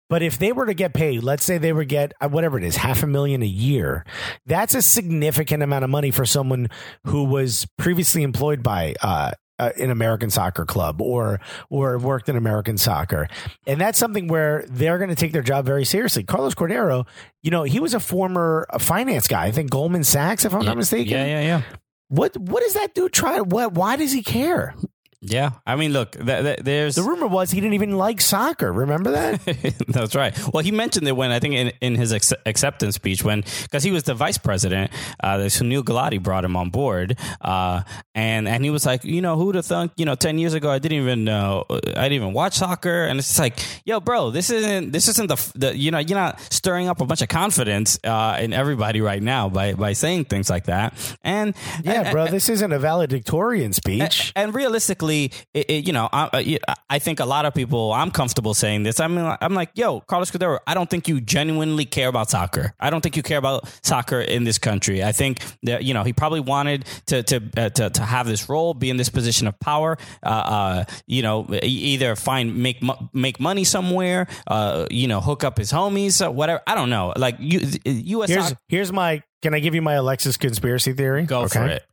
But 0.09 0.23
if 0.23 0.39
they 0.39 0.53
were 0.53 0.67
to 0.67 0.75
get 0.75 0.95
paid, 0.95 1.23
let's 1.23 1.45
say 1.45 1.59
they 1.59 1.73
would 1.73 1.89
get 1.89 2.13
uh, 2.21 2.29
whatever 2.29 2.57
it 2.59 2.65
is, 2.65 2.77
half 2.77 3.03
a 3.03 3.07
million 3.07 3.43
a 3.43 3.47
year, 3.47 4.05
that's 4.47 4.75
a 4.75 4.83
significant 4.83 5.63
amount 5.63 5.85
of 5.85 5.91
money 5.91 6.11
for 6.11 6.25
someone 6.25 6.69
who 7.05 7.25
was 7.25 7.67
previously 7.77 8.23
employed 8.23 8.63
by 8.63 8.95
uh, 9.03 9.33
uh, 9.59 9.71
an 9.79 9.91
American 9.91 10.31
soccer 10.31 10.65
club 10.65 11.01
or 11.03 11.41
or 11.69 11.99
worked 11.99 12.29
in 12.29 12.37
American 12.37 12.79
soccer, 12.79 13.29
and 13.67 13.81
that's 13.81 13.99
something 13.99 14.29
where 14.29 14.65
they're 14.69 14.99
going 14.99 15.11
to 15.11 15.17
take 15.17 15.33
their 15.33 15.43
job 15.43 15.67
very 15.67 15.85
seriously. 15.85 16.23
Carlos 16.23 16.55
Cordeiro, 16.55 17.07
you 17.43 17.51
know, 17.51 17.65
he 17.65 17.81
was 17.81 17.93
a 17.93 18.01
former 18.01 18.67
uh, 18.71 18.79
finance 18.79 19.27
guy. 19.29 19.47
I 19.47 19.51
think 19.53 19.71
Goldman 19.71 20.05
Sachs, 20.05 20.45
if 20.45 20.55
I'm 20.55 20.65
not 20.65 20.77
mistaken. 20.77 21.13
yeah, 21.13 21.27
yeah, 21.27 21.41
yeah. 21.41 21.63
What 22.09 22.37
what 22.37 22.63
does 22.63 22.75
that 22.75 22.95
dude 22.95 23.13
try? 23.13 23.41
What 23.41 23.75
why 23.75 23.97
does 23.97 24.13
he 24.13 24.23
care? 24.23 24.75
Yeah, 25.21 25.51
I 25.67 25.75
mean, 25.75 25.93
look, 25.93 26.13
th- 26.13 26.27
th- 26.45 26.59
there's 26.63 26.95
The 26.95 27.03
rumor 27.03 27.27
was 27.27 27.51
he 27.51 27.61
didn't 27.61 27.75
even 27.75 27.99
like 27.99 28.21
soccer. 28.21 28.73
Remember 28.73 29.11
that? 29.11 29.41
That's 29.89 30.15
right. 30.15 30.33
Well, 30.55 30.63
he 30.63 30.71
mentioned 30.71 31.09
it 31.09 31.17
when 31.17 31.33
I 31.33 31.41
think 31.41 31.55
in, 31.55 31.73
in 31.81 31.97
his 31.97 32.13
ex- 32.13 32.33
acceptance 32.47 32.95
speech 32.95 33.25
when 33.25 33.43
because 33.63 33.83
he 33.83 33.91
was 33.91 34.05
the 34.05 34.15
vice 34.15 34.39
president. 34.39 34.93
Uh, 35.21 35.39
Sunil 35.51 35.83
Gulati 35.83 36.23
brought 36.23 36.45
him 36.45 36.55
on 36.55 36.71
board, 36.71 37.19
uh, 37.41 37.83
and 38.15 38.47
and 38.47 38.63
he 38.63 38.71
was 38.71 38.87
like, 38.87 39.03
you 39.03 39.21
know, 39.21 39.37
who'd 39.37 39.57
have 39.57 39.67
thunk? 39.67 39.91
You 39.97 40.05
know, 40.05 40.15
ten 40.15 40.39
years 40.39 40.55
ago, 40.55 40.71
I 40.71 40.79
didn't 40.79 40.99
even 40.99 41.25
know, 41.25 41.65
I 41.69 41.77
didn't 42.05 42.13
even 42.13 42.33
watch 42.33 42.55
soccer, 42.55 43.05
and 43.07 43.19
it's 43.19 43.27
just 43.27 43.41
like, 43.41 43.59
yo, 43.85 43.99
bro, 43.99 44.31
this 44.31 44.51
isn't 44.51 44.93
this 44.93 45.09
isn't 45.09 45.27
the, 45.27 45.53
the 45.57 45.77
you 45.77 45.91
know, 45.91 45.99
you're 45.99 46.17
not 46.19 46.41
stirring 46.53 46.89
up 46.89 47.01
a 47.01 47.05
bunch 47.07 47.23
of 47.23 47.29
confidence 47.29 47.99
uh, 48.05 48.39
in 48.41 48.53
everybody 48.53 49.01
right 49.01 49.23
now 49.23 49.49
by 49.49 49.73
by 49.75 49.95
saying 49.95 50.27
things 50.27 50.49
like 50.49 50.67
that, 50.67 50.95
and 51.25 51.57
yeah, 51.83 52.03
and- 52.03 52.13
bro, 52.13 52.29
this 52.29 52.49
isn't 52.49 52.71
a 52.73 52.79
valedictorian 52.79 53.73
speech. 53.73 54.33
and 54.37 54.55
realistically, 54.55 55.08
it, 55.17 55.47
it, 55.55 55.87
you 55.87 55.93
know, 55.93 56.09
I, 56.13 56.59
I 56.89 56.99
think 56.99 57.21
a 57.21 57.25
lot 57.25 57.47
of 57.47 57.55
people. 57.55 57.93
I'm 57.93 58.11
comfortable 58.11 58.55
saying 58.55 58.83
this. 58.83 59.01
I 59.01 59.09
mean, 59.09 59.37
I'm 59.41 59.55
like, 59.55 59.71
yo, 59.75 60.01
Carlos 60.01 60.31
Cordeiro. 60.31 60.59
I 60.67 60.75
don't 60.75 60.89
think 60.89 61.09
you 61.09 61.21
genuinely 61.21 61.85
care 61.85 62.09
about 62.09 62.31
soccer. 62.31 62.75
I 62.81 62.91
don't 62.91 63.01
think 63.01 63.17
you 63.17 63.23
care 63.23 63.39
about 63.39 63.69
soccer 63.83 64.21
in 64.21 64.45
this 64.45 64.59
country. 64.59 65.03
I 65.03 65.13
think 65.13 65.41
that 65.65 65.85
you 65.85 65.95
know 65.95 66.05
he 66.05 66.13
probably 66.13 66.41
wanted 66.41 66.85
to 67.07 67.23
to 67.25 67.43
uh, 67.57 67.69
to, 67.71 67.91
to 67.91 68.03
have 68.03 68.27
this 68.27 68.49
role, 68.49 68.75
be 68.75 68.91
in 68.91 68.97
this 68.97 69.09
position 69.09 69.47
of 69.47 69.59
power. 69.61 69.97
Uh, 70.23 70.29
uh, 70.29 70.85
you 71.07 71.23
know, 71.23 71.47
either 71.63 72.17
find 72.17 72.57
make 72.57 72.83
make 73.13 73.41
money 73.41 73.65
somewhere. 73.65 74.27
Uh, 74.47 74.87
you 74.91 75.09
know, 75.09 75.21
hook 75.21 75.45
up 75.45 75.59
his 75.59 75.73
homies, 75.73 76.25
uh, 76.25 76.31
whatever. 76.31 76.63
I 76.67 76.75
don't 76.75 76.91
know. 76.91 77.13
Like 77.17 77.37
you, 77.39 77.61
U.S. 77.85 78.31
Here's 78.31 78.45
soccer, 78.49 78.61
here's 78.69 78.93
my. 78.93 79.23
Can 79.41 79.55
I 79.55 79.61
give 79.61 79.75
you 79.75 79.83
my 79.83 79.95
Alexis 79.95 80.37
conspiracy 80.37 80.93
theory? 80.93 81.25
go 81.25 81.47
for 81.47 81.67
it. 81.67 81.85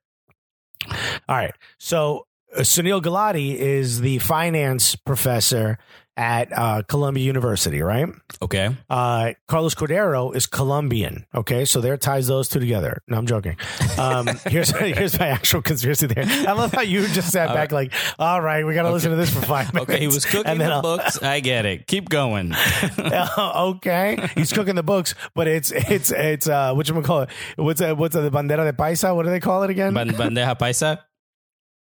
All 1.28 1.36
right. 1.36 1.54
So 1.80 2.28
Sunil 2.60 3.02
Gulati 3.02 3.56
is 3.56 4.02
the 4.02 4.20
finance 4.20 4.96
professor 4.96 5.78
at 6.18 6.48
uh, 6.58 6.82
Columbia 6.88 7.26
University, 7.26 7.82
right? 7.82 8.08
Okay. 8.42 8.74
Uh, 8.90 9.34
Carlos 9.50 9.76
Cordeiro 9.76 10.34
is 10.34 10.48
Colombian. 10.48 11.26
Okay, 11.36 11.66
so 11.66 11.82
there 11.82 11.98
ties 11.98 12.28
those 12.28 12.48
two 12.48 12.62
together. 12.62 13.02
No, 13.10 13.18
I'm 13.18 13.26
joking. 13.28 13.58
Um, 13.98 14.28
here's 14.48 14.70
here's 14.70 15.20
my 15.20 15.28
actual 15.28 15.62
conspiracy 15.62 16.08
theory. 16.08 16.26
I 16.48 16.54
love 16.54 16.72
how 16.72 16.84
you 16.84 17.06
just 17.10 17.34
sat 17.34 17.54
back 17.54 17.74
like, 17.74 17.92
all 18.18 18.40
right, 18.42 18.66
we 18.66 18.74
got 18.74 18.84
to 18.84 18.92
listen 18.94 19.10
to 19.12 19.18
this 19.18 19.30
for 19.34 19.42
five 19.42 19.74
minutes. 19.74 19.92
Okay, 19.92 20.00
he 20.00 20.08
was 20.08 20.24
cooking 20.24 20.50
And 20.52 20.62
then 20.62 20.70
the 20.70 20.76
I'll- 20.76 20.82
books. 20.82 21.22
I 21.22 21.42
get 21.42 21.66
it. 21.66 21.86
Keep 21.86 22.08
going. 22.08 22.54
okay, 23.00 24.30
he's 24.36 24.54
cooking 24.54 24.76
the 24.76 24.84
books, 24.84 25.16
but 25.34 25.48
it's 25.48 25.72
it's 25.72 26.12
it's 26.12 26.48
uh, 26.48 26.74
what 26.74 26.88
you 26.88 27.02
call 27.02 27.24
it? 27.24 27.30
What's 27.58 27.82
uh, 27.82 27.94
what's 27.94 28.16
uh, 28.16 28.22
the 28.22 28.32
bandera 28.32 28.64
de 28.64 28.74
paisa? 28.74 29.14
What 29.14 29.24
do 29.24 29.32
they 29.32 29.40
call 29.42 29.64
it 29.64 29.70
again? 29.70 29.94
Ban- 29.94 30.10
Bandeja 30.12 30.58
paisa. 30.58 31.00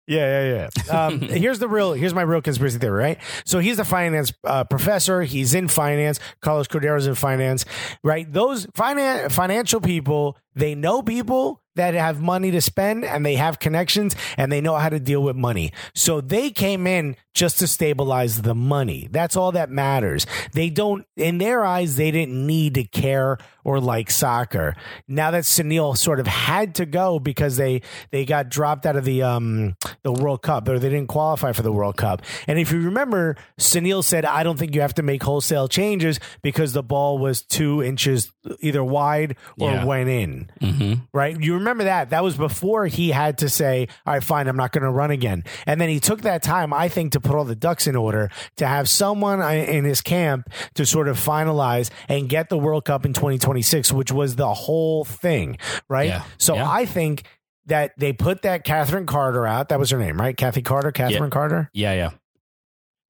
Yeah, 0.07 0.43
yeah, 0.43 0.69
yeah. 0.89 1.05
Um, 1.07 1.21
here's 1.21 1.59
the 1.59 1.69
real. 1.69 1.93
Here's 1.93 2.15
my 2.15 2.23
real 2.23 2.43
conspiracy 2.43 2.79
theory. 2.79 3.03
Right. 3.03 3.19
So 3.45 3.61
he's 3.61 3.79
a 3.79 3.85
finance 3.85 4.33
uh, 4.45 4.65
professor. 4.65 5.23
He's 5.23 5.55
in 5.55 5.69
finance. 5.69 6.19
Carlos 6.41 6.67
Cordeiro's 6.69 7.07
in 7.07 7.15
finance. 7.15 7.65
Right. 8.03 8.31
Those 8.31 8.67
finan- 8.67 9.31
financial 9.31 9.81
people. 9.81 10.37
They 10.55 10.75
know 10.75 11.03
people 11.03 11.61
that 11.75 11.95
have 11.95 12.21
money 12.21 12.51
to 12.51 12.61
spend 12.61 13.03
and 13.03 13.25
they 13.25 13.35
have 13.37 13.59
connections 13.59 14.15
and 14.37 14.53
they 14.53 14.61
know 14.61 14.77
how 14.77 14.91
to 14.91 15.01
deal 15.01 15.23
with 15.23 15.35
money. 15.35 15.73
So 15.95 16.21
they 16.21 16.51
came 16.51 16.87
in 16.87 17.17
just 17.33 17.59
to 17.61 17.67
stabilize 17.67 18.43
the 18.43 18.55
money. 18.55 19.09
That's 19.11 19.37
all 19.37 19.53
that 19.53 19.71
matters. 19.71 20.27
They 20.53 20.69
don't, 20.69 21.07
in 21.17 21.39
their 21.39 21.65
eyes, 21.65 21.97
they 21.97 22.11
didn't 22.11 22.47
need 22.47 22.75
to 22.75 22.85
care 22.85 23.39
or 23.65 23.81
like 23.81 24.11
soccer. 24.11 24.77
Now 25.09 25.31
that 25.31 25.45
Sunil 25.45 25.97
sort 25.97 26.21
of 26.21 26.27
had 26.27 26.75
to 26.75 26.85
go 26.85 27.19
because 27.19 27.57
they 27.57 27.81
they 28.11 28.27
got 28.27 28.51
dropped 28.51 28.85
out 28.85 28.97
of 28.97 29.07
the 29.07 29.23
um 29.23 29.75
the 30.03 30.13
World 30.13 30.43
Cup 30.43 30.69
or 30.69 30.79
they 30.79 30.91
didn't 30.91 31.07
qualify 31.07 31.53
for 31.53 31.63
the 31.63 31.73
World 31.73 31.97
Cup. 31.97 32.21
And 32.47 32.59
if 32.59 32.71
you 32.71 32.83
remember, 32.83 33.37
Sunil 33.59 34.05
said, 34.05 34.27
"I 34.27 34.43
don't 34.43 34.59
think 34.59 34.75
you 34.75 34.83
have 34.83 34.95
to 34.95 35.03
make 35.03 35.23
wholesale 35.23 35.69
changes 35.69 36.21
because 36.43 36.75
the 36.75 36.83
ball 36.83 37.17
was 37.19 37.41
two 37.41 37.83
inches 37.83 38.31
either 38.61 38.85
wide 38.85 39.37
or 39.59 39.71
Yeah. 39.71 39.85
went 39.87 40.11
in." 40.11 40.42
Mm-hmm. 40.61 41.05
Right? 41.13 41.41
You 41.41 41.55
remember 41.55 41.85
that? 41.85 42.11
That 42.11 42.23
was 42.23 42.37
before 42.37 42.87
he 42.87 43.11
had 43.11 43.39
to 43.39 43.49
say, 43.49 43.89
"All 44.07 44.15
right, 44.15 44.23
fine, 44.25 44.49
I'm 44.49 44.57
not 44.57 44.73
going 44.73 44.83
to 44.85 44.91
run 44.91 45.11
again." 45.11 45.45
And 45.67 45.81
then 45.81 45.89
he 45.89 46.01
took 46.01 46.23
that 46.23 46.43
time, 46.43 46.73
I 46.73 46.89
think, 46.89 47.13
to 47.13 47.21
put 47.21 47.35
all 47.35 47.45
the 47.45 47.57
ducks 47.57 47.87
in 47.87 47.97
order 47.97 48.31
to 48.57 48.67
have 48.67 48.89
someone 48.89 49.41
in 49.43 49.85
his 49.85 50.01
camp 50.01 50.49
to 50.75 50.87
sort 50.87 51.09
of 51.09 51.17
finalize 51.19 51.91
and 52.09 52.29
get 52.29 52.49
the 52.49 52.59
World 52.59 52.85
Cup 52.85 53.05
in 53.07 53.13
2026, 53.13 53.93
which 53.93 54.13
was 54.13 54.37
the 54.37 54.53
whole 54.53 55.05
thing, 55.05 55.59
right? 55.89 56.09
Yeah. 56.09 56.23
So 56.39 56.55
Yeah. 56.55 56.71
I 56.71 56.87
think 56.87 57.25
that 57.67 57.93
they 57.97 58.13
put 58.13 58.43
that 58.43 58.65
Catherine 58.65 59.07
Carter 59.07 59.47
out. 59.47 59.69
That 59.69 59.79
was 59.79 59.91
her 59.91 59.99
name, 59.99 60.21
right? 60.21 60.37
Kathy 60.37 60.63
Carter, 60.63 60.91
Catherine 60.91 61.31
Carter. 61.31 61.71
Yeah, 61.73 61.95
yeah. 61.95 62.11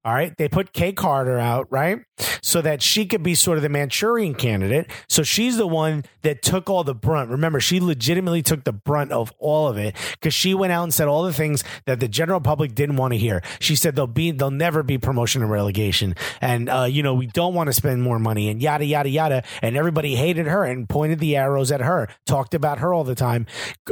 All 0.05 0.13
right. 0.13 0.35
They 0.37 0.49
put 0.49 0.73
Kay 0.73 0.91
Carter 0.91 1.39
out, 1.39 1.71
right? 1.71 1.99
So 2.41 2.61
that 2.61 2.81
she 2.81 3.05
could 3.05 3.23
be 3.23 3.35
sort 3.35 3.57
of 3.57 3.63
the 3.63 3.69
Manchurian 3.69 4.35
candidate. 4.35 4.91
So 5.07 5.23
she's 5.23 5.55
the 5.55 5.65
one 5.65 6.03
that 6.23 6.41
took 6.41 6.69
all 6.69 6.83
the 6.83 6.93
brunt. 6.93 7.29
Remember, 7.29 7.61
she 7.61 7.79
legitimately 7.79 8.41
took 8.41 8.65
the 8.65 8.73
brunt 8.73 9.13
of 9.13 9.31
all 9.39 9.69
of 9.69 9.77
it 9.77 9.95
because 10.11 10.33
she 10.33 10.53
went 10.53 10.73
out 10.73 10.83
and 10.83 10.93
said 10.93 11.07
all 11.07 11.23
the 11.23 11.31
things 11.31 11.63
that 11.85 12.01
the 12.01 12.09
general 12.09 12.41
public 12.41 12.75
didn't 12.75 12.97
want 12.97 13.13
to 13.13 13.17
hear. 13.17 13.41
She 13.59 13.77
said 13.77 13.95
there'll 13.95 14.07
be, 14.07 14.31
there'll 14.31 14.51
never 14.51 14.83
be 14.83 14.97
promotion 14.97 15.41
and 15.41 15.49
relegation. 15.49 16.15
And, 16.41 16.69
uh, 16.69 16.83
you 16.83 17.01
know, 17.01 17.13
we 17.13 17.27
don't 17.27 17.53
want 17.53 17.67
to 17.67 17.73
spend 17.73 18.03
more 18.03 18.19
money 18.19 18.49
and 18.49 18.61
yada, 18.61 18.83
yada, 18.83 19.09
yada. 19.09 19.43
And 19.61 19.77
everybody 19.77 20.15
hated 20.15 20.47
her 20.47 20.65
and 20.65 20.87
pointed 20.89 21.19
the 21.19 21.37
arrows 21.37 21.71
at 21.71 21.79
her, 21.79 22.09
talked 22.25 22.53
about 22.53 22.79
her 22.79 22.93
all 22.93 23.05
the 23.05 23.15
time. 23.15 23.45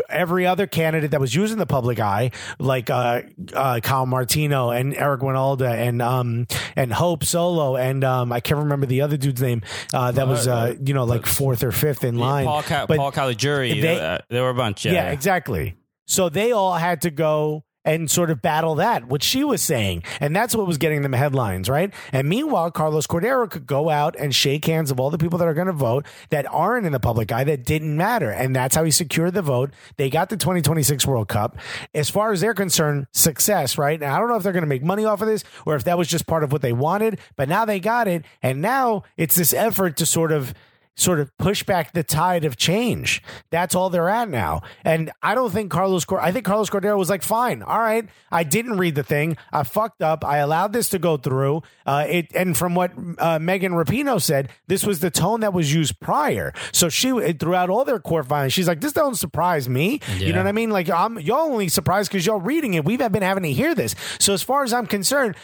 Every 0.10 0.46
other 0.46 0.68
candidate 0.68 1.12
that 1.12 1.22
was 1.22 1.34
using 1.34 1.58
the 1.58 1.66
public 1.66 2.02
eye, 2.02 2.32
like, 2.60 2.90
uh, 2.90 3.22
uh, 3.54 3.80
Kyle 3.82 4.06
Martino 4.06 4.72
and 4.72 4.94
Eric 4.94 5.22
Wynalda 5.22 5.72
and, 5.72 6.01
um, 6.02 6.48
and 6.76 6.92
Hope 6.92 7.24
Solo 7.24 7.76
and, 7.78 8.04
um, 8.04 8.32
I 8.32 8.40
can't 8.40 8.60
remember 8.60 8.86
the 8.86 9.02
other 9.02 9.18
dude's 9.18 9.42
name, 9.42 9.62
uh, 9.94 10.12
that 10.12 10.28
was, 10.28 10.48
uh, 10.48 10.76
you 10.84 10.94
know, 10.94 11.04
like 11.06 11.26
fourth 11.26 11.64
or 11.64 11.72
fifth 11.72 12.04
in 12.04 12.18
line. 12.18 12.46
Paul, 12.46 12.64
Ca- 12.64 12.86
But- 12.88 12.98
Paul 12.98 13.12
Caligiuri. 13.12 13.82
they- 13.82 14.00
uh, 14.00 14.18
there 14.30 14.44
were 14.44 14.50
a 14.50 14.54
bunch. 14.56 14.86
Yeah, 14.86 14.94
yeah, 14.94 15.12
exactly. 15.12 15.76
So 16.08 16.30
they 16.30 16.52
all 16.52 16.74
had 16.74 17.02
to 17.02 17.12
go 17.12 17.64
and 17.84 18.10
sort 18.10 18.30
of 18.30 18.42
battle 18.42 18.76
that, 18.76 19.08
what 19.08 19.24
she 19.24 19.44
was 19.44 19.62
saying. 19.62 20.04
And 20.20 20.36
that's 20.36 20.56
what 20.56 20.68
was 20.68 20.78
getting 20.78 21.02
them 21.02 21.14
headlines, 21.14 21.70
right? 21.70 21.94
And 22.12 22.30
meanwhile, 22.30 22.72
Carlos 22.72 23.08
Cordeiro 23.08 23.50
could 23.50 23.66
go 23.66 23.90
out 23.90 24.16
and 24.18 24.36
shake 24.36 24.66
hands 24.66 24.92
of 24.92 25.00
all 25.00 25.10
the 25.10 25.18
people 25.18 25.40
that 25.40 25.48
are 25.48 25.54
going 25.54 25.68
to 25.68 25.74
vote 25.74 26.06
that 26.30 26.46
aren't 26.52 26.86
in 26.86 26.92
the 26.92 27.00
public 27.00 27.32
eye 27.32 27.44
that 27.44 27.66
didn't 27.66 27.96
matter. 27.96 28.30
And 28.30 28.56
that's 28.56 28.76
how 28.76 28.84
he 28.84 28.92
secured 28.92 29.34
the 29.34 29.42
vote. 29.42 29.72
They 29.98 30.10
got 30.10 30.30
the 30.30 30.38
2026 30.38 31.06
World 31.08 31.28
Cup. 31.28 31.58
As 31.94 32.10
far 32.10 32.32
as 32.32 32.42
they're 32.42 32.54
concerned, 32.54 33.08
success, 33.12 33.78
right? 33.78 34.00
Now, 34.00 34.16
I 34.16 34.20
don't 34.20 34.30
know 34.30 34.36
if 34.36 34.44
they're 34.44 34.54
going 34.54 34.62
to 34.62 34.68
make 34.68 34.84
money 34.84 35.06
off 35.06 35.22
of 35.22 35.28
this 35.28 35.44
or 35.66 35.76
if 35.76 35.84
that 35.86 35.98
was 35.98 36.08
just 36.08 36.28
part 36.28 36.44
of 36.44 36.52
what 36.52 36.62
they 36.62 36.74
wanted, 36.74 37.20
but 37.36 37.50
now 37.50 37.66
they 37.66 37.80
got 37.80 38.08
it. 38.08 38.26
And 38.44 38.62
now 38.62 39.04
it's 39.18 39.36
this 39.36 39.54
effort 39.54 39.98
to 39.98 40.06
sort 40.06 40.32
of 40.32 40.54
sort 40.96 41.20
of 41.20 41.36
push 41.38 41.64
back 41.64 41.94
the 41.94 42.04
tide 42.04 42.46
of 42.46 42.58
change. 42.58 43.22
That's 43.50 43.76
all 43.76 43.90
they're 43.90 44.10
at 44.10 44.30
now. 44.30 44.62
And 44.84 45.12
I 45.22 45.36
don't 45.36 45.52
think 45.52 45.72
Carlos 45.72 46.06
Cor- 46.06 46.22
I 46.22 46.32
think 46.32 46.46
Carlos 46.46 46.70
Cordeiro 46.70 46.98
was 46.98 47.10
like, 47.10 47.24
fine, 47.24 47.64
all 47.64 47.80
right, 47.80 48.08
I 48.32 48.44
didn't 48.44 48.78
read 48.78 48.96
the 48.96 49.04
thing. 49.04 49.38
I 49.52 49.64
fucked 49.64 50.02
up. 50.02 50.24
I 50.24 50.38
allowed 50.38 50.74
this 50.74 50.90
to 50.90 51.00
go 51.00 51.18
through. 51.18 51.64
Uh, 51.86 52.06
it 52.08 52.28
and 52.36 52.56
from 52.56 52.76
what 52.76 52.92
uh, 53.18 53.40
Megan 53.40 53.74
Rapinoe 53.74 54.22
said, 54.22 54.50
this 54.68 54.86
was 54.86 55.00
the 55.00 55.10
tone 55.10 55.40
that 55.42 55.54
was 55.54 55.74
used 55.74 56.00
prior. 56.00 56.54
So 56.72 56.90
she 56.90 57.34
throughout 57.34 57.70
all 57.70 57.86
their 57.86 58.00
court 58.00 58.28
filings, 58.28 58.54
she's 58.54 58.68
like, 58.68 58.82
this 58.82 58.94
don't 58.94 59.16
surprise 59.16 59.68
me. 59.70 60.00
You 60.18 60.34
know 60.34 60.40
what 60.40 60.48
I 60.48 60.52
mean? 60.52 60.70
Like 60.70 60.90
I'm 60.90 61.20
y'all 61.20 61.52
only 61.52 61.68
surprised 61.70 62.12
because 62.12 62.26
y'all 62.26 62.40
reading 62.42 62.74
it. 62.74 62.86
We've 62.86 63.00
been 63.00 63.22
having 63.24 63.44
to 63.44 63.52
hear 63.52 63.74
this. 63.74 63.96
So 64.20 64.34
as 64.34 64.44
far 64.44 64.64
as 64.64 64.74
I'm 64.74 64.86
concerned, 64.86 65.36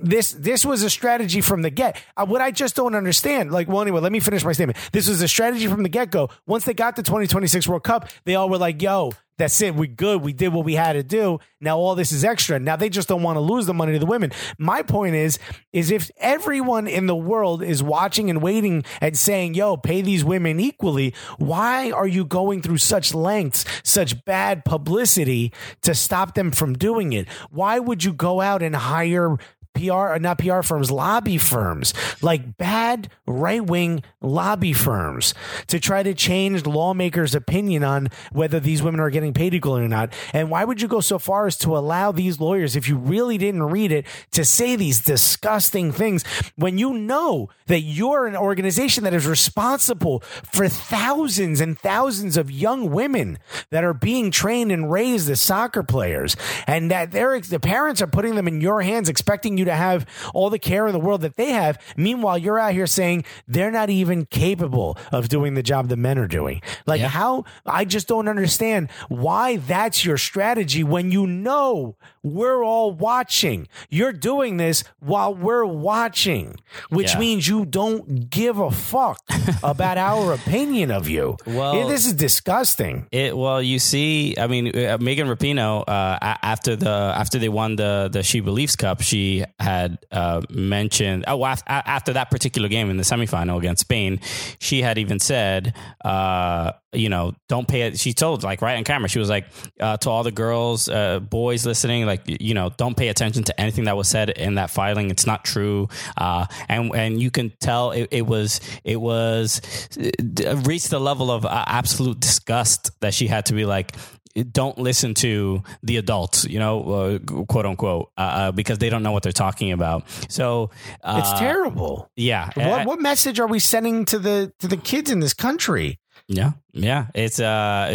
this 0.00 0.32
this 0.32 0.64
was 0.64 0.82
a 0.82 0.90
strategy 0.90 1.40
from 1.40 1.62
the 1.62 1.70
get. 1.70 2.00
Uh, 2.16 2.26
what 2.26 2.40
I 2.40 2.50
just 2.50 2.76
don't 2.76 2.94
understand, 2.94 3.50
like, 3.50 3.68
well, 3.68 3.82
anyway, 3.82 4.00
let 4.00 4.12
me 4.12 4.20
finish 4.20 4.44
my 4.44 4.52
statement. 4.52 4.78
This 4.92 5.08
was 5.08 5.20
a 5.22 5.28
strategy 5.28 5.66
from 5.66 5.82
the 5.82 5.88
get 5.88 6.10
go. 6.10 6.30
Once 6.46 6.64
they 6.64 6.74
got 6.74 6.96
the 6.96 7.02
2026 7.02 7.66
World 7.66 7.82
Cup, 7.82 8.08
they 8.24 8.36
all 8.36 8.48
were 8.48 8.58
like, 8.58 8.80
"Yo, 8.80 9.10
that's 9.38 9.60
it. 9.60 9.74
We 9.74 9.86
good. 9.86 10.22
We 10.22 10.32
did 10.32 10.52
what 10.52 10.64
we 10.64 10.74
had 10.74 10.94
to 10.94 11.02
do. 11.02 11.40
Now 11.60 11.78
all 11.78 11.94
this 11.94 12.10
is 12.10 12.24
extra. 12.24 12.58
Now 12.58 12.76
they 12.76 12.88
just 12.88 13.08
don't 13.08 13.22
want 13.22 13.36
to 13.36 13.40
lose 13.40 13.66
the 13.66 13.74
money 13.74 13.92
to 13.92 13.98
the 13.98 14.06
women. 14.06 14.32
My 14.58 14.82
point 14.82 15.14
is, 15.14 15.38
is 15.72 15.90
if 15.90 16.10
everyone 16.18 16.86
in 16.86 17.06
the 17.06 17.16
world 17.16 17.62
is 17.62 17.82
watching 17.82 18.30
and 18.30 18.40
waiting 18.40 18.84
and 19.00 19.16
saying, 19.16 19.54
"Yo, 19.54 19.76
pay 19.76 20.00
these 20.00 20.24
women 20.24 20.58
equally," 20.58 21.14
why 21.38 21.90
are 21.90 22.06
you 22.06 22.24
going 22.24 22.62
through 22.62 22.78
such 22.78 23.12
lengths, 23.14 23.64
such 23.82 24.24
bad 24.24 24.64
publicity 24.64 25.52
to 25.82 25.94
stop 25.94 26.34
them 26.34 26.50
from 26.50 26.74
doing 26.74 27.12
it? 27.12 27.28
Why 27.50 27.78
would 27.78 28.04
you 28.04 28.12
go 28.12 28.40
out 28.40 28.62
and 28.62 28.74
hire? 28.74 29.36
PR, 29.76 30.14
uh, 30.14 30.18
not 30.18 30.38
PR 30.38 30.62
firms, 30.62 30.90
lobby 30.90 31.38
firms, 31.38 31.94
like 32.22 32.56
bad 32.58 33.08
right 33.26 33.64
wing 33.64 34.02
lobby 34.20 34.72
firms 34.72 35.34
to 35.68 35.78
try 35.78 36.02
to 36.02 36.14
change 36.14 36.66
lawmakers' 36.66 37.34
opinion 37.34 37.84
on 37.84 38.08
whether 38.32 38.58
these 38.58 38.82
women 38.82 39.00
are 39.00 39.10
getting 39.10 39.32
paid 39.32 39.54
equally 39.54 39.82
or 39.82 39.88
not. 39.88 40.12
And 40.32 40.50
why 40.50 40.64
would 40.64 40.80
you 40.80 40.88
go 40.88 41.00
so 41.00 41.18
far 41.18 41.46
as 41.46 41.56
to 41.58 41.76
allow 41.76 42.12
these 42.12 42.40
lawyers, 42.40 42.76
if 42.76 42.88
you 42.88 42.96
really 42.96 43.38
didn't 43.38 43.62
read 43.62 43.92
it, 43.92 44.06
to 44.32 44.44
say 44.44 44.76
these 44.76 45.00
disgusting 45.00 45.92
things 45.92 46.24
when 46.56 46.78
you 46.78 46.94
know 46.94 47.48
that 47.66 47.80
you're 47.80 48.26
an 48.26 48.36
organization 48.36 49.04
that 49.04 49.14
is 49.14 49.26
responsible 49.26 50.20
for 50.20 50.68
thousands 50.68 51.60
and 51.60 51.78
thousands 51.78 52.36
of 52.36 52.50
young 52.50 52.90
women 52.90 53.38
that 53.70 53.84
are 53.84 53.94
being 53.94 54.30
trained 54.30 54.72
and 54.72 54.90
raised 54.90 55.28
as 55.30 55.40
soccer 55.40 55.82
players 55.82 56.36
and 56.66 56.90
that 56.90 57.10
the 57.10 57.60
parents 57.60 58.00
are 58.00 58.06
putting 58.06 58.34
them 58.34 58.48
in 58.48 58.60
your 58.60 58.82
hands 58.82 59.08
expecting 59.08 59.58
you 59.58 59.65
to 59.66 59.74
have 59.74 60.06
all 60.34 60.50
the 60.50 60.58
care 60.58 60.86
in 60.86 60.92
the 60.92 61.00
world 61.00 61.20
that 61.20 61.36
they 61.36 61.50
have. 61.50 61.78
Meanwhile 61.96 62.38
you're 62.38 62.58
out 62.58 62.72
here 62.72 62.86
saying 62.86 63.24
they're 63.46 63.70
not 63.70 63.90
even 63.90 64.26
capable 64.26 64.96
of 65.12 65.28
doing 65.28 65.54
the 65.54 65.62
job 65.62 65.88
the 65.88 65.96
men 65.96 66.18
are 66.18 66.26
doing. 66.28 66.62
Like 66.86 67.00
Yeah. 67.00 67.08
how 67.08 67.44
i 67.64 67.84
just 67.84 68.08
don't 68.08 68.28
understand 68.28 68.88
why 69.08 69.56
that's 69.56 70.04
your 70.04 70.16
strategy 70.18 70.82
when 70.84 71.10
you 71.12 71.26
know 71.26 71.96
we're 72.22 72.64
all 72.64 72.90
watching. 72.92 73.68
You're 73.88 74.12
doing 74.12 74.56
this 74.56 74.82
while 75.00 75.32
we're 75.34 75.64
watching 75.64 76.56
which 76.90 77.12
Yeah. 77.12 77.18
means 77.20 77.46
you 77.48 77.64
don't 77.66 78.28
give 78.30 78.58
a 78.58 78.70
fuck 78.70 79.20
about 79.62 79.98
our 79.98 80.32
opinion 80.32 80.90
of 80.90 81.08
you. 81.08 81.36
Well- 81.46 81.76
Yeah, 81.76 81.86
this 81.86 82.06
is 82.06 82.12
disgusting. 82.14 83.06
It 83.12 83.36
well, 83.36 83.62
you 83.62 83.78
see, 83.78 84.34
I 84.38 84.46
mean, 84.46 84.76
uh, 84.76 84.98
Megan 85.00 85.26
Rapinoe 85.28 85.84
uh, 85.86 86.18
after 86.42 86.76
the 86.76 86.90
after 87.16 87.38
they 87.38 87.48
won 87.48 87.76
the 87.76 88.08
the 88.12 88.22
She 88.22 88.40
Believes 88.40 88.76
Cup, 88.76 89.00
she 89.02 89.44
had 89.58 89.98
uh, 90.12 90.42
mentioned 90.50 91.24
oh 91.26 91.44
af- 91.44 91.62
after 91.66 92.12
that 92.12 92.30
particular 92.30 92.68
game 92.68 92.90
in 92.90 92.96
the 92.96 93.02
semifinal 93.02 93.58
against 93.58 93.80
Spain, 93.80 94.20
she 94.58 94.82
had 94.82 94.98
even 94.98 95.18
said, 95.18 95.74
uh, 96.04 96.72
you 96.92 97.08
know, 97.08 97.34
don't 97.48 97.66
pay 97.66 97.82
it. 97.82 97.98
She 97.98 98.12
told 98.12 98.42
like 98.42 98.62
right 98.62 98.76
on 98.76 98.84
camera, 98.84 99.08
she 99.08 99.18
was 99.18 99.28
like 99.28 99.46
uh, 99.80 99.96
to 99.98 100.10
all 100.10 100.22
the 100.22 100.32
girls, 100.32 100.88
uh, 100.88 101.20
boys 101.20 101.64
listening, 101.64 102.06
like 102.06 102.22
you 102.26 102.54
know, 102.54 102.70
don't 102.76 102.96
pay 102.96 103.08
attention 103.08 103.44
to 103.44 103.60
anything 103.60 103.84
that 103.84 103.96
was 103.96 104.08
said 104.08 104.30
in 104.30 104.54
that 104.56 104.70
filing. 104.70 105.10
It's 105.10 105.26
not 105.26 105.44
true, 105.44 105.88
uh, 106.16 106.46
and 106.68 106.94
and 106.94 107.20
you 107.20 107.30
can 107.30 107.52
tell 107.60 107.92
it, 107.92 108.08
it 108.10 108.26
was 108.26 108.60
it 108.84 109.00
was 109.00 109.60
uh, 109.98 110.56
reached 110.64 110.90
the 110.90 111.00
level 111.00 111.30
of 111.30 111.46
absolute 111.46 112.20
disgust 112.20 112.90
that 113.00 113.14
she 113.14 113.26
had 113.26 113.46
to 113.46 113.54
be 113.54 113.64
like 113.64 113.94
don't 114.42 114.78
listen 114.78 115.14
to 115.14 115.62
the 115.82 115.96
adults 115.96 116.44
you 116.44 116.58
know 116.58 116.82
uh, 116.90 117.18
quote 117.44 117.66
unquote 117.66 118.10
uh, 118.16 118.20
uh, 118.20 118.52
because 118.52 118.78
they 118.78 118.88
don't 118.88 119.02
know 119.02 119.12
what 119.12 119.22
they're 119.22 119.32
talking 119.32 119.72
about 119.72 120.04
so 120.28 120.70
uh, 121.02 121.20
it's 121.22 121.38
terrible 121.38 122.10
yeah 122.16 122.50
what, 122.56 122.86
what 122.86 123.00
message 123.00 123.40
are 123.40 123.46
we 123.46 123.58
sending 123.58 124.04
to 124.04 124.18
the 124.18 124.52
to 124.58 124.68
the 124.68 124.76
kids 124.76 125.10
in 125.10 125.20
this 125.20 125.34
country 125.34 125.98
Yeah, 126.28 126.52
yeah, 126.72 127.06
it's 127.14 127.38
uh, 127.38 127.88
it, 127.90 127.94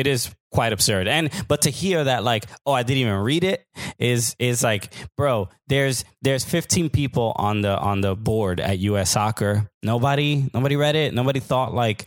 it 0.00 0.06
is 0.06 0.30
quite 0.50 0.72
absurd. 0.72 1.08
And 1.08 1.30
but 1.48 1.62
to 1.62 1.70
hear 1.70 2.04
that, 2.04 2.24
like, 2.24 2.44
oh, 2.66 2.72
I 2.72 2.82
didn't 2.82 2.98
even 2.98 3.14
read 3.14 3.42
it, 3.42 3.64
is 3.98 4.36
is 4.38 4.62
like, 4.62 4.92
bro, 5.16 5.48
there's 5.68 6.04
there's 6.20 6.44
15 6.44 6.90
people 6.90 7.32
on 7.36 7.62
the 7.62 7.78
on 7.78 8.02
the 8.02 8.14
board 8.14 8.60
at 8.60 8.78
U.S. 8.80 9.10
Soccer. 9.10 9.70
Nobody 9.82 10.50
nobody 10.52 10.76
read 10.76 10.96
it. 10.96 11.14
Nobody 11.14 11.40
thought 11.40 11.72
like. 11.72 12.04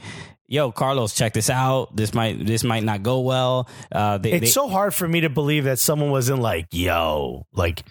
Yo, 0.54 0.72
Carlos, 0.72 1.16
check 1.16 1.34
this 1.34 1.50
out. 1.50 1.96
This 1.96 2.14
might 2.14 2.46
this 2.46 2.64
might 2.64 2.84
not 2.84 3.02
go 3.02 3.22
well. 3.22 3.68
Uh, 3.92 4.20
they, 4.20 4.34
it's 4.34 4.42
they- 4.42 4.46
so 4.52 4.68
hard 4.70 4.94
for 4.94 5.08
me 5.08 5.22
to 5.22 5.30
believe 5.30 5.64
that 5.64 5.80
someone 5.80 6.12
wasn't 6.12 6.40
like, 6.40 6.68
yo, 6.70 7.48
like, 7.56 7.82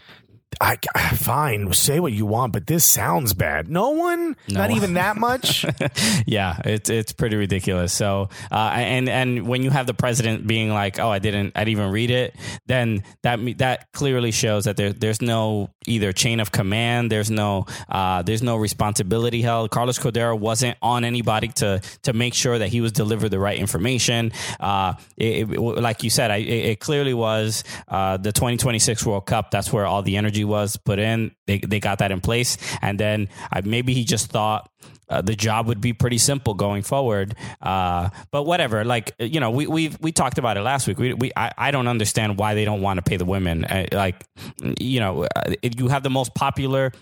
I, 0.61 0.77
I- 0.95 1.15
fine, 1.17 1.73
say 1.73 2.01
what 2.01 2.13
you 2.13 2.27
want, 2.27 2.53
but 2.53 2.67
this 2.67 2.85
sounds 2.85 3.35
bad. 3.35 3.69
No 3.69 3.91
one, 3.91 4.37
not 4.49 4.71
even 4.71 4.95
that 4.95 5.17
much. 5.17 5.65
yeah, 6.27 6.59
it's 6.65 6.91
it's 6.91 7.13
pretty 7.13 7.37
ridiculous. 7.37 7.93
So, 7.93 8.29
uh, 8.51 8.71
and 8.75 9.09
and 9.09 9.47
when 9.47 9.63
you 9.63 9.71
have 9.71 9.87
the 9.87 9.95
president 9.95 10.47
being 10.47 10.71
like, 10.71 10.99
"Oh, 10.99 11.09
I 11.11 11.19
didn't, 11.19 11.53
I 11.57 11.61
didn't 11.65 11.79
even 11.81 11.91
read 11.93 12.11
it," 12.11 12.37
then 12.67 13.03
that 13.23 13.39
that 13.59 13.93
clearly 13.93 14.31
shows 14.31 14.65
that 14.65 14.77
there 14.77 14.93
there's 14.93 15.23
no 15.23 15.71
either 15.87 16.13
chain 16.13 16.39
of 16.41 16.53
command, 16.53 17.11
there's 17.11 17.31
no 17.31 17.67
uh, 17.89 18.23
there's 18.23 18.43
no 18.43 18.57
responsibility 18.57 19.43
held. 19.43 19.71
Carlos 19.71 19.99
Cordeiro 19.99 20.39
wasn't 20.39 20.77
on 20.83 21.05
anybody 21.05 21.49
to 21.49 21.81
to 22.03 22.13
make 22.13 22.35
sure 22.35 22.59
that 22.59 22.69
he 22.69 22.81
was 22.81 22.93
delivered 22.93 23.31
the 23.31 23.39
right 23.39 23.59
information. 23.59 24.33
Uh, 24.61 24.95
it, 25.17 25.51
it- 25.51 25.59
like 25.61 26.03
you 26.03 26.11
said, 26.11 26.31
I, 26.31 26.37
it, 26.37 26.49
it 26.73 26.81
clearly 26.81 27.15
was 27.15 27.65
uh, 27.89 28.17
the 28.17 28.33
2026 28.33 29.05
World 29.07 29.27
Cup. 29.27 29.51
That's 29.51 29.73
where 29.73 29.87
all 29.87 30.03
the 30.03 30.17
energy 30.17 30.42
was 30.45 30.77
put 30.77 30.99
in. 30.99 31.35
They 31.47 31.59
they 31.59 31.81
got 31.81 31.99
that 31.99 32.13
in 32.13 32.21
place, 32.21 32.59
and 32.81 32.99
then 32.99 33.29
uh, 33.53 33.63
maybe 33.65 33.95
he 33.95 34.05
just 34.05 34.31
thought 34.31 34.71
uh, 35.09 35.21
the 35.21 35.35
job 35.35 35.67
would 35.67 35.81
be 35.81 35.93
pretty 35.93 36.19
simple 36.19 36.55
going 36.55 36.83
forward. 36.83 37.35
Uh, 37.61 38.09
but 38.31 38.45
whatever, 38.45 38.85
like 38.85 39.13
you 39.19 39.41
know, 39.41 39.51
we 39.51 39.67
we 39.67 39.93
we 40.01 40.13
talked 40.13 40.39
about 40.39 40.57
it 40.57 40.63
last 40.63 40.87
week. 40.87 40.99
We, 40.99 41.13
we 41.13 41.33
I, 41.37 41.53
I 41.57 41.71
don't 41.71 41.89
understand 41.89 42.39
why 42.39 42.55
they 42.55 42.65
don't 42.65 42.81
want 42.81 42.99
to 42.99 43.03
pay 43.03 43.17
the 43.17 43.25
women. 43.25 43.65
Uh, 43.65 43.87
like 43.93 44.25
you 44.79 45.01
know, 45.01 45.25
uh, 45.25 45.55
you 45.63 45.89
have 45.89 46.03
the 46.03 46.11
most 46.11 46.35
popular. 46.35 46.93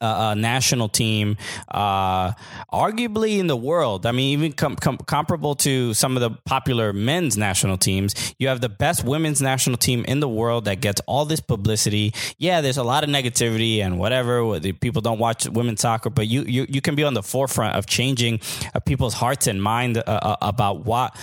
Uh, 0.00 0.34
national 0.34 0.88
team, 0.88 1.36
uh, 1.68 2.32
arguably 2.72 3.38
in 3.38 3.48
the 3.48 3.56
world. 3.56 4.06
I 4.06 4.12
mean, 4.12 4.32
even 4.38 4.52
com- 4.52 4.76
com- 4.76 4.96
comparable 4.96 5.54
to 5.56 5.92
some 5.92 6.16
of 6.16 6.22
the 6.22 6.30
popular 6.46 6.94
men's 6.94 7.36
national 7.36 7.76
teams. 7.76 8.34
You 8.38 8.48
have 8.48 8.62
the 8.62 8.70
best 8.70 9.04
women's 9.04 9.42
national 9.42 9.76
team 9.76 10.02
in 10.06 10.20
the 10.20 10.28
world 10.28 10.64
that 10.64 10.80
gets 10.80 11.02
all 11.06 11.26
this 11.26 11.40
publicity. 11.40 12.14
Yeah, 12.38 12.62
there's 12.62 12.78
a 12.78 12.82
lot 12.82 13.04
of 13.04 13.10
negativity 13.10 13.80
and 13.80 13.98
whatever. 13.98 14.58
People 14.58 15.02
don't 15.02 15.18
watch 15.18 15.46
women's 15.46 15.82
soccer, 15.82 16.08
but 16.08 16.28
you 16.28 16.44
you, 16.44 16.64
you 16.66 16.80
can 16.80 16.94
be 16.94 17.04
on 17.04 17.12
the 17.12 17.22
forefront 17.22 17.76
of 17.76 17.84
changing 17.84 18.40
uh, 18.74 18.80
people's 18.80 19.12
hearts 19.12 19.46
and 19.46 19.62
mind 19.62 19.98
uh, 19.98 20.02
uh, 20.06 20.36
about 20.40 20.86
what 20.86 21.14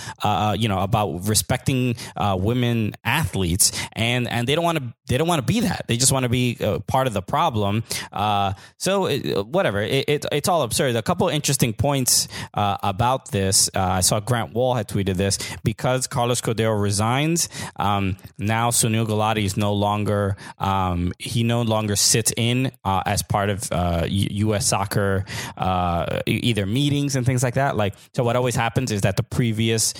you 0.56 0.68
know 0.68 0.78
about 0.78 1.26
respecting 1.26 1.96
women 2.16 2.94
athletes, 3.04 3.72
and 3.94 4.28
and 4.28 4.46
they 4.46 4.54
don't 4.54 4.64
want 4.64 4.78
to 4.78 4.84
they 5.12 5.18
don't 5.18 5.28
want 5.28 5.46
to 5.46 5.52
be 5.52 5.60
that. 5.60 5.84
They 5.88 5.98
just 5.98 6.10
want 6.10 6.22
to 6.22 6.30
be 6.30 6.56
uh, 6.58 6.78
part 6.78 7.06
of 7.06 7.12
the 7.12 7.20
problem. 7.20 7.84
Uh, 8.10 8.54
so 8.78 9.06
it, 9.06 9.46
whatever, 9.46 9.82
it, 9.82 10.08
it, 10.08 10.26
it's 10.32 10.48
all 10.48 10.62
absurd. 10.62 10.96
A 10.96 11.02
couple 11.02 11.28
interesting 11.28 11.74
points 11.74 12.28
uh, 12.54 12.78
about 12.82 13.30
this. 13.30 13.68
Uh, 13.74 13.80
I 13.80 14.00
saw 14.00 14.20
Grant 14.20 14.54
Wahl 14.54 14.72
had 14.72 14.88
tweeted 14.88 15.16
this 15.16 15.38
because 15.64 16.06
Carlos 16.06 16.40
Cordero 16.40 16.80
resigns. 16.80 17.50
Um, 17.76 18.16
now 18.38 18.70
Sunil 18.70 19.06
Gulati 19.06 19.44
is 19.44 19.58
no 19.58 19.74
longer 19.74 20.36
um, 20.58 21.12
he 21.18 21.42
no 21.42 21.60
longer 21.60 21.94
sits 21.94 22.32
in 22.34 22.72
uh, 22.82 23.02
as 23.04 23.22
part 23.22 23.50
of 23.50 23.68
U.S. 24.08 24.66
soccer 24.66 25.26
uh, 25.58 26.20
e- 26.26 26.40
either 26.42 26.64
meetings 26.64 27.16
and 27.16 27.26
things 27.26 27.42
like 27.42 27.54
that. 27.54 27.76
Like 27.76 27.94
so, 28.14 28.24
what 28.24 28.36
always 28.36 28.56
happens 28.56 28.90
is 28.90 29.02
that 29.02 29.18
the 29.18 29.22
previous 29.22 29.92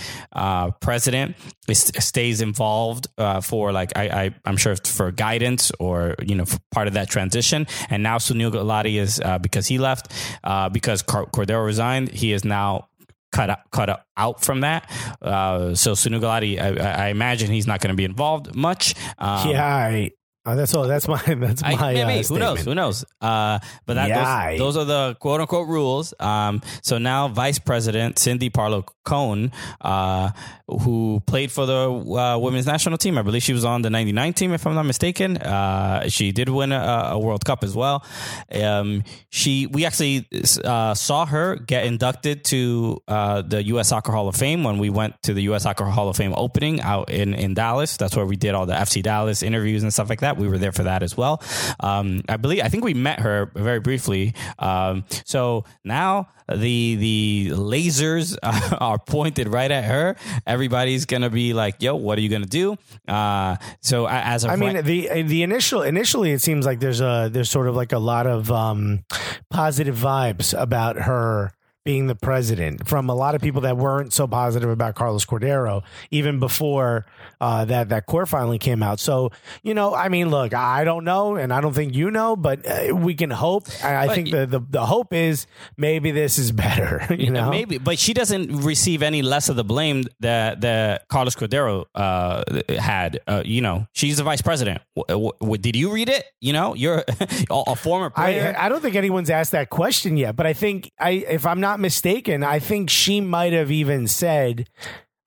president 0.81 1.37
is, 1.69 1.93
stays 1.99 2.41
involved 2.41 3.09
for 3.43 3.73
like 3.73 3.93
I, 3.95 4.05
I 4.05 4.35
I'm 4.47 4.57
sure 4.57 4.75
for 4.77 5.01
guidance 5.11 5.72
or 5.78 6.14
you 6.22 6.34
know 6.34 6.44
for 6.44 6.59
part 6.70 6.88
of 6.88 6.94
that 6.94 7.09
transition. 7.09 7.66
And 7.90 8.03
now 8.03 8.18
Sunil 8.18 8.53
Gulati 8.53 9.00
is 9.00 9.20
uh, 9.20 9.38
because 9.38 9.66
he 9.66 9.78
left 9.78 10.12
uh, 10.44 10.68
because 10.68 11.03
Cordero 11.03 11.64
resigned. 11.64 12.11
He 12.11 12.32
is 12.32 12.44
now 12.44 12.88
cut 13.32 13.50
out, 13.50 13.70
cut 13.70 14.07
out 14.16 14.44
from 14.44 14.61
that. 14.61 14.90
Uh, 15.20 15.74
so 15.74 15.92
Sunil 15.92 16.20
Gulati, 16.20 16.61
I, 16.61 17.07
I 17.07 17.09
imagine 17.09 17.50
he's 17.50 17.66
not 17.66 17.80
going 17.80 17.90
to 17.90 17.96
be 17.96 18.05
involved 18.05 18.55
much. 18.55 18.94
Um, 19.18 19.50
yeah, 19.50 19.66
I, 19.66 20.11
Uh, 20.45 20.57
that's 20.57 20.74
all. 20.74 20.88
That's 20.88 21.07
my. 21.07 21.22
That's 21.26 21.62
my. 21.62 21.70
I, 21.72 21.95
maybe 22.05 22.20
uh, 22.20 22.22
who 22.24 22.38
knows? 22.38 22.64
Who 22.64 22.74
knows? 22.74 23.05
Uh, 23.20 23.61
but 23.86 23.95
that 23.95 24.09
Yay. 24.09 24.59
those, 24.59 24.74
those 24.74 24.82
are 24.82 24.84
the 24.84 25.14
quote 25.20 25.40
unquote 25.40 25.68
rules. 25.68 26.14
Um, 26.18 26.62
so 26.82 26.99
now 26.99 27.28
Vice 27.28 27.61
President 27.61 28.18
Cindy 28.18 28.51
Parlow 28.51 28.84
Cone, 29.05 29.53
uh, 29.80 30.30
who 30.66 31.20
played 31.26 31.53
for 31.53 31.66
the 31.66 31.90
uh, 31.90 32.38
women's 32.38 32.66
national 32.66 32.99
team, 32.99 33.18
I 33.18 33.22
believe 33.22 33.43
she 33.43 33.53
was 33.53 33.64
on 33.64 33.82
the 33.82 33.90
'99 33.90 34.32
team, 34.32 34.53
if 34.53 34.66
I'm 34.66 34.74
not 34.74 34.84
mistaken. 34.84 35.36
Uh, 35.36 36.09
she 36.09 36.32
did 36.32 36.49
win 36.49 36.72
a, 36.72 37.11
a 37.12 37.18
World 37.18 37.45
Cup 37.45 37.62
as 37.62 37.76
well. 37.76 38.05
Um, 38.53 39.05
she 39.30 39.66
we 39.66 39.84
actually 39.84 40.28
uh, 40.64 40.95
saw 40.95 41.26
her 41.26 41.57
get 41.57 41.86
inducted 41.86 42.45
to 42.47 43.01
uh, 43.07 43.43
the 43.43 43.62
U.S. 43.64 43.88
Soccer 43.88 44.11
Hall 44.11 44.26
of 44.26 44.34
Fame 44.34 44.64
when 44.64 44.78
we 44.78 44.90
went 44.90 45.22
to 45.22 45.34
the 45.34 45.43
U.S. 45.45 45.62
Soccer 45.62 45.84
Hall 45.84 46.09
of 46.09 46.16
Fame 46.16 46.34
opening 46.36 46.80
out 46.80 47.11
in 47.11 47.34
in 47.34 47.55
Dallas. 47.55 47.97
That's 47.97 48.16
where 48.16 48.26
we 48.26 48.36
did 48.36 48.55
all 48.55 48.66
the 48.66 48.74
FC 48.74 49.03
Dallas 49.03 49.43
interviews 49.45 49.84
and 49.84 49.93
stuff 49.93 50.09
like 50.09 50.20
that. 50.20 50.32
We 50.37 50.49
were 50.49 50.59
there 50.59 50.72
for 50.72 50.85
that 50.85 51.03
as 51.03 51.16
well. 51.16 51.43
Um, 51.80 52.22
I 52.28 52.37
believe 52.37 52.62
I 52.62 52.68
think 52.68 52.85
we 52.85 52.95
met 52.95 53.20
her 53.20 53.51
very 53.55 53.80
briefly. 53.80 54.35
Um, 54.59 55.05
so 55.24 55.64
now 55.85 56.28
the 56.49 56.97
the 56.97 57.51
lasers 57.55 58.37
are 58.80 58.99
pointed 58.99 59.49
right 59.49 59.70
at 59.70 59.85
her. 59.85 60.16
Everybody's 60.47 61.07
gonna 61.07 61.30
be 61.30 61.53
like, 61.53 61.83
"Yo, 61.83 61.97
what 61.97 62.18
are 62.18 62.22
you 62.22 62.28
gonna 62.28 62.47
do?" 62.47 62.76
Uh, 63.07 63.57
so 63.80 64.07
as 64.09 64.45
a 64.45 64.51
I 64.51 64.57
mean, 64.57 64.85
the 64.85 65.22
the 65.22 65.43
initial 65.43 65.83
initially, 65.83 66.33
it 66.33 66.41
seems 66.41 66.66
like 66.66 66.80
there's 66.80 67.01
a 67.01 67.28
there's 67.33 67.51
sort 67.51 67.68
of 67.68 67.76
like 67.76 67.93
a 67.93 67.99
lot 67.99 68.26
of 68.26 68.51
um, 68.51 69.05
positive 69.51 69.97
vibes 69.97 70.59
about 70.59 70.97
her 70.97 71.53
being 71.85 72.07
the 72.07 72.14
president 72.14 72.87
from 72.89 73.09
a 73.11 73.14
lot 73.14 73.35
of 73.35 73.41
people 73.41 73.62
that 73.62 73.76
weren't 73.76 74.12
so 74.12 74.26
positive 74.26 74.70
about 74.70 74.95
Carlos 74.95 75.24
Cordeiro 75.24 75.83
even 76.11 76.39
before 76.39 77.05
uh, 77.41 77.64
that 77.64 77.89
that 77.89 78.07
court 78.07 78.28
finally 78.28 78.59
came 78.59 78.83
out. 78.83 79.01
So 79.01 79.30
you 79.62 79.74
know, 79.74 79.95
I 79.95 80.09
mean, 80.09 80.30
look, 80.30 80.55
I 80.55 80.85
don't 80.85 81.05
know, 81.05 81.37
and 81.37 81.53
I 81.53 81.61
don't 81.61 81.72
think 81.74 81.95
you 81.95 82.11
know, 82.11 82.37
but 82.37 82.64
uh, 82.66 82.95
we 82.95 83.14
can 83.14 83.30
hope. 83.30 83.64
I, 83.83 84.07
But 84.07 84.14
think 84.14 84.30
the, 84.30 84.47
the 84.47 84.61
the 84.61 84.87
hope 84.87 85.12
is 85.12 85.47
maybe 85.76 86.11
this 86.12 86.39
is 86.39 86.53
better. 86.62 87.07
You 87.14 87.30
know, 87.30 87.51
maybe, 87.51 87.78
but 87.78 87.99
she 87.99 88.14
doesn't 88.14 88.62
receive 88.62 89.03
any 89.03 89.22
less 89.22 89.49
of 89.49 89.57
the 89.57 89.64
blame 89.64 90.05
that 90.20 90.61
that 90.61 91.09
Carlos 91.09 91.35
Cordeiro 91.35 91.85
uh, 91.95 92.43
had. 92.80 93.20
Uh, 93.26 93.43
you 93.45 93.61
know, 93.61 93.87
she's 93.93 94.18
the 94.18 94.22
vice 94.24 94.43
president. 94.43 94.80
W- 94.97 95.33
w- 95.41 95.59
did 95.59 95.76
you 95.76 95.93
read 95.93 96.09
it? 96.09 96.24
You 96.41 96.53
know, 96.53 96.74
you're 96.74 97.05
a, 97.51 97.62
a 97.68 97.76
former 97.76 98.11
player. 98.11 98.55
I, 98.57 98.66
I 98.66 98.68
don't 98.68 98.80
think 98.80 98.95
anyone's 98.97 99.30
asked 99.30 99.53
that 99.53 99.68
question 99.70 100.16
yet, 100.16 100.37
but 100.37 100.47
I 100.47 100.53
think 100.53 100.91
I, 100.99 101.11
if 101.11 101.47
I'm 101.47 101.61
not 101.61 101.72
mistaken, 101.81 102.43
I 102.43 102.59
think 102.59 102.91
she 102.91 103.20
might 103.20 103.53
have 103.53 103.70
even 103.70 104.09
said 104.09 104.68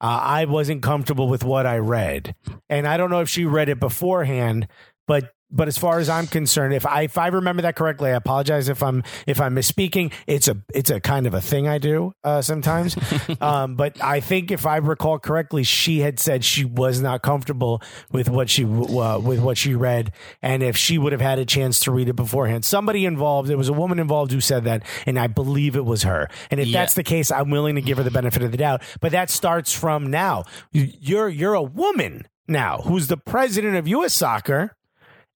uh, 0.00 0.20
I 0.22 0.44
wasn't 0.44 0.82
comfortable 0.82 1.28
with 1.28 1.44
what 1.44 1.66
I 1.66 1.78
read, 1.78 2.34
and 2.68 2.86
I 2.86 2.96
don't 2.96 3.10
know 3.10 3.20
if 3.20 3.28
she 3.28 3.44
read 3.44 3.68
it 3.68 3.80
beforehand, 3.80 4.68
but. 5.06 5.32
But 5.50 5.68
as 5.68 5.78
far 5.78 5.98
as 6.00 6.08
I'm 6.08 6.26
concerned, 6.26 6.74
if 6.74 6.84
I 6.84 7.02
if 7.02 7.16
I 7.18 7.28
remember 7.28 7.62
that 7.62 7.76
correctly, 7.76 8.10
I 8.10 8.14
apologize 8.14 8.68
if 8.68 8.82
I'm 8.82 9.04
if 9.26 9.40
I'm 9.40 9.54
misspeaking. 9.54 10.12
It's 10.26 10.48
a 10.48 10.56
it's 10.74 10.90
a 10.90 11.00
kind 11.00 11.26
of 11.26 11.34
a 11.34 11.40
thing 11.40 11.68
I 11.68 11.78
do 11.78 12.12
uh, 12.24 12.42
sometimes. 12.42 12.96
um, 13.40 13.76
but 13.76 14.02
I 14.02 14.20
think 14.20 14.50
if 14.50 14.66
I 14.66 14.78
recall 14.78 15.18
correctly, 15.18 15.62
she 15.62 16.00
had 16.00 16.18
said 16.18 16.44
she 16.44 16.64
was 16.64 17.00
not 17.00 17.22
comfortable 17.22 17.80
with 18.10 18.28
what 18.28 18.50
she 18.50 18.64
uh, 18.64 19.18
with 19.20 19.40
what 19.40 19.56
she 19.56 19.74
read, 19.74 20.12
and 20.42 20.62
if 20.62 20.76
she 20.76 20.98
would 20.98 21.12
have 21.12 21.20
had 21.20 21.38
a 21.38 21.44
chance 21.44 21.78
to 21.80 21.92
read 21.92 22.08
it 22.08 22.16
beforehand, 22.16 22.64
somebody 22.64 23.04
involved, 23.06 23.48
there 23.48 23.56
was 23.58 23.68
a 23.68 23.72
woman 23.72 23.98
involved 23.98 24.32
who 24.32 24.40
said 24.40 24.64
that, 24.64 24.82
and 25.06 25.18
I 25.18 25.28
believe 25.28 25.76
it 25.76 25.84
was 25.84 26.02
her. 26.02 26.28
And 26.50 26.58
if 26.60 26.66
Yeah. 26.66 26.80
that's 26.80 26.94
the 26.94 27.04
case, 27.04 27.30
I'm 27.30 27.50
willing 27.50 27.76
to 27.76 27.80
give 27.82 27.98
her 27.98 28.04
the 28.04 28.10
benefit 28.10 28.42
of 28.42 28.50
the 28.50 28.56
doubt. 28.58 28.82
But 29.00 29.12
that 29.12 29.30
starts 29.30 29.72
from 29.72 30.10
now. 30.10 30.44
You're 30.72 31.28
you're 31.28 31.54
a 31.54 31.62
woman 31.62 32.26
now 32.48 32.78
who's 32.78 33.08
the 33.08 33.16
president 33.16 33.76
of 33.76 33.88
U.S. 33.88 34.12
Soccer, 34.12 34.75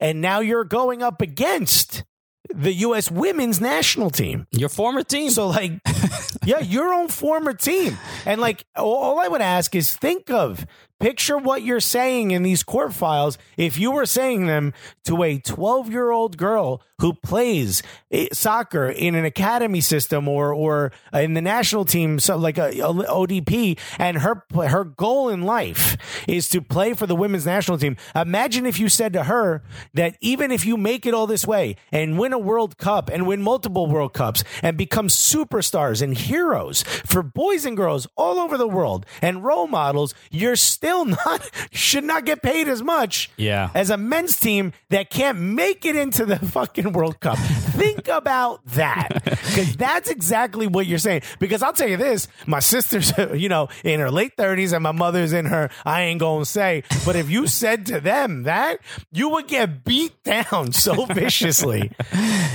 and 0.00 0.20
now 0.20 0.40
you're 0.40 0.64
going 0.64 1.02
up 1.02 1.20
against 1.20 2.04
the 2.52 2.72
U.S. 2.72 3.10
Women's 3.10 3.60
National 3.60 4.10
Team. 4.10 4.46
your 4.50 4.68
former 4.68 5.02
team. 5.02 5.30
So 5.30 5.48
like, 5.48 5.72
yeah, 6.44 6.60
your 6.60 6.92
own 6.92 7.08
former 7.08 7.52
team, 7.52 7.96
and 8.26 8.40
like, 8.40 8.64
all, 8.76 9.20
I 9.20 9.28
would 9.28 9.42
ask 9.42 9.74
is 9.74 9.94
think 9.94 10.30
of 10.30 10.66
picture 11.00 11.38
what 11.38 11.62
you're 11.62 11.80
saying 11.80 12.30
in 12.30 12.42
these 12.42 12.62
court 12.62 12.92
files 12.92 13.38
if 13.56 13.78
you 13.78 13.90
were 13.90 14.06
saying 14.06 14.46
them 14.46 14.72
to 15.04 15.22
a 15.22 15.38
12 15.38 15.90
year 15.90 16.10
old 16.10 16.36
girl 16.36 16.82
who 17.00 17.14
plays 17.14 17.82
eh, 18.10 18.28
soccer 18.32 18.88
in 18.88 19.14
an 19.14 19.24
academy 19.24 19.80
system 19.80 20.28
or 20.28 20.52
or 20.52 20.92
in 21.12 21.34
the 21.34 21.40
national 21.40 21.84
team 21.84 22.20
so 22.20 22.36
like 22.36 22.58
a, 22.58 22.68
a 22.80 22.92
ODP 22.92 23.78
and 23.98 24.18
her 24.18 24.44
her 24.54 24.84
goal 24.84 25.28
in 25.28 25.42
life 25.42 25.96
is 26.28 26.48
to 26.50 26.60
play 26.60 26.92
for 26.94 27.06
the 27.06 27.16
women's 27.16 27.46
national 27.46 27.78
team. 27.78 27.96
Imagine 28.14 28.66
if 28.66 28.78
you 28.78 28.88
said 28.88 29.12
to 29.14 29.24
her 29.24 29.62
that 29.94 30.16
even 30.20 30.50
if 30.50 30.66
you 30.66 30.76
make 30.76 31.06
it 31.06 31.14
all 31.14 31.26
this 31.26 31.46
way 31.46 31.76
and 31.90 32.18
win 32.18 32.32
a 32.32 32.38
world 32.38 32.76
cup 32.78 33.08
and 33.08 33.26
win 33.26 33.42
multiple 33.42 33.86
world 33.86 34.12
cups 34.12 34.44
and 34.62 34.76
become 34.76 35.08
superstars 35.08 36.02
and 36.02 36.16
heroes 36.16 36.82
for 36.82 37.22
boys 37.22 37.64
and 37.64 37.76
girls 37.76 38.06
all 38.16 38.38
over 38.38 38.58
the 38.58 38.68
world 38.68 39.06
and 39.22 39.44
role 39.44 39.66
models 39.66 40.14
you're 40.30 40.56
still 40.56 40.89
not 41.04 41.50
should 41.72 42.04
not 42.04 42.24
get 42.24 42.42
paid 42.42 42.68
as 42.68 42.82
much 42.82 43.30
Yeah. 43.36 43.70
as 43.74 43.90
a 43.90 43.96
men's 43.96 44.38
team 44.38 44.72
that 44.90 45.10
can't 45.10 45.38
make 45.38 45.84
it 45.84 45.96
into 45.96 46.24
the 46.26 46.36
fucking 46.38 46.92
World 46.92 47.20
Cup. 47.20 47.38
Think 47.70 48.08
about 48.08 48.64
that 48.68 49.08
because 49.24 49.76
that's 49.76 50.10
exactly 50.10 50.66
what 50.66 50.86
you're 50.86 50.98
saying. 50.98 51.22
Because 51.38 51.62
I'll 51.62 51.72
tell 51.72 51.88
you 51.88 51.96
this, 51.96 52.28
my 52.46 52.60
sister's, 52.60 53.12
you 53.34 53.48
know, 53.48 53.68
in 53.84 54.00
her 54.00 54.10
late 54.10 54.36
30s 54.36 54.72
and 54.72 54.82
my 54.82 54.92
mother's 54.92 55.32
in 55.32 55.46
her, 55.46 55.70
I 55.84 56.02
ain't 56.02 56.20
going 56.20 56.42
to 56.42 56.50
say, 56.50 56.82
but 57.06 57.16
if 57.16 57.30
you 57.30 57.46
said 57.46 57.86
to 57.86 58.00
them 58.00 58.42
that, 58.44 58.80
you 59.12 59.28
would 59.30 59.46
get 59.48 59.84
beat 59.84 60.22
down 60.24 60.72
so 60.72 61.06
viciously. 61.06 61.90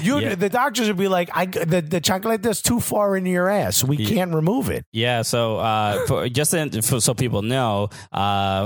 You, 0.01 0.19
Yeah. 0.19 0.35
The 0.35 0.49
doctors 0.49 0.87
would 0.87 0.97
be 0.97 1.07
like, 1.07 1.29
I, 1.33 1.45
the, 1.45 1.81
the 1.81 2.01
chocolate 2.01 2.45
is 2.45 2.61
too 2.61 2.79
far 2.79 3.15
into 3.17 3.29
your 3.29 3.49
ass. 3.49 3.83
We 3.83 3.97
can't 4.05 4.33
remove 4.33 4.69
it. 4.69 4.85
Yeah, 4.91 5.21
so 5.23 5.57
uh, 5.57 6.05
for, 6.05 6.29
just 6.29 6.53
in, 6.53 6.69
for, 6.81 6.99
so 7.01 7.13
people 7.13 7.41
know, 7.41 7.89
uh, 8.11 8.19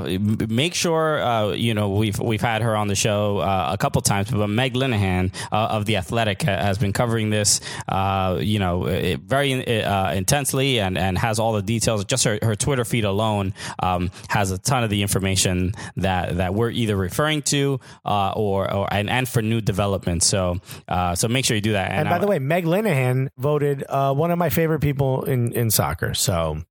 m- 0.07 0.37
make 0.49 0.73
sure 0.73 1.21
uh, 1.21 1.51
you 1.51 1.73
know 1.73 1.89
we've 1.89 2.19
we've 2.19 2.41
had 2.41 2.61
her 2.61 2.75
on 2.75 2.87
the 2.87 2.95
show 2.95 3.37
uh, 3.39 3.69
a 3.73 3.77
couple 3.77 4.01
times, 4.01 4.31
but 4.31 4.47
Meg 4.47 4.73
Linehan 4.73 5.33
uh, 5.51 5.55
of 5.77 5.85
the 5.85 5.97
Athletic 5.97 6.41
ha- 6.43 6.57
has 6.61 6.77
been 6.77 6.93
covering 6.93 7.29
this, 7.29 7.61
uh, 7.87 8.37
you 8.41 8.59
know, 8.59 8.85
it, 8.87 9.19
very 9.21 9.83
uh, 9.83 10.13
intensely 10.13 10.79
and 10.79 10.97
and 10.97 11.17
has 11.17 11.39
all 11.39 11.53
the 11.53 11.61
details. 11.61 12.05
Just 12.05 12.23
her, 12.25 12.39
her 12.41 12.55
Twitter 12.55 12.85
feed 12.85 13.05
alone 13.05 13.53
um, 13.81 14.11
has 14.29 14.51
a 14.51 14.57
ton 14.57 14.83
of 14.83 14.89
the 14.89 15.01
information 15.01 15.73
that 15.97 16.37
that 16.37 16.53
we're 16.53 16.69
either 16.71 16.95
referring 16.95 17.41
to 17.43 17.79
uh, 18.05 18.31
or 18.35 18.71
or 18.73 18.87
and, 18.93 19.09
and 19.09 19.27
for 19.27 19.41
new 19.41 19.61
developments. 19.61 20.25
So 20.27 20.57
uh, 20.87 21.15
so 21.15 21.27
make 21.27 21.45
sure 21.45 21.55
you 21.55 21.61
do 21.61 21.73
that. 21.73 21.91
And 21.91 22.09
by 22.09 22.15
I- 22.15 22.19
the 22.19 22.27
way, 22.27 22.39
Meg 22.39 22.65
Linehan 22.65 23.29
voted 23.37 23.83
uh, 23.89 24.13
one 24.13 24.31
of 24.31 24.37
my 24.37 24.49
favorite 24.49 24.79
people 24.81 25.23
in, 25.23 25.51
in 25.53 25.71
soccer. 25.71 26.13
So 26.13 26.61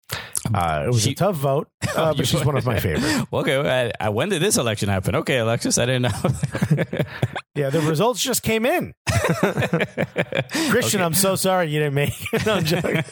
uh, 0.55 0.85
it 0.87 0.89
was 0.89 1.03
She- 1.03 1.13
a 1.13 1.15
tough 1.15 1.37
vote, 1.37 1.69
uh, 1.97 2.15
but 2.15 2.27
she's 2.27 2.45
one 2.45 2.57
of 2.57 2.65
my 2.67 2.79
favorites. 2.81 3.27
Okay, 3.33 3.91
I, 4.01 4.07
I, 4.07 4.09
when 4.11 4.29
did 4.29 4.41
this 4.43 4.57
election 4.57 4.89
happen? 4.89 5.15
Okay, 5.17 5.39
Alexis, 5.39 5.79
I 5.79 5.87
didn't 5.87 6.03
know. 6.03 7.01
Yeah, 7.59 7.71
the 7.71 7.81
results 7.81 8.23
just 8.23 8.45
came 8.45 8.65
in. 8.65 8.95
Christian, 10.71 11.01
I'm 11.01 11.15
so 11.15 11.35
sorry 11.35 11.71
you 11.71 11.81
didn't 11.81 11.95
make 11.95 12.15
it. 12.33 12.47
No, 12.47 12.55
I'm 12.55 12.65
joking. 12.65 13.03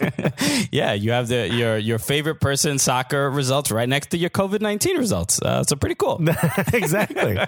yeah, 0.71 0.93
you 0.93 1.11
have 1.11 1.27
the 1.27 1.49
your 1.49 1.77
your 1.79 1.99
favorite 1.99 2.41
person 2.41 2.79
soccer 2.79 3.29
results 3.29 3.73
right 3.73 3.89
next 3.89 4.11
to 4.11 4.19
your 4.19 4.31
COVID 4.31 4.61
nineteen 4.61 4.99
results. 4.99 5.43
Uh, 5.43 5.65
so 5.65 5.75
pretty 5.75 5.97
cool. 5.97 6.21
exactly. 6.73 7.39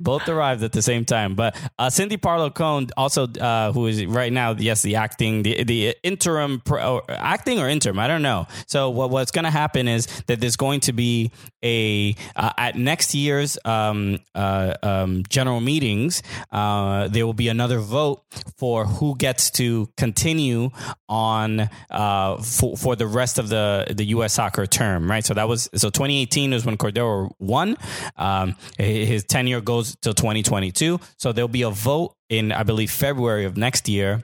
Both 0.00 0.28
arrived 0.28 0.64
at 0.64 0.72
the 0.72 0.82
same 0.82 1.04
time. 1.04 1.34
But 1.36 1.56
uh, 1.78 1.90
Cindy 1.90 2.16
Parlow 2.16 2.52
Cone, 2.52 2.88
also 2.96 3.28
uh, 3.28 3.72
who 3.72 3.86
is 3.86 4.04
right 4.06 4.32
now, 4.32 4.52
yes, 4.52 4.82
the 4.82 4.96
acting, 4.96 5.42
the 5.44 5.62
the 5.62 5.94
interim 6.02 6.60
pro, 6.64 6.96
or 6.96 7.02
acting 7.08 7.60
or 7.60 7.68
interim, 7.68 7.98
I 8.00 8.08
don't 8.08 8.22
know. 8.22 8.46
So 8.66 8.90
what 8.90 9.10
what's 9.10 9.30
going 9.30 9.44
to 9.44 9.50
happen 9.50 9.86
is 9.86 10.06
that 10.26 10.40
there's 10.40 10.56
going 10.56 10.80
to 10.80 10.92
be 10.92 11.30
a 11.62 12.16
uh, 12.34 12.50
at 12.58 12.76
next 12.76 13.14
year's 13.14 13.58
um, 13.64 14.18
uh, 14.34 14.74
um, 14.82 15.22
general 15.28 15.51
meetings, 15.60 16.22
uh, 16.50 17.08
there 17.08 17.26
will 17.26 17.34
be 17.34 17.48
another 17.48 17.78
vote 17.78 18.22
for 18.56 18.84
who 18.86 19.16
gets 19.16 19.50
to 19.52 19.88
continue 19.96 20.70
on 21.08 21.68
uh, 21.90 22.36
for 22.42 22.76
for 22.76 22.96
the 22.96 23.06
rest 23.06 23.38
of 23.38 23.48
the 23.48 23.86
the 23.90 24.04
U.S. 24.06 24.34
soccer 24.34 24.66
term, 24.66 25.10
right? 25.10 25.24
So 25.24 25.34
that 25.34 25.48
was 25.48 25.68
so 25.74 25.90
2018 25.90 26.52
is 26.52 26.64
when 26.64 26.76
Cordeiro 26.76 27.30
won. 27.38 27.76
Um, 28.16 28.56
his 28.78 29.24
tenure 29.24 29.60
goes 29.60 29.96
till 30.02 30.14
2022. 30.14 31.00
So 31.18 31.32
there'll 31.32 31.48
be 31.48 31.62
a 31.62 31.70
vote 31.70 32.14
in, 32.28 32.52
I 32.52 32.62
believe, 32.62 32.90
February 32.90 33.44
of 33.44 33.56
next 33.56 33.88
year 33.88 34.22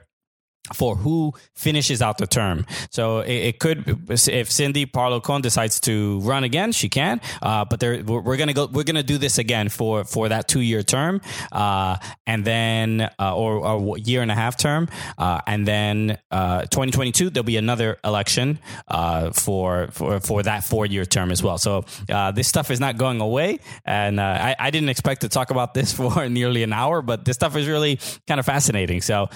for 0.73 0.95
who 0.95 1.33
finishes 1.55 2.01
out 2.01 2.17
the 2.17 2.27
term. 2.27 2.65
So 2.91 3.19
it, 3.19 3.31
it 3.31 3.59
could, 3.59 4.09
if 4.09 4.51
Cindy 4.51 4.85
Parlow 4.85 5.21
Cone 5.21 5.41
decides 5.41 5.79
to 5.81 6.19
run 6.21 6.43
again, 6.43 6.71
she 6.71 6.89
can. 6.89 7.21
Uh, 7.41 7.65
but 7.65 7.79
there, 7.79 8.03
we're, 8.03 8.21
we're 8.21 8.37
gonna 8.37 8.53
go. 8.53 8.67
We're 8.67 8.83
gonna 8.83 9.03
do 9.03 9.17
this 9.17 9.37
again 9.37 9.69
for 9.69 10.03
for 10.03 10.29
that 10.29 10.47
two 10.47 10.61
year 10.61 10.83
term, 10.83 11.21
uh, 11.51 11.97
and 12.25 12.45
then 12.45 13.09
uh, 13.19 13.35
or, 13.35 13.65
or 13.65 13.97
year 13.97 14.21
and 14.21 14.31
a 14.31 14.35
half 14.35 14.57
term, 14.57 14.87
uh, 15.17 15.41
and 15.47 15.67
then 15.67 16.17
uh, 16.31 16.61
2022 16.61 17.29
there'll 17.29 17.43
be 17.43 17.57
another 17.57 17.97
election 18.03 18.59
uh, 18.87 19.31
for 19.31 19.89
for 19.91 20.19
for 20.19 20.43
that 20.43 20.63
four 20.63 20.85
year 20.85 21.05
term 21.05 21.31
as 21.31 21.43
well. 21.43 21.57
So 21.57 21.85
this 22.33 22.47
stuff 22.47 22.71
is 22.71 22.79
not 22.79 22.97
going 22.97 23.21
away, 23.21 23.59
and 23.85 24.19
I, 24.19 24.55
I 24.59 24.71
didn't 24.71 24.89
expect 24.89 25.21
to 25.21 25.29
talk 25.29 25.51
about 25.51 25.73
this 25.73 25.93
for 25.99 26.27
nearly 26.29 26.63
an 26.63 26.73
hour, 26.73 27.01
but 27.01 27.25
this 27.25 27.35
stuff 27.35 27.55
is 27.55 27.67
really 27.67 27.99
kind 28.27 28.39
of 28.39 28.45
fascinating. 28.45 29.01
So. 29.01 29.29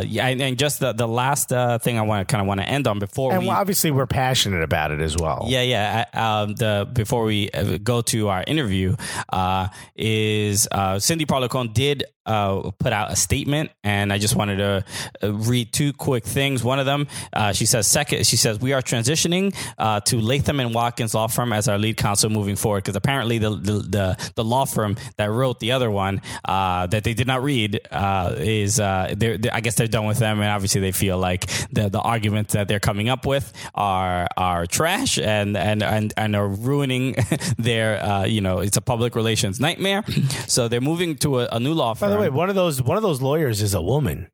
Uh, 0.00 0.04
yeah, 0.06 0.26
and, 0.26 0.40
and, 0.40 0.58
just 0.58 0.80
the, 0.80 0.92
the 0.92 1.06
last 1.06 1.52
uh, 1.52 1.78
thing 1.78 1.98
I 1.98 2.02
want 2.02 2.26
to 2.26 2.32
kind 2.32 2.40
of 2.40 2.48
want 2.48 2.60
to 2.60 2.68
end 2.68 2.86
on 2.86 2.98
before 2.98 3.32
and 3.32 3.42
we, 3.42 3.48
obviously 3.50 3.90
we're 3.90 4.06
passionate 4.06 4.62
about 4.62 4.92
it 4.92 5.00
as 5.00 5.16
well. 5.16 5.44
Yeah, 5.46 5.62
yeah. 5.62 6.04
Um, 6.14 6.54
the 6.54 6.88
before 6.92 7.24
we 7.24 7.50
uh, 7.50 7.78
go 7.82 8.00
to 8.02 8.28
our 8.28 8.42
interview, 8.46 8.96
uh, 9.30 9.68
is 9.96 10.68
uh, 10.70 10.98
Cindy 10.98 11.26
Parlow 11.26 11.48
Cone 11.48 11.72
did 11.72 12.04
uh, 12.30 12.70
put 12.78 12.92
out 12.92 13.10
a 13.10 13.16
statement, 13.16 13.72
and 13.82 14.12
I 14.12 14.18
just 14.18 14.36
wanted 14.36 14.58
to 14.58 14.84
uh, 15.22 15.32
read 15.32 15.72
two 15.72 15.92
quick 15.92 16.24
things. 16.24 16.62
One 16.62 16.78
of 16.78 16.86
them, 16.86 17.08
uh, 17.32 17.52
she 17.52 17.66
says, 17.66 17.88
second, 17.88 18.24
she 18.24 18.36
says, 18.36 18.60
we 18.60 18.72
are 18.72 18.82
transitioning 18.82 19.52
uh, 19.78 19.98
to 20.02 20.20
Latham 20.20 20.60
and 20.60 20.72
Watkins 20.72 21.12
law 21.12 21.26
firm 21.26 21.52
as 21.52 21.66
our 21.66 21.76
lead 21.76 21.96
counsel 21.96 22.30
moving 22.30 22.54
forward 22.54 22.84
because 22.84 22.94
apparently 22.94 23.38
the, 23.38 23.50
the, 23.50 23.72
the 23.72 24.30
the 24.36 24.44
law 24.44 24.64
firm 24.64 24.96
that 25.16 25.28
wrote 25.28 25.58
the 25.58 25.72
other 25.72 25.90
one 25.90 26.22
uh, 26.44 26.86
that 26.86 27.02
they 27.02 27.14
did 27.14 27.26
not 27.26 27.42
read 27.42 27.80
uh, 27.90 28.34
is 28.38 28.76
they're, 28.76 29.16
they're, 29.16 29.52
I 29.52 29.60
guess 29.60 29.74
they're 29.74 29.88
done 29.88 30.06
with 30.06 30.18
them, 30.18 30.38
and 30.38 30.48
obviously 30.48 30.80
they 30.80 30.92
feel 30.92 31.18
like 31.18 31.46
the 31.72 31.88
the 31.88 32.00
arguments 32.00 32.52
that 32.52 32.68
they're 32.68 32.78
coming 32.78 33.08
up 33.08 33.26
with 33.26 33.52
are 33.74 34.28
are 34.36 34.66
trash 34.66 35.18
and 35.18 35.56
and 35.56 35.82
and, 35.82 36.14
and 36.16 36.36
are 36.36 36.46
ruining 36.46 37.16
their 37.58 38.26
you 38.26 38.40
know 38.40 38.60
it's 38.60 38.76
a 38.76 38.82
public 38.82 39.16
relations 39.16 39.58
nightmare. 39.58 40.04
So 40.46 40.68
they're 40.68 40.80
moving 40.80 41.16
to 41.16 41.40
a, 41.40 41.48
a 41.52 41.58
new 41.58 41.74
law 41.74 41.94
firm 41.94 42.19
the 42.24 42.30
way, 42.30 42.36
one 42.36 42.48
of 42.48 42.54
those 42.54 42.82
one 42.82 42.96
of 42.96 43.02
those 43.02 43.20
lawyers 43.20 43.62
is 43.62 43.74
a 43.74 43.82
woman. 43.82 44.30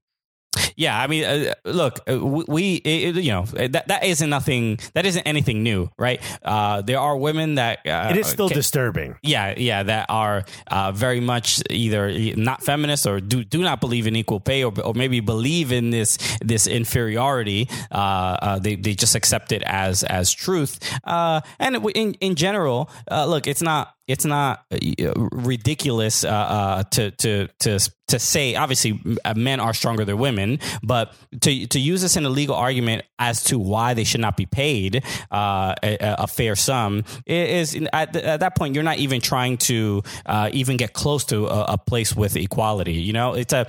Yeah, 0.76 0.98
I 0.98 1.06
mean, 1.06 1.24
uh, 1.24 1.54
look, 1.64 2.00
uh, 2.08 2.18
we, 2.18 2.74
it, 2.76 3.16
you 3.16 3.32
know, 3.32 3.44
that 3.44 3.88
that 3.88 4.04
isn't 4.04 4.28
nothing. 4.28 4.78
That 4.92 5.06
isn't 5.06 5.22
anything 5.22 5.62
new, 5.62 5.90
right? 5.98 6.20
Uh, 6.42 6.82
there 6.82 6.98
are 6.98 7.16
women 7.16 7.56
that 7.56 7.78
uh, 7.86 8.08
it 8.10 8.18
is 8.18 8.26
still 8.26 8.48
can, 8.48 8.56
disturbing. 8.56 9.16
Yeah, 9.22 9.54
yeah, 9.56 9.82
that 9.84 10.06
are 10.10 10.44
uh, 10.66 10.92
very 10.92 11.20
much 11.20 11.62
either 11.70 12.12
not 12.36 12.62
feminist 12.62 13.06
or 13.06 13.20
do 13.20 13.42
do 13.42 13.62
not 13.62 13.80
believe 13.80 14.06
in 14.06 14.16
equal 14.16 14.40
pay, 14.40 14.64
or, 14.64 14.72
or 14.80 14.92
maybe 14.94 15.20
believe 15.20 15.72
in 15.72 15.90
this 15.90 16.18
this 16.42 16.66
inferiority. 16.66 17.68
Uh, 17.90 18.58
they 18.58 18.76
they 18.76 18.94
just 18.94 19.14
accept 19.14 19.52
it 19.52 19.62
as 19.64 20.02
as 20.04 20.30
truth. 20.32 20.78
and 21.04 21.76
in 21.94 22.14
in 22.14 22.34
general, 22.34 22.90
look, 23.10 23.46
it's 23.46 23.62
not 23.62 23.95
it's 24.08 24.24
not 24.24 24.64
uh, 24.72 25.12
ridiculous 25.32 26.24
uh, 26.24 26.28
uh, 26.28 26.82
to 26.84 27.10
to 27.12 27.48
to 27.58 27.78
to 28.08 28.18
say 28.20 28.54
obviously 28.54 29.00
uh, 29.24 29.34
men 29.34 29.58
are 29.58 29.74
stronger 29.74 30.04
than 30.04 30.18
women, 30.18 30.60
but 30.82 31.14
to 31.40 31.66
to 31.66 31.80
use 31.80 32.02
this 32.02 32.16
in 32.16 32.24
a 32.24 32.28
legal 32.28 32.54
argument 32.54 33.04
as 33.18 33.42
to 33.44 33.58
why 33.58 33.94
they 33.94 34.04
should 34.04 34.20
not 34.20 34.36
be 34.36 34.46
paid 34.46 35.02
uh, 35.30 35.74
a, 35.82 35.96
a, 36.18 36.26
fair 36.26 36.54
sum 36.54 37.02
is 37.26 37.74
at, 37.92 38.14
at, 38.14 38.40
that 38.40 38.54
point 38.54 38.74
you're 38.74 38.84
not 38.84 38.98
even 38.98 39.20
trying 39.20 39.56
to 39.56 40.02
uh, 40.26 40.50
even 40.52 40.76
get 40.76 40.92
close 40.92 41.24
to 41.24 41.46
a, 41.46 41.64
a, 41.70 41.78
place 41.78 42.14
with 42.14 42.36
equality. 42.36 42.94
You 42.94 43.12
know, 43.12 43.34
it's 43.34 43.52
a 43.52 43.66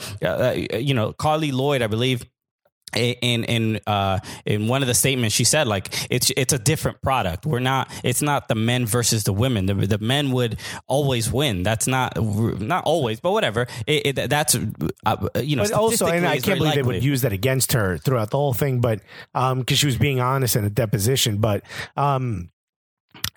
you 0.80 0.94
know 0.94 1.14
Carli 1.14 1.52
Lloyd, 1.52 1.82
I 1.82 1.88
believe 1.88 2.26
in 2.96 3.44
in 3.44 3.80
uh 3.86 4.20
in 4.46 4.68
one 4.68 4.82
of 4.82 4.88
the 4.88 4.94
statements 4.94 5.36
she 5.36 5.44
said 5.44 5.68
like 5.68 5.94
it's 6.10 6.32
it's 6.38 6.54
a 6.54 6.60
different 6.60 7.02
product. 7.02 7.46
We're 7.46 7.60
not 7.60 7.92
it's 8.04 8.22
not 8.22 8.48
the 8.48 8.56
men 8.56 8.86
versus 8.86 9.24
the 9.24 9.34
women. 9.34 9.66
The, 9.66 9.74
the 9.74 9.98
men 9.98 10.32
would 10.32 10.58
always 10.88 11.32
win. 11.32 11.64
That's 11.64 11.88
not 11.88 12.14
not 12.62 12.84
always 12.86 13.20
but 13.20 13.32
whatever. 13.32 13.68
It, 13.86 14.18
it, 14.18 14.30
that's 14.30 14.56
uh, 15.06 15.28
you 15.42 15.56
know 15.56 15.64
but 15.64 15.74
also 15.74 16.08
and 16.08 16.26
i 16.26 16.40
can't 16.40 16.60
believe 16.60 16.62
likely. 16.62 16.82
they 16.82 16.88
would 16.88 17.04
use 17.04 17.22
that 17.22 17.34
against 17.34 17.74
her 17.74 17.98
throughout 17.98 18.32
the 18.32 18.38
whole 18.38 18.54
thing 18.54 18.82
but 18.82 19.02
um 19.36 19.60
because 19.60 19.80
she 19.80 19.86
was 19.86 19.98
being 19.98 20.20
honest 20.20 20.56
in 20.56 20.64
a 20.64 20.70
deposition 20.70 21.38
but 21.38 21.64
um 21.96 22.50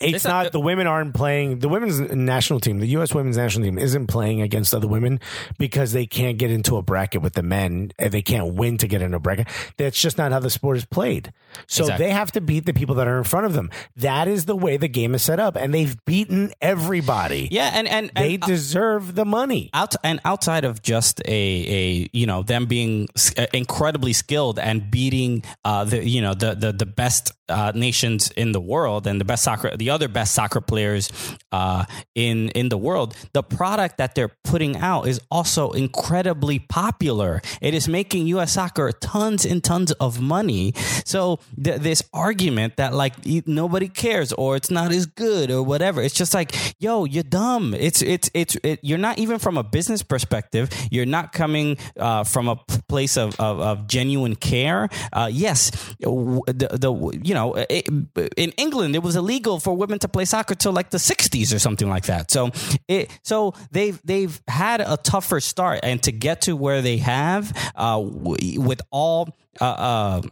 it's 0.01 0.25
not 0.25 0.53
the 0.53 0.61
women 0.61 0.87
aren't 0.87 1.15
playing 1.15 1.59
the 1.59 1.69
women's 1.69 2.01
national 2.01 2.61
team 2.61 2.79
the 2.79 2.89
us 2.89 3.15
women's 3.15 3.37
national 3.37 3.65
team 3.65 3.79
isn't 3.79 4.07
playing 4.07 4.41
against 4.41 4.75
other 4.75 4.89
women 4.89 5.21
because 5.59 5.93
they 5.93 6.07
can't 6.07 6.39
get 6.39 6.51
into 6.51 6.77
a 6.77 6.83
bracket 6.83 7.23
with 7.23 7.35
the 7.35 7.43
men 7.43 7.93
and 7.99 8.13
they 8.13 8.23
can't 8.23 8.55
win 8.55 8.79
to 8.79 8.89
get 8.89 9.03
in 9.03 9.15
a 9.15 9.21
bracket. 9.21 9.47
That's 9.77 10.01
just 10.01 10.19
not 10.19 10.33
how 10.33 10.41
the 10.41 10.51
sport 10.51 10.77
is 10.77 10.85
played. 10.85 11.33
So 11.67 11.85
exactly. 11.85 12.07
they 12.07 12.13
have 12.13 12.33
to 12.33 12.41
beat 12.41 12.67
the 12.67 12.73
people 12.73 12.95
that 12.97 13.07
are 13.07 13.19
in 13.19 13.25
front 13.25 13.47
of 13.47 13.53
them. 13.55 13.71
That 13.97 14.29
is 14.29 14.45
the 14.47 14.57
way 14.57 14.77
the 14.77 14.89
game 14.89 15.15
is 15.15 15.23
set 15.23 15.41
up 15.41 15.57
and 15.57 15.73
they've 15.73 15.97
beaten 16.05 16.53
everybody. 16.61 17.49
Yeah 17.51 17.71
and 17.73 17.89
and, 17.89 18.11
they 18.17 18.35
and, 18.35 18.45
uh, 18.45 18.47
deserve 18.47 19.15
the 19.15 19.25
money. 19.25 19.71
Out 19.75 19.95
and 20.03 20.21
outside 20.25 20.65
of 20.65 20.83
just 20.83 21.21
a 21.27 21.31
a 21.31 22.09
you 22.13 22.27
know 22.27 22.43
them 22.43 22.67
being 22.67 23.09
uh, 23.37 23.47
incredibly 23.53 24.13
skilled 24.13 24.59
and 24.59 24.91
beating 24.91 25.43
uh 25.65 25.85
the 25.85 26.07
you 26.07 26.21
know 26.21 26.35
the 26.35 26.55
the, 26.55 26.73
the 26.73 26.87
best 26.87 27.33
uh, 27.51 27.73
nations 27.75 28.31
in 28.37 28.53
the 28.53 28.61
world 28.61 29.07
and 29.07 29.21
the 29.21 29.25
best 29.25 29.45
soccer 29.45 29.77
the 29.77 29.91
other 29.91 30.09
best 30.09 30.35
soccer 30.35 30.61
players 30.61 31.11
uh, 31.53 31.85
in 32.15 32.51
in 32.51 32.69
the 32.69 32.79
world, 32.79 33.17
the 33.33 33.43
product 33.43 33.99
that 33.99 34.15
they're 34.15 34.33
putting 34.45 34.77
out 34.77 35.09
is 35.09 35.21
also 35.31 35.73
incredibly 35.73 36.59
popular. 36.59 37.43
It 37.61 37.75
is 37.75 37.89
making 37.89 38.27
U.S. 38.29 38.53
soccer 38.53 38.93
tons 38.93 39.45
and 39.45 39.63
tons 39.63 39.93
of 39.93 40.21
money. 40.21 40.73
So 41.05 41.41
th- 41.63 41.81
this 41.81 42.03
argument 42.13 42.77
that 42.77 42.95
like 42.95 43.15
nobody 43.47 43.89
cares 43.89 44.33
or 44.33 44.57
it's 44.57 44.71
not 44.71 44.93
as 44.93 45.07
good 45.07 45.51
or 45.51 45.63
whatever, 45.63 46.03
it's 46.03 46.15
just 46.15 46.35
like, 46.35 46.55
yo, 46.79 47.05
you're 47.05 47.23
dumb. 47.23 47.75
It's 47.75 48.03
it's 48.03 48.31
it's 48.35 48.57
it, 48.63 48.81
you're 48.83 48.99
not 48.99 49.19
even 49.19 49.39
from 49.39 49.59
a 49.59 49.63
business 49.65 50.03
perspective. 50.03 50.71
You're 50.91 51.07
not 51.07 51.33
coming 51.33 51.79
uh, 51.99 52.25
from 52.25 52.49
a 52.49 52.57
place 52.89 53.17
of 53.17 53.39
of, 53.41 53.61
of 53.61 53.87
genuine 53.87 54.37
care. 54.37 54.89
Uh, 55.13 55.29
yes, 55.33 55.71
the, 56.01 56.69
the 56.73 57.21
you 57.23 57.35
know 57.35 57.40
it, 57.69 57.89
in 58.37 58.51
England 58.53 58.95
it 58.95 59.03
was 59.03 59.17
illegal 59.17 59.61
for 59.61 59.77
women 59.77 59.99
to 59.99 60.09
play 60.09 60.25
soccer 60.25 60.55
till 60.55 60.73
like 60.73 60.91
the 60.91 60.99
60s 60.99 61.55
or 61.55 61.59
something 61.59 61.89
like 61.89 62.07
that. 62.07 62.31
So 62.31 62.51
it 62.89 63.11
so 63.23 63.55
they've 63.71 64.01
they've 64.05 64.41
had 64.49 64.81
a 64.81 64.97
tougher 64.97 65.41
start 65.41 65.81
and 65.83 66.03
to 66.03 66.13
get 66.13 66.43
to 66.43 66.57
where 66.57 66.83
they 66.83 66.99
have 66.99 67.53
uh, 67.75 68.01
with 68.03 68.81
all 68.91 69.37
uh, 69.61 69.65
uh 69.65 70.23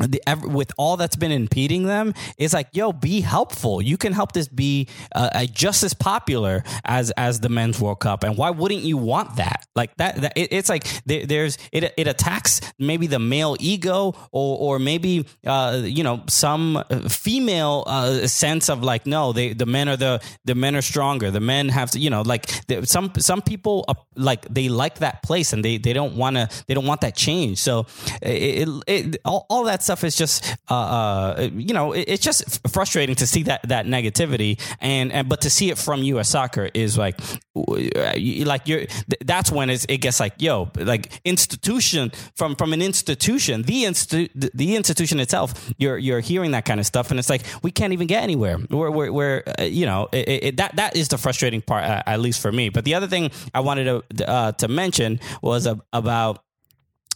the, 0.00 0.20
with 0.48 0.72
all 0.76 0.96
that's 0.96 1.16
been 1.16 1.30
impeding 1.30 1.84
them 1.84 2.14
is 2.36 2.52
like 2.52 2.68
yo 2.72 2.92
be 2.92 3.20
helpful. 3.20 3.80
You 3.80 3.96
can 3.96 4.12
help 4.12 4.32
this 4.32 4.48
be 4.48 4.88
uh, 5.14 5.30
uh, 5.32 5.44
just 5.46 5.82
as 5.82 5.94
popular 5.94 6.64
as 6.84 7.12
as 7.12 7.40
the 7.40 7.48
men's 7.48 7.80
world 7.80 8.00
cup 8.00 8.24
and 8.24 8.36
why 8.36 8.50
wouldn't 8.50 8.82
you 8.82 8.96
want 8.96 9.36
that? 9.36 9.66
Like 9.76 9.96
that, 9.96 10.16
that 10.16 10.32
it, 10.36 10.52
it's 10.52 10.68
like 10.68 10.84
there, 11.06 11.26
there's 11.26 11.58
it, 11.70 11.94
it 11.96 12.08
attacks 12.08 12.60
maybe 12.78 13.06
the 13.06 13.20
male 13.20 13.56
ego 13.60 14.14
or 14.32 14.58
or 14.58 14.78
maybe 14.78 15.26
uh, 15.46 15.80
you 15.84 16.02
know 16.02 16.22
some 16.28 16.82
female 17.08 17.84
uh, 17.86 18.26
sense 18.26 18.68
of 18.68 18.82
like 18.82 19.06
no 19.06 19.32
they 19.32 19.52
the 19.52 19.66
men 19.66 19.88
are 19.88 19.96
the 19.96 20.20
the 20.44 20.56
men 20.56 20.74
are 20.74 20.82
stronger. 20.82 21.30
The 21.30 21.40
men 21.40 21.68
have 21.68 21.92
to 21.92 22.00
you 22.00 22.10
know 22.10 22.22
like 22.22 22.50
some 22.82 23.12
some 23.18 23.42
people 23.42 23.84
uh, 23.86 23.94
like 24.16 24.42
they 24.52 24.68
like 24.68 24.98
that 24.98 25.22
place 25.22 25.52
and 25.52 25.64
they 25.64 25.78
they 25.78 25.92
don't 25.92 26.16
want 26.16 26.36
to 26.36 26.48
they 26.66 26.74
don't 26.74 26.86
want 26.86 27.02
that 27.02 27.14
change. 27.14 27.58
So 27.58 27.86
it, 28.22 28.68
it, 28.86 29.16
all, 29.24 29.46
all 29.48 29.64
that 29.64 29.83
stuff 29.84 30.04
is 30.04 30.16
just, 30.16 30.56
uh, 30.70 30.74
uh, 30.74 31.48
you 31.54 31.74
know, 31.74 31.92
it, 31.92 32.04
it's 32.08 32.24
just 32.24 32.66
frustrating 32.68 33.14
to 33.16 33.26
see 33.26 33.44
that 33.44 33.68
that 33.68 33.86
negativity, 33.86 34.60
and, 34.80 35.12
and 35.12 35.28
but 35.28 35.42
to 35.42 35.50
see 35.50 35.70
it 35.70 35.78
from 35.78 36.02
U.S. 36.02 36.28
Soccer 36.28 36.70
is 36.74 36.98
like, 36.98 37.20
like 37.54 38.68
you're. 38.68 38.86
That's 39.24 39.50
when 39.50 39.70
it 39.70 39.86
gets 40.00 40.20
like, 40.20 40.34
yo, 40.38 40.70
like 40.76 41.20
institution 41.24 42.12
from 42.34 42.56
from 42.56 42.72
an 42.72 42.82
institution, 42.82 43.62
the 43.62 43.84
institu- 43.84 44.50
the 44.54 44.76
institution 44.76 45.20
itself. 45.20 45.72
You're 45.78 45.98
you're 45.98 46.20
hearing 46.20 46.52
that 46.52 46.64
kind 46.64 46.80
of 46.80 46.86
stuff, 46.86 47.10
and 47.10 47.18
it's 47.18 47.30
like 47.30 47.42
we 47.62 47.70
can't 47.70 47.92
even 47.92 48.06
get 48.06 48.22
anywhere. 48.22 48.58
We're 48.70 48.90
we're, 48.90 49.12
we're 49.12 49.42
uh, 49.58 49.62
you 49.64 49.86
know, 49.86 50.08
it, 50.12 50.28
it, 50.28 50.56
that 50.56 50.76
that 50.76 50.96
is 50.96 51.08
the 51.08 51.18
frustrating 51.18 51.62
part, 51.62 51.84
at 51.84 52.20
least 52.20 52.40
for 52.40 52.52
me. 52.52 52.68
But 52.68 52.84
the 52.84 52.94
other 52.94 53.06
thing 53.06 53.30
I 53.52 53.60
wanted 53.60 53.84
to 54.18 54.28
uh, 54.28 54.52
to 54.52 54.68
mention 54.68 55.20
was 55.42 55.66
about 55.92 56.43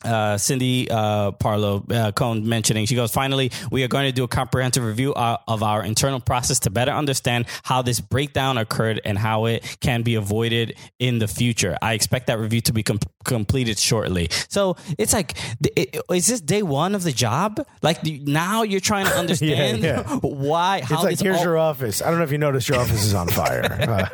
uh, 0.05 0.36
Cindy 0.38 0.90
uh, 0.90 1.32
Parlow 1.32 1.90
uh, 1.92 2.12
Cone 2.12 2.49
mentioning. 2.49 2.86
She 2.86 2.94
goes, 2.94 3.12
finally, 3.12 3.51
we 3.70 3.82
are 3.84 3.88
going 3.88 4.07
to 4.07 4.12
do 4.12 4.24
a 4.24 4.28
comprehensive 4.28 4.84
review 4.84 5.14
uh, 5.14 5.38
of 5.46 5.62
our 5.62 5.84
internal 5.84 6.20
process 6.20 6.61
to 6.61 6.70
better 6.70 6.92
understand 6.92 7.46
how 7.62 7.82
this 7.82 8.01
breakdown 8.01 8.59
occurred 8.59 9.01
and 9.05 9.18
how 9.18 9.46
it 9.46 9.78
can 9.80 10.03
be 10.03 10.14
avoided 10.14 10.76
in 10.99 11.18
the 11.18 11.28
future. 11.28 11.76
I 11.82 11.94
expect 11.94 12.26
that 12.28 12.38
review 12.38 12.61
to 12.62 12.72
be 12.72 12.82
com- 12.82 13.01
completed 13.24 13.78
shortly. 13.78 14.28
So 14.49 14.76
it's 14.99 15.12
like, 15.12 15.36
it, 15.76 15.96
is 16.11 16.26
this 16.26 16.40
day 16.40 16.62
one 16.62 16.94
of 16.94 17.03
the 17.03 17.12
job? 17.12 17.64
Like 17.82 18.05
now 18.05 18.62
you're 18.62 18.80
trying 18.80 19.07
to 19.07 19.12
understand 19.18 19.82
yeah, 19.82 20.05
yeah. 20.07 20.16
why? 20.20 20.80
How 20.82 20.96
it's 20.96 21.05
like, 21.05 21.20
here's 21.20 21.38
all- 21.38 21.44
your 21.44 21.59
office. 21.59 22.03
I 22.03 22.11
don't 22.11 22.18
know 22.18 22.24
if 22.24 22.32
you 22.32 22.38
noticed 22.38 22.68
your 22.68 22.78
office 22.78 23.05
is 23.05 23.14
on 23.14 23.28
fire. 23.28 24.09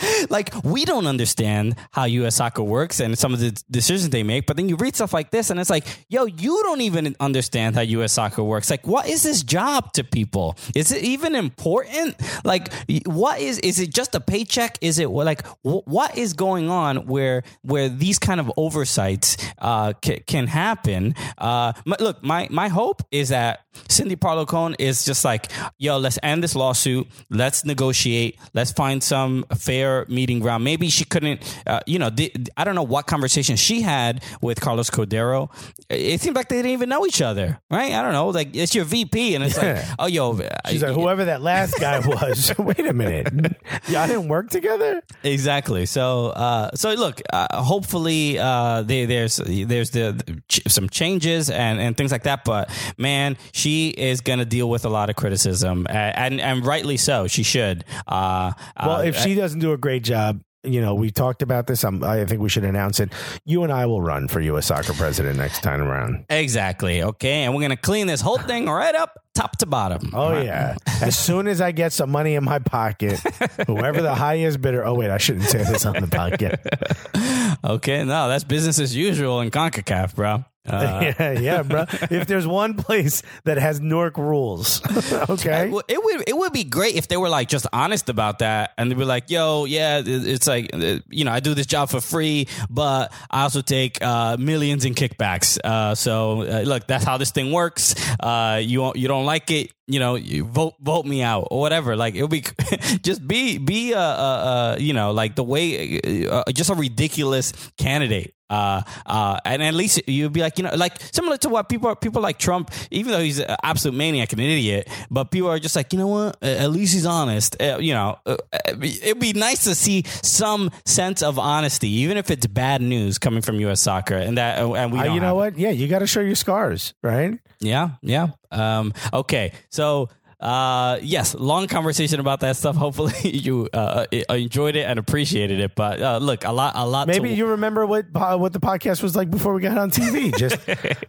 like 0.30 0.52
we 0.64 0.84
don't 0.84 1.06
understand 1.06 1.76
how 1.90 2.04
U.S. 2.04 2.36
soccer 2.36 2.62
works 2.62 3.00
and 3.00 3.16
some 3.18 3.32
of 3.34 3.40
the 3.40 3.50
decisions 3.70 4.10
they 4.10 4.22
make, 4.22 4.46
but 4.46 4.56
then 4.56 4.68
you 4.68 4.76
read 4.76 4.94
stuff 4.94 5.12
like 5.12 5.19
like 5.20 5.30
this, 5.30 5.50
and 5.50 5.60
it's 5.60 5.68
like, 5.68 5.86
yo, 6.08 6.24
you 6.24 6.62
don't 6.62 6.80
even 6.80 7.14
understand 7.20 7.74
how 7.74 7.82
U.S. 7.82 8.12
soccer 8.12 8.42
works. 8.42 8.70
Like, 8.70 8.86
what 8.86 9.06
is 9.06 9.22
this 9.22 9.42
job 9.42 9.92
to 9.92 10.02
people? 10.02 10.56
Is 10.74 10.92
it 10.92 11.02
even 11.04 11.34
important? 11.34 12.16
Like, 12.42 12.72
what 13.04 13.38
is 13.38 13.58
is 13.58 13.78
it 13.78 13.92
just 13.92 14.14
a 14.14 14.20
paycheck? 14.20 14.78
Is 14.80 14.98
it 14.98 15.10
like 15.10 15.46
what 15.62 16.16
is 16.16 16.32
going 16.32 16.70
on 16.70 17.06
where 17.06 17.42
where 17.60 17.90
these 17.90 18.18
kind 18.18 18.40
of 18.40 18.50
oversights 18.56 19.36
uh, 19.58 19.92
can, 20.00 20.20
can 20.26 20.46
happen? 20.46 21.14
Uh, 21.36 21.74
look, 21.84 22.22
my 22.22 22.48
my 22.50 22.68
hope 22.68 23.02
is 23.10 23.28
that 23.28 23.66
Cindy 23.88 24.16
Parlow 24.16 24.74
is 24.78 25.04
just 25.04 25.24
like, 25.24 25.50
yo, 25.78 25.98
let's 25.98 26.18
end 26.22 26.42
this 26.42 26.54
lawsuit. 26.54 27.06
Let's 27.28 27.64
negotiate. 27.64 28.38
Let's 28.54 28.72
find 28.72 29.02
some 29.02 29.44
fair 29.56 30.06
meeting 30.08 30.40
ground. 30.40 30.64
Maybe 30.64 30.88
she 30.90 31.04
couldn't, 31.04 31.40
uh, 31.66 31.80
you 31.86 31.98
know, 31.98 32.10
I 32.56 32.64
don't 32.64 32.74
know 32.74 32.82
what 32.82 33.06
conversation 33.06 33.56
she 33.56 33.82
had 33.82 34.22
with 34.40 34.60
Carlos 34.60 34.90
Cordeiro. 35.10 35.50
It 35.88 36.20
seemed 36.20 36.36
like 36.36 36.48
they 36.48 36.56
didn't 36.56 36.72
even 36.72 36.88
know 36.88 37.04
each 37.06 37.20
other, 37.20 37.60
right? 37.70 37.92
I 37.92 38.02
don't 38.02 38.12
know. 38.12 38.28
Like, 38.28 38.54
it's 38.54 38.74
your 38.74 38.84
VP, 38.84 39.34
and 39.34 39.44
it's 39.44 39.56
like, 39.58 39.84
oh, 39.98 40.06
yo. 40.06 40.38
She's 40.68 40.82
like, 40.82 40.94
whoever 40.94 41.24
that 41.26 41.42
last 41.42 41.78
guy 41.78 41.98
was. 42.06 42.52
Wait 42.58 42.86
a 42.86 42.92
minute. 42.92 43.56
Y'all 43.88 44.06
didn't 44.06 44.28
work 44.28 44.50
together? 44.50 45.02
Exactly. 45.22 45.86
So, 45.86 46.28
uh, 46.28 46.70
so 46.74 46.92
look, 46.94 47.20
uh, 47.32 47.62
hopefully 47.62 48.38
uh, 48.38 48.82
they, 48.82 49.06
there's 49.06 49.36
there's 49.36 49.90
the, 49.90 50.12
the 50.12 50.42
ch- 50.48 50.62
some 50.68 50.88
changes 50.88 51.50
and, 51.50 51.80
and 51.80 51.96
things 51.96 52.12
like 52.12 52.24
that. 52.24 52.44
But 52.44 52.70
man, 52.96 53.36
she 53.52 53.88
is 53.88 54.20
going 54.20 54.38
to 54.38 54.44
deal 54.44 54.70
with 54.70 54.84
a 54.84 54.88
lot 54.88 55.10
of 55.10 55.16
criticism, 55.16 55.86
and 55.90 56.40
and 56.40 56.64
rightly 56.64 56.96
so. 56.96 57.26
She 57.26 57.42
should. 57.42 57.84
Uh, 58.06 58.52
well, 58.78 58.96
uh, 58.96 59.02
if 59.02 59.16
she 59.16 59.34
doesn't 59.34 59.60
do 59.60 59.72
a 59.72 59.76
great 59.76 60.04
job, 60.04 60.40
you 60.62 60.80
know, 60.80 60.94
we 60.94 61.10
talked 61.10 61.42
about 61.42 61.66
this. 61.66 61.84
I'm, 61.84 62.04
i 62.04 62.24
think 62.24 62.40
we 62.40 62.48
should 62.48 62.64
announce 62.64 63.00
it. 63.00 63.12
You 63.44 63.62
and 63.62 63.72
I 63.72 63.86
will 63.86 64.02
run 64.02 64.28
for 64.28 64.40
U.S. 64.40 64.66
soccer 64.66 64.92
president 64.92 65.38
next 65.38 65.62
time 65.62 65.80
around. 65.80 66.26
Exactly. 66.28 67.02
Okay. 67.02 67.44
And 67.44 67.54
we're 67.54 67.60
going 67.60 67.70
to 67.70 67.76
clean 67.76 68.06
this 68.06 68.20
whole 68.20 68.38
thing 68.38 68.66
right 68.66 68.94
up 68.94 69.18
top 69.34 69.56
to 69.58 69.66
bottom. 69.66 70.12
Oh, 70.14 70.32
right. 70.32 70.44
yeah. 70.44 70.76
as 71.00 71.16
soon 71.16 71.46
as 71.46 71.60
I 71.60 71.72
get 71.72 71.92
some 71.92 72.10
money 72.10 72.34
in 72.34 72.44
my 72.44 72.58
pocket, 72.58 73.18
whoever 73.66 74.02
the 74.02 74.14
highest 74.14 74.60
bidder. 74.60 74.84
Oh, 74.84 74.94
wait, 74.94 75.10
I 75.10 75.18
shouldn't 75.18 75.46
say 75.46 75.64
this 75.64 75.86
on 75.86 75.94
the 75.94 76.00
podcast. 76.00 77.58
okay. 77.64 78.04
No, 78.04 78.28
that's 78.28 78.44
business 78.44 78.78
as 78.78 78.94
usual 78.94 79.40
in 79.40 79.50
CONCACAF, 79.50 80.14
bro. 80.14 80.44
Uh, 80.68 81.12
yeah, 81.18 81.32
yeah, 81.32 81.62
bro. 81.62 81.84
If 82.10 82.26
there's 82.26 82.46
one 82.46 82.74
place 82.74 83.22
that 83.44 83.56
has 83.58 83.80
Newark 83.80 84.18
rules, 84.18 84.82
okay, 85.30 85.68
it 85.68 86.02
would 86.04 86.24
it 86.28 86.36
would 86.36 86.52
be 86.52 86.64
great 86.64 86.96
if 86.96 87.08
they 87.08 87.16
were 87.16 87.30
like 87.30 87.48
just 87.48 87.66
honest 87.72 88.08
about 88.08 88.40
that, 88.40 88.72
and 88.76 88.90
they 88.90 88.94
were 88.94 89.06
like, 89.06 89.30
"Yo, 89.30 89.64
yeah, 89.64 90.02
it's 90.04 90.46
like 90.46 90.70
uh, 90.74 90.98
you 91.08 91.24
know, 91.24 91.32
I 91.32 91.40
do 91.40 91.54
this 91.54 91.66
job 91.66 91.88
for 91.88 92.00
free, 92.00 92.46
but 92.68 93.12
I 93.30 93.42
also 93.42 93.62
take 93.62 94.02
uh, 94.02 94.36
millions 94.38 94.84
in 94.84 94.94
kickbacks. 94.94 95.58
Uh, 95.62 95.94
so 95.94 96.42
uh, 96.42 96.60
look, 96.66 96.86
that's 96.86 97.04
how 97.04 97.16
this 97.16 97.30
thing 97.30 97.52
works. 97.52 97.94
Uh, 98.20 98.60
you 98.62 98.92
you 98.94 99.08
don't 99.08 99.24
like 99.24 99.50
it, 99.50 99.72
you 99.90 99.98
know, 99.98 100.14
you 100.14 100.44
vote 100.44 100.74
vote 100.80 101.06
me 101.06 101.22
out 101.22 101.48
or 101.50 101.60
whatever. 101.60 101.96
Like 101.96 102.14
it'll 102.14 102.28
be 102.28 102.44
just 103.02 103.26
be 103.26 103.58
be 103.58 103.92
a, 103.92 104.76
you 104.78 104.92
know 104.92 105.10
like 105.10 105.36
the 105.36 105.44
way 105.44 106.00
uh, 106.28 106.44
just 106.52 106.70
a 106.70 106.74
ridiculous 106.74 107.52
candidate. 107.76 108.34
Uh, 108.50 108.82
uh, 109.06 109.38
and 109.44 109.62
at 109.62 109.74
least 109.74 110.00
you'd 110.08 110.32
be 110.32 110.40
like, 110.40 110.58
you 110.58 110.64
know, 110.64 110.74
like 110.74 111.00
similar 111.12 111.36
to 111.38 111.48
what 111.48 111.68
people 111.68 111.88
are, 111.88 111.94
people 111.94 112.20
like 112.20 112.36
Trump, 112.36 112.70
even 112.90 113.12
though 113.12 113.20
he's 113.20 113.38
an 113.38 113.56
absolute 113.62 113.96
maniac 113.96 114.32
and 114.32 114.40
an 114.40 114.46
idiot, 114.48 114.88
but 115.08 115.30
people 115.30 115.48
are 115.48 115.60
just 115.60 115.76
like, 115.76 115.92
you 115.92 115.98
know 116.00 116.08
what? 116.08 116.42
At 116.42 116.70
least 116.70 116.92
he's 116.92 117.06
honest. 117.06 117.60
Uh, 117.62 117.78
you 117.80 117.94
know, 117.94 118.18
uh, 118.26 118.36
it'd 118.82 119.20
be 119.20 119.32
nice 119.34 119.64
to 119.64 119.74
see 119.76 120.02
some 120.22 120.70
sense 120.84 121.22
of 121.22 121.38
honesty, 121.38 121.88
even 121.88 122.16
if 122.16 122.28
it's 122.30 122.46
bad 122.46 122.82
news 122.82 123.18
coming 123.18 123.40
from 123.40 123.60
U.S. 123.60 123.80
soccer, 123.80 124.16
and 124.16 124.36
that 124.36 124.58
and 124.58 124.92
we. 124.92 124.98
Uh, 124.98 125.14
you 125.14 125.20
know 125.20 125.36
what? 125.36 125.56
Yeah, 125.56 125.70
you 125.70 125.86
got 125.86 126.00
to 126.00 126.06
show 126.08 126.20
your 126.20 126.34
scars, 126.34 126.94
right? 127.02 127.38
Yeah, 127.60 127.90
yeah. 128.02 128.28
Um, 128.50 128.92
okay, 129.12 129.52
so 129.68 130.08
uh, 130.40 130.98
yes, 131.02 131.34
long 131.34 131.66
conversation 131.66 132.18
about 132.18 132.40
that 132.40 132.56
stuff. 132.56 132.74
Hopefully, 132.74 133.12
you 133.24 133.68
uh, 133.74 134.06
uh, 134.30 134.34
enjoyed 134.34 134.74
it 134.74 134.86
and 134.86 134.98
appreciated 134.98 135.60
it. 135.60 135.74
But 135.74 136.00
uh, 136.00 136.18
look, 136.18 136.44
a 136.44 136.52
lot, 136.52 136.72
a 136.76 136.86
lot. 136.86 137.06
Maybe 137.08 137.28
to... 137.28 137.34
you 137.34 137.46
remember 137.46 137.84
what 137.84 138.06
what 138.12 138.52
the 138.52 138.60
podcast 138.60 139.02
was 139.02 139.14
like 139.14 139.30
before 139.30 139.52
we 139.52 139.60
got 139.60 139.76
on 139.76 139.90
TV. 139.90 140.34
Just 140.38 140.58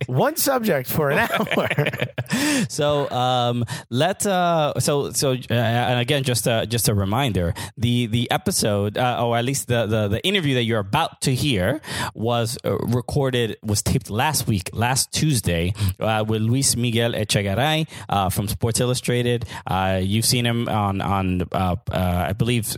one 0.07 0.35
subject 0.35 0.89
for 0.89 1.11
an 1.11 1.19
hour. 1.19 1.69
so 2.69 3.09
um, 3.09 3.63
let 3.89 4.25
uh, 4.25 4.73
so 4.79 5.11
so 5.11 5.31
uh, 5.31 5.53
and 5.53 5.99
again, 5.99 6.23
just 6.23 6.47
a, 6.47 6.65
just 6.67 6.89
a 6.89 6.93
reminder: 6.93 7.53
the 7.77 8.07
the 8.07 8.29
episode, 8.31 8.97
uh, 8.97 9.25
or 9.25 9.37
at 9.37 9.45
least 9.45 9.67
the, 9.67 9.85
the 9.85 10.07
the 10.09 10.25
interview 10.25 10.55
that 10.55 10.63
you're 10.63 10.79
about 10.79 11.21
to 11.21 11.33
hear, 11.33 11.79
was 12.13 12.57
recorded, 12.63 13.57
was 13.63 13.81
taped 13.81 14.09
last 14.09 14.47
week, 14.47 14.69
last 14.73 15.13
Tuesday, 15.13 15.73
uh, 15.99 16.25
with 16.27 16.41
Luis 16.41 16.75
Miguel 16.75 17.13
Echegaray 17.13 17.87
uh, 18.09 18.29
from 18.29 18.47
Sports 18.49 18.81
Illustrated 18.81 19.20
uh, 19.67 19.99
you've 20.01 20.25
seen 20.25 20.45
him 20.45 20.67
on 20.67 21.01
on 21.01 21.41
uh, 21.51 21.75
uh, 21.91 22.25
I 22.29 22.33
believe 22.33 22.75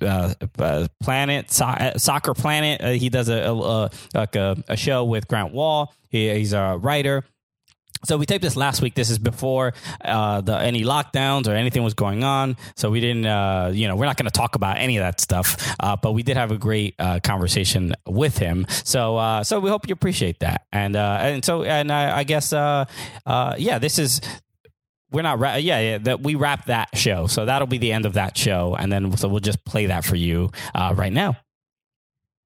Planet 1.02 1.52
so- 1.52 1.91
Soccer 1.98 2.34
Planet. 2.34 2.96
he 2.96 3.10
does 3.10 3.30
a, 3.30 3.44
a, 3.44 3.54
a 3.54 3.89
like 4.14 4.36
a, 4.36 4.62
a, 4.68 4.78
show 4.78 5.04
with 5.06 5.28
Grant 5.28 5.54
Wahl. 5.54 5.94
He, 6.10 6.34
he's 6.34 6.54
a 6.54 6.78
writer. 6.80 7.24
So 8.06 8.18
we 8.18 8.26
taped 8.26 8.41
this 8.41 8.58
last 8.58 8.82
week. 8.82 8.96
This 8.96 9.10
is 9.10 9.18
before 9.18 9.74
uh, 10.04 10.41
the 10.41 10.60
any 10.60 10.84
lockdowns 10.84 11.48
or 11.48 11.52
anything 11.52 11.84
was 11.84 11.94
going 11.94 12.26
on. 12.26 12.58
So 12.76 12.91
we 12.91 13.00
didn't, 13.00 13.26
uh, 13.26 13.72
you 13.74 13.88
know, 13.88 13.96
we're 13.96 14.08
not 14.08 14.18
going 14.18 14.30
to 14.30 14.38
talk 14.38 14.56
about 14.56 14.78
any 14.78 14.98
of 14.98 15.04
that 15.04 15.22
stuff. 15.22 15.74
Uh, 15.80 15.96
but 15.96 16.12
we 16.12 16.22
did 16.22 16.36
have 16.36 16.52
a 16.52 16.58
great 16.58 16.98
conversation 17.24 17.94
with 18.06 18.38
him. 18.38 18.66
So 18.70 19.41
so 19.44 19.62
we 19.62 19.70
hope 19.70 19.88
you 19.88 19.94
appreciate 19.94 20.39
that. 20.39 20.66
And 20.74 20.98
and 20.98 21.46
so 21.46 21.64
and 21.64 21.91
I, 21.91 22.18
I 22.20 22.24
guess 22.26 22.52
yeah, 22.52 23.80
this 23.80 24.00
is 24.00 24.20
we're 25.14 25.22
not 25.22 25.39
ra- 25.39 25.55
yeah, 25.55 25.80
yeah 25.80 25.97
that 25.99 26.22
we 26.22 26.36
wrap 26.36 26.66
that 26.66 26.89
show. 26.97 27.28
So 27.28 27.45
that'll 27.45 27.68
be 27.68 27.78
the 27.78 27.91
end 27.91 28.05
of 28.05 28.14
that 28.14 28.38
show 28.38 28.76
and 28.76 28.91
then 28.91 29.16
so 29.16 29.28
we'll 29.30 29.39
just 29.39 29.64
play 29.64 29.86
that 29.86 30.03
for 30.03 30.16
you 30.16 30.51
uh, 30.76 30.93
right 30.95 31.14
now. 31.14 31.38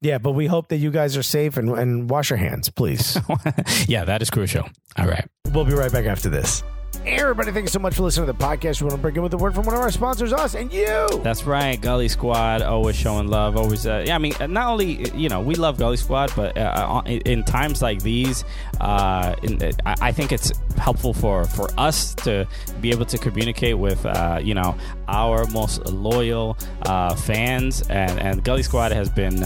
Yeah 0.01 0.19
but 0.19 0.33
we 0.33 0.45
hope 0.45 0.69
that 0.69 0.77
you 0.77 0.91
guys 0.91 1.17
are 1.17 1.23
safe 1.23 1.57
and, 1.57 1.69
and 1.69 2.09
wash 2.09 2.29
your 2.29 2.37
hands 2.37 2.69
please. 2.69 3.17
Yeah 3.87 4.05
that 4.05 4.21
is 4.21 4.29
crucial. 4.29 4.69
All 4.97 5.07
right. 5.07 5.27
We'll 5.51 5.65
be 5.65 5.73
right 5.73 5.91
back 5.91 6.05
after 6.05 6.29
this 6.29 6.61
Everybody, 7.09 7.53
thanks 7.53 7.71
so 7.71 7.79
much 7.79 7.95
for 7.95 8.03
listening 8.03 8.27
to 8.27 8.33
the 8.33 8.37
podcast. 8.37 8.81
We 8.81 8.87
want 8.87 8.97
to 8.97 9.01
bring 9.01 9.15
in 9.15 9.21
with 9.21 9.33
a 9.33 9.37
word 9.37 9.55
from 9.55 9.65
one 9.65 9.73
of 9.73 9.79
our 9.79 9.91
sponsors, 9.91 10.33
us 10.33 10.55
and 10.55 10.71
you. 10.73 11.07
That's 11.23 11.45
right, 11.45 11.79
Gully 11.79 12.09
Squad, 12.09 12.61
always 12.61 12.97
showing 12.97 13.29
love. 13.29 13.55
Always, 13.55 13.87
uh, 13.87 14.03
yeah. 14.05 14.15
I 14.15 14.17
mean, 14.17 14.33
not 14.41 14.67
only 14.67 15.09
you 15.15 15.29
know 15.29 15.39
we 15.39 15.55
love 15.55 15.77
Gully 15.77 15.95
Squad, 15.95 16.33
but 16.35 16.57
uh, 16.57 17.01
uh 17.05 17.07
in 17.07 17.45
times 17.45 17.81
like 17.81 18.03
these, 18.03 18.43
uh, 18.81 19.37
in, 19.41 19.63
uh, 19.63 19.71
I 19.85 20.11
think 20.11 20.33
it's 20.33 20.51
helpful 20.77 21.13
for 21.13 21.45
for 21.45 21.69
us 21.77 22.13
to 22.15 22.45
be 22.81 22.91
able 22.91 23.05
to 23.05 23.17
communicate 23.17 23.77
with 23.77 24.05
uh, 24.05 24.41
you 24.43 24.53
know 24.53 24.75
our 25.07 25.45
most 25.47 25.85
loyal 25.85 26.57
fans, 27.15 27.83
and 27.89 28.19
and 28.19 28.43
Gully 28.43 28.63
Squad 28.63 28.91
has 28.91 29.09
been 29.09 29.39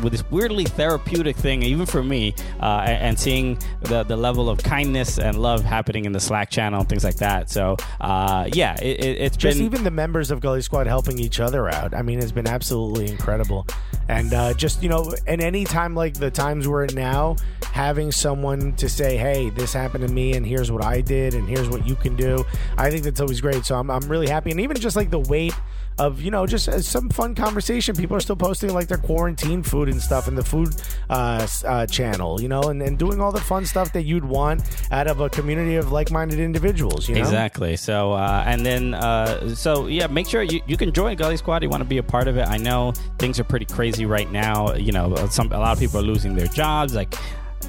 with 0.00 0.12
this 0.12 0.22
weirdly 0.30 0.64
therapeutic 0.64 1.34
thing, 1.34 1.64
even 1.64 1.86
for 1.86 2.04
me, 2.04 2.36
and, 2.60 3.02
and 3.02 3.18
seeing 3.18 3.58
the 3.80 4.04
the 4.04 4.16
level 4.16 4.48
of 4.48 4.62
kindness 4.62 5.18
and 5.18 5.42
love 5.42 5.64
happening 5.64 6.04
in 6.04 6.12
the 6.12 6.20
Slack 6.20 6.50
channel 6.50 6.83
things 6.86 7.04
like 7.04 7.16
that. 7.16 7.50
So 7.50 7.76
uh, 8.00 8.48
yeah, 8.52 8.76
it, 8.80 9.36
just 9.36 9.58
been, 9.58 9.66
even 9.66 9.84
the 9.84 9.90
members 9.90 10.30
of 10.30 10.40
Gully 10.40 10.62
Squad 10.62 10.86
helping 10.86 11.18
each 11.18 11.40
other 11.40 11.68
out. 11.68 11.94
I 11.94 12.02
mean, 12.02 12.18
it's 12.18 12.32
been 12.32 12.48
absolutely 12.48 13.10
incredible. 13.10 13.66
And 14.08 14.32
uh, 14.34 14.54
just 14.54 14.82
you 14.82 14.88
know, 14.88 15.14
in 15.26 15.40
any 15.40 15.64
time 15.64 15.94
like 15.94 16.14
the 16.14 16.30
times 16.30 16.68
we're 16.68 16.84
in 16.84 16.94
now, 16.94 17.36
having 17.72 18.12
someone 18.12 18.74
to 18.76 18.88
say, 18.88 19.16
"Hey, 19.16 19.50
this 19.50 19.72
happened 19.72 20.06
to 20.06 20.12
me, 20.12 20.34
and 20.34 20.46
here's 20.46 20.70
what 20.70 20.84
I 20.84 21.00
did, 21.00 21.34
and 21.34 21.48
here's 21.48 21.68
what 21.68 21.86
you 21.86 21.96
can 21.96 22.16
do," 22.16 22.44
I 22.76 22.90
think 22.90 23.04
that's 23.04 23.20
always 23.20 23.40
great. 23.40 23.64
So 23.64 23.76
I'm 23.76 23.90
I'm 23.90 24.08
really 24.08 24.28
happy, 24.28 24.50
and 24.50 24.60
even 24.60 24.76
just 24.76 24.96
like 24.96 25.10
the 25.10 25.20
weight 25.20 25.54
of 25.98 26.20
you 26.20 26.30
know 26.30 26.46
just 26.46 26.68
uh, 26.68 26.80
some 26.80 27.08
fun 27.08 27.34
conversation. 27.34 27.94
People 27.94 28.16
are 28.16 28.20
still 28.20 28.36
posting 28.36 28.72
like 28.72 28.88
their 28.88 28.98
quarantine 28.98 29.62
food 29.62 29.88
and 29.88 30.00
stuff 30.00 30.28
in 30.28 30.34
the 30.34 30.44
food 30.44 30.74
uh, 31.10 31.46
uh, 31.64 31.86
channel, 31.86 32.40
you 32.40 32.48
know, 32.48 32.62
and, 32.62 32.82
and 32.82 32.98
doing 32.98 33.20
all 33.20 33.32
the 33.32 33.40
fun 33.40 33.64
stuff 33.64 33.92
that 33.92 34.02
you'd 34.02 34.24
want 34.24 34.62
out 34.90 35.06
of 35.06 35.20
a 35.20 35.28
community 35.30 35.76
of 35.76 35.92
like-minded 35.92 36.38
individuals. 36.38 37.08
You 37.08 37.16
know? 37.16 37.20
Exactly. 37.20 37.76
So 37.76 38.12
uh, 38.12 38.44
and 38.46 38.64
then 38.64 38.94
uh, 38.94 39.54
so 39.54 39.86
yeah, 39.86 40.06
make 40.06 40.26
sure 40.26 40.42
you, 40.42 40.60
you 40.66 40.76
can 40.76 40.92
join 40.92 41.16
Gully 41.16 41.36
Squad. 41.36 41.62
You 41.62 41.68
want 41.68 41.82
to 41.82 41.88
be 41.88 41.98
a 41.98 42.02
part 42.02 42.28
of 42.28 42.36
it. 42.36 42.48
I 42.48 42.56
know 42.56 42.92
things 43.18 43.38
are 43.38 43.44
pretty 43.44 43.66
crazy 43.66 44.06
right 44.06 44.30
now. 44.30 44.74
You 44.74 44.92
know, 44.92 45.14
some 45.30 45.52
a 45.52 45.58
lot 45.58 45.72
of 45.72 45.78
people 45.78 46.00
are 46.00 46.04
losing 46.04 46.34
their 46.34 46.48
jobs. 46.48 46.94
Like 46.94 47.14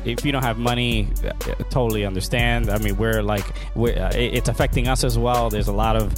if 0.06 0.26
you 0.26 0.32
don't 0.32 0.44
have 0.44 0.58
money, 0.58 1.10
uh, 1.24 1.32
totally 1.70 2.06
understand. 2.06 2.70
I 2.70 2.78
mean, 2.78 2.98
we're 2.98 3.22
like, 3.22 3.46
we're, 3.76 3.98
uh, 3.98 4.12
it's 4.14 4.50
affecting 4.50 4.88
us 4.88 5.04
as 5.04 5.18
well. 5.18 5.50
There's 5.50 5.68
a 5.68 5.74
lot 5.74 5.96
of 5.96 6.14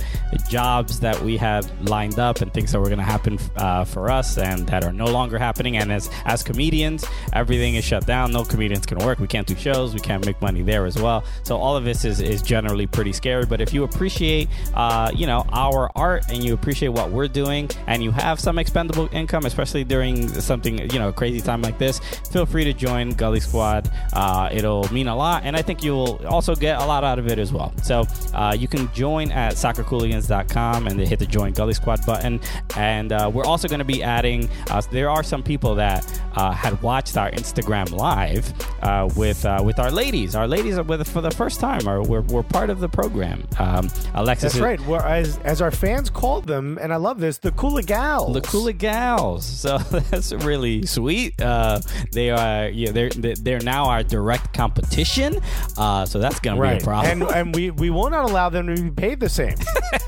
jobs 0.50 1.00
that 1.00 1.22
we 1.22 1.38
had 1.38 1.66
lined 1.90 2.20
up 2.20 2.42
and 2.42 2.54
things 2.54 2.72
that 2.72 2.80
were 2.80 2.88
going 2.88 2.98
to 3.00 3.04
happen 3.04 3.40
uh, 3.56 3.86
for 3.86 4.12
us 4.12 4.38
and 4.38 4.68
that 4.68 4.84
are 4.84 4.94
no 4.94 5.06
longer 5.06 5.38
happening. 5.38 5.78
And 5.78 5.92
as 5.92 6.10
as 6.26 6.44
comedians, 6.44 7.06
everything 7.34 7.76
is 7.76 7.84
shut 7.84 8.06
down. 8.06 8.32
No 8.32 8.44
comedians 8.44 8.86
can 8.86 9.00
work. 9.00 9.20
We 9.20 9.28
can't 9.28 9.48
do 9.48 9.56
shows. 9.56 9.94
We 9.94 10.00
can't 10.00 10.26
make 10.26 10.42
money 10.42 10.64
there 10.64 10.86
as 10.86 11.02
well. 11.02 11.24
So 11.44 11.58
all 11.58 11.76
of 11.76 11.84
this 11.84 12.06
is 12.06 12.20
is 12.20 12.42
generally 12.42 12.88
pretty 12.88 13.14
scary. 13.14 13.46
But 13.46 13.62
if 13.62 13.74
you 13.74 13.84
appreciate, 13.84 14.50
uh, 14.74 15.12
you 15.16 15.28
know, 15.28 15.46
our 15.52 15.92
art 15.96 16.24
and 16.30 16.44
you 16.44 16.54
appreciate 16.54 16.90
what 16.90 17.12
we're 17.12 17.28
doing, 17.28 17.70
and 17.88 18.04
you 18.04 18.12
have 18.12 18.40
some 18.40 18.58
expendable 18.60 19.10
income, 19.12 19.46
especially 19.46 19.84
during 19.84 20.28
something, 20.28 20.80
you 20.92 21.00
know, 21.00 21.10
a 21.10 21.14
crazy 21.14 21.42
time 21.42 21.62
like 21.62 21.78
this, 21.78 22.00
feel 22.32 22.46
free 22.46 22.64
to 22.64 22.74
join 22.74 23.12
Gully 23.12 23.40
Squad 23.40 23.77
Squad. 23.86 23.92
Uh, 24.14 24.50
it'll 24.52 24.92
mean 24.94 25.08
a 25.08 25.16
lot, 25.16 25.44
and 25.44 25.56
I 25.56 25.62
think 25.62 25.84
you'll 25.84 26.20
also 26.28 26.56
get 26.56 26.80
a 26.80 26.86
lot 26.86 27.04
out 27.04 27.20
of 27.20 27.28
it 27.28 27.40
as 27.40 27.52
well. 27.54 27.74
So 27.84 28.04
uh, 28.34 28.56
you 28.58 28.68
can 28.68 28.92
join 28.94 29.32
at 29.32 29.54
soccercooligans.com 29.54 30.88
and 30.88 31.00
hit 31.00 31.20
the 31.20 31.26
join 31.26 31.54
Gully 31.54 31.74
Squad 31.74 32.06
button. 32.06 32.40
And 32.76 33.12
uh, 33.12 33.30
we're 33.34 33.46
also 33.46 33.68
going 33.68 33.80
to 33.80 33.86
be 33.86 34.04
adding. 34.04 34.50
Uh, 34.70 34.82
there 34.92 35.10
are 35.10 35.24
some 35.24 35.44
people 35.44 35.76
that 35.76 36.06
uh, 36.36 36.52
had 36.52 36.82
watched 36.82 37.18
our 37.18 37.32
Instagram 37.32 37.92
live 37.92 38.52
uh, 38.84 39.10
with 39.16 39.46
uh, 39.46 39.62
with 39.64 39.80
our 39.80 39.92
ladies. 39.92 40.36
Our 40.36 40.48
ladies 40.48 40.78
are 40.78 40.84
with 40.84 41.08
for 41.08 41.22
the 41.22 41.32
first 41.32 41.60
time. 41.60 41.88
Are 41.88 42.02
we're, 42.04 42.22
we're 42.22 42.44
part 42.44 42.70
of 42.70 42.80
the 42.80 42.90
program. 42.90 43.48
Um, 43.60 43.90
Alexis, 44.14 44.54
That's 44.54 44.56
is- 44.56 44.62
right. 44.62 44.80
We're, 44.82 45.00
as, 45.06 45.38
as 45.40 45.62
our 45.62 45.72
fans 45.72 46.10
called 46.10 46.48
them, 46.48 46.78
and 46.82 46.94
I 46.94 46.98
love 46.98 47.20
this, 47.20 47.38
the 47.38 47.52
Coola 47.52 47.86
Gals. 47.86 48.34
The 48.34 48.42
Cooler 48.42 48.72
Gals. 48.74 49.46
So 49.46 49.78
that's 50.12 50.32
really 50.34 50.86
sweet. 50.86 51.40
Uh, 51.42 51.80
they 52.12 52.30
are 52.30 52.70
yeah, 52.70 52.92
they're 52.92 53.10
they're 53.10 53.60
now 53.68 53.86
our 53.86 54.01
direct 54.03 54.53
competition. 54.53 55.39
Uh, 55.78 56.05
so 56.05 56.20
that's 56.20 56.39
gonna 56.39 56.61
be 56.61 56.78
a 56.78 56.80
problem. 56.84 57.22
And, 57.24 57.32
and 57.32 57.55
we, 57.55 57.72
we 57.72 57.89
will 57.89 58.09
not 58.09 58.24
allow 58.30 58.49
them 58.49 58.68
to 58.74 58.82
be 58.82 58.89
paid 58.91 59.20
the 59.20 59.30
same. 59.30 59.55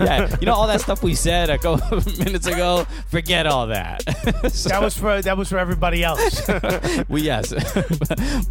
yeah, 0.00 0.34
you 0.40 0.46
know 0.46 0.54
all 0.54 0.66
that 0.66 0.80
stuff 0.80 1.02
we 1.02 1.14
said 1.14 1.50
a 1.50 1.58
couple 1.58 1.96
of 1.98 2.18
minutes 2.24 2.46
ago. 2.46 2.86
Forget 3.08 3.46
all 3.46 3.68
that. 3.68 4.02
So- 4.52 4.68
That 4.68 4.82
was 4.82 4.96
for 4.96 5.20
that 5.22 5.36
was 5.36 5.48
for 5.48 5.58
everybody 5.58 6.02
else. 6.04 6.40
we 7.08 7.22
yes, 7.22 7.52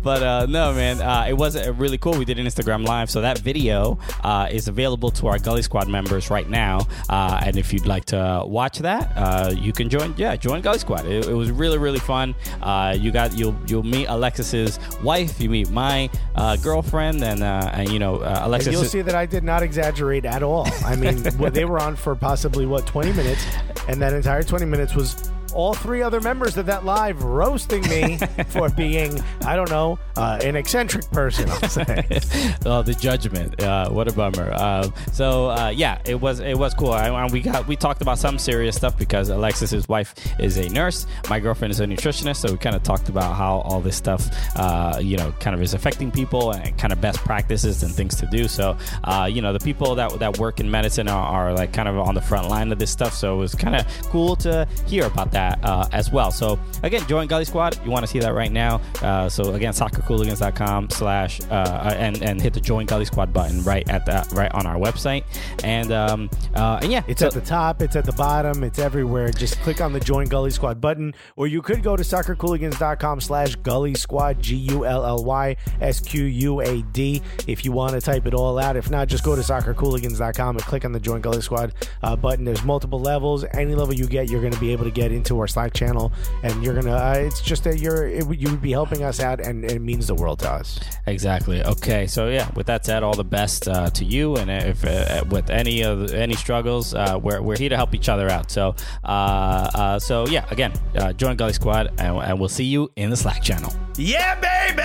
but 0.03 0.23
uh, 0.23 0.45
no, 0.47 0.73
man, 0.73 1.01
uh, 1.01 1.26
it 1.28 1.34
was 1.34 1.55
uh, 1.55 1.73
really 1.73 1.97
cool. 1.97 2.13
We 2.17 2.26
did 2.26 2.39
an 2.39 2.45
Instagram 2.45 2.86
live, 2.88 3.09
so 3.09 3.21
that 3.21 3.39
video 3.39 3.97
uh, 4.23 4.47
is 4.51 4.67
available 4.67 5.11
to 5.11 5.28
our 5.28 5.38
Gully 5.39 5.61
Squad 5.61 5.88
members 5.88 6.30
right 6.30 6.49
now. 6.49 6.80
Uh, 7.09 7.41
and 7.45 7.57
if 7.57 7.73
you'd 7.73 7.86
like 7.86 8.05
to 8.05 8.43
watch 8.45 8.80
that, 8.80 9.11
uh, 9.15 9.53
you 9.55 9.73
can 9.73 9.89
join. 9.89 10.13
Yeah, 10.17 10.36
join 10.36 10.61
Gully 10.61 10.80
Squad. 10.80 11.05
It, 11.05 11.28
it 11.28 11.34
was 11.34 11.51
really, 11.51 11.78
really 11.78 11.99
fun. 11.99 12.36
Uh, 12.61 12.95
you 12.97 13.11
got 13.11 13.38
you'll 13.38 13.55
you'll 13.68 13.84
meet 13.84 14.08
Alexis's 14.08 14.80
wife. 15.03 15.39
You 15.39 15.49
meet 15.49 15.70
my 15.70 16.10
uh, 16.36 16.58
girlfriend, 16.58 17.24
and 17.24 17.43
uh, 17.43 17.70
and 17.74 17.89
you 17.89 17.99
know 17.99 18.18
uh, 18.18 18.41
Alexis. 18.43 18.74
You'll 18.74 18.84
see 18.84 19.01
that 19.01 19.16
I 19.16 19.26
did 19.26 19.43
not 19.43 19.64
exaggerate 19.64 20.26
at 20.26 20.43
all. 20.43 20.68
I 20.86 20.95
mean, 20.95 21.24
they 21.53 21.66
were 21.66 21.80
on 21.80 21.95
for 21.95 22.16
possibly 22.16 22.66
what 22.66 22.86
twenty 22.86 23.14
minutes, 23.14 23.45
and 23.88 24.01
that 24.01 24.14
entire 24.14 24.43
twenty 24.43 24.66
minutes 24.66 24.95
was 24.95 25.32
all 25.56 25.74
three 25.74 26.01
other 26.01 26.20
members 26.20 26.58
of 26.58 26.66
that 26.66 26.86
live 26.86 27.24
roasting 27.24 27.82
me 27.84 28.18
for 28.49 28.70
being, 28.70 29.20
I 29.45 29.56
don't 29.56 29.70
know, 29.70 29.97
uh, 30.18 30.38
an 30.43 30.56
eccentric 30.56 31.10
person. 31.12 31.49
I'll 31.49 31.70
say. 31.70 32.06
oh, 32.66 32.84
the 32.84 32.95
judgment. 32.99 33.62
Uh, 33.62 33.89
what 33.89 34.08
a 34.08 34.14
bummer. 34.14 34.51
Uh, 34.51 34.89
so 35.14 35.49
uh, 35.49 35.70
yeah, 35.70 35.99
it 36.06 36.20
was 36.20 36.41
it 36.41 36.58
was 36.58 36.74
cool. 36.74 36.91
I, 36.91 37.26
we 37.28 37.41
got 37.41 37.68
we 37.68 37.76
talked 37.76 38.01
about 38.01 38.20
some 38.20 38.38
serious 38.38 38.76
stuff 38.76 38.97
because 38.97 39.30
Alexis's 39.30 39.88
wife 39.88 40.14
is 40.39 40.58
a 40.58 40.68
nurse. 40.70 41.08
My 41.30 41.39
girlfriend 41.39 41.72
is 41.72 41.80
a 41.80 41.86
nutritionist. 41.86 42.38
So 42.38 42.51
we 42.51 42.58
kind 42.58 42.76
of 42.76 42.84
talked 42.84 43.08
about 43.10 43.36
how 43.36 43.60
all 43.60 43.80
this 43.80 43.95
stuff, 43.95 44.28
uh, 44.58 44.99
you 45.01 45.18
know, 45.18 45.32
kind 45.39 45.56
of 45.56 45.62
is 45.62 45.74
affecting 45.74 46.12
people 46.12 46.51
and 46.51 46.78
kind 46.78 46.91
of 46.91 46.99
best 46.99 47.20
practices 47.20 47.82
and 47.82 47.93
things 47.93 48.16
to 48.16 48.26
do. 48.28 48.47
So 48.49 48.78
uh, 49.06 49.30
you 49.32 49.41
know, 49.41 49.53
the 49.53 49.60
people 49.60 49.95
that 49.95 50.20
that 50.20 50.38
work 50.38 50.60
in 50.60 50.70
medicine 50.70 51.08
are, 51.08 51.26
are 51.26 51.53
like 51.53 51.72
kind 51.72 51.88
of 51.88 51.97
on 51.97 52.14
the 52.14 52.22
front 52.22 52.49
line 52.49 52.72
of 52.74 52.80
this 52.80 52.91
stuff. 52.91 53.14
So 53.14 53.36
it 53.36 53.38
was 53.38 53.56
kind 53.56 53.76
of 53.76 53.88
cool 54.10 54.36
to 54.38 54.68
hear 54.86 55.06
about 55.06 55.32
that 55.32 55.45
uh, 55.64 55.88
as 55.91 56.12
well. 56.12 56.32
So 56.32 56.60
again, 56.84 57.06
join 57.08 57.28
Gully 57.28 57.46
Squad. 57.46 57.80
You 57.84 57.91
want 57.91 58.04
to 58.04 58.08
see 58.08 58.20
that 58.20 58.34
right 58.34 58.52
now. 58.52 58.82
Uh, 59.02 59.30
so 59.30 59.54
again, 59.54 59.74
soccercooligans.com 59.74 60.89
slash 60.89 61.41
uh, 61.52 61.93
and 61.98 62.22
and 62.24 62.41
hit 62.41 62.54
the 62.54 62.60
join 62.62 62.86
Gully 62.86 63.06
Squad 63.06 63.34
button 63.34 63.64
right 63.64 63.88
at 63.89 64.06
that 64.06 64.32
right 64.32 64.52
on 64.54 64.66
our 64.66 64.76
website. 64.78 65.24
And 65.64 65.91
um, 65.91 66.30
uh, 66.56 66.80
and 66.82 66.91
yeah, 66.91 67.04
It's 67.08 67.20
so- 67.22 67.28
at 67.28 67.34
the 67.34 67.41
top, 67.41 67.82
it's 67.82 67.96
at 67.96 68.06
the 68.06 68.14
bottom, 68.14 68.64
it's 68.64 68.80
everywhere. 68.80 69.30
Just 69.32 69.60
click 69.62 69.82
on 69.82 69.93
the 69.93 70.00
Join 70.00 70.28
Gully 70.28 70.52
Squad 70.52 70.80
button, 70.82 71.14
or 71.36 71.48
you 71.48 71.62
could 71.62 71.84
go 71.84 71.96
to 71.96 72.04
soccercooligans.com 72.04 73.22
slash 73.22 73.56
Gully 73.58 73.96
Squad, 73.96 74.41
G 74.41 74.56
U 74.56 74.86
L 74.86 75.06
L 75.06 75.24
Y 75.24 75.56
S 75.82 76.00
Q 76.00 76.24
U 76.26 76.62
A 76.62 76.82
D, 76.82 77.22
if 77.48 77.66
you 77.66 77.72
want 77.72 77.93
to 77.93 78.02
type 78.02 78.26
it 78.26 78.34
all 78.34 78.58
out. 78.60 78.76
If 78.76 78.89
not, 78.89 79.08
just 79.08 79.24
go 79.24 79.36
to 79.36 79.41
soccercooligans.com 79.41 80.56
and 80.56 80.66
click 80.66 80.86
on 80.86 80.91
the 80.91 81.00
Join 81.00 81.22
Gully 81.22 81.41
Squad 81.41 81.74
uh, 82.04 82.16
button. 82.16 82.46
There's 82.46 82.64
multiple 82.64 83.00
levels. 83.00 83.46
Any 83.54 83.76
level 83.76 83.93
you 83.93 84.06
get, 84.08 84.30
you're 84.30 84.41
going 84.41 84.54
to 84.54 84.60
be 84.60 84.72
able 84.72 84.86
to 84.86 84.91
get 84.91 85.12
into 85.12 85.35
our 85.40 85.48
Slack 85.48 85.74
channel, 85.74 86.12
and 86.44 86.64
you're 86.64 86.74
going 86.74 86.86
to, 86.86 86.94
uh, 86.94 87.14
it's 87.18 87.42
just 87.42 87.64
that 87.66 87.80
you're 87.80 88.08
it, 88.08 88.26
you 88.40 88.50
would 88.50 88.62
be 88.62 88.72
helping 88.72 89.04
us 89.04 89.20
out, 89.20 89.40
and 89.40 89.64
it 89.66 89.82
means 89.82 90.08
the 90.08 90.16
world 90.16 90.40
to 90.40 90.52
us. 90.52 90.80
Exactly. 91.06 91.64
Okay. 91.64 92.08
So 92.08 92.30
yeah, 92.30 92.50
with 92.56 92.68
that 92.68 92.86
said, 92.86 93.04
all 93.04 93.16
the 93.16 93.24
best 93.24 93.68
uh, 93.68 93.90
to 93.92 94.06
you, 94.06 94.36
and 94.36 94.50
if 94.50 94.86
uh, 94.86 95.24
with 95.30 95.50
any 95.50 95.84
of 95.84 96.14
any 96.14 96.36
struggles, 96.36 96.94
uh, 96.94 97.20
we're 97.22 97.42
we're 97.42 97.58
here 97.58 97.70
to 97.70 97.76
help 97.78 97.94
each 97.96 98.10
other 98.10 98.30
out. 98.30 98.52
So 98.52 98.76
uh, 99.04 99.08
uh, 99.08 100.00
so 100.00 100.28
yeah, 100.28 100.46
again, 100.52 100.74
uh, 100.96 101.14
join 101.14 101.36
Gully 101.36 101.54
Squad, 101.54 101.88
and, 101.98 102.18
and 102.18 102.40
we'll 102.40 102.50
see 102.50 102.66
you 102.66 102.92
in 102.96 103.10
the 103.10 103.18
Slack 103.18 103.42
channel. 103.44 103.74
Yeah, 103.98 104.36
baby. 104.40 104.84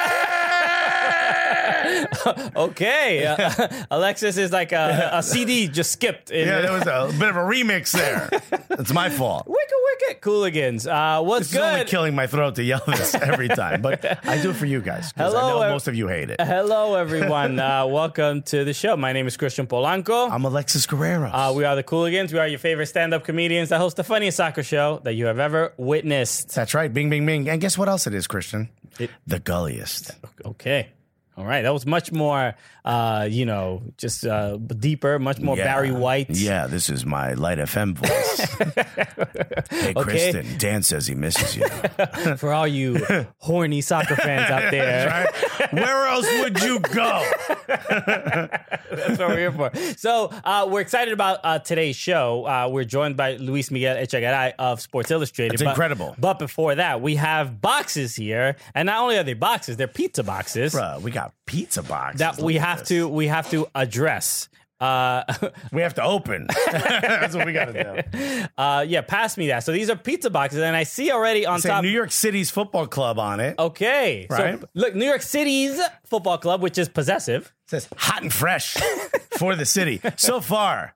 Okay, 2.57 3.27
uh, 3.27 3.69
Alexis 3.91 4.37
is 4.37 4.53
like 4.53 4.73
a, 4.73 5.11
a 5.15 5.23
CD 5.23 5.69
just 5.69 5.91
skipped. 5.93 6.31
In 6.31 6.47
Yeah, 6.47 6.61
there 6.61 6.73
was 6.73 6.83
a 6.87 7.11
bit 7.19 7.29
of 7.29 7.37
a 7.37 7.41
remix 7.41 7.93
there. 7.93 8.29
It's 8.71 8.93
my 8.93 9.11
fault. 9.11 9.47
Wicked, 9.47 9.77
wicked, 10.01 10.23
Cooligans. 10.23 10.87
Uh, 10.87 11.23
what's 11.23 11.49
This 11.51 11.53
is 11.53 11.59
only 11.59 11.81
good? 11.81 11.89
killing 11.89 12.15
my 12.15 12.27
throat 12.27 12.55
to 12.57 12.63
yell 12.63 12.83
this 12.87 13.15
every 13.15 13.49
time, 13.49 13.83
but 13.83 14.05
I 14.27 14.41
do 14.41 14.51
it 14.51 14.57
for 14.57 14.67
you 14.67 14.81
guys. 14.81 15.13
Hello, 15.17 15.61
I 15.61 15.67
know 15.67 15.73
most 15.73 15.89
of 15.89 15.95
you 15.95 16.09
hate 16.09 16.31
it. 16.31 16.41
Hello, 16.41 16.95
everyone. 16.95 17.59
uh, 17.59 17.87
welcome 17.87 18.43
to 18.43 18.65
the 18.65 18.73
show. 18.75 18.97
My 18.97 19.13
name 19.13 19.27
is 19.27 19.37
Christian 19.37 19.67
Polanco. 19.67 20.31
I'm 20.31 20.45
Alexis 20.45 20.87
Guerrero. 20.87 21.31
Uh, 21.33 21.53
we 21.55 21.65
are 21.65 21.75
the 21.77 21.85
Cooligans. 21.85 22.33
We 22.33 22.39
are 22.39 22.49
your 22.49 22.59
favorite 22.59 22.87
stand-up 22.87 23.25
comedians 23.25 23.69
that 23.71 23.79
host 23.79 23.97
the 23.97 24.05
funniest 24.05 24.37
soccer 24.37 24.63
show 24.63 25.01
that 25.05 25.15
you 25.15 25.27
have 25.27 25.39
ever 25.39 25.73
witnessed. 25.77 26.55
That's 26.55 26.75
right. 26.75 26.93
Bing, 26.93 27.11
bing, 27.11 27.25
bing. 27.27 27.49
And 27.49 27.61
guess 27.61 27.77
what 27.79 27.89
else 27.89 28.07
it 28.07 28.15
is, 28.15 28.27
Christian? 28.27 28.69
It- 28.99 29.11
the 29.27 29.39
gulliest. 29.39 30.13
Okay. 30.45 30.89
All 31.37 31.45
right. 31.47 31.63
That 31.63 31.73
was 31.73 31.87
much 31.87 32.13
more, 32.13 32.55
uh, 32.85 33.27
you 33.31 33.47
know, 33.47 33.83
just 33.97 34.27
uh, 34.27 34.57
deeper, 34.59 35.19
much 35.19 35.41
more 35.41 35.57
Yeah. 35.57 35.65
Barry 35.65 35.91
White. 35.93 36.29
Yeah, 36.31 36.67
this 36.67 36.91
is 36.91 37.07
my 37.07 37.33
Light 37.33 37.59
FM 37.59 37.95
voice. 37.95 39.71
hey, 39.71 39.95
Kristen, 39.95 40.47
Dan 40.59 40.83
says 40.83 41.07
he 41.07 41.15
misses 41.15 41.57
you. 41.57 41.67
For 42.37 42.53
all 42.53 42.67
you 42.67 43.05
horny 43.39 43.81
soccer 43.81 44.17
fans 44.17 44.51
out 44.51 44.71
there. 44.71 45.09
Right? 45.09 45.73
Where 45.73 46.07
else 46.07 46.27
would 46.41 46.61
you 46.63 46.81
go? 46.81 47.25
That's 47.67 49.19
what 49.19 49.29
we're 49.29 49.39
here 49.39 49.53
for. 49.53 49.71
So 49.97 50.31
uh, 50.45 50.69
we're 50.71 50.81
excited 50.81 51.13
about 51.15 51.41
uh, 51.45 51.59
today's 51.61 51.97
show. 51.97 52.45
Uh, 52.47 52.69
we're 52.71 52.85
joined 52.85 53.17
by 53.17 53.37
Luis 53.37 53.71
Miguel 53.71 53.97
Echegaray 53.97 54.53
of 54.59 54.81
Sports 54.81 55.11
Illustrated. 55.11 55.59
But- 55.59 55.71
incredible. 55.71 56.15
But 56.19 56.39
before 56.39 56.75
that, 56.75 57.01
we 57.01 57.17
have 57.17 57.61
boxes 57.61 58.15
here, 58.17 58.57
and 58.75 58.87
not 58.87 59.01
only 59.01 59.17
are 59.17 59.23
they 59.23 59.33
boxes, 59.35 59.77
they're 59.77 59.87
pizza 59.89 60.23
boxes 60.23 60.75
Bruh, 60.75 61.01
we 61.01 61.11
got 61.11 61.22
pizza 61.47 61.83
boxes. 61.83 62.19
that 62.21 62.39
we 62.41 62.55
have 62.57 62.81
this. 62.81 62.89
to 62.89 63.09
we 63.09 63.27
have 63.29 63.51
to 63.51 63.67
address. 63.75 64.49
Uh, 64.81 65.23
We 65.73 65.83
have 65.83 65.95
to 65.95 66.03
open. 66.03 66.49
That's 66.73 67.37
what 67.37 67.47
we 67.47 67.53
got 67.53 67.67
to 67.67 68.03
do. 68.13 68.45
uh, 68.59 68.85
yeah, 68.89 69.03
pass 69.03 69.37
me 69.39 69.47
that. 69.49 69.61
So 69.63 69.71
these 69.71 69.89
are 69.89 69.95
pizza 69.97 70.29
boxes, 70.29 70.59
and 70.61 70.75
I 70.75 70.83
see 70.83 71.13
already 71.13 71.47
on 71.47 71.61
top. 71.61 71.85
New 71.85 71.89
York 71.91 72.11
City's 72.11 72.51
football 72.51 72.89
club 72.89 73.19
on 73.21 73.39
it. 73.39 73.57
Okay, 73.61 74.27
Right. 74.29 74.59
so 74.61 74.69
look, 74.75 74.97
New 74.97 75.05
York 75.07 75.23
City's 75.23 75.81
football 76.05 76.37
club, 76.39 76.63
which 76.63 76.79
is 76.79 76.89
possessive. 76.89 77.53
says 77.69 77.89
hot 77.97 78.23
and 78.23 78.33
fresh 78.33 78.75
for 79.39 79.55
the 79.55 79.65
city. 79.65 80.01
So 80.17 80.41
far, 80.41 80.95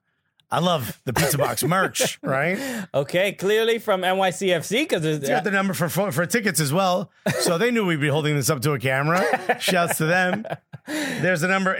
I 0.49 0.59
love 0.59 1.01
the 1.03 1.11
pizza 1.11 1.37
box 1.37 1.61
merch, 1.63 2.19
right? 2.23 2.57
Okay, 2.93 3.33
clearly 3.33 3.79
from 3.79 4.01
NYCFC 4.01 4.87
because 4.87 5.03
You 5.03 5.19
got 5.27 5.43
the 5.43 5.51
number 5.51 5.73
for 5.73 5.89
for 5.89 6.25
tickets 6.25 6.61
as 6.61 6.71
well. 6.71 7.11
So 7.41 7.57
they 7.57 7.69
knew 7.69 7.85
we'd 7.85 7.99
be 7.99 8.07
holding 8.07 8.35
this 8.35 8.49
up 8.49 8.61
to 8.61 8.71
a 8.71 8.79
camera. 8.79 9.59
Shouts 9.59 9.97
to 9.97 10.05
them. 10.05 10.45
There's 10.87 11.41
the 11.41 11.49
number 11.49 11.75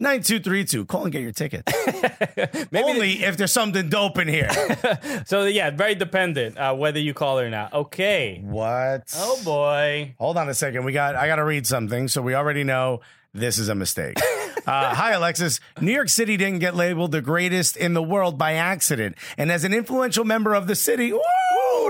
855-776-9232. 0.00 0.86
Call 0.86 1.02
and 1.04 1.12
get 1.12 1.22
your 1.22 1.32
ticket. 1.32 1.68
Only 2.74 3.24
if 3.24 3.36
there's 3.36 3.52
something 3.52 3.88
dope 3.88 4.18
in 4.18 4.28
here. 4.28 4.50
so 5.26 5.44
yeah, 5.44 5.70
very 5.70 5.96
dependent 5.96 6.56
uh, 6.58 6.74
whether 6.74 7.00
you 7.00 7.12
call 7.12 7.40
or 7.40 7.50
not. 7.50 7.72
Okay. 7.72 8.40
What? 8.44 9.12
Oh 9.16 9.40
boy. 9.44 10.14
Hold 10.18 10.36
on 10.36 10.48
a 10.48 10.54
second. 10.54 10.84
We 10.84 10.92
got 10.92 11.16
I 11.16 11.26
got 11.26 11.36
to 11.36 11.44
read 11.44 11.66
something, 11.66 12.06
so 12.06 12.22
we 12.22 12.34
already 12.34 12.62
know 12.62 13.00
this 13.34 13.58
is 13.58 13.68
a 13.68 13.74
mistake. 13.74 14.18
Uh, 14.66 14.94
hi, 14.94 15.12
Alexis. 15.12 15.60
New 15.78 15.92
York 15.92 16.08
City 16.08 16.38
didn't 16.38 16.60
get 16.60 16.74
labeled 16.74 17.12
the 17.12 17.20
greatest 17.20 17.76
in 17.76 17.92
the 17.92 18.02
world 18.02 18.38
by 18.38 18.54
accident, 18.54 19.14
and 19.36 19.52
as 19.52 19.62
an 19.62 19.74
influential 19.74 20.24
member 20.24 20.54
of 20.54 20.66
the 20.66 20.74
city, 20.74 21.12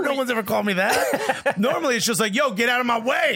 no 0.01 0.13
one's 0.13 0.29
ever 0.31 0.43
called 0.43 0.65
me 0.65 0.73
that. 0.73 1.55
Normally, 1.57 1.95
it's 1.95 2.05
just 2.05 2.19
like, 2.19 2.35
"Yo, 2.35 2.51
get 2.51 2.69
out 2.69 2.79
of 2.79 2.85
my 2.85 2.99
way." 2.99 3.35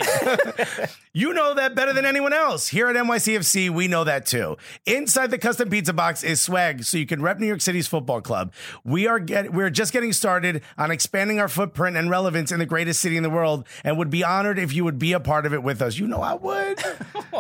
you 1.13 1.33
know 1.33 1.53
that 1.55 1.75
better 1.75 1.93
than 1.93 2.05
anyone 2.05 2.33
else. 2.33 2.67
Here 2.67 2.87
at 2.87 2.95
NYCFC, 2.95 3.69
we 3.69 3.87
know 3.87 4.03
that 4.03 4.25
too. 4.25 4.57
Inside 4.85 5.31
the 5.31 5.37
custom 5.37 5.69
pizza 5.69 5.93
box 5.93 6.23
is 6.23 6.41
swag, 6.41 6.83
so 6.83 6.97
you 6.97 7.05
can 7.05 7.21
rep 7.21 7.39
New 7.39 7.47
York 7.47 7.61
City's 7.61 7.87
football 7.87 8.21
club. 8.21 8.53
We 8.83 9.07
are 9.07 9.19
get 9.19 9.53
we're 9.53 9.69
just 9.69 9.93
getting 9.93 10.13
started 10.13 10.61
on 10.77 10.91
expanding 10.91 11.39
our 11.39 11.47
footprint 11.47 11.97
and 11.97 12.09
relevance 12.09 12.51
in 12.51 12.59
the 12.59 12.65
greatest 12.65 13.01
city 13.01 13.17
in 13.17 13.23
the 13.23 13.29
world, 13.29 13.67
and 13.83 13.97
would 13.97 14.09
be 14.09 14.23
honored 14.23 14.59
if 14.59 14.73
you 14.73 14.83
would 14.83 14.99
be 14.99 15.13
a 15.13 15.19
part 15.19 15.45
of 15.45 15.53
it 15.53 15.63
with 15.63 15.81
us. 15.81 15.97
You 15.97 16.07
know, 16.07 16.21
I 16.21 16.33
would. 16.35 16.79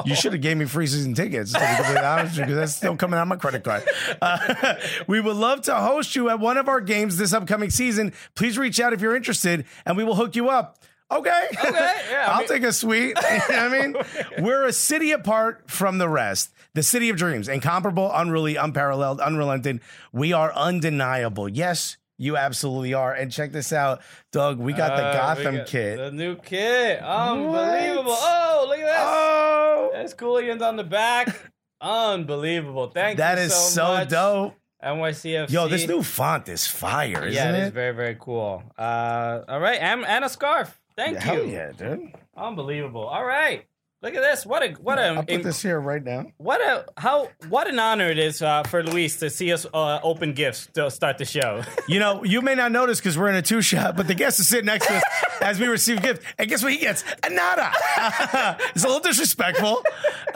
You 0.05 0.15
should 0.15 0.31
have 0.31 0.41
gave 0.41 0.55
me 0.55 0.63
free 0.63 0.87
season 0.87 1.13
tickets. 1.13 1.51
To 1.51 1.59
be 1.59 1.65
completely 1.65 2.05
honest, 2.05 2.37
because 2.37 2.55
that's 2.55 2.75
still 2.75 2.95
coming 2.95 3.17
out 3.17 3.23
of 3.23 3.27
my 3.27 3.35
credit 3.35 3.65
card. 3.65 3.83
Uh, 4.21 4.75
we 5.07 5.19
would 5.19 5.35
love 5.35 5.61
to 5.63 5.75
host 5.75 6.15
you 6.15 6.29
at 6.29 6.39
one 6.39 6.55
of 6.57 6.69
our 6.69 6.79
games 6.79 7.17
this 7.17 7.33
upcoming 7.33 7.69
season. 7.69 8.13
Please 8.33 8.57
reach 8.57 8.79
out 8.79 8.93
if 8.93 9.01
you're 9.01 9.08
interested, 9.15 9.65
and 9.85 9.97
we 9.97 10.03
will 10.03 10.15
hook 10.15 10.35
you 10.35 10.49
up. 10.49 10.77
Okay. 11.11 11.47
Okay. 11.53 12.01
yeah, 12.11 12.25
I 12.27 12.31
I'll 12.33 12.39
mean- 12.39 12.47
take 12.47 12.63
a 12.63 12.71
suite. 12.73 13.17
You 13.31 13.37
know 13.37 13.39
what 13.47 13.59
I 13.59 13.69
mean, 13.69 13.95
we're 14.45 14.65
a 14.65 14.73
city 14.73 15.11
apart 15.11 15.69
from 15.69 15.97
the 15.97 16.07
rest. 16.09 16.51
The 16.75 16.83
city 16.83 17.09
of 17.09 17.17
dreams, 17.17 17.47
incomparable, 17.47 18.11
unruly, 18.13 18.55
unparalleled, 18.55 19.19
unrelenting. 19.19 19.81
We 20.13 20.33
are 20.33 20.53
undeniable. 20.53 21.49
Yes, 21.49 21.97
you 22.19 22.37
absolutely 22.37 22.93
are. 22.93 23.11
And 23.11 23.31
check 23.31 23.51
this 23.51 23.73
out, 23.73 24.01
Doug. 24.31 24.59
We 24.59 24.73
got 24.73 24.95
the 24.95 25.03
Uh, 25.03 25.13
Gotham 25.13 25.55
got 25.57 25.67
kit. 25.67 25.97
The 25.97 26.11
new 26.11 26.35
kit. 26.35 26.99
Unbelievable. 27.01 28.15
Oh, 28.15 28.65
look 28.69 28.77
at 28.77 28.85
this. 28.85 28.95
Oh, 28.99 29.89
There's 29.93 30.13
Cooligans 30.13 30.61
on 30.61 30.75
the 30.75 30.83
back. 30.83 31.35
Unbelievable. 31.81 32.91
Thank 32.91 33.17
that 33.17 33.37
you 33.39 33.45
is 33.45 33.53
so, 33.55 34.03
so 34.03 34.05
dope. 34.05 34.55
NYCFC. 34.83 35.51
Yo, 35.51 35.67
this 35.67 35.87
new 35.87 36.01
font 36.03 36.47
is 36.47 36.65
fire, 36.67 37.25
isn't 37.27 37.33
yeah, 37.33 37.51
it 37.51 37.59
it? 37.59 37.63
is 37.63 37.69
very, 37.71 37.93
very 37.93 38.17
cool. 38.19 38.63
Uh, 38.77 39.41
all 39.47 39.59
right, 39.59 39.79
and, 39.81 40.05
and 40.05 40.23
a 40.23 40.29
scarf. 40.29 40.79
Thank 40.95 41.17
Hell 41.17 41.43
you. 41.45 41.51
yeah, 41.51 41.71
dude. 41.71 42.13
Unbelievable. 42.35 43.05
All 43.05 43.25
right. 43.25 43.65
Look 44.01 44.15
at 44.15 44.21
this. 44.21 44.45
What 44.45 44.63
a 44.63 44.71
what 44.75 44.97
a 44.97 45.07
I'll 45.07 45.23
put 45.23 45.43
this 45.43 45.61
here 45.61 45.77
right 45.77 46.01
now. 46.01 46.27
what 46.37 46.61
a 46.61 46.85
how 46.95 47.27
what 47.49 47.67
an 47.67 47.79
honor 47.79 48.09
it 48.09 48.17
is 48.17 48.41
uh, 48.41 48.63
for 48.63 48.81
Luis 48.81 49.17
to 49.17 49.29
see 49.29 49.51
us 49.51 49.65
uh, 49.73 49.99
open 50.01 50.31
gifts 50.31 50.67
to 50.75 50.89
start 50.89 51.17
the 51.17 51.25
show. 51.25 51.63
You 51.89 51.97
know, 51.99 52.23
you 52.23 52.41
may 52.41 52.53
not 52.53 52.71
notice 52.71 52.99
because 52.99 53.17
we're 53.17 53.29
in 53.29 53.35
a 53.35 53.41
two 53.41 53.63
shot, 53.63 53.97
but 53.97 54.07
the 54.07 54.13
guest 54.13 54.39
is 54.39 54.47
sitting 54.47 54.67
next 54.67 54.85
to 54.85 54.93
us 54.93 55.03
as 55.41 55.59
we 55.59 55.65
receive 55.65 56.03
gifts. 56.03 56.23
And 56.37 56.47
guess 56.47 56.61
what 56.61 56.71
he 56.71 56.77
gets? 56.77 57.03
A 57.23 57.31
nada. 57.31 57.71
it's 58.75 58.83
a 58.83 58.87
little 58.87 59.01
disrespectful, 59.01 59.83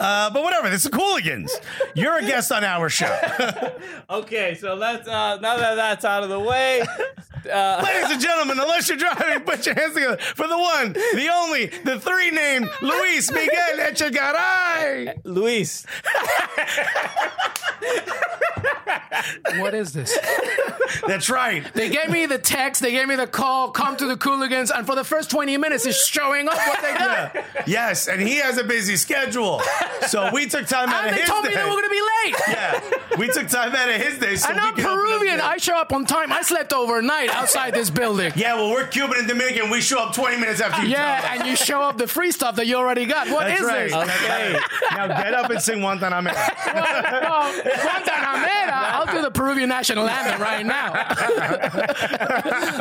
uh, 0.00 0.30
but 0.30 0.42
whatever. 0.42 0.68
This 0.68 0.84
is 0.84 0.90
Cooligans. 0.90 1.52
You're 1.94 2.18
a 2.18 2.22
guest 2.22 2.50
on 2.50 2.64
our 2.64 2.88
show. 2.88 3.16
okay, 4.10 4.56
so 4.56 4.74
let's 4.74 5.06
uh, 5.06 5.38
now 5.40 5.56
that 5.58 5.76
that's 5.76 6.04
out 6.04 6.24
of 6.24 6.28
the 6.28 6.40
way. 6.40 6.82
Ladies 7.44 8.10
and 8.10 8.20
gentlemen, 8.20 8.58
unless 8.58 8.88
you're 8.88 8.98
driving, 8.98 9.40
put 9.44 9.64
your 9.66 9.74
hands 9.76 9.94
together 9.94 10.16
for 10.16 10.48
the 10.48 10.58
one, 10.58 10.92
the 10.94 11.30
only, 11.32 11.66
the 11.66 12.00
three 12.00 12.30
named 12.30 12.68
Luis 12.82 13.30
Miguel 13.30 13.53
Echegaray. 13.56 15.08
Eh, 15.08 15.12
Luis, 15.24 15.86
What 19.58 19.74
is 19.74 19.92
this? 19.92 20.16
That's 21.06 21.30
right. 21.30 21.64
They 21.74 21.88
gave 21.88 22.10
me 22.10 22.26
the 22.26 22.38
text, 22.38 22.82
they 22.82 22.90
gave 22.92 23.08
me 23.08 23.16
the 23.16 23.26
call, 23.26 23.70
come 23.70 23.96
to 23.96 24.06
the 24.06 24.16
Cooligans, 24.16 24.70
and 24.74 24.86
for 24.86 24.94
the 24.94 25.04
first 25.04 25.30
20 25.30 25.56
minutes, 25.56 25.86
it's 25.86 26.06
showing 26.06 26.48
up 26.48 26.56
what 26.56 26.82
they 26.82 26.92
got. 26.94 27.44
Yes, 27.66 28.08
and 28.08 28.20
he 28.20 28.36
has 28.36 28.58
a 28.58 28.64
busy 28.64 28.96
schedule. 28.96 29.60
So 30.08 30.30
we 30.32 30.46
took 30.46 30.66
time 30.66 30.88
out 30.90 31.00
And 31.04 31.10
of 31.10 31.14
they 31.16 31.20
his 31.22 31.30
told 31.30 31.44
day. 31.44 31.50
me 31.50 31.56
they 31.56 31.62
were 31.64 31.70
going 31.70 31.84
to 31.84 31.90
be 31.90 32.00
late. 32.24 32.34
yeah, 32.48 32.80
we 33.18 33.28
took 33.28 33.48
time 33.48 33.74
out 33.74 33.88
of 33.88 34.00
his 34.00 34.18
day. 34.18 34.36
So 34.36 34.50
And 34.50 34.58
I'm 34.60 34.74
could 34.74 34.84
Peruvian. 34.84 35.40
I 35.40 35.56
show 35.58 35.76
up 35.76 35.92
on 35.92 36.04
time. 36.04 36.32
I 36.32 36.42
slept 36.42 36.72
overnight 36.72 37.30
outside 37.30 37.74
this 37.74 37.90
building. 37.90 38.32
Yeah, 38.36 38.54
well, 38.54 38.70
we're 38.70 38.86
Cuban 38.86 39.18
and 39.20 39.28
Dominican. 39.28 39.70
We 39.70 39.80
show 39.80 39.98
up 40.00 40.14
20 40.14 40.36
minutes 40.38 40.60
after 40.60 40.82
you 40.86 40.94
tell 40.94 41.04
us. 41.16 41.22
Yeah, 41.22 41.34
and 41.40 41.48
you 41.48 41.56
show 41.56 41.80
up 41.82 41.96
the 41.98 42.06
free 42.06 42.30
stuff 42.32 42.56
that 42.56 42.66
you 42.66 42.76
already 42.76 43.06
got. 43.06 43.28
What 43.28 43.43
is 43.52 43.60
That's 43.60 43.92
right. 43.92 44.06
this? 44.06 44.22
Okay. 44.24 44.58
now 44.96 45.06
get 45.08 45.34
up 45.34 45.50
and 45.50 45.60
sing 45.62 45.78
Guantanamera. 45.80 46.34
Well, 46.34 47.52
Guantanamera. 47.62 48.72
I'll 48.72 49.06
do 49.14 49.22
the 49.22 49.30
Peruvian 49.30 49.68
national 49.68 50.08
anthem 50.08 50.40
right 50.40 50.64
now. 50.66 50.92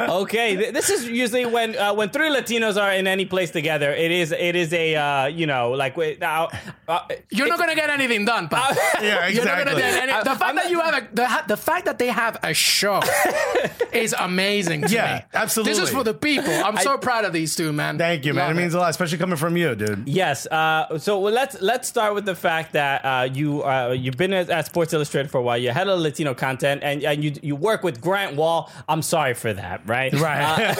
okay, 0.21 0.71
this 0.71 0.89
is 0.89 1.07
usually 1.07 1.45
when 1.45 1.77
uh, 1.77 1.93
when 1.93 2.09
three 2.09 2.29
Latinos 2.29 2.81
are 2.81 2.91
in 2.93 3.07
any 3.07 3.25
place 3.25 3.51
together. 3.51 3.91
It 3.93 4.11
is 4.11 4.31
it 4.31 4.55
is 4.55 4.73
a 4.73 4.95
uh, 4.95 5.25
you 5.27 5.45
know 5.47 5.71
like 5.71 5.97
wait, 5.97 6.19
now. 6.19 6.49
Uh, 6.87 6.99
You're 7.29 7.47
not 7.47 7.59
gonna 7.59 7.75
get 7.75 7.89
anything 7.89 8.25
done, 8.25 8.49
pal. 8.49 8.75
Yeah, 9.01 9.27
You're 9.27 9.45
not 9.45 9.57
gonna 9.65 9.71
exactly. 9.71 9.81
get 9.81 10.03
any. 10.03 10.11
I- 10.11 10.23
The 10.23 10.29
fact 10.31 10.43
I'm 10.43 10.55
that 10.55 10.69
you 10.69 10.79
have 10.81 10.93
a 11.03 11.07
the, 11.15 11.43
the 11.47 11.57
fact 11.57 11.85
that 11.85 11.97
they 11.99 12.07
have 12.07 12.37
a 12.43 12.53
show 12.53 13.01
is 13.93 14.13
amazing. 14.17 14.81
To 14.83 14.87
Yeah, 14.93 15.15
me. 15.19 15.21
absolutely. 15.33 15.73
This 15.73 15.81
is 15.81 15.89
for 15.89 16.03
the 16.03 16.13
people. 16.13 16.53
I'm 16.53 16.77
so 16.77 16.97
proud 16.97 17.25
of 17.25 17.33
these 17.33 17.55
two, 17.55 17.71
man. 17.73 17.97
Thank 17.97 18.25
you, 18.25 18.33
man. 18.33 18.47
Love 18.49 18.57
It 18.57 18.61
means 18.61 18.73
a 18.73 18.79
lot, 18.79 18.89
especially 18.89 19.17
coming 19.17 19.37
from 19.37 19.55
you, 19.57 19.75
dude. 19.75 20.07
Yes. 20.07 20.45
Uh, 20.53 20.99
so 20.99 21.19
well, 21.19 21.33
let's 21.33 21.59
let's 21.61 21.87
start 21.87 22.13
with 22.13 22.25
the 22.25 22.35
fact 22.35 22.73
that 22.73 23.03
uh, 23.03 23.23
you 23.33 23.63
uh, 23.63 23.89
you've 23.97 24.17
been 24.17 24.33
at, 24.33 24.49
at 24.51 24.67
Sports 24.67 24.93
Illustrated 24.93 25.31
for 25.31 25.39
a 25.39 25.41
while. 25.41 25.57
You're 25.57 25.73
head 25.73 25.87
of 25.87 25.99
Latino 25.99 26.35
content, 26.35 26.83
and, 26.83 27.03
and 27.03 27.23
you 27.23 27.33
you 27.41 27.55
work 27.55 27.81
with 27.83 27.99
Grant 28.01 28.35
Wahl. 28.35 28.69
I'm 28.87 29.01
sorry 29.01 29.33
for 29.33 29.51
that, 29.53 29.81
right? 29.87 30.13
Right. 30.13 30.77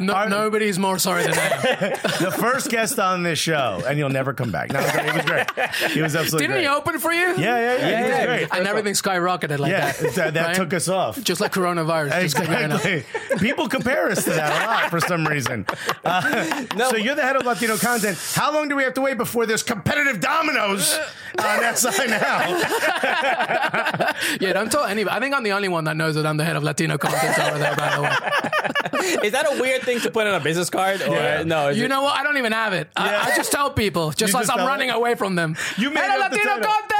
No, 0.00 0.26
nobody's 0.26 0.78
more 0.78 0.98
sorry 0.98 1.24
than 1.24 1.32
I 1.34 1.90
the 2.20 2.34
first 2.38 2.70
guest 2.70 2.98
on 2.98 3.22
this 3.22 3.38
show, 3.38 3.82
and 3.86 3.98
you'll 3.98 4.08
never 4.08 4.32
come 4.32 4.50
back. 4.50 4.72
No, 4.72 4.80
it 4.80 5.14
was 5.14 5.24
great. 5.24 5.46
He 5.92 6.00
was 6.00 6.16
absolutely 6.16 6.46
Didn't 6.46 6.62
great. 6.62 6.62
he 6.62 6.68
open 6.68 6.98
for 6.98 7.12
you? 7.12 7.26
Yeah, 7.36 7.36
yeah, 7.36 7.58
yeah. 7.58 7.96
He 7.96 8.02
was 8.02 8.10
Yeah. 8.18 8.26
great. 8.26 8.48
And 8.52 8.66
everything 8.66 8.94
skyrocketed 8.94 9.58
like 9.58 9.70
Yeah, 9.72 9.92
that. 9.92 10.14
that, 10.14 10.34
that 10.34 10.46
right? 10.46 10.56
took 10.56 10.72
us 10.72 10.88
off. 10.88 11.22
Just 11.22 11.40
like 11.40 11.52
coronavirus. 11.52 12.20
Just 12.22 12.36
kept 12.36 12.48
going. 12.48 12.72
Exactly. 12.72 13.04
People 13.38 13.68
compare 13.68 14.08
us 14.10 14.24
to 14.24 14.30
that 14.30 14.62
a 14.62 14.66
lot 14.66 14.90
for 14.90 15.00
some 15.00 15.26
reason. 15.26 15.66
Uh, 16.04 16.64
So 16.90 16.96
you're 16.96 17.14
the 17.14 17.22
head 17.22 17.36
of 17.36 17.44
Latino 17.44 17.76
content. 17.76 18.16
How 18.34 18.52
long 18.52 18.68
do 18.68 18.76
we 18.76 18.82
have 18.84 18.94
to 18.94 19.00
wait 19.00 19.09
before 19.14 19.46
there's 19.46 19.62
competitive 19.62 20.20
dominoes 20.20 20.98
on 21.38 21.74
SI 21.76 22.06
now? 22.06 22.40
Yeah, 24.40 24.52
don't 24.52 24.70
tell 24.70 24.84
anybody. 24.84 25.16
I 25.16 25.20
think 25.20 25.34
I'm 25.34 25.42
the 25.42 25.52
only 25.52 25.68
one 25.68 25.84
that 25.84 25.96
knows 25.96 26.14
that 26.14 26.26
I'm 26.26 26.36
the 26.36 26.44
head 26.44 26.56
of 26.56 26.62
Latino 26.62 26.98
content 26.98 27.38
over 27.38 27.58
there, 27.58 27.76
by 27.76 27.96
the 27.96 28.02
way. 28.02 28.10
Is 29.26 29.32
that 29.32 29.46
a 29.50 29.60
weird 29.60 29.82
thing 29.82 30.00
to 30.00 30.10
put 30.10 30.26
on 30.26 30.34
a 30.34 30.40
business 30.40 30.68
card? 30.70 31.00
Or 31.02 31.14
Yeah. 31.14 31.42
no? 31.44 31.68
You 31.68 31.84
it- 31.84 31.88
know 31.88 32.02
what? 32.02 32.14
I 32.18 32.22
don't 32.22 32.36
even 32.36 32.52
have 32.52 32.72
it. 32.72 32.88
Yeah. 32.96 33.02
I, 33.26 33.30
I 33.32 33.36
just 33.36 33.50
tell 33.52 33.70
people, 33.70 34.10
just 34.10 34.32
You 34.34 34.40
as 34.40 34.46
just 34.46 34.58
I'm 34.58 34.66
running 34.66 34.88
it? 34.90 34.94
away 34.94 35.14
from 35.14 35.34
them. 35.34 35.56
You 35.78 35.90
made 35.90 36.00
Head 36.00 36.18
of 36.18 36.22
up 36.26 36.30
the 36.32 36.36
Latino 36.38 36.54
title. 36.58 36.72
content. 36.72 36.96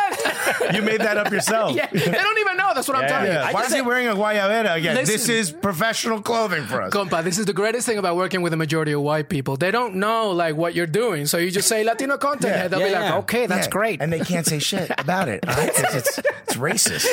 You 0.75 0.83
made 0.83 1.01
that 1.01 1.17
up 1.17 1.33
yourself. 1.33 1.75
yeah, 1.75 1.87
they 1.93 1.99
don't 2.11 2.39
even 2.39 2.57
know. 2.57 2.73
That's 2.75 2.87
what 2.89 2.97
I'm 2.97 3.03
Yeah, 3.05 3.09
telling 3.09 3.27
yeah. 3.33 3.49
you. 3.49 3.55
Why 3.55 3.61
just 3.63 3.71
is 3.71 3.77
he 3.77 3.83
wearing 3.83 4.07
a 4.09 4.15
guayabera 4.15 4.77
again? 4.77 4.95
this 4.97 5.29
is 5.29 5.51
professional 5.53 6.21
clothing 6.23 6.65
for 6.65 6.83
us. 6.83 6.93
Compa, 6.93 7.23
this 7.25 7.39
is 7.39 7.47
the 7.47 7.53
greatest 7.53 7.87
thing 7.87 7.99
about 7.99 8.17
working 8.17 8.43
with 8.43 8.53
a 8.53 8.57
majority 8.57 8.93
of 8.93 9.01
white 9.03 9.29
people. 9.29 9.57
They 9.57 9.71
don't 9.71 9.97
know 9.97 10.31
like 10.31 10.57
what 10.57 10.75
you're 10.75 10.87
doing, 10.87 11.27
so 11.27 11.39
you 11.39 11.51
just 11.51 11.69
say 11.69 11.83
Latino 11.85 12.00
content. 12.09 12.43
Yeah. 12.55 12.57
head. 12.63 12.71
They'll 12.71 12.81
Yeah, 12.81 12.87
be 12.89 12.93
like, 12.95 13.03
yeah. 13.11 13.17
okay, 13.19 13.47
that's 13.47 13.67
Yeah, 13.67 13.71
great. 13.71 14.01
And 14.03 14.13
they 14.13 14.21
can't 14.21 14.47
say 14.47 14.59
shit 14.59 14.91
about 14.99 15.29
it. 15.29 15.47
all 15.49 15.55
right? 15.55 15.75
'Cause 15.75 15.95
It's, 15.95 16.19
it's 16.19 16.55
racist. 16.57 17.07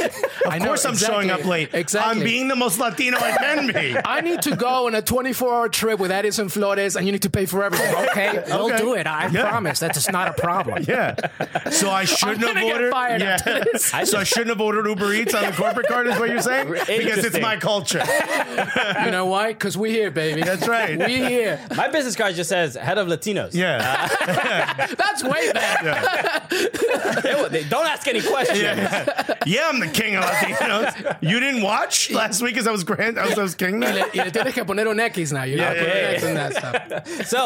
Of 0.45 0.51
I 0.53 0.57
know, 0.59 0.65
course 0.67 0.85
I'm 0.85 0.95
showing 0.95 1.29
up 1.29 1.45
late. 1.45 1.69
Exactly. 1.73 2.11
I'm 2.21 2.23
being 2.23 2.47
the 2.47 2.55
most 2.55 2.79
Latino 2.79 3.17
I 3.17 3.31
can 3.31 3.67
be. 3.73 3.95
I 4.05 4.21
need 4.21 4.41
to 4.43 4.55
go 4.55 4.87
on 4.87 4.95
a 4.95 5.01
24 5.01 5.53
hour 5.53 5.69
trip 5.69 5.99
with 5.99 6.11
Edison 6.11 6.49
Flores, 6.49 6.95
and 6.95 7.05
you 7.05 7.11
need 7.11 7.23
to 7.23 7.29
pay 7.29 7.45
for 7.45 7.63
everything. 7.63 7.93
Okay, 8.07 8.43
we'll 8.47 8.75
do 8.77 8.93
it. 8.95 9.05
I 9.07 9.27
Yeah. 9.27 9.49
promise. 9.49 9.79
That's 9.79 10.09
not 10.09 10.27
a 10.29 10.33
problem. 10.33 10.85
Yeah. 10.87 11.15
So 11.71 11.89
I 11.91 12.05
shouldn't 12.05 12.41
gonna 12.41 12.59
have 12.59 12.63
get 12.63 12.73
ordered. 12.75 12.91
fired 12.91 13.21
yeah. 13.21 13.37
this. 13.37 13.85
so 14.09 14.17
I 14.17 14.23
shouldn't 14.23 14.49
have 14.49 14.61
ordered 14.61 14.87
Uber 14.87 15.13
Eats 15.13 15.33
on 15.33 15.45
the 15.45 15.51
corporate 15.51 15.87
card, 15.87 16.07
is 16.07 16.17
what 16.19 16.29
you're 16.29 16.41
saying? 16.41 16.69
Because 16.69 17.25
it's 17.25 17.39
my 17.39 17.57
culture. 17.57 18.03
You 19.03 19.11
know 19.11 19.25
why? 19.25 19.49
Because 19.53 19.77
we're 19.77 19.91
here, 19.91 20.11
baby. 20.11 20.41
That's 20.41 20.67
right. 20.67 20.97
We're 20.97 21.07
here. 21.29 21.59
My 21.75 21.87
business 21.89 22.15
card 22.15 22.35
just 22.35 22.49
says 22.49 22.75
head 22.75 22.97
of 22.97 23.07
Latinos. 23.07 23.53
Yeah. 23.53 24.07
That's 24.77 25.23
way 25.23 25.51
better. 25.53 25.93
They- 27.21 27.47
they- 27.49 27.63
don't 27.69 27.85
ask 27.87 28.07
any 28.07 28.21
questions. 28.21 28.59
yeah, 29.45 29.67
I'm 29.69 29.79
the 29.79 29.89
king 29.93 30.15
of 30.15 30.23
Latinos. 30.23 31.17
You 31.21 31.39
didn't 31.39 31.61
watch 31.61 32.11
last 32.11 32.41
week 32.41 32.57
as 32.57 32.67
I 32.67 32.71
was 32.71 32.83
grand. 32.83 33.19
I 33.19 33.25
was, 33.27 33.37
I 33.39 33.43
was 33.43 33.55
king. 33.55 33.79
Y 33.79 33.85
Then? 33.91 33.95
le, 33.95 34.01
y 34.15 34.23
le 34.23 34.31
tienes 34.31 34.53
que 34.53 34.63
poner 34.63 34.87
un 34.87 34.99
X 34.99 35.31
now. 35.31 35.43
You 35.43 35.57
know, 35.57 35.63
Yeah, 35.63 35.79
put 35.79 35.87
yeah, 35.87 35.93
an 35.93 36.01
yeah. 36.03 36.17
X 36.17 36.23
in 36.23 36.33
that 36.35 36.51
stuff. 36.55 37.27
So, 37.27 37.41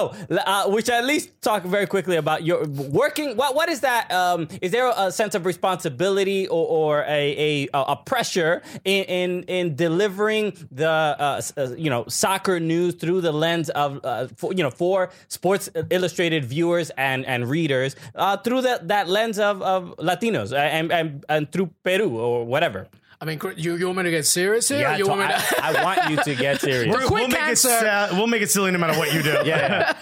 uh, 0.46 0.70
we 0.70 0.82
should 0.82 0.94
at 0.96 1.06
least 1.06 1.30
talk 1.42 1.64
very 1.64 1.88
quickly 1.88 2.18
about 2.18 2.44
your 2.44 2.66
working. 2.68 3.36
What 3.38 3.56
what 3.56 3.70
is 3.70 3.80
that? 3.82 4.12
Um, 4.12 4.48
is 4.62 4.72
there 4.72 4.92
a 4.96 5.12
sense 5.12 5.34
of 5.36 5.46
responsibility 5.46 6.48
or, 6.48 6.66
or 6.68 6.94
a, 7.08 7.24
a 7.66 7.70
a 7.74 7.96
pressure 7.96 8.62
in 8.86 9.04
in, 9.06 9.44
in 9.44 9.76
delivering 9.76 10.54
the 10.72 10.90
uh, 10.90 11.36
s- 11.38 11.54
uh, 11.58 11.74
you 11.78 11.90
know 11.90 12.06
soccer 12.08 12.60
news 12.60 12.96
through 12.96 13.22
the 13.22 13.32
lens 13.32 13.70
of 13.72 14.00
uh, 14.04 14.28
for, 14.38 14.54
you 14.54 14.64
know 14.64 14.70
for 14.70 15.10
Sports 15.28 15.70
Illustrated 15.90 16.46
viewers 16.46 16.90
and 16.98 17.11
and 17.26 17.50
readers 17.50 17.96
uh, 18.16 18.38
through 18.38 18.62
that 18.62 18.88
that 18.88 19.08
lens 19.08 19.40
of, 19.40 19.62
of 19.62 19.96
Latinos 19.98 20.56
and, 20.58 20.92
and 20.92 21.26
and 21.30 21.52
through 21.52 21.70
Peru 21.84 22.18
or 22.18 22.46
whatever? 22.46 22.88
I 23.22 23.26
mean, 23.26 23.40
you, 23.56 23.76
you 23.76 23.86
want 23.86 23.98
me 23.98 24.04
to 24.06 24.10
get 24.10 24.26
serious 24.26 24.68
here? 24.68 24.80
Yeah, 24.80 24.98
you 24.98 25.08
want 25.08 25.22
me 25.22 25.28
to... 25.28 25.64
I, 25.64 25.74
I 25.74 25.84
want 25.84 26.10
you 26.10 26.18
to 26.24 26.34
get 26.34 26.60
serious. 26.62 26.92
The 26.92 27.02
quick 27.06 27.12
we'll 27.12 27.28
make 27.28 27.40
answer- 27.40 27.70
it 27.70 27.82
sa- 27.82 28.10
we'll 28.14 28.26
make 28.26 28.42
it 28.42 28.50
silly 28.50 28.72
no 28.72 28.80
matter 28.80 28.98
what 28.98 29.14
you 29.14 29.22
do. 29.22 29.30
yeah. 29.46 29.94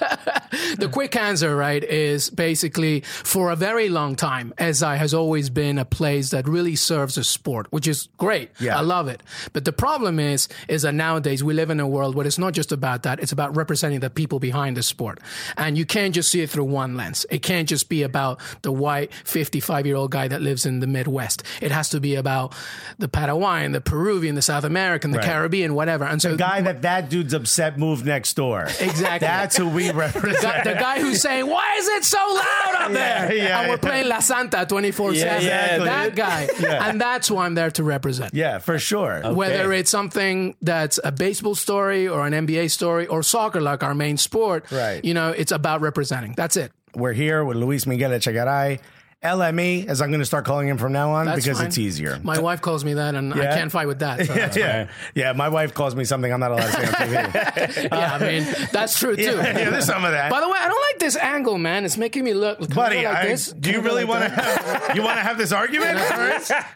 the 0.77 0.87
quick 0.87 1.17
answer, 1.17 1.53
right, 1.53 1.83
is 1.83 2.29
basically 2.29 3.01
for 3.01 3.51
a 3.51 3.57
very 3.57 3.89
long 3.89 4.15
time, 4.15 4.53
SI 4.57 4.85
has 4.85 5.13
always 5.13 5.49
been 5.49 5.77
a 5.77 5.83
place 5.83 6.29
that 6.29 6.47
really 6.47 6.77
serves 6.77 7.17
a 7.17 7.25
sport, 7.25 7.67
which 7.71 7.89
is 7.89 8.07
great. 8.15 8.51
Yeah. 8.57 8.77
I 8.77 8.81
love 8.81 9.09
it. 9.09 9.21
But 9.51 9.65
the 9.65 9.73
problem 9.73 10.17
is, 10.17 10.47
is 10.69 10.83
that 10.83 10.93
nowadays 10.93 11.43
we 11.43 11.53
live 11.53 11.71
in 11.71 11.81
a 11.81 11.87
world 11.87 12.15
where 12.15 12.25
it's 12.25 12.37
not 12.39 12.53
just 12.53 12.71
about 12.71 13.03
that. 13.03 13.19
It's 13.19 13.33
about 13.33 13.53
representing 13.53 13.99
the 13.99 14.09
people 14.09 14.39
behind 14.39 14.77
the 14.77 14.83
sport. 14.83 15.19
And 15.57 15.77
you 15.77 15.85
can't 15.85 16.15
just 16.15 16.31
see 16.31 16.39
it 16.39 16.49
through 16.49 16.63
one 16.63 16.95
lens. 16.95 17.25
It 17.29 17.39
can't 17.39 17.67
just 17.67 17.89
be 17.89 18.01
about 18.03 18.39
the 18.61 18.71
white 18.71 19.13
55 19.25 19.85
year 19.85 19.97
old 19.97 20.11
guy 20.11 20.29
that 20.29 20.41
lives 20.41 20.65
in 20.65 20.79
the 20.79 20.87
Midwest. 20.87 21.43
It 21.59 21.73
has 21.73 21.89
to 21.89 21.99
be 21.99 22.15
about 22.15 22.55
the 22.97 23.08
Paraguayan, 23.09 23.71
the 23.71 23.81
Peruvian, 23.81 24.35
the 24.35 24.41
South 24.41 24.63
American, 24.63 25.11
the 25.11 25.17
Right. 25.17 25.25
Caribbean, 25.27 25.73
whatever. 25.73 26.05
And 26.05 26.21
so 26.21 26.31
the 26.31 26.37
Guy 26.37 26.61
that 26.61 26.81
that 26.83 27.09
dude's 27.09 27.33
upset 27.33 27.77
moved 27.77 28.05
next 28.05 28.33
door. 28.35 28.63
Exactly. 28.79 29.19
That's 29.27 29.57
who 29.57 29.67
we 29.69 29.91
represent. 29.91 30.63
the, 30.63 30.73
the 30.73 30.79
guy 30.79 30.99
who's 31.01 31.21
saying, 31.21 31.47
"Why 31.47 31.75
is 31.77 31.87
it 31.87 32.03
so 32.05 32.17
loud 32.17 32.75
up 32.85 32.91
there?" 32.91 33.33
Yeah, 33.33 33.43
yeah, 33.43 33.59
and 33.59 33.69
we're 33.69 33.75
yeah. 33.75 33.81
playing 33.81 34.07
La 34.07 34.19
Santa 34.19 34.65
twenty 34.65 34.91
four 34.91 35.13
seven. 35.15 35.37
exactly. 35.37 35.85
That 35.85 36.15
guy, 36.15 36.87
and 36.89 36.99
that's 37.01 37.27
who 37.27 37.37
I'm 37.37 37.55
there 37.55 37.71
to 37.71 37.83
represent. 37.83 38.33
yeah, 38.33 38.59
for 38.59 38.79
sure. 38.79 39.33
Whether 39.33 39.73
it's 39.73 39.89
something 39.89 40.55
that's 40.61 40.99
a 41.03 41.11
baseball 41.11 41.55
story 41.55 42.07
or 42.07 42.25
an 42.27 42.33
NBA 42.33 42.69
story 42.71 43.07
or 43.07 43.23
soccer, 43.23 43.59
like 43.61 43.83
our 43.83 43.95
main 43.95 44.17
sport, 44.17 44.69
Right. 44.71 45.03
You 45.03 45.13
know, 45.13 45.29
it's 45.31 45.51
about 45.51 45.81
representing. 45.81 46.33
That's 46.37 46.55
it. 46.57 46.71
We're 46.95 47.13
here 47.13 47.43
with 47.45 47.57
Luis 47.57 47.85
Miguel 47.85 48.11
Echegaray, 48.11 48.79
LME, 49.23 49.87
as 49.87 50.01
I'm 50.01 50.11
going 50.11 50.21
to 50.21 50.25
start 50.25 50.45
calling 50.45 50.69
him 50.69 50.77
from 50.77 50.93
now 50.93 51.11
on 51.11 51.25
That's 51.25 51.43
because 51.43 51.57
fine. 51.57 51.67
it's 51.67 51.77
easier. 51.77 52.21
My 52.23 52.39
wife 52.39 52.61
calls 52.61 52.85
me 52.85 52.93
that, 52.93 53.15
and 53.15 53.33
I 53.33 53.47
can't 53.53 53.69
fight 53.69 53.85
with 53.87 53.99
that. 53.99 54.25
So 54.25 54.33
that's 54.33 54.55
yeah, 54.55 54.87
yeah. 55.13 55.33
My 55.33 55.49
wife 55.49 55.73
calls 55.73 55.93
me 55.93 56.05
something 56.05 56.31
I'm 56.31 56.39
not 56.39 56.51
allowed 56.51 56.67
to 56.67 56.71
say 56.71 56.85
on 56.85 56.93
TV. 56.93 57.83
yeah, 57.91 58.13
I 58.13 58.19
mean, 58.19 58.47
that's 58.71 58.97
true 58.97 59.17
too. 59.17 59.23
yeah, 59.23 59.57
yeah, 59.57 59.69
there's 59.71 59.85
some 59.85 60.05
of 60.05 60.13
that. 60.13 60.31
By 60.31 60.39
the 60.39 60.47
way, 60.47 60.57
I 60.57 60.69
don't 60.69 60.81
like 60.93 60.99
this 60.99 61.17
angle, 61.17 61.57
man. 61.57 61.83
It's 61.83 61.97
making 61.97 62.23
me 62.23 62.33
look. 62.33 62.59
Buddy, 62.73 63.03
like 63.03 63.07
I- 63.07 63.27
this? 63.27 63.51
do 63.51 63.71
you 63.71 63.81
Can 63.81 63.85
I 63.87 63.89
go 63.89 63.95
really 63.95 64.05
like 64.05 64.21
want 64.21 64.33
to 64.33 64.41
have 64.41 64.95
you 64.95 65.03
want 65.03 65.17
to 65.17 65.23
have 65.23 65.37
this 65.37 65.51
argument? 65.51 65.99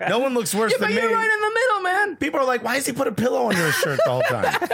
no 0.09 0.19
one 0.19 0.33
looks 0.33 0.53
worse 0.53 0.73
than 0.77 0.81
me. 0.89 0.95
But 0.95 1.01
than 1.01 1.01
you're 1.01 1.11
me. 1.11 1.15
right 1.15 1.31
in 1.33 1.39
the 1.39 1.53
middle, 1.53 1.81
man. 1.81 2.15
People 2.17 2.41
are 2.41 2.45
like, 2.45 2.61
why 2.61 2.75
does 2.75 2.85
he 2.85 2.91
put 2.91 3.07
a 3.07 3.13
pillow 3.13 3.49
under 3.49 3.65
his 3.65 3.75
shirt 3.75 4.01
the 4.03 4.11
whole 4.11 4.21
time? 4.23 4.67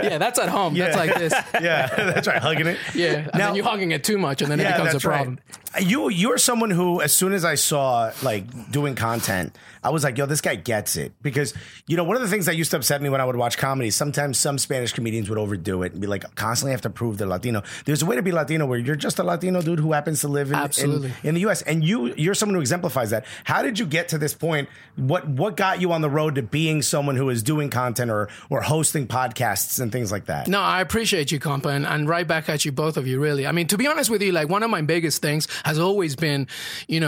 Yeah, 0.00 0.18
that's 0.18 0.38
at 0.38 0.48
home. 0.48 0.74
That's 0.74 0.96
like 0.96 1.14
this. 1.16 1.32
yeah, 1.54 1.88
that's 1.88 2.28
right, 2.28 2.40
hugging 2.40 2.68
it. 2.68 2.78
Yeah, 2.94 3.14
and 3.14 3.26
Now- 3.34 3.46
then 3.48 3.56
you're 3.56 3.64
hugging 3.64 3.90
it 3.90 4.04
too 4.04 4.16
much, 4.16 4.42
and 4.42 4.50
then 4.50 4.60
it 4.60 4.68
becomes 4.68 4.90
a 5.04 5.08
right. 5.08 5.16
problem. 5.16 5.40
You 5.80 6.08
you're 6.08 6.38
someone 6.38 6.70
who, 6.70 7.02
as 7.02 7.15
soon 7.16 7.32
as 7.32 7.44
I 7.44 7.54
saw 7.54 8.12
like 8.22 8.70
doing 8.70 8.94
content, 8.94 9.56
I 9.82 9.90
was 9.90 10.04
like, 10.04 10.18
yo, 10.18 10.26
this 10.26 10.40
guy 10.40 10.56
gets 10.56 10.96
it. 10.96 11.12
Because 11.22 11.54
you 11.86 11.96
know, 11.96 12.04
one 12.04 12.16
of 12.16 12.22
the 12.22 12.28
things 12.28 12.46
that 12.46 12.56
used 12.56 12.70
to 12.72 12.76
upset 12.76 13.00
me 13.00 13.08
when 13.08 13.20
I 13.20 13.24
would 13.24 13.36
watch 13.36 13.56
comedy, 13.58 13.90
sometimes 13.90 14.38
some 14.38 14.58
Spanish 14.58 14.92
comedians 14.92 15.28
would 15.28 15.38
overdo 15.38 15.82
it 15.82 15.92
and 15.92 16.00
be 16.00 16.06
like, 16.06 16.34
constantly 16.34 16.72
have 16.72 16.82
to 16.82 16.90
prove 16.90 17.18
they're 17.18 17.26
Latino. 17.26 17.62
There's 17.84 18.02
a 18.02 18.06
way 18.06 18.16
to 18.16 18.22
be 18.22 18.32
Latino 18.32 18.66
where 18.66 18.78
you're 18.78 18.96
just 18.96 19.18
a 19.18 19.22
Latino 19.22 19.62
dude 19.62 19.78
who 19.78 19.92
happens 19.92 20.20
to 20.22 20.28
live 20.28 20.50
in, 20.50 20.58
in, 20.78 21.12
in 21.22 21.34
the 21.34 21.40
U.S. 21.42 21.62
and 21.62 21.84
you 21.84 22.14
you're 22.16 22.34
someone 22.34 22.54
who 22.54 22.60
exemplifies 22.60 23.10
that. 23.10 23.24
How 23.44 23.62
did 23.62 23.78
you 23.78 23.86
get 23.86 24.08
to 24.08 24.18
this 24.18 24.34
point? 24.34 24.68
What 24.96 25.28
what 25.28 25.56
got 25.56 25.80
you 25.80 25.92
on 25.92 26.00
the 26.00 26.10
road 26.10 26.34
to 26.34 26.42
being 26.42 26.82
someone 26.82 27.16
who 27.16 27.30
is 27.30 27.42
doing 27.42 27.70
content 27.70 28.10
or 28.10 28.28
or 28.50 28.62
hosting 28.62 29.06
podcasts 29.06 29.80
and 29.80 29.92
things 29.92 30.10
like 30.10 30.26
that? 30.26 30.48
No, 30.48 30.60
I 30.60 30.80
appreciate 30.80 31.30
you, 31.30 31.38
Compa, 31.38 31.74
and, 31.74 31.86
and 31.86 32.08
right 32.08 32.26
back 32.26 32.48
at 32.48 32.64
you, 32.64 32.72
both 32.72 32.96
of 32.96 33.06
you, 33.06 33.20
really. 33.20 33.46
I 33.46 33.52
mean, 33.52 33.68
to 33.68 33.78
be 33.78 33.86
honest 33.86 34.10
with 34.10 34.22
you, 34.22 34.32
like 34.32 34.48
one 34.48 34.62
of 34.62 34.70
my 34.70 34.82
biggest 34.82 35.22
things 35.22 35.46
has 35.64 35.78
always 35.78 36.16
been, 36.16 36.48
you 36.88 37.00
know, 37.00 37.05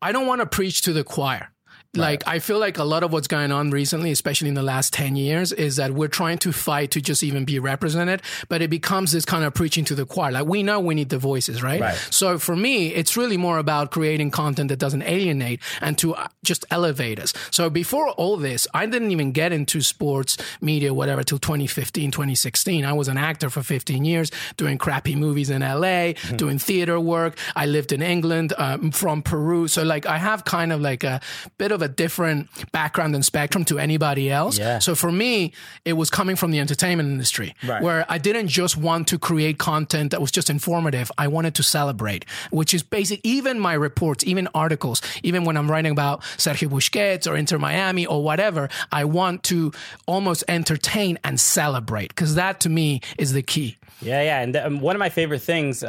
I 0.00 0.12
don't 0.12 0.26
want 0.26 0.40
to 0.40 0.46
preach 0.46 0.82
to 0.82 0.92
the 0.92 1.04
choir. 1.04 1.50
Like 1.94 2.26
I 2.26 2.38
feel 2.38 2.58
like 2.58 2.78
a 2.78 2.84
lot 2.84 3.02
of 3.02 3.12
what's 3.12 3.28
going 3.28 3.52
on 3.52 3.70
recently, 3.70 4.10
especially 4.12 4.48
in 4.48 4.54
the 4.54 4.62
last 4.62 4.94
ten 4.94 5.14
years, 5.14 5.52
is 5.52 5.76
that 5.76 5.90
we're 5.92 6.08
trying 6.08 6.38
to 6.38 6.50
fight 6.50 6.90
to 6.92 7.02
just 7.02 7.22
even 7.22 7.44
be 7.44 7.58
represented, 7.58 8.22
but 8.48 8.62
it 8.62 8.70
becomes 8.70 9.12
this 9.12 9.26
kind 9.26 9.44
of 9.44 9.52
preaching 9.52 9.84
to 9.84 9.94
the 9.94 10.06
choir. 10.06 10.32
Like 10.32 10.46
we 10.46 10.62
know 10.62 10.80
we 10.80 10.94
need 10.94 11.10
the 11.10 11.18
voices, 11.18 11.62
right? 11.62 11.82
Right. 11.82 11.96
So 12.08 12.38
for 12.38 12.56
me, 12.56 12.94
it's 12.94 13.14
really 13.14 13.36
more 13.36 13.58
about 13.58 13.90
creating 13.90 14.30
content 14.30 14.70
that 14.70 14.78
doesn't 14.78 15.02
alienate 15.02 15.60
and 15.82 15.98
to 15.98 16.14
uh, 16.14 16.28
just 16.42 16.64
elevate 16.70 17.20
us. 17.20 17.34
So 17.50 17.68
before 17.68 18.08
all 18.12 18.38
this, 18.38 18.66
I 18.72 18.86
didn't 18.86 19.10
even 19.10 19.32
get 19.32 19.52
into 19.52 19.82
sports 19.82 20.38
media, 20.62 20.94
whatever, 20.94 21.22
till 21.22 21.38
2015, 21.38 22.10
2016. 22.10 22.86
I 22.86 22.94
was 22.94 23.08
an 23.08 23.18
actor 23.18 23.50
for 23.50 23.62
15 23.62 24.06
years, 24.06 24.30
doing 24.56 24.78
crappy 24.78 25.14
movies 25.14 25.50
in 25.50 25.60
LA, 25.60 26.12
doing 26.36 26.58
theater 26.58 26.98
work. 26.98 27.36
I 27.54 27.66
lived 27.66 27.92
in 27.92 28.00
England, 28.00 28.54
um, 28.56 28.92
from 28.92 29.20
Peru. 29.20 29.68
So 29.68 29.82
like 29.82 30.06
I 30.06 30.16
have 30.16 30.46
kind 30.46 30.72
of 30.72 30.80
like 30.80 31.04
a 31.04 31.20
bit 31.58 31.70
of 31.70 31.81
a 31.82 31.88
different 31.88 32.48
background 32.72 33.14
and 33.14 33.24
spectrum 33.24 33.64
to 33.66 33.78
anybody 33.78 34.30
else. 34.30 34.58
Yeah. 34.58 34.78
So 34.78 34.94
for 34.94 35.12
me, 35.12 35.52
it 35.84 35.94
was 35.94 36.10
coming 36.10 36.36
from 36.36 36.50
the 36.50 36.60
entertainment 36.60 37.08
industry 37.10 37.54
Right. 37.66 37.82
where 37.82 38.06
I 38.08 38.18
didn't 38.18 38.48
just 38.48 38.76
want 38.76 39.08
to 39.08 39.18
create 39.18 39.58
content 39.58 40.10
that 40.12 40.20
was 40.20 40.30
just 40.30 40.48
informative. 40.50 41.10
I 41.18 41.28
wanted 41.28 41.54
to 41.56 41.62
celebrate, 41.62 42.24
which 42.50 42.72
is 42.74 42.82
basic. 42.82 43.20
Even 43.24 43.58
my 43.58 43.74
reports, 43.74 44.24
even 44.24 44.48
articles, 44.54 45.02
even 45.22 45.44
when 45.44 45.56
I'm 45.56 45.70
writing 45.70 45.92
about 45.92 46.22
Sergio 46.38 46.68
Busquets 46.68 47.30
or 47.30 47.36
Inter 47.36 47.58
Miami 47.58 48.06
or 48.06 48.22
whatever, 48.22 48.68
I 48.90 49.04
want 49.04 49.42
to 49.44 49.72
almost 50.06 50.44
entertain 50.48 51.18
and 51.24 51.38
celebrate 51.40 52.08
because 52.08 52.34
that 52.36 52.60
to 52.60 52.68
me 52.68 53.00
is 53.18 53.32
the 53.32 53.42
key. 53.42 53.76
Yeah, 54.00 54.22
yeah. 54.22 54.40
And 54.40 54.56
um, 54.56 54.80
one 54.80 54.96
of 54.96 55.00
my 55.00 55.10
favorite 55.10 55.42
things, 55.42 55.84
uh, 55.84 55.86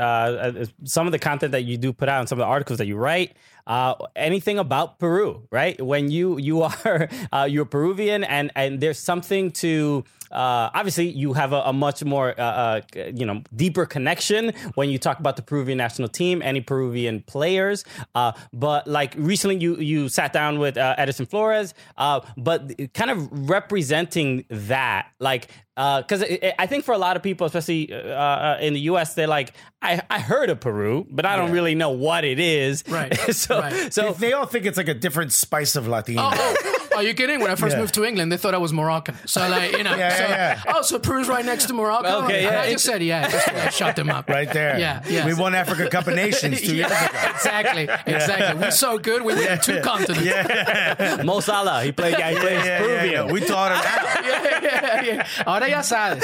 uh, 0.56 0.60
is 0.60 0.72
some 0.84 1.08
of 1.08 1.12
the 1.12 1.20
content 1.20 1.52
that 1.54 1.64
you 1.64 1.78
do 1.78 1.92
put 1.94 2.10
out 2.10 2.20
and 2.20 2.30
some 2.30 2.40
of 2.40 2.44
the 2.44 2.48
articles 2.50 2.78
that 2.78 2.86
you 2.86 2.96
write, 2.96 3.36
uh, 3.68 3.96
anything 4.16 4.60
about 4.60 5.00
Peru, 5.00 5.48
right? 5.52 5.80
When 5.82 6.12
you 6.12 6.38
you 6.38 6.64
are 6.64 7.10
uh, 7.32 7.48
you're 7.50 7.66
Peruvian, 7.66 8.24
and 8.24 8.52
and 8.56 8.80
there's 8.80 9.00
something 9.00 9.52
to. 9.64 10.04
Uh, 10.34 10.70
obviously, 10.74 11.10
you 11.10 11.34
have 11.34 11.54
a, 11.54 11.62
a 11.66 11.74
much 11.74 12.04
more, 12.04 12.34
uh, 12.40 12.44
uh, 12.44 12.82
you 13.14 13.26
know, 13.26 13.44
deeper 13.56 13.86
connection 13.86 14.52
when 14.76 14.90
you 14.90 14.98
talk 14.98 15.20
about 15.20 15.36
the 15.36 15.42
Peruvian 15.42 15.78
national 15.78 16.10
team, 16.10 16.42
any 16.42 16.60
Peruvian 16.60 17.22
players. 17.22 17.86
Uh, 18.16 18.32
but 18.52 18.88
like 18.88 19.14
recently, 19.18 19.58
you 19.58 19.78
you 19.78 20.10
sat 20.10 20.34
down 20.34 20.60
with 20.60 20.78
uh, 20.78 20.96
Edison 20.98 21.26
Flores, 21.26 21.74
uh, 21.98 22.22
but 22.36 22.72
kind 22.94 23.12
of 23.12 23.50
representing 23.50 24.46
that, 24.50 25.08
like 25.20 25.50
because 25.76 26.24
I 26.60 26.68
think 26.68 26.84
for 26.84 26.94
a 26.94 27.00
lot 27.00 27.16
of 27.16 27.24
people, 27.24 27.48
especially 27.48 27.92
uh, 27.92 27.98
uh, 27.98 28.58
in 28.62 28.74
the 28.74 28.82
U.S., 28.82 29.16
they're 29.16 29.28
like, 29.28 29.54
I, 29.82 30.02
I 30.08 30.20
heard 30.20 30.52
of 30.52 30.60
Peru, 30.60 31.08
but 31.10 31.26
I 31.26 31.36
don't 31.36 31.52
really 31.52 31.74
know 31.74 31.90
what 31.90 32.24
it 32.24 32.40
is. 32.40 32.84
Right, 32.88 33.16
so 33.32 33.60
right. 33.60 33.92
so 33.92 34.14
They 34.14 34.34
all 34.34 34.46
think 34.46 34.66
it's 34.66 34.78
like 34.78 34.88
a 34.88 34.94
different 34.94 35.32
spice 35.32 35.76
of 35.76 35.88
Latino. 35.88 36.30
Oh, 36.32 36.73
are 36.96 37.04
you 37.04 37.14
kidding? 37.14 37.40
When 37.40 37.52
I 37.52 37.56
first 37.56 37.76
Yeah. 37.76 37.82
moved 37.82 37.94
to 37.96 38.04
England, 38.06 38.32
they 38.32 38.38
thought 38.38 38.54
I 38.54 38.58
was 38.58 38.72
Moroccan. 38.74 39.16
So 39.26 39.42
like, 39.48 39.72
you 39.78 39.84
know, 39.84 39.96
Yeah, 40.04 40.10
so, 40.16 40.24
yeah, 40.24 40.62
yeah. 40.66 40.74
oh, 40.76 40.82
so 40.82 41.00
Peru's 41.00 41.28
right 41.28 41.46
next 41.46 41.66
to 41.68 41.74
Morocco. 41.74 42.24
Okay, 42.26 42.44
yeah. 42.44 42.62
I 42.62 42.72
just 42.72 42.86
said, 42.86 43.02
yeah, 43.04 43.30
just 43.30 43.48
to 43.48 43.72
shut 43.72 43.96
them 43.96 44.10
up. 44.10 44.30
Right 44.30 44.52
there. 44.52 44.78
Yeah, 44.80 45.02
yeah. 45.08 45.26
We 45.26 45.34
won 45.34 45.54
Africa 45.56 45.90
Cup 45.90 46.08
of 46.08 46.16
Nations 46.16 46.62
two 46.62 46.76
years 46.80 46.92
ago. 46.92 47.08
exactly, 47.36 47.84
exactly. 48.06 48.60
We're 48.62 48.72
so 48.72 48.98
good. 48.98 49.22
We 49.24 49.34
win 49.36 49.60
two 49.62 49.80
continents. 49.82 51.24
Mo 51.24 51.40
Salah, 51.40 51.84
he 51.84 51.92
played, 51.92 52.18
yeah, 52.18 52.32
he 52.32 52.38
plays 52.38 52.66
Yeah, 52.66 52.66
yeah, 52.66 52.80
Peruvian. 52.80 53.28
yeah. 53.28 53.32
We 53.34 53.40
taught 53.42 53.72
him 53.72 53.78
how. 53.84 54.30
yeah, 54.30 54.60
yeah, 54.64 55.04
yeah. 55.04 55.44
Ahora 55.48 55.68
ya 55.70 55.82
sabes. 55.82 56.24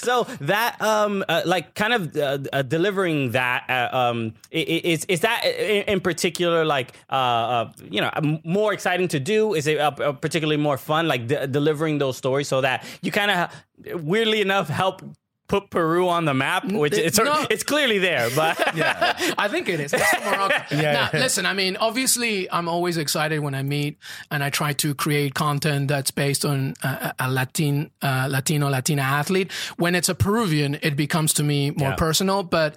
so 0.00 0.24
that 0.40 0.80
um 0.80 1.24
uh, 1.28 1.42
like 1.44 1.74
kind 1.74 1.92
of 1.92 2.16
uh, 2.16 2.38
uh, 2.52 2.62
delivering 2.62 3.32
that 3.32 3.64
uh, 3.68 3.96
um 3.96 4.34
i- 4.52 4.56
i- 4.58 4.82
is 4.84 5.04
is 5.06 5.20
that 5.20 5.44
in, 5.44 5.84
in 5.94 6.00
particular 6.00 6.64
like 6.64 6.92
uh, 7.10 7.14
uh 7.14 7.72
you 7.90 8.00
know 8.00 8.10
more 8.44 8.72
exciting 8.72 9.03
to 9.08 9.20
do 9.20 9.54
is 9.54 9.66
it 9.66 9.78
uh, 9.78 9.90
particularly 10.12 10.56
more 10.60 10.76
fun 10.78 11.06
like 11.08 11.26
de- 11.26 11.46
delivering 11.46 11.98
those 11.98 12.16
stories 12.16 12.48
so 12.48 12.60
that 12.60 12.84
you 13.02 13.10
kind 13.12 13.30
of 13.30 14.04
weirdly 14.04 14.40
enough 14.40 14.68
help 14.68 15.02
put 15.46 15.68
Peru 15.68 16.08
on 16.08 16.24
the 16.24 16.32
map 16.32 16.64
which 16.72 16.94
it's 16.94 17.18
No. 17.18 17.46
it's 17.50 17.62
clearly 17.62 17.98
there 17.98 18.30
but 18.34 18.58
yeah. 18.76 19.34
I 19.36 19.46
think 19.48 19.68
it 19.68 19.78
is. 19.78 19.92
It's 19.92 20.24
Morocco. 20.24 20.54
Yeah. 20.74 20.92
Now, 20.92 21.10
listen, 21.20 21.44
I 21.44 21.52
mean, 21.52 21.76
obviously, 21.76 22.50
I'm 22.50 22.66
always 22.68 22.96
excited 22.96 23.40
when 23.40 23.54
I 23.54 23.62
meet 23.62 23.98
and 24.30 24.42
I 24.42 24.48
try 24.50 24.72
to 24.72 24.94
create 24.94 25.34
content 25.34 25.88
that's 25.88 26.10
based 26.10 26.44
on 26.46 26.74
a, 26.82 27.14
a 27.18 27.30
Latin, 27.30 27.90
uh, 28.00 28.26
Latino, 28.30 28.68
Latina 28.70 29.02
athlete. 29.02 29.52
When 29.76 29.94
it's 29.94 30.08
a 30.08 30.14
Peruvian, 30.14 30.78
it 30.82 30.96
becomes 30.96 31.34
to 31.34 31.42
me 31.42 31.70
more 31.72 31.90
Yeah. 31.90 31.96
personal, 31.96 32.42
but 32.42 32.76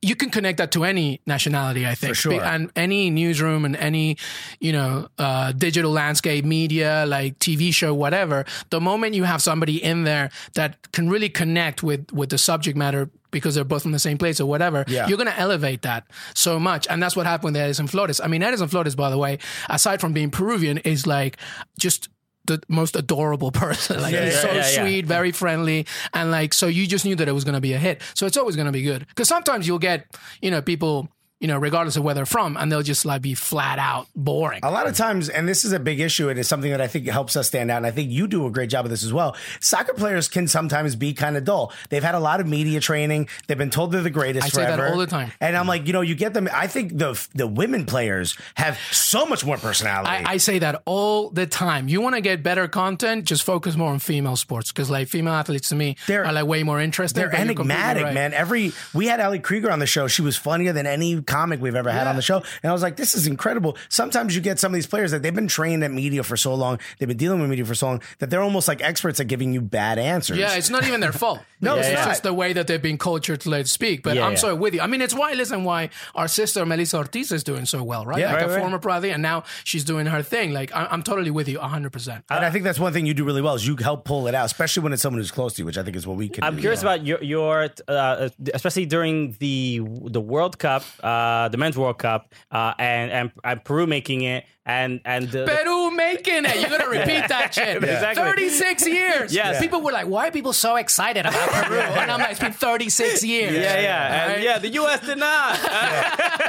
you 0.00 0.14
can 0.14 0.30
connect 0.30 0.58
that 0.58 0.70
to 0.72 0.84
any 0.84 1.20
nationality, 1.26 1.84
I 1.86 1.94
think. 1.96 2.14
sure. 2.14 2.40
And 2.42 2.70
any 2.76 3.10
newsroom 3.10 3.64
and 3.64 3.74
any, 3.76 4.16
you 4.60 4.72
know, 4.72 5.08
uh, 5.18 5.50
digital 5.52 5.90
landscape, 5.90 6.44
media, 6.44 7.04
like 7.06 7.38
TV 7.40 7.74
show, 7.74 7.92
whatever. 7.92 8.44
The 8.70 8.80
moment 8.80 9.14
you 9.14 9.24
have 9.24 9.42
somebody 9.42 9.82
in 9.82 10.04
there 10.04 10.30
that 10.54 10.92
can 10.92 11.08
really 11.10 11.28
connect 11.28 11.82
with 11.82 12.12
with 12.12 12.30
the 12.30 12.38
subject 12.38 12.76
matter 12.78 13.10
because 13.30 13.56
they're 13.56 13.64
both 13.64 13.82
from 13.82 13.92
the 13.92 13.98
same 13.98 14.16
place 14.18 14.40
or 14.40 14.46
whatever, 14.46 14.84
Yeah. 14.88 15.06
you're 15.08 15.18
going 15.18 15.28
to 15.28 15.38
elevate 15.38 15.82
that 15.82 16.04
so 16.34 16.58
much. 16.58 16.86
And 16.88 17.02
that's 17.02 17.14
what 17.16 17.26
happened 17.26 17.54
with 17.54 17.62
Edison 17.62 17.86
Flores. 17.86 18.20
I 18.22 18.26
mean, 18.28 18.42
Edison 18.42 18.68
Flores, 18.68 18.94
by 18.94 19.10
the 19.10 19.18
way, 19.18 19.38
aside 19.68 20.00
from 20.00 20.12
being 20.14 20.30
Peruvian, 20.30 20.78
is 20.78 21.06
like 21.06 21.36
just 21.78 22.08
the 22.48 22.60
most 22.68 22.96
adorable 22.96 23.52
person. 23.64 24.02
Like 24.02 24.12
Yeah, 24.12 24.24
he's 24.24 24.34
yeah, 24.34 24.40
so 24.40 24.52
yeah, 24.52 24.82
sweet, 24.82 25.06
very 25.06 25.30
friendly, 25.32 25.86
and 26.12 26.30
like 26.30 26.52
so 26.52 26.66
you 26.66 26.86
just 26.86 27.04
knew 27.04 27.14
that 27.16 27.28
it 27.28 27.32
was 27.32 27.44
going 27.44 27.54
to 27.54 27.60
be 27.60 27.72
a 27.74 27.78
hit. 27.78 28.02
So 28.14 28.26
it's 28.26 28.36
always 28.36 28.56
going 28.56 28.66
to 28.66 28.72
be 28.72 28.82
good 28.82 29.06
because 29.06 29.28
sometimes 29.28 29.66
you'll 29.66 29.78
get 29.78 30.06
you 30.42 30.50
know 30.50 30.60
people 30.60 31.08
you 31.40 31.48
know 31.48 31.58
regardless 31.58 31.96
of 31.96 32.02
where 32.02 32.14
they're 32.14 32.26
from 32.26 32.56
and 32.56 32.70
they'll 32.70 32.82
just 32.82 33.04
like 33.04 33.22
be 33.22 33.34
flat 33.34 33.78
out 33.78 34.06
boring. 34.16 34.60
A 34.62 34.70
lot 34.70 34.86
of 34.86 34.96
times, 34.96 35.28
and 35.28 35.48
this 35.48 35.64
is 35.64 35.72
a 35.72 35.78
big 35.78 36.00
issue, 36.00 36.28
and 36.28 36.38
it's 36.38 36.48
something 36.48 36.70
that 36.70 36.80
I 36.80 36.86
think 36.88 37.06
helps 37.06 37.36
us 37.36 37.46
stand 37.48 37.70
out. 37.70 37.78
And 37.78 37.86
I 37.86 37.90
think 37.90 38.10
you 38.10 38.26
do 38.26 38.46
a 38.46 38.50
great 38.50 38.70
job 38.70 38.84
of 38.84 38.90
this 38.90 39.04
as 39.04 39.12
well. 39.12 39.36
Soccer 39.60 39.94
players 39.94 40.28
can 40.28 40.48
sometimes 40.48 40.96
be 40.96 41.12
kind 41.14 41.36
of 41.36 41.44
dull. 41.44 41.72
They've 41.90 42.02
had 42.02 42.14
a 42.14 42.20
lot 42.20 42.40
of 42.40 42.46
media 42.46 42.80
training. 42.80 43.28
They've 43.46 43.58
been 43.58 43.70
told 43.70 43.92
they're 43.92 44.02
the 44.02 44.10
greatest 44.10 44.46
I 44.46 44.48
say 44.48 44.62
that 44.62 44.80
all 44.80 44.98
the 44.98 45.06
time. 45.06 45.32
And 45.40 45.56
I'm 45.56 45.66
like, 45.66 45.86
you 45.86 45.92
know, 45.92 46.00
you 46.00 46.14
get 46.14 46.34
them. 46.34 46.48
I 46.52 46.66
think 46.66 46.96
the 46.98 47.18
the 47.34 47.46
women 47.46 47.86
players 47.86 48.36
have 48.54 48.78
so 48.90 49.26
much 49.26 49.44
more 49.44 49.56
personality. 49.56 50.24
I, 50.24 50.32
I 50.32 50.36
say 50.38 50.58
that 50.60 50.82
all 50.84 51.30
the 51.30 51.46
time. 51.46 51.88
You 51.88 52.00
want 52.00 52.14
to 52.14 52.20
get 52.20 52.42
better 52.42 52.68
content, 52.68 53.24
just 53.24 53.42
focus 53.44 53.76
more 53.76 53.90
on 53.92 53.98
female 53.98 54.36
sports 54.36 54.72
because, 54.72 54.90
like, 54.90 55.08
female 55.08 55.34
athletes 55.34 55.68
to 55.70 55.74
me 55.74 55.96
They're- 56.06 56.24
are 56.24 56.32
like 56.32 56.46
way 56.46 56.62
more 56.62 56.80
interesting. 56.80 57.20
they're 57.20 57.34
enigmatic, 57.34 58.02
right. 58.04 58.14
man. 58.14 58.34
Every 58.34 58.72
we 58.94 59.06
had 59.06 59.20
Ali 59.20 59.38
Krieger 59.38 59.70
on 59.70 59.78
the 59.78 59.86
show. 59.86 60.08
She 60.08 60.22
was 60.22 60.36
funnier 60.36 60.72
than 60.72 60.86
any 60.86 61.20
comic 61.28 61.60
we've 61.60 61.74
ever 61.76 61.90
had 61.90 62.06
on 62.06 62.16
the 62.16 62.22
show. 62.22 62.38
And 62.62 62.70
I 62.70 62.72
was 62.72 62.82
like, 62.82 62.96
this 62.96 63.14
is 63.14 63.26
incredible. 63.26 63.76
Sometimes 63.88 64.34
you 64.34 64.40
get 64.40 64.58
some 64.58 64.72
of 64.72 64.74
these 64.74 64.86
players 64.86 65.10
that 65.12 65.22
they've 65.22 65.34
been 65.34 65.46
trained 65.48 65.84
at 65.84 65.92
media 65.92 66.22
for 66.22 66.36
so 66.36 66.54
long, 66.54 66.80
they've 66.98 67.08
been 67.08 67.16
dealing 67.16 67.40
with 67.40 67.50
media 67.50 67.64
for 67.64 67.74
so 67.74 67.86
long 67.86 68.02
that 68.18 68.30
they're 68.30 68.42
almost 68.42 68.66
like 68.66 68.82
experts 68.82 69.20
at 69.20 69.28
giving 69.28 69.52
you 69.52 69.60
bad 69.60 69.98
answers. 69.98 70.38
Yeah, 70.38 70.56
it's 70.56 70.70
not 70.70 70.84
even 70.86 71.00
their 71.00 71.12
fault. 71.12 71.40
No, 71.60 71.74
it's 71.74 71.88
it's 71.88 72.04
just 72.04 72.22
the 72.22 72.32
way 72.32 72.52
that 72.52 72.68
they've 72.68 72.80
been 72.80 72.98
cultured 72.98 73.40
to 73.40 73.50
let 73.50 73.66
speak. 73.66 74.04
But 74.04 74.14
Yeah, 74.14 74.26
I'm 74.26 74.32
yeah. 74.34 74.38
so 74.38 74.54
with 74.54 74.74
you. 74.74 74.80
I 74.80 74.86
mean, 74.86 75.02
it's 75.02 75.12
why 75.12 75.32
listen 75.32 75.64
why 75.64 75.90
our 76.14 76.28
sister 76.28 76.64
Melissa 76.64 76.98
Ortiz 76.98 77.32
is 77.32 77.42
doing 77.42 77.66
so 77.66 77.82
well, 77.82 78.06
right? 78.06 78.20
Yeah, 78.20 78.28
like 78.28 78.42
right, 78.42 78.44
a 78.44 78.52
right. 78.52 78.60
former 78.60 78.78
pro 78.78 78.92
athlete, 78.94 79.12
and 79.12 79.22
now 79.22 79.42
she's 79.64 79.82
doing 79.82 80.06
her 80.06 80.22
thing. 80.22 80.52
Like 80.52 80.70
I, 80.72 80.86
I'm 80.86 81.02
totally 81.02 81.32
with 81.32 81.48
you, 81.48 81.58
100. 81.58 81.90
percent 81.92 82.24
and 82.30 82.44
I 82.44 82.50
think 82.50 82.62
that's 82.62 82.78
one 82.78 82.92
thing 82.92 83.06
you 83.06 83.14
do 83.14 83.24
really 83.24 83.42
well 83.42 83.56
is 83.56 83.66
you 83.66 83.74
help 83.74 84.04
pull 84.04 84.28
it 84.28 84.36
out, 84.36 84.46
especially 84.46 84.84
when 84.84 84.92
it's 84.92 85.02
someone 85.02 85.18
who's 85.20 85.32
close 85.32 85.54
to 85.54 85.62
you, 85.62 85.66
which 85.66 85.78
I 85.78 85.82
think 85.82 85.96
is 85.96 86.06
what 86.06 86.16
we 86.16 86.28
can 86.28 86.44
I'm 86.44 86.54
do. 86.54 86.60
curious 86.60 86.82
about 86.82 87.04
your, 87.04 87.20
your 87.24 87.68
uh, 87.88 88.28
especially 88.54 88.86
during 88.86 89.34
the 89.40 89.80
the 90.16 90.20
World 90.20 90.60
Cup, 90.60 90.84
uh, 91.02 91.08
the 91.50 91.56
Men's 91.56 91.76
World 91.76 91.98
Cup, 91.98 92.34
uh, 92.50 92.74
and, 92.78 93.10
and 93.10 93.32
and 93.44 93.64
Peru 93.64 93.86
making 93.86 94.22
it, 94.22 94.44
and 94.68 95.00
and 95.06 95.28
the, 95.30 95.46
Peru 95.46 95.90
making 95.90 96.44
it. 96.44 96.60
You're 96.60 96.68
gonna 96.68 96.90
repeat 96.98 97.26
that 97.28 97.54
shit. 97.54 97.78
Exactly. 97.88 98.22
36 98.22 98.86
years. 98.86 99.34
Yes. 99.34 99.60
People 99.60 99.80
were 99.80 99.92
like, 99.92 100.06
"Why 100.06 100.28
are 100.28 100.30
people 100.30 100.52
so 100.52 100.76
excited 100.76 101.24
about 101.24 101.48
Peru?" 101.48 101.78
And 101.98 102.10
I'm 102.10 102.20
like, 102.20 102.32
"It's 102.32 102.40
been 102.40 102.52
36 102.52 103.24
years." 103.24 103.54
yeah, 103.54 103.80
yeah, 103.80 104.32
and 104.32 104.42
yeah. 104.42 104.58
The 104.58 104.68
U.S. 104.68 105.00
did 105.00 105.18
not. 105.18 105.54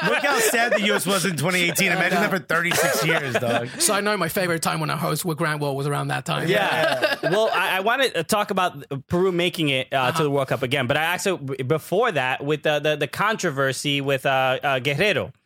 Look 0.10 0.24
how 0.24 0.38
sad 0.40 0.74
the 0.74 0.82
U.S. 0.88 1.06
was 1.06 1.26
in 1.26 1.38
2018. 1.38 1.91
Imagine 1.91 2.22
that 2.22 2.30
for 2.30 2.40
36 2.40 3.06
years, 3.06 3.34
dog. 3.36 3.70
So 3.80 3.94
I 3.94 4.02
know 4.02 4.18
my 4.18 4.28
favorite 4.28 4.62
time 4.62 4.80
when 4.80 4.90
I 4.90 4.98
host 4.98 5.24
with 5.24 5.38
Grant 5.38 5.62
Wahl 5.62 5.76
was 5.76 5.88
around 5.88 6.10
that 6.10 6.26
time. 6.26 6.48
Yeah. 6.50 7.16
well, 7.24 7.50
I, 7.54 7.78
I 7.78 7.80
wanted 7.80 8.14
to 8.16 8.24
talk 8.24 8.52
about 8.52 9.08
Peru 9.08 9.32
making 9.32 9.70
it 9.70 9.94
uh, 9.94 10.12
to 10.12 10.24
the 10.24 10.30
World 10.30 10.50
Cup 10.50 10.62
again, 10.62 10.88
but 10.88 10.98
I 10.98 11.04
actually 11.04 11.64
before 11.64 12.12
that 12.12 12.44
with 12.44 12.64
the 12.64 12.80
the, 12.80 12.96
the 12.98 13.08
controversy 13.08 14.02
with 14.02 14.26
uh, 14.26 14.60
uh, 14.62 14.80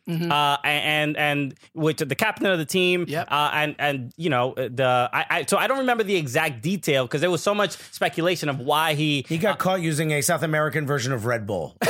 Guerrero. 0.06 0.30
Uh, 0.30 0.56
and 0.64 1.16
and 1.16 1.54
with 1.74 1.96
the 1.96 2.14
captain 2.14 2.46
of 2.46 2.58
the 2.58 2.64
team, 2.66 3.06
Yep. 3.08 3.28
uh, 3.30 3.50
and 3.54 3.74
and 3.78 4.12
you 4.16 4.30
know 4.30 4.54
the 4.56 5.08
I, 5.12 5.26
I 5.30 5.44
so 5.46 5.56
I 5.56 5.66
don't 5.66 5.78
remember 5.78 6.02
the 6.04 6.16
exact 6.16 6.62
detail 6.62 7.04
because 7.06 7.20
there 7.20 7.30
was 7.30 7.42
so 7.42 7.54
much 7.54 7.72
speculation 7.92 8.48
of 8.48 8.58
why 8.58 8.94
he 8.94 9.24
He 9.28 9.38
got 9.38 9.58
caught 9.58 9.80
using 9.80 10.10
a 10.12 10.20
South 10.20 10.42
American 10.42 10.86
version 10.86 11.12
of 11.12 11.24
Red 11.24 11.46
Bull. 11.46 11.76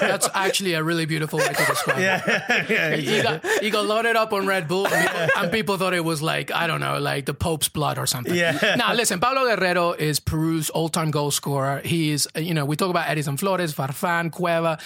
That's 0.00 0.28
actually 0.34 0.74
a 0.74 0.82
really 0.82 1.06
beautiful 1.06 1.38
way 1.38 1.48
to 1.48 1.64
describe 1.64 1.98
it. 1.98 3.00
he, 3.00 3.22
got, 3.22 3.46
he 3.62 3.70
got 3.70 3.86
loaded 3.86 4.16
up 4.16 4.32
on 4.32 4.46
Red 4.46 4.68
Bull, 4.68 4.86
and 4.86 5.08
people, 5.08 5.28
and 5.36 5.52
people 5.52 5.76
thought 5.76 5.94
it 5.94 6.04
was 6.04 6.20
like, 6.22 6.50
I 6.50 6.66
don't 6.66 6.80
know, 6.80 6.98
like 6.98 7.26
the 7.26 7.34
Pope's 7.34 7.68
blood 7.68 7.98
or 7.98 8.06
something. 8.06 8.34
Yeah. 8.34 8.74
Now, 8.76 8.94
listen, 8.94 9.20
Paolo 9.20 9.44
Guerrero 9.54 9.92
is 9.92 10.18
Peru's 10.20 10.70
all 10.70 10.88
time 10.88 11.10
goal 11.10 11.30
scorer. 11.30 11.80
He 11.84 12.10
is, 12.10 12.28
you 12.36 12.54
know, 12.54 12.64
we 12.64 12.76
talk 12.76 12.90
about 12.90 13.08
Edison 13.08 13.36
Flores, 13.36 13.74
Farfan, 13.74 14.32
Cueva. 14.32 14.78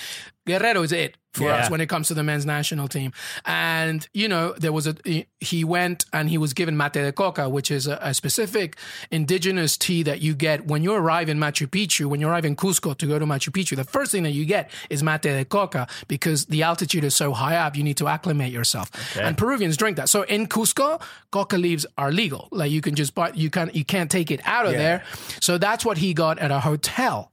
Guerrero 0.47 0.83
is 0.83 0.93
it 0.93 1.17
for 1.33 1.45
Yeah. 1.49 1.57
us 1.65 1.71
when 1.71 1.81
it 1.81 1.89
comes 1.89 2.07
to 2.09 2.15
the 2.15 2.23
men's 2.23 2.47
national 2.47 2.87
team. 2.87 3.13
And, 3.45 4.07
you 4.13 4.29
know, 4.29 4.53
there 4.57 4.73
was 4.73 4.87
a, 4.87 4.95
he 5.41 5.65
went 5.65 6.05
and 6.13 6.31
he 6.31 6.39
was 6.39 6.53
given 6.53 6.77
mate 6.77 6.93
de 6.93 7.11
coca, 7.13 7.49
which 7.49 7.71
is 7.73 7.87
a, 7.89 7.99
a 8.01 8.15
specific 8.15 8.77
indigenous 9.11 9.77
tea 9.77 10.03
that 10.05 10.21
you 10.21 10.35
get 10.35 10.67
when 10.67 10.83
you 10.85 10.93
arrive 10.95 11.29
in 11.29 11.39
Machu 11.39 11.67
Picchu, 11.67 12.07
when 12.07 12.21
you 12.21 12.29
arrive 12.29 12.45
in 12.45 12.55
Cusco 12.57 12.97
to 12.97 13.07
go 13.07 13.19
to 13.19 13.27
Machu 13.27 13.51
Picchu. 13.51 13.75
The 13.75 13.85
first 13.85 14.13
thing 14.13 14.23
that 14.23 14.31
you 14.31 14.45
get 14.45 14.71
is 14.91 15.03
mate 15.03 15.23
de 15.23 15.45
coca 15.45 15.87
because 16.09 16.47
the 16.47 16.63
altitude 16.63 17.05
is 17.05 17.17
so 17.17 17.33
high 17.33 17.57
up, 17.57 17.77
you 17.77 17.83
need 17.83 17.97
to 17.97 18.07
acclimate 18.09 18.53
yourself. 18.53 18.91
And 19.19 19.37
Peruvians 19.37 19.77
drink 19.77 19.97
that. 19.97 20.09
So 20.09 20.23
in 20.23 20.47
Cusco, 20.47 21.01
coca 21.33 21.57
leaves 21.57 21.85
are 21.99 22.13
legal. 22.13 22.49
Like 22.53 22.71
you 22.71 22.81
can 22.81 22.95
just 22.95 23.15
buy, 23.15 23.33
you 23.35 23.51
can't, 23.51 23.75
you 23.75 23.85
can't 23.85 24.11
take 24.11 24.31
it 24.31 24.41
out 24.45 24.67
of 24.67 24.73
Yeah. 24.73 24.79
there. 24.79 25.03
So 25.41 25.59
that's 25.59 25.85
what 25.85 25.99
he 25.99 26.15
got 26.15 26.39
at 26.39 26.51
a 26.53 26.61
hotel. 26.61 27.31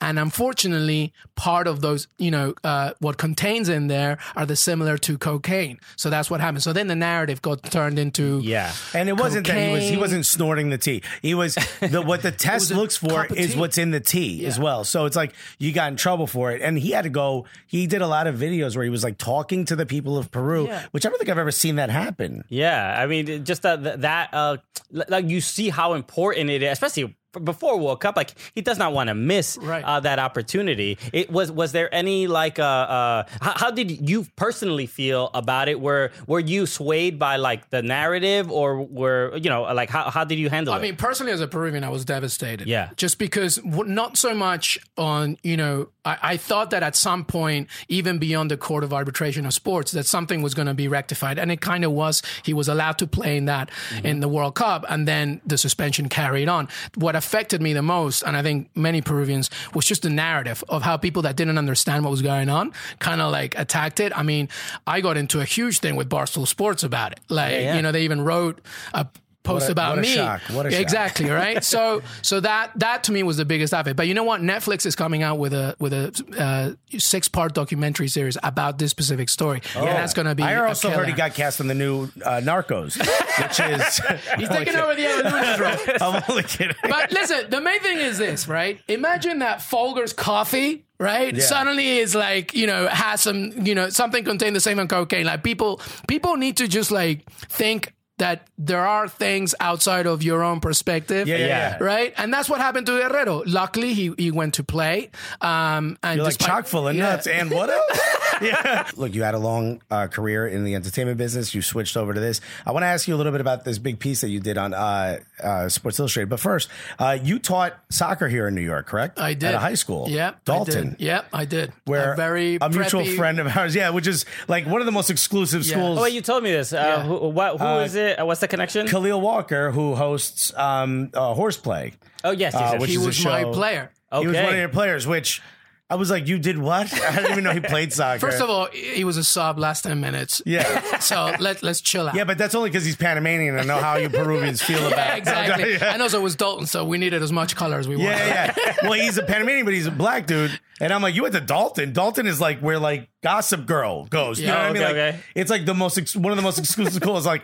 And 0.00 0.18
unfortunately, 0.18 1.12
part 1.36 1.66
of 1.66 1.80
those, 1.82 2.08
you 2.18 2.30
know, 2.30 2.54
uh, 2.64 2.92
what 3.00 3.18
contains 3.18 3.68
in 3.68 3.86
there 3.88 4.18
are 4.34 4.46
the 4.46 4.56
similar 4.56 4.96
to 4.98 5.18
cocaine. 5.18 5.78
So 5.96 6.08
that's 6.10 6.30
what 6.30 6.40
happened. 6.40 6.62
So 6.62 6.72
then 6.72 6.86
the 6.86 6.96
narrative 6.96 7.42
got 7.42 7.62
turned 7.62 7.98
into 7.98 8.40
yeah 8.42 8.72
And 8.94 9.08
it 9.08 9.16
wasn't 9.18 9.46
that 9.46 9.66
he 9.66 9.72
was 9.72 9.88
he 9.88 9.96
wasn't 9.96 10.26
snorting 10.26 10.70
the 10.70 10.78
tea. 10.78 11.02
He 11.22 11.34
was 11.34 11.54
the 11.80 12.02
what 12.06 12.22
the 12.22 12.32
test 12.32 12.70
looks 12.70 12.96
for 12.96 13.26
is 13.26 13.54
what's 13.56 13.78
in 13.78 13.90
the 13.90 14.00
tea 14.00 14.46
as 14.46 14.58
well. 14.58 14.84
So 14.84 15.04
it's 15.04 15.16
like 15.16 15.34
you 15.58 15.72
got 15.72 15.88
in 15.90 15.96
trouble 15.96 16.26
for 16.26 16.50
it. 16.52 16.62
And 16.62 16.78
he 16.78 16.90
had 16.92 17.02
to 17.02 17.10
go 17.10 17.46
he 17.66 17.86
did 17.86 18.02
a 18.02 18.06
lot 18.06 18.26
of 18.26 18.36
videos 18.36 18.74
where 18.76 18.84
he 18.84 18.90
was 18.90 19.04
like 19.04 19.18
talking 19.18 19.64
to 19.66 19.76
the 19.76 19.86
people 19.86 20.16
of 20.18 20.30
Peru, 20.30 20.66
Yeah. 20.66 20.86
which 20.92 21.04
I 21.04 21.08
don't 21.10 21.18
think 21.18 21.28
I've 21.30 21.38
ever 21.38 21.52
seen 21.52 21.76
that 21.76 21.90
happen. 21.90 22.44
Yeah, 22.48 22.96
I 22.98 23.06
mean, 23.06 23.44
just 23.44 23.62
that 23.62 24.00
that 24.00 24.30
uh, 24.32 24.56
like 24.90 25.28
you 25.28 25.40
see 25.40 25.68
how 25.68 25.92
important 25.94 26.50
it 26.50 26.62
is, 26.62 26.72
especially 26.72 27.04
f- 27.04 27.10
before 27.32 27.78
World 27.78 28.00
Cup. 28.00 28.16
Like 28.16 28.34
he 28.54 28.60
does 28.60 28.78
not 28.78 28.92
want 28.92 29.08
to 29.08 29.14
miss 29.14 29.56
Right. 29.60 29.84
uh, 29.84 30.00
that 30.00 30.18
opportunity. 30.18 30.98
It 31.12 31.30
was 31.30 31.50
was 31.50 31.72
there 31.72 31.92
any 31.94 32.26
like 32.26 32.58
uh, 32.58 32.62
uh 32.62 33.24
how, 33.40 33.52
how 33.56 33.70
did 33.70 34.08
you 34.08 34.26
personally 34.36 34.86
feel 34.86 35.30
about 35.34 35.68
it? 35.68 35.80
Were 35.80 36.10
were 36.26 36.40
you 36.40 36.66
swayed 36.66 37.18
by 37.18 37.36
like 37.36 37.70
the 37.70 37.82
narrative, 37.82 38.50
or 38.50 38.82
were 38.82 39.36
you 39.36 39.50
know 39.50 39.62
like 39.62 39.90
how 39.90 40.10
how 40.10 40.24
did 40.24 40.38
you 40.38 40.48
handle 40.48 40.74
I 40.74 40.78
it? 40.78 40.80
I 40.80 40.82
mean, 40.82 40.96
personally, 40.96 41.32
as 41.32 41.40
a 41.40 41.48
Peruvian, 41.48 41.84
I 41.84 41.88
was 41.88 42.04
devastated. 42.04 42.66
Yeah. 42.66 42.90
Just 42.96 43.18
because, 43.18 43.60
not 43.64 44.16
so 44.16 44.34
much 44.34 44.78
on, 44.96 45.36
you 45.42 45.56
know, 45.56 45.88
I, 46.04 46.18
I 46.22 46.36
thought 46.36 46.70
that 46.70 46.82
at 46.82 46.96
some 46.96 47.24
point, 47.24 47.68
even 47.88 48.18
beyond 48.18 48.50
the 48.50 48.56
court 48.56 48.84
of 48.84 48.92
arbitration 48.92 49.46
of 49.46 49.54
sports, 49.54 49.92
that 49.92 50.06
something 50.06 50.42
was 50.42 50.54
going 50.54 50.66
to 50.66 50.74
be 50.74 50.88
rectified. 50.88 51.38
And 51.38 51.50
it 51.52 51.60
kind 51.60 51.84
of 51.84 51.92
was. 51.92 52.22
He 52.44 52.52
was 52.54 52.68
allowed 52.68 52.98
to 52.98 53.06
play 53.06 53.36
in 53.36 53.44
that 53.46 53.70
in 54.04 54.20
the 54.20 54.28
World 54.28 54.54
Cup, 54.54 54.84
and 54.88 55.06
then 55.06 55.40
the 55.46 55.58
suspension 55.58 56.08
carried 56.08 56.48
on. 56.48 56.68
What 56.94 57.16
affected 57.20 57.60
me 57.60 57.74
the 57.74 57.82
most, 57.82 58.22
and 58.22 58.34
I 58.34 58.42
think 58.42 58.70
many 58.74 59.02
Peruvians, 59.02 59.50
was 59.74 59.84
just 59.84 60.00
the 60.00 60.08
narrative 60.08 60.64
of 60.70 60.80
how 60.80 60.96
people 60.96 61.20
that 61.22 61.36
didn't 61.36 61.58
understand 61.58 62.02
what 62.02 62.10
was 62.10 62.22
going 62.22 62.48
on 62.48 62.72
kind 62.98 63.20
of 63.20 63.30
like 63.30 63.58
attacked 63.58 64.00
it. 64.00 64.16
I 64.16 64.22
mean, 64.22 64.48
I 64.86 65.02
got 65.02 65.18
into 65.18 65.40
a 65.40 65.44
huge 65.44 65.80
thing 65.80 65.96
with 65.96 66.08
Barstool 66.08 66.48
Sports 66.48 66.82
about 66.82 67.12
it. 67.12 67.20
Like, 67.28 67.52
yeah. 67.52 67.76
you 67.76 67.82
know, 67.82 67.92
they 67.92 68.04
even 68.04 68.22
wrote 68.22 68.62
a 68.94 69.06
post 69.54 69.68
a- 69.68 69.72
about 69.72 69.98
me. 69.98 70.08
shock. 70.08 70.40
What 70.52 70.66
a 70.66 70.70
shock. 70.70 70.80
exactly 70.80 71.30
right. 71.30 71.62
So 71.62 72.02
so 72.22 72.40
that 72.40 72.72
that 72.76 73.04
to 73.04 73.12
me 73.12 73.22
was 73.22 73.36
the 73.36 73.44
biggest 73.44 73.74
of 73.74 73.86
it. 73.88 73.96
But 73.96 74.08
you 74.08 74.14
know 74.14 74.24
what? 74.24 74.40
Netflix 74.40 74.86
is 74.86 74.96
coming 74.96 75.22
out 75.22 75.38
with 75.38 75.52
a 75.52 75.76
with 75.78 75.92
a 75.92 76.12
uh, 76.38 76.98
six 76.98 77.28
part 77.28 77.54
documentary 77.54 78.08
series 78.08 78.36
about 78.42 78.78
this 78.78 78.90
specific 78.90 79.28
story, 79.28 79.62
and 79.76 79.86
that's 79.86 80.14
going 80.14 80.26
to 80.26 80.34
be. 80.34 80.42
I 80.42 80.56
also 80.66 80.90
heard 80.90 81.08
he 81.08 81.14
got 81.14 81.34
cast 81.34 81.60
in 81.60 81.66
the 81.66 81.74
new 81.74 82.04
uh, 82.24 82.40
Narcos, 82.42 82.96
which 82.98 83.60
is 83.70 84.00
He's 84.38 84.48
taking 84.48 84.76
over 84.76 84.94
the 84.94 85.58
role. 85.60 85.96
I'm 86.14 86.22
only 86.28 86.42
kidding. 86.42 86.76
But 86.82 87.12
listen, 87.12 87.50
the 87.50 87.60
main 87.60 87.80
thing 87.80 87.98
is 87.98 88.18
this, 88.18 88.48
right? 88.48 88.80
Imagine 88.88 89.40
that 89.40 89.58
Folger's 89.60 90.12
coffee, 90.12 90.84
right? 90.98 91.40
Suddenly 91.40 91.98
is 91.98 92.14
like, 92.14 92.54
you 92.54 92.66
know, 92.66 92.88
has 92.88 93.20
some, 93.22 93.52
you 93.66 93.74
know, 93.74 93.88
something 93.88 94.24
contained 94.24 94.56
the 94.56 94.60
same 94.60 94.78
as 94.78 94.88
cocaine. 94.88 95.26
Like 95.26 95.42
people, 95.42 95.80
people 96.08 96.36
need 96.36 96.56
to 96.58 96.68
just 96.68 96.90
like 96.90 97.28
think 97.30 97.94
that 98.20 98.46
there 98.56 98.86
are 98.86 99.08
things 99.08 99.54
outside 99.60 100.06
of 100.06 100.22
your 100.22 100.42
own 100.44 100.60
perspective. 100.60 101.26
Yeah, 101.26 101.36
yeah, 101.36 101.46
yeah. 101.46 101.78
Right? 101.82 102.14
And 102.16 102.32
that's 102.32 102.48
what 102.48 102.60
happened 102.60 102.86
to 102.86 102.92
Herrero. 102.92 103.42
Luckily, 103.46 103.92
he, 103.94 104.12
he 104.16 104.30
went 104.30 104.54
to 104.54 104.64
play. 104.64 105.10
Um, 105.40 105.98
and 106.02 106.16
You're 106.16 106.24
like 106.24 106.38
chock 106.38 106.66
full 106.66 106.88
of 106.88 106.94
Yeah. 106.96 107.02
nuts. 107.10 107.26
And 107.26 107.50
what 107.50 107.68
else? 107.70 108.00
yeah. 108.42 108.88
Look, 108.96 109.14
you 109.14 109.22
had 109.22 109.34
a 109.34 109.38
long 109.38 109.82
uh, 109.90 110.06
career 110.06 110.46
in 110.46 110.64
the 110.64 110.74
entertainment 110.74 111.18
business. 111.18 111.54
You 111.54 111.62
switched 111.62 111.96
over 111.96 112.14
to 112.14 112.20
this. 112.20 112.40
I 112.66 112.72
want 112.72 112.82
to 112.84 112.88
ask 112.88 113.08
you 113.08 113.14
a 113.14 113.18
little 113.18 113.32
bit 113.32 113.40
about 113.40 113.64
this 113.64 113.78
big 113.78 113.98
piece 113.98 114.20
that 114.20 114.28
you 114.28 114.40
did 114.40 114.58
on 114.58 114.74
uh, 114.74 115.18
uh, 115.42 115.68
Sports 115.68 115.98
Illustrated. 115.98 116.28
But 116.30 116.40
first, 116.40 116.68
uh, 116.98 117.18
you 117.22 117.38
taught 117.38 117.78
soccer 117.90 118.28
here 118.28 118.46
in 118.48 118.54
New 118.54 118.60
York, 118.60 118.86
correct? 118.86 119.18
I 119.18 119.34
did. 119.34 119.48
At 119.48 119.54
a 119.54 119.58
high 119.58 119.74
school. 119.74 120.08
Yep. 120.08 120.34
I 120.34 120.38
Dalton. 120.44 120.90
did. 120.90 121.00
Yep, 121.00 121.26
I 121.32 121.44
did. 121.46 121.72
Where 121.86 122.12
a 122.12 122.16
very 122.16 122.58
a 122.60 122.68
mutual 122.68 123.02
preppy- 123.02 123.16
friend 123.16 123.38
of 123.40 123.56
ours, 123.56 123.74
yeah, 123.74 123.90
which 123.90 124.06
is 124.06 124.26
like 124.48 124.66
one 124.66 124.80
of 124.80 124.86
the 124.86 124.92
most 124.92 125.10
exclusive 125.10 125.64
Yeah. 125.64 125.72
schools. 125.76 125.98
oh 125.98 126.02
wait, 126.02 126.12
you 126.12 126.20
told 126.20 126.42
me 126.44 126.50
this. 126.52 126.72
Uh, 126.72 126.76
Yeah. 126.76 127.02
who 127.04 127.28
what, 127.28 127.58
who 127.58 127.66
is 127.78 127.94
it? 127.94 128.09
Uh, 128.18 128.24
what's 128.26 128.40
the 128.40 128.48
connection? 128.48 128.86
Khalil 128.86 129.20
Walker, 129.20 129.70
who 129.70 129.94
hosts 129.94 130.52
um, 130.56 131.10
uh, 131.14 131.34
Horseplay. 131.34 131.92
oh 132.24 132.30
yes, 132.30 132.52
yes, 132.52 132.54
uh, 132.54 132.68
yes. 132.72 132.80
which 132.80 132.90
He 132.90 132.96
is 132.96 133.02
a 133.04 133.06
was 133.06 133.24
my 133.24 133.42
show- 133.42 133.52
player. 133.52 133.92
He 134.12 134.26
was 134.26 134.36
one 134.36 134.46
of 134.52 134.56
your 134.56 134.68
players, 134.68 135.06
which 135.06 135.40
I 135.88 135.94
was 135.96 136.10
like, 136.10 136.26
you 136.28 136.38
did 136.38 136.56
what? 136.58 136.92
I 137.02 137.16
didn't 137.16 137.30
even 137.32 137.44
know 137.44 137.52
he 137.52 137.60
played 137.60 137.92
soccer. 137.92 138.18
First 138.20 138.40
of 138.40 138.48
all, 138.50 138.66
he 138.72 139.02
was 139.04 139.16
a 139.16 139.24
sub 139.24 139.58
last 139.58 139.82
10 139.82 140.00
minutes. 140.00 140.40
yeah. 140.46 140.80
So 141.00 141.34
let, 141.40 141.62
let's 141.62 141.80
chill 141.80 142.08
out. 142.08 142.14
Yeah, 142.14 142.24
but 142.24 142.36
that's 142.36 142.54
only 142.54 142.68
because 142.70 142.84
he's 142.84 142.94
Panamanian 142.94 143.56
and 143.56 143.62
I 143.62 143.64
know 143.74 143.80
how 143.80 143.96
you 143.96 144.08
Peruvians 144.10 144.60
feel 144.68 144.78
about 144.86 144.96
Yeah, 144.98 145.14
exactly. 145.16 145.72
Yeah. 145.72 145.92
And 145.94 146.02
also 146.02 146.18
it 146.20 146.22
was 146.22 146.36
Dalton, 146.36 146.66
so 146.66 146.84
we 146.84 146.98
needed 146.98 147.22
as 147.22 147.32
much 147.32 147.56
color 147.56 147.78
as 147.78 147.88
we 147.88 147.96
wanted. 147.96 148.10
Yeah, 148.10 148.52
yeah. 148.56 148.74
Well, 148.82 148.92
he's 148.92 149.16
a 149.16 149.22
Panamanian, 149.22 149.64
but 149.64 149.72
he's 149.74 149.86
a 149.86 149.90
black 149.90 150.26
dude. 150.26 150.58
And 150.80 150.92
I'm 150.92 151.02
like, 151.02 151.14
you 151.14 151.22
went 151.22 151.34
to 151.34 151.40
Dalton. 151.40 151.92
Dalton 151.92 152.26
is 152.26 152.40
like 152.40 152.58
where 152.60 152.78
like 152.78 153.08
Gossip 153.22 153.64
Girl 153.66 154.04
goes. 154.06 154.38
You 154.40 154.48
know 154.48 154.52
Yeah. 154.54 154.58
what 154.62 154.70
I 154.70 154.72
mean? 154.72 154.82
Like, 154.82 154.90
okay. 154.92 155.20
It's 155.34 155.50
like 155.50 155.64
the 155.66 155.74
most 155.74 155.96
ex- 155.98 156.14
one 156.16 156.30
of 156.32 156.36
the 156.36 156.42
most 156.42 156.58
exclusive 156.58 156.94
schools. 157.02 157.24
Like, 157.26 157.42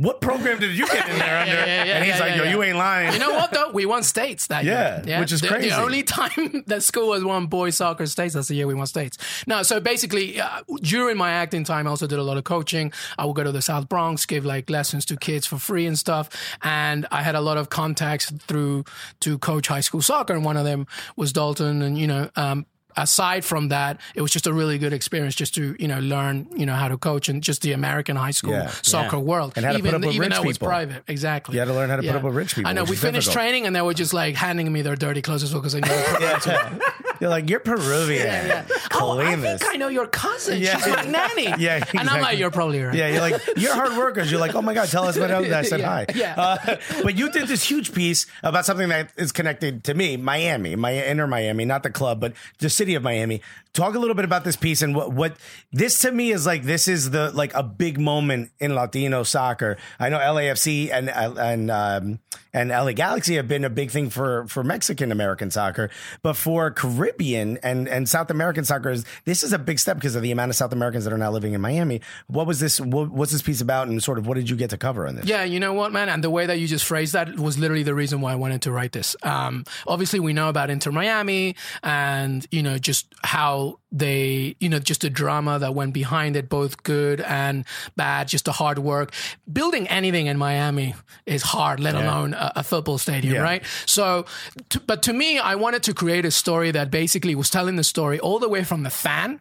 what 0.00 0.20
program 0.22 0.58
did 0.58 0.76
you 0.76 0.86
get 0.86 1.08
in 1.08 1.18
there 1.18 1.38
under? 1.42 1.52
yeah, 1.52 1.66
yeah, 1.84 1.96
and 1.96 2.04
he's 2.04 2.14
yeah, 2.14 2.20
like, 2.20 2.30
yeah, 2.30 2.36
yo, 2.38 2.42
yeah. 2.44 2.50
you 2.52 2.62
ain't 2.62 2.76
lying. 2.78 3.12
You 3.12 3.18
know 3.18 3.30
what 3.32 3.52
though? 3.52 3.70
We 3.72 3.84
won 3.84 4.02
states 4.02 4.46
that 4.46 4.64
Yeah, 4.64 5.04
year. 5.04 5.20
which 5.20 5.30
is 5.30 5.40
the, 5.42 5.48
crazy. 5.48 5.68
The 5.68 5.76
only 5.76 6.02
time 6.18 6.64
that 6.68 6.82
school 6.82 7.12
has 7.12 7.22
won 7.22 7.46
boys 7.46 7.76
soccer 7.76 8.06
states, 8.06 8.32
that's 8.34 8.48
the 8.48 8.54
year 8.54 8.66
we 8.66 8.74
won 8.74 8.86
states. 8.86 9.18
No, 9.46 9.62
so 9.62 9.78
basically, 9.78 10.40
uh, 10.40 10.62
during 10.80 11.16
my 11.18 11.30
acting 11.32 11.64
time, 11.64 11.86
I 11.86 11.90
also 11.90 12.06
did 12.06 12.18
a 12.18 12.22
lot 12.22 12.38
of 12.38 12.44
coaching. 12.44 12.92
I 13.18 13.26
would 13.26 13.36
go 13.36 13.44
to 13.44 13.52
the 13.52 13.62
South 13.62 13.88
Bronx, 13.88 14.24
give 14.24 14.44
like 14.46 14.70
lessons 14.70 15.04
to 15.06 15.16
kids 15.16 15.46
for 15.46 15.58
free 15.58 15.84
and 15.86 15.98
stuff. 15.98 16.30
And 16.62 17.06
I 17.10 17.22
had 17.22 17.34
a 17.34 17.40
lot 17.42 17.58
of 17.58 17.68
contacts 17.68 18.30
through 18.48 18.84
to 19.20 19.38
coach 19.38 19.68
high 19.68 19.80
school 19.80 20.00
soccer, 20.02 20.32
and 20.32 20.44
one 20.44 20.56
of 20.56 20.64
them 20.64 20.86
was 21.16 21.32
Dalton. 21.32 21.82
And 21.82 21.98
you 21.98 22.06
know, 22.06 22.30
um, 22.36 22.64
aside 22.96 23.44
from 23.44 23.68
that, 23.68 24.00
it 24.14 24.22
was 24.22 24.30
just 24.30 24.46
a 24.46 24.52
really 24.52 24.78
good 24.78 24.92
experience 24.92 25.34
just 25.34 25.54
to 25.54 25.76
you 25.78 25.88
know 25.88 25.98
learn 26.00 26.46
you 26.56 26.66
know 26.66 26.74
how 26.74 26.88
to 26.88 26.96
coach 26.98 27.28
and 27.28 27.42
just 27.42 27.62
the 27.62 27.72
American 27.72 28.16
high 28.16 28.30
school 28.30 28.52
Yeah. 28.52 28.70
soccer 28.82 29.18
world 29.18 29.52
And 29.56 29.64
how 29.64 29.72
to 29.72 29.78
even 29.78 29.90
put 29.90 29.94
up 29.96 30.06
with 30.06 30.14
even 30.14 30.28
rich 30.28 30.36
though 30.36 30.42
it 30.42 30.46
was 30.46 30.58
people. 30.58 30.68
private. 30.68 31.02
Exactly. 31.08 31.54
You 31.54 31.60
had 31.60 31.66
to 31.68 31.74
learn 31.74 31.90
how 31.90 31.96
to 31.96 32.02
put 32.02 32.14
up 32.16 32.22
with 32.22 32.34
rich 32.34 32.54
people, 32.54 32.68
I 32.68 32.72
know. 32.72 32.84
We 32.84 32.96
finished 32.96 33.26
difficult. 33.28 33.44
training 33.44 33.66
and 33.66 33.74
they 33.76 33.82
were 33.82 33.94
just 33.94 34.12
like 34.14 34.34
handing 34.36 34.72
me 34.72 34.82
their 34.82 34.96
dirty 34.96 35.22
clothes 35.22 35.42
as 35.42 35.52
well 35.52 35.62
because 35.62 35.74
I 35.74 35.80
knew. 35.80 36.80
You're 37.20 37.30
like, 37.30 37.48
you're 37.50 37.60
Peruvian. 37.60 38.64
oh, 38.94 39.18
I 39.20 39.36
think. 39.36 39.62
I 39.66 39.76
know 39.76 39.88
your 39.88 40.06
cousin. 40.06 40.58
Yeah. 40.60 40.76
She's 40.78 40.86
my 40.86 41.02
nanny. 41.04 41.54
Yeah, 41.60 41.84
And 41.98 42.08
I'm 42.08 42.22
like, 42.22 42.38
you're 42.38 42.50
probably 42.50 42.80
right. 42.80 42.94
Yeah, 42.94 43.08
you're 43.08 43.20
like 43.20 43.42
you're 43.56 43.74
hard 43.74 43.96
workers. 43.96 44.30
You're 44.30 44.40
like, 44.40 44.54
oh 44.54 44.62
my 44.62 44.72
god, 44.72 44.88
tell 44.88 45.04
us 45.04 45.18
what 45.18 45.30
else 45.30 45.50
I 45.50 45.62
said 45.62 45.80
Yeah, 45.80 45.86
hi. 45.88 46.06
yeah. 46.14 46.34
Uh, 46.36 46.76
but 47.02 47.18
you 47.18 47.30
did 47.30 47.48
this 47.48 47.62
huge 47.62 47.92
piece 47.92 48.26
about 48.42 48.64
something 48.64 48.88
that 48.88 49.10
is 49.16 49.30
connected 49.32 49.84
to 49.84 49.94
me, 49.94 50.16
Miami, 50.16 50.76
my 50.76 50.94
inner 50.94 51.26
Miami, 51.26 51.64
not 51.64 51.82
the 51.82 51.90
club, 51.90 52.20
but 52.20 52.32
the 52.58 52.70
city 52.70 52.94
of 52.94 53.02
Miami. 53.02 53.42
Talk 53.72 53.94
a 53.94 53.98
little 53.98 54.14
bit 54.14 54.24
about 54.24 54.44
this 54.44 54.56
piece 54.56 54.82
and 54.82 54.94
what 54.94 55.12
what 55.12 55.36
this 55.72 56.00
to 56.00 56.12
me 56.12 56.32
is 56.32 56.46
like. 56.46 56.64
This 56.64 56.88
is 56.88 57.10
the 57.10 57.30
like 57.30 57.54
a 57.54 57.62
big 57.62 58.00
moment 58.00 58.50
in 58.58 58.74
Latino 58.74 59.22
soccer. 59.22 59.76
I 59.98 60.08
know 60.08 60.18
LAFC 60.18 60.90
and 60.92 61.08
and 61.08 61.70
um, 61.70 62.18
and 62.52 62.70
LA 62.70 62.92
Galaxy 62.92 63.36
have 63.36 63.46
been 63.46 63.64
a 63.64 63.70
big 63.70 63.90
thing 63.90 64.10
for 64.10 64.46
for 64.48 64.64
Mexican 64.64 65.12
American 65.12 65.50
soccer, 65.50 65.90
but 66.22 66.34
for 66.34 66.70
Caribbean 66.70 67.58
and 67.62 67.88
and 67.88 68.08
South 68.08 68.30
American 68.30 68.64
soccer, 68.64 68.96
this 69.24 69.42
is 69.42 69.52
a 69.52 69.58
big 69.58 69.78
step 69.78 69.96
because 69.96 70.16
of 70.16 70.22
the 70.22 70.32
amount 70.32 70.50
of 70.50 70.56
South 70.56 70.72
Americans 70.72 71.04
that 71.04 71.12
are 71.12 71.18
now 71.18 71.30
living 71.30 71.52
in 71.52 71.60
Miami. 71.60 72.00
What 72.26 72.46
was 72.46 72.58
this? 72.60 72.80
What, 72.80 73.10
what's 73.10 73.30
this 73.30 73.42
piece 73.42 73.60
about, 73.60 73.88
and 73.88 74.02
sort 74.02 74.18
of 74.18 74.26
what 74.26 74.34
did 74.34 74.50
you 74.50 74.56
get 74.56 74.70
to 74.70 74.78
cover 74.78 75.06
in 75.06 75.16
this? 75.16 75.26
Yeah, 75.26 75.44
you 75.44 75.60
know 75.60 75.74
what, 75.74 75.92
man? 75.92 76.08
And 76.08 76.24
the 76.24 76.30
way 76.30 76.46
that 76.46 76.58
you 76.58 76.66
just 76.66 76.84
phrased 76.84 77.12
that 77.12 77.38
was 77.38 77.58
literally 77.58 77.84
the 77.84 77.94
reason 77.94 78.20
why 78.20 78.32
I 78.32 78.36
wanted 78.36 78.62
to 78.62 78.72
write 78.72 78.92
this. 78.92 79.14
Um, 79.22 79.64
obviously, 79.86 80.18
we 80.18 80.32
know 80.32 80.48
about 80.48 80.70
Inter 80.70 80.90
Miami 80.90 81.54
and, 81.82 82.46
you 82.50 82.62
know, 82.62 82.78
just 82.78 83.06
how 83.22 83.59
they, 83.92 84.56
you 84.60 84.68
know, 84.68 84.78
just 84.78 85.00
the 85.00 85.10
drama 85.10 85.58
that 85.58 85.74
went 85.74 85.92
behind 85.94 86.36
it, 86.36 86.48
both 86.48 86.82
good 86.82 87.20
and 87.20 87.64
bad, 87.96 88.28
just 88.28 88.44
the 88.44 88.52
hard 88.52 88.78
work. 88.78 89.12
Building 89.50 89.88
anything 89.88 90.26
in 90.26 90.38
Miami 90.38 90.94
is 91.26 91.42
hard, 91.42 91.80
let 91.80 91.94
alone 91.94 92.34
a, 92.34 92.52
a 92.56 92.62
football 92.62 92.98
stadium, 92.98 93.34
Yeah. 93.34 93.42
right? 93.42 93.62
So, 93.86 94.26
to, 94.70 94.80
but 94.80 95.02
to 95.04 95.12
me, 95.12 95.38
I 95.38 95.54
wanted 95.56 95.82
to 95.84 95.94
create 95.94 96.24
a 96.24 96.30
story 96.30 96.70
that 96.72 96.90
basically 96.90 97.34
was 97.34 97.50
telling 97.50 97.76
the 97.76 97.84
story 97.84 98.18
all 98.20 98.38
the 98.38 98.48
way 98.48 98.64
from 98.64 98.82
the 98.82 98.90
fan 98.90 99.40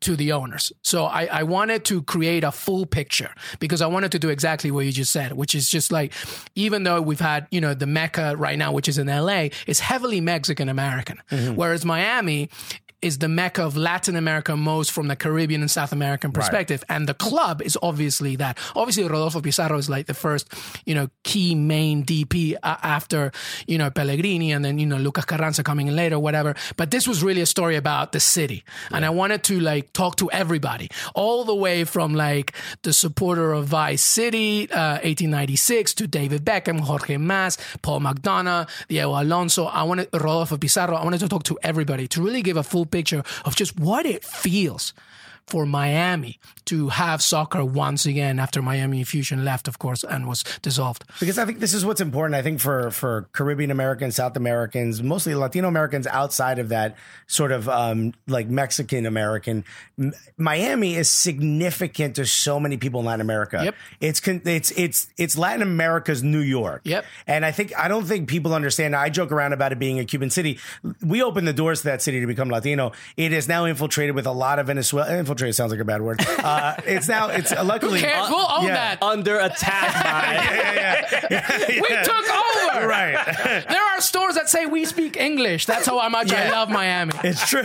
to 0.00 0.14
the 0.16 0.32
owners. 0.32 0.72
So 0.82 1.06
I, 1.06 1.24
I 1.40 1.42
wanted 1.42 1.84
to 1.86 2.02
create 2.02 2.44
a 2.44 2.52
full 2.52 2.86
picture 2.86 3.30
because 3.58 3.80
I 3.80 3.86
wanted 3.86 4.12
to 4.12 4.18
do 4.18 4.28
exactly 4.28 4.70
what 4.70 4.84
you 4.84 4.92
just 4.92 5.10
said, 5.10 5.32
which 5.32 5.54
is 5.54 5.70
just 5.70 5.90
like, 5.90 6.12
even 6.54 6.82
though 6.82 7.00
we've 7.00 7.20
had, 7.20 7.46
you 7.50 7.60
know, 7.60 7.74
the 7.74 7.86
Mecca 7.86 8.36
right 8.36 8.58
now, 8.58 8.72
which 8.72 8.88
is 8.88 8.98
in 8.98 9.06
LA, 9.06 9.48
is 9.66 9.80
heavily 9.80 10.20
Mexican 10.20 10.68
American, 10.68 11.18
mm-hmm. 11.30 11.54
whereas 11.54 11.84
Miami 11.84 12.50
is 13.06 13.18
the 13.18 13.28
mecca 13.28 13.62
of 13.62 13.76
Latin 13.76 14.16
America 14.16 14.56
most 14.56 14.90
from 14.90 15.06
the 15.06 15.14
Caribbean 15.14 15.60
and 15.60 15.70
South 15.70 15.92
American 15.92 16.32
perspective. 16.32 16.82
And 16.88 17.08
the 17.08 17.14
club 17.14 17.62
is 17.62 17.78
obviously 17.80 18.34
that. 18.36 18.58
Obviously, 18.74 19.04
Rodolfo 19.04 19.40
Pizarro 19.40 19.78
is 19.78 19.88
like 19.88 20.06
the 20.06 20.14
first, 20.14 20.52
you 20.84 20.94
know, 20.94 21.08
key 21.22 21.54
main 21.54 22.04
DP 22.04 22.56
uh, 22.60 22.76
after, 22.82 23.30
you 23.68 23.78
know, 23.78 23.90
Pellegrini 23.90 24.50
and 24.50 24.64
then, 24.64 24.78
you 24.78 24.86
know, 24.86 24.96
Lucas 24.96 25.24
Carranza 25.24 25.62
coming 25.62 25.86
in 25.86 25.94
later, 25.94 26.18
whatever. 26.18 26.56
But 26.76 26.90
this 26.90 27.06
was 27.06 27.22
really 27.22 27.40
a 27.40 27.46
story 27.46 27.76
about 27.76 28.10
the 28.10 28.18
city. 28.18 28.64
And 28.90 29.04
I 29.04 29.10
wanted 29.10 29.44
to 29.44 29.60
like 29.60 29.92
talk 29.92 30.16
to 30.16 30.28
everybody, 30.32 30.90
all 31.14 31.44
the 31.44 31.54
way 31.54 31.84
from 31.84 32.12
like 32.14 32.54
the 32.82 32.92
supporter 32.92 33.52
of 33.52 33.66
Vice 33.66 34.02
City, 34.02 34.68
uh, 34.72 34.98
1896 35.06 35.94
to 35.94 36.08
David 36.08 36.44
Beckham, 36.44 36.80
Jorge 36.80 37.18
Mas, 37.18 37.56
Paul 37.82 38.00
McDonough, 38.00 38.68
Diego 38.88 39.10
Alonso. 39.10 39.66
I 39.66 39.84
wanted 39.84 40.08
Rodolfo 40.12 40.56
Pizarro. 40.56 40.96
I 40.96 41.04
wanted 41.04 41.20
to 41.20 41.28
talk 41.28 41.44
to 41.44 41.56
everybody 41.62 42.08
to 42.08 42.20
really 42.20 42.42
give 42.42 42.56
a 42.56 42.64
full 42.64 42.84
picture 42.84 42.95
of 43.44 43.56
just 43.56 43.78
what 43.78 44.06
it 44.06 44.24
feels 44.24 44.92
for 45.46 45.64
Miami 45.64 46.38
to 46.64 46.88
have 46.88 47.22
soccer 47.22 47.64
once 47.64 48.04
again 48.04 48.40
after 48.40 48.60
Miami 48.60 49.04
Fusion 49.04 49.44
left, 49.44 49.68
of 49.68 49.78
course, 49.78 50.02
and 50.02 50.26
was 50.26 50.42
dissolved. 50.62 51.04
because 51.20 51.38
I 51.38 51.44
think 51.44 51.60
this 51.60 51.72
is 51.72 51.84
what's 51.84 52.00
important. 52.00 52.34
I 52.34 52.42
think 52.42 52.58
for 52.60 52.90
for 52.90 53.28
Caribbean 53.32 53.70
Americans, 53.70 54.16
South 54.16 54.36
Americans, 54.36 55.02
mostly 55.02 55.34
Latino 55.34 55.68
Americans 55.68 56.06
outside 56.08 56.58
of 56.58 56.68
that 56.70 56.96
sort 57.28 57.52
of 57.52 57.68
um, 57.68 58.12
like 58.26 58.48
Mexican 58.48 59.06
American, 59.06 59.64
M- 59.98 60.12
Miami 60.36 60.96
is 60.96 61.08
significant 61.10 62.16
to 62.16 62.26
so 62.26 62.58
many 62.58 62.76
people 62.76 63.00
in 63.00 63.06
Latin 63.06 63.20
America. 63.20 63.60
Yep. 63.64 63.74
It's 64.00 64.20
con- 64.20 64.42
it's 64.44 64.72
it's 64.72 65.08
it's 65.16 65.38
Latin 65.38 65.62
America's 65.62 66.22
New 66.24 66.40
York. 66.40 66.82
Yep. 66.84 67.04
And 67.28 67.44
I 67.44 67.52
think 67.52 67.72
I 67.78 67.86
don't 67.86 68.04
think 68.04 68.28
people 68.28 68.52
understand. 68.52 68.96
I 68.96 69.10
joke 69.10 69.30
around 69.30 69.52
about 69.52 69.70
it 69.72 69.78
being 69.78 70.00
a 70.00 70.04
Cuban 70.04 70.30
city. 70.30 70.58
We 71.04 71.22
opened 71.22 71.46
the 71.46 71.52
doors 71.52 71.80
to 71.82 71.84
that 71.86 72.02
city 72.02 72.20
to 72.20 72.26
become 72.26 72.48
Latino. 72.50 72.90
It 73.16 73.32
is 73.32 73.46
now 73.46 73.64
infiltrated 73.64 74.14
with 74.16 74.26
a 74.26 74.32
lot 74.32 74.58
of 74.58 74.66
Venezuela. 74.66 75.16
Infiltrated 75.36 75.54
sounds 75.56 75.70
like 75.72 75.80
a 75.80 75.84
bad 75.84 76.00
word. 76.00 76.18
Uh, 76.26 76.74
it's 76.86 77.08
now 77.08 77.28
it's 77.28 77.52
luckily 77.52 78.00
Who 78.00 78.06
cares? 78.06 78.28
we'll 78.30 78.50
own 78.58 78.64
yeah. 78.66 78.74
that. 78.96 79.02
Under 79.02 79.38
attack 79.38 79.92
by 80.02 81.66
we 81.68 81.88
took 82.04 82.26
over. 82.76 82.86
right. 82.88 83.64
There 83.68 83.82
are 83.82 84.00
stores 84.00 84.34
that 84.36 84.48
say 84.48 84.64
we 84.66 84.84
speak 84.86 85.16
English. 85.18 85.66
That's 85.66 85.86
how 85.86 86.08
much 86.08 86.32
I 86.32 86.50
love 86.50 86.70
Miami. 86.70 87.12
It's 87.24 87.46
true. 87.48 87.64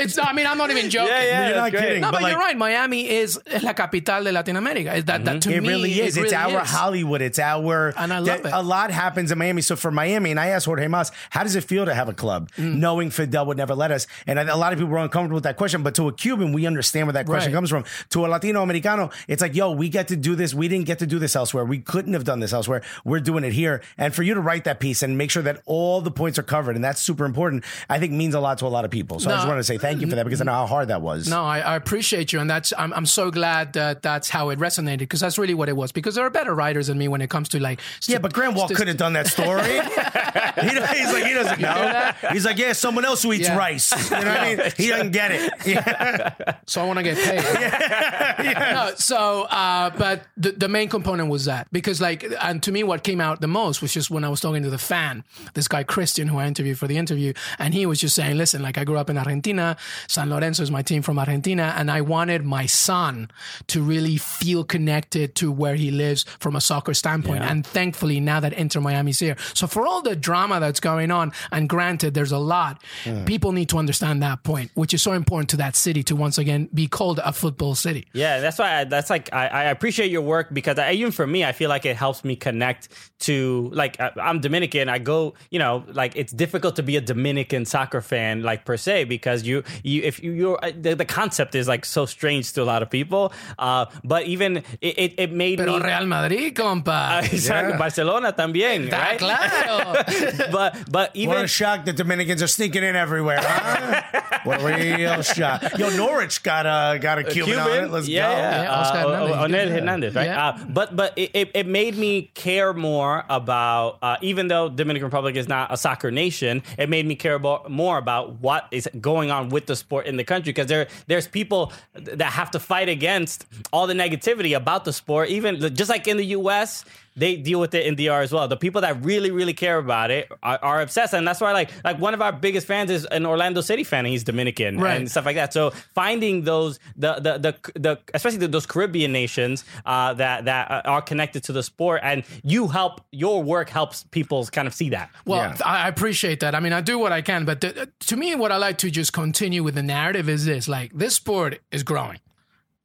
It's. 0.00 0.18
I 0.18 0.32
mean, 0.32 0.46
I'm 0.46 0.56
not 0.56 0.70
even 0.70 0.88
joking. 0.90 1.08
Yeah, 1.12 1.22
yeah. 1.24 1.46
You're 1.48 1.56
not 1.56 1.70
great. 1.72 1.82
kidding. 1.82 2.00
No, 2.00 2.10
but, 2.12 2.22
like, 2.22 2.30
you're 2.32 2.40
right. 2.40 2.56
Miami 2.56 3.08
is 3.08 3.38
la 3.62 3.72
capital 3.74 4.24
de 4.24 4.32
Latin 4.32 4.56
America. 4.56 4.94
Is 4.94 5.04
that, 5.06 5.24
that 5.24 5.42
to 5.42 5.52
It 5.52 5.62
me, 5.62 5.68
really 5.68 5.92
is. 6.00 6.16
It 6.16 6.24
it's 6.24 6.32
really 6.32 6.54
our 6.56 6.62
is. 6.62 6.70
Hollywood. 6.70 7.20
It's 7.22 7.38
our. 7.38 7.92
And 7.96 8.12
I 8.12 8.18
love 8.18 8.42
that- 8.42 8.46
it. 8.46 8.52
A 8.52 8.62
lot 8.62 8.90
happens 8.90 9.30
in 9.32 9.38
Miami. 9.38 9.62
So 9.62 9.76
for 9.76 9.90
Miami, 9.90 10.30
and 10.30 10.40
I 10.40 10.48
asked 10.48 10.66
Jorge 10.66 10.88
Mas, 10.88 11.12
how 11.30 11.42
does 11.42 11.54
it 11.56 11.64
feel 11.64 11.84
to 11.84 11.94
have 11.94 12.08
a 12.08 12.14
club, 12.14 12.50
Mm. 12.56 12.76
knowing 12.76 13.10
Fidel 13.10 13.46
would 13.46 13.56
never 13.58 13.74
let 13.74 13.90
us? 13.90 14.06
And 14.26 14.38
I- 14.40 14.44
a 14.44 14.56
lot 14.56 14.72
of 14.72 14.78
people 14.78 14.90
were 14.92 14.98
uncomfortable 14.98 15.36
with 15.36 15.44
that 15.44 15.56
question. 15.56 15.82
But 15.82 15.94
to 15.96 16.08
a 16.08 16.12
Cuban, 16.12 16.52
we 16.52 16.66
understand 16.66 17.08
where 17.12 17.22
that 17.22 17.26
question 17.26 17.52
Right. 17.52 17.56
comes 17.56 17.70
from. 17.70 17.84
To 18.10 18.24
a 18.24 18.28
Latino 18.28 18.62
Americano, 18.62 19.10
it's 19.28 19.42
like, 19.42 19.54
yo, 19.54 19.72
we 19.72 19.88
get 19.88 20.08
to 20.08 20.16
do 20.16 20.34
this. 20.34 20.54
We 20.54 20.68
didn't 20.68 20.86
get 20.86 20.98
to 21.00 21.06
do 21.06 21.18
this 21.18 21.34
elsewhere. 21.36 21.64
We 21.64 21.78
couldn't 21.78 22.12
have 22.14 22.24
done 22.24 22.40
this 22.40 22.52
elsewhere. 22.52 22.82
We're 23.04 23.20
doing 23.20 23.44
it 23.44 23.52
here. 23.52 23.82
And 23.98 24.14
for 24.14 24.22
you 24.22 24.34
to 24.34 24.40
write 24.40 24.64
that 24.64 24.80
piece 24.80 25.02
and 25.02 25.18
make 25.18 25.30
sure 25.30 25.42
that 25.42 25.60
all 25.66 26.00
the 26.00 26.10
points 26.10 26.38
are 26.38 26.42
covered, 26.42 26.76
and 26.76 26.84
that's 26.84 27.00
super 27.00 27.24
important, 27.24 27.64
I 27.88 27.98
think 27.98 28.12
means 28.12 28.34
a 28.34 28.40
lot 28.40 28.58
to 28.58 28.66
a 28.66 28.68
lot 28.68 28.84
of 28.84 28.90
people. 28.90 29.18
So 29.20 29.30
I 29.30 29.34
just 29.36 29.46
want 29.48 29.58
to 29.58 29.64
say 29.64 29.78
thank 29.78 30.00
you 30.00 30.08
for 30.08 30.16
that 30.16 30.24
because 30.24 30.40
I 30.40 30.44
know 30.44 30.52
how 30.52 30.66
hard 30.66 30.88
that 30.88 31.02
was. 31.02 31.28
No, 31.28 31.42
I, 31.44 31.60
I 31.60 31.76
appreciate 31.76 32.32
you, 32.32 32.40
and 32.40 32.48
that's 32.48 32.72
I'm, 32.78 32.92
I'm 32.92 33.06
so 33.06 33.30
glad 33.30 33.72
that 33.74 34.02
that's 34.02 34.28
how 34.28 34.50
it 34.50 34.58
resonated 34.58 34.98
because 34.98 35.20
that's 35.20 35.38
really 35.38 35.54
what 35.54 35.68
it 35.68 35.76
was. 35.76 35.92
Because 35.92 36.14
there 36.14 36.24
are 36.24 36.30
better 36.30 36.54
writers 36.54 36.86
than 36.86 36.98
me 36.98 37.08
when 37.08 37.20
it 37.20 37.30
comes 37.30 37.48
to 37.50 37.60
like 37.60 37.80
Yeah, 38.06 38.18
but 38.18 38.32
Grant 38.32 38.54
Wahl 38.54 38.68
st- 38.68 38.76
could 38.78 38.88
have 38.88 38.96
done 38.96 39.14
that 39.14 39.26
story. 39.26 39.62
he, 40.60 40.68
he's 40.68 41.12
like, 41.12 41.24
he 41.24 41.34
doesn't 41.34 41.60
know. 41.60 42.12
He's 42.32 42.44
like, 42.44 42.58
yeah, 42.58 42.72
someone 42.72 43.04
else 43.04 43.22
who 43.22 43.32
eats 43.32 43.48
Yeah. 43.48 43.56
rice. 43.56 43.92
You 44.10 44.10
know 44.10 44.16
what 44.18 44.26
I 44.40 44.54
mean? 44.56 44.70
He 44.76 44.88
doesn't 44.88 45.10
get 45.12 45.30
it. 45.32 45.52
Yeah. 45.66 46.56
so 46.66 46.80
I 46.80 46.84
want 46.86 46.98
to 46.98 46.99
get 47.02 47.16
paid. 47.18 47.40
No, 48.70 48.92
so 48.96 49.42
uh, 49.44 49.90
but 49.90 50.26
the, 50.36 50.52
the 50.52 50.68
main 50.68 50.88
component 50.88 51.28
was 51.28 51.44
that. 51.44 51.68
Because 51.72 52.00
like 52.00 52.24
and 52.40 52.62
to 52.62 52.72
me 52.72 52.82
what 52.82 53.02
came 53.02 53.20
out 53.20 53.40
the 53.40 53.48
most 53.48 53.82
was 53.82 53.92
just 53.92 54.10
when 54.10 54.24
I 54.24 54.28
was 54.28 54.40
talking 54.40 54.62
to 54.62 54.70
the 54.70 54.78
fan, 54.78 55.24
this 55.54 55.68
guy 55.68 55.82
Christian 55.82 56.28
who 56.28 56.38
I 56.38 56.46
interviewed 56.46 56.78
for 56.78 56.86
the 56.86 56.96
interview, 56.96 57.32
and 57.58 57.74
he 57.74 57.86
was 57.86 58.00
just 58.00 58.14
saying, 58.14 58.36
listen, 58.36 58.62
like 58.62 58.78
I 58.78 58.84
grew 58.84 58.96
up 58.96 59.10
in 59.10 59.18
Argentina, 59.18 59.76
San 60.08 60.30
Lorenzo 60.30 60.62
is 60.62 60.70
my 60.70 60.82
team 60.82 61.02
from 61.02 61.18
Argentina, 61.18 61.74
and 61.76 61.90
I 61.90 62.00
wanted 62.00 62.44
my 62.44 62.66
son 62.66 63.30
to 63.68 63.82
really 63.82 64.16
feel 64.16 64.64
connected 64.64 65.34
to 65.36 65.50
where 65.52 65.74
he 65.74 65.90
lives 65.90 66.24
from 66.38 66.56
a 66.56 66.60
soccer 66.60 66.94
standpoint, 66.94 67.42
and 67.42 67.66
thankfully 67.66 68.20
now 68.20 68.40
that 68.40 68.52
Inter 68.52 68.80
Miami's 68.80 69.18
here, 69.18 69.36
so 69.54 69.66
for 69.66 69.86
all 69.86 70.02
the 70.02 70.16
drama 70.16 70.60
that's 70.60 70.80
going 70.80 71.10
on, 71.10 71.32
and 71.52 71.68
granted 71.68 72.14
there's 72.14 72.32
a 72.32 72.38
lot, 72.38 72.82
people 73.26 73.52
need 73.52 73.68
to 73.68 73.78
understand 73.78 74.22
that 74.22 74.42
point, 74.42 74.70
which 74.74 74.94
is 74.94 75.02
so 75.02 75.12
important 75.12 75.50
to 75.50 75.56
that 75.56 75.76
city 75.76 76.02
to 76.04 76.16
once 76.16 76.38
again 76.38 76.68
be 76.72 76.86
called 76.90 77.20
a 77.24 77.32
football 77.32 77.74
city. 77.74 78.06
Yeah, 78.12 78.40
that's 78.40 78.58
why. 78.58 78.80
I, 78.80 78.84
that's 78.84 79.10
like 79.10 79.32
I, 79.32 79.46
I 79.48 79.62
appreciate 79.64 80.10
your 80.10 80.22
work 80.22 80.52
because 80.52 80.78
I, 80.78 80.92
even 80.92 81.12
for 81.12 81.26
me, 81.26 81.44
I 81.44 81.52
feel 81.52 81.68
like 81.68 81.86
it 81.86 81.96
helps 81.96 82.24
me 82.24 82.36
connect 82.36 82.88
to 83.20 83.70
like 83.72 84.00
I, 84.00 84.10
I'm 84.20 84.40
Dominican. 84.40 84.88
I 84.88 84.98
go, 84.98 85.34
you 85.50 85.58
know, 85.58 85.84
like 85.92 86.16
it's 86.16 86.32
difficult 86.32 86.76
to 86.76 86.82
be 86.82 86.96
a 86.96 87.00
Dominican 87.00 87.64
soccer 87.64 88.00
fan, 88.00 88.42
like 88.42 88.64
per 88.64 88.76
se, 88.76 89.04
because 89.04 89.46
you 89.46 89.62
you 89.82 90.02
if 90.02 90.22
you 90.22 90.32
you're 90.32 90.58
uh, 90.62 90.72
the, 90.78 90.94
the 90.94 91.04
concept 91.04 91.54
is 91.54 91.68
like 91.68 91.84
so 91.84 92.06
strange 92.06 92.52
to 92.54 92.62
a 92.62 92.68
lot 92.72 92.82
of 92.82 92.90
people. 92.90 93.32
Uh, 93.58 93.86
but 94.04 94.24
even 94.26 94.58
it 94.80 94.98
it, 94.98 95.14
it 95.18 95.32
made 95.32 95.58
Pero 95.58 95.78
me. 95.78 95.84
Real 95.84 96.06
Madrid, 96.06 96.54
compa. 96.54 97.20
Exactly, 97.40 97.76
Barcelona 97.78 98.32
también, 98.32 98.90
right? 98.90 99.18
claro. 99.18 99.94
but 100.52 100.76
but 100.90 101.10
even 101.14 101.36
What 101.36 101.44
a 101.44 101.48
shock 101.48 101.84
the 101.84 101.92
Dominicans 101.92 102.42
are 102.42 102.48
sneaking 102.48 102.82
in 102.82 102.96
everywhere. 102.96 103.38
Huh? 103.40 104.38
what 104.44 104.60
a 104.60 104.96
real 104.96 105.22
shock. 105.22 105.78
Yo, 105.78 105.88
Norwich 105.90 106.42
got 106.42 106.66
a 106.66 106.79
got 106.98 107.18
a 107.18 107.24
Cuban, 107.24 107.58
on 107.58 107.70
it. 107.70 107.90
Let's 107.90 108.08
yeah, 108.08 108.26
go. 108.26 108.36
Yeah, 108.36 108.62
Yeah, 108.62 108.72
Oscar 108.72 108.98
uh, 108.98 109.02
Hernandez, 109.02 109.36
O- 109.36 109.46
he 109.46 109.52
did 109.52 109.68
Onel. 109.68 109.72
Hernandez, 109.72 110.14
right? 110.14 110.26
Yeah. 110.26 110.48
Uh, 110.48 110.64
but 110.68 110.96
but 110.96 111.12
it, 111.16 111.30
it, 111.34 111.50
it 111.54 111.66
made 111.66 111.96
me 111.96 112.30
care 112.34 112.72
more 112.72 113.24
about, 113.28 113.98
uh, 114.02 114.16
even 114.20 114.48
though 114.48 114.68
Dominican 114.68 115.06
Republic 115.06 115.36
is 115.36 115.48
not 115.48 115.72
a 115.72 115.76
soccer 115.76 116.10
nation, 116.10 116.62
it 116.78 116.88
made 116.88 117.06
me 117.06 117.14
care 117.14 117.34
about, 117.34 117.70
more 117.70 117.98
about 117.98 118.40
what 118.40 118.66
is 118.70 118.88
going 119.00 119.30
on 119.30 119.48
with 119.48 119.66
the 119.66 119.76
sport 119.76 120.06
in 120.06 120.16
the 120.16 120.24
country 120.24 120.52
because 120.52 120.66
there 120.66 120.88
there's 121.06 121.28
people 121.28 121.72
that 121.94 122.32
have 122.32 122.50
to 122.52 122.58
fight 122.60 122.88
against 122.88 123.46
all 123.72 123.86
the 123.86 123.94
negativity 123.94 124.56
about 124.56 124.84
the 124.84 124.92
sport. 124.92 125.28
Even 125.28 125.74
just 125.74 125.90
like 125.90 126.06
in 126.08 126.16
the 126.16 126.26
U.S., 126.26 126.84
they 127.20 127.36
deal 127.36 127.60
with 127.60 127.74
it 127.74 127.86
in 127.86 127.94
DR 127.96 128.22
as 128.22 128.32
well. 128.32 128.48
The 128.48 128.56
people 128.56 128.80
that 128.80 129.04
really, 129.04 129.30
really 129.30 129.52
care 129.54 129.78
about 129.78 130.10
it 130.10 130.28
are, 130.42 130.58
are 130.62 130.80
obsessed, 130.80 131.14
and 131.14 131.26
that's 131.26 131.40
why 131.40 131.52
like 131.52 131.70
like 131.84 131.98
one 131.98 132.14
of 132.14 132.20
our 132.22 132.32
biggest 132.32 132.66
fans 132.66 132.90
is 132.90 133.04
an 133.06 133.24
Orlando 133.26 133.60
City 133.60 133.84
fan, 133.84 134.00
and 134.00 134.08
he's 134.08 134.24
Dominican 134.24 134.78
Right. 134.80 134.96
and 134.96 135.10
stuff 135.10 135.24
like 135.26 135.36
that. 135.36 135.52
So 135.52 135.70
finding 135.94 136.42
those 136.44 136.78
the 136.96 137.14
the 137.26 137.32
the, 137.38 137.80
the 137.80 137.98
especially 138.14 138.38
the, 138.40 138.48
those 138.48 138.66
Caribbean 138.66 139.12
nations 139.12 139.64
uh, 139.86 140.14
that 140.14 140.46
that 140.46 140.86
are 140.86 141.02
connected 141.02 141.44
to 141.44 141.52
the 141.52 141.62
sport, 141.62 142.00
and 142.02 142.24
you 142.42 142.68
help 142.68 143.02
your 143.12 143.42
work 143.42 143.68
helps 143.68 144.04
people 144.10 144.44
kind 144.46 144.66
of 144.66 144.74
see 144.74 144.90
that. 144.90 145.10
Well, 145.26 145.38
Yeah. 145.40 145.56
I 145.64 145.84
I 145.84 145.88
appreciate 145.88 146.40
that. 146.40 146.54
I 146.54 146.60
mean, 146.60 146.72
I 146.72 146.80
do 146.80 146.98
what 146.98 147.12
I 147.12 147.22
can, 147.22 147.44
but 147.44 147.60
the, 147.60 147.88
to 148.10 148.16
me, 148.16 148.34
what 148.34 148.50
I 148.52 148.56
like 148.56 148.78
to 148.78 148.90
just 148.90 149.12
continue 149.12 149.62
with 149.62 149.74
the 149.74 149.82
narrative 149.82 150.28
is 150.28 150.44
this: 150.46 150.68
like 150.68 150.90
this 150.94 151.14
sport 151.14 151.60
is 151.70 151.82
growing, 151.82 152.18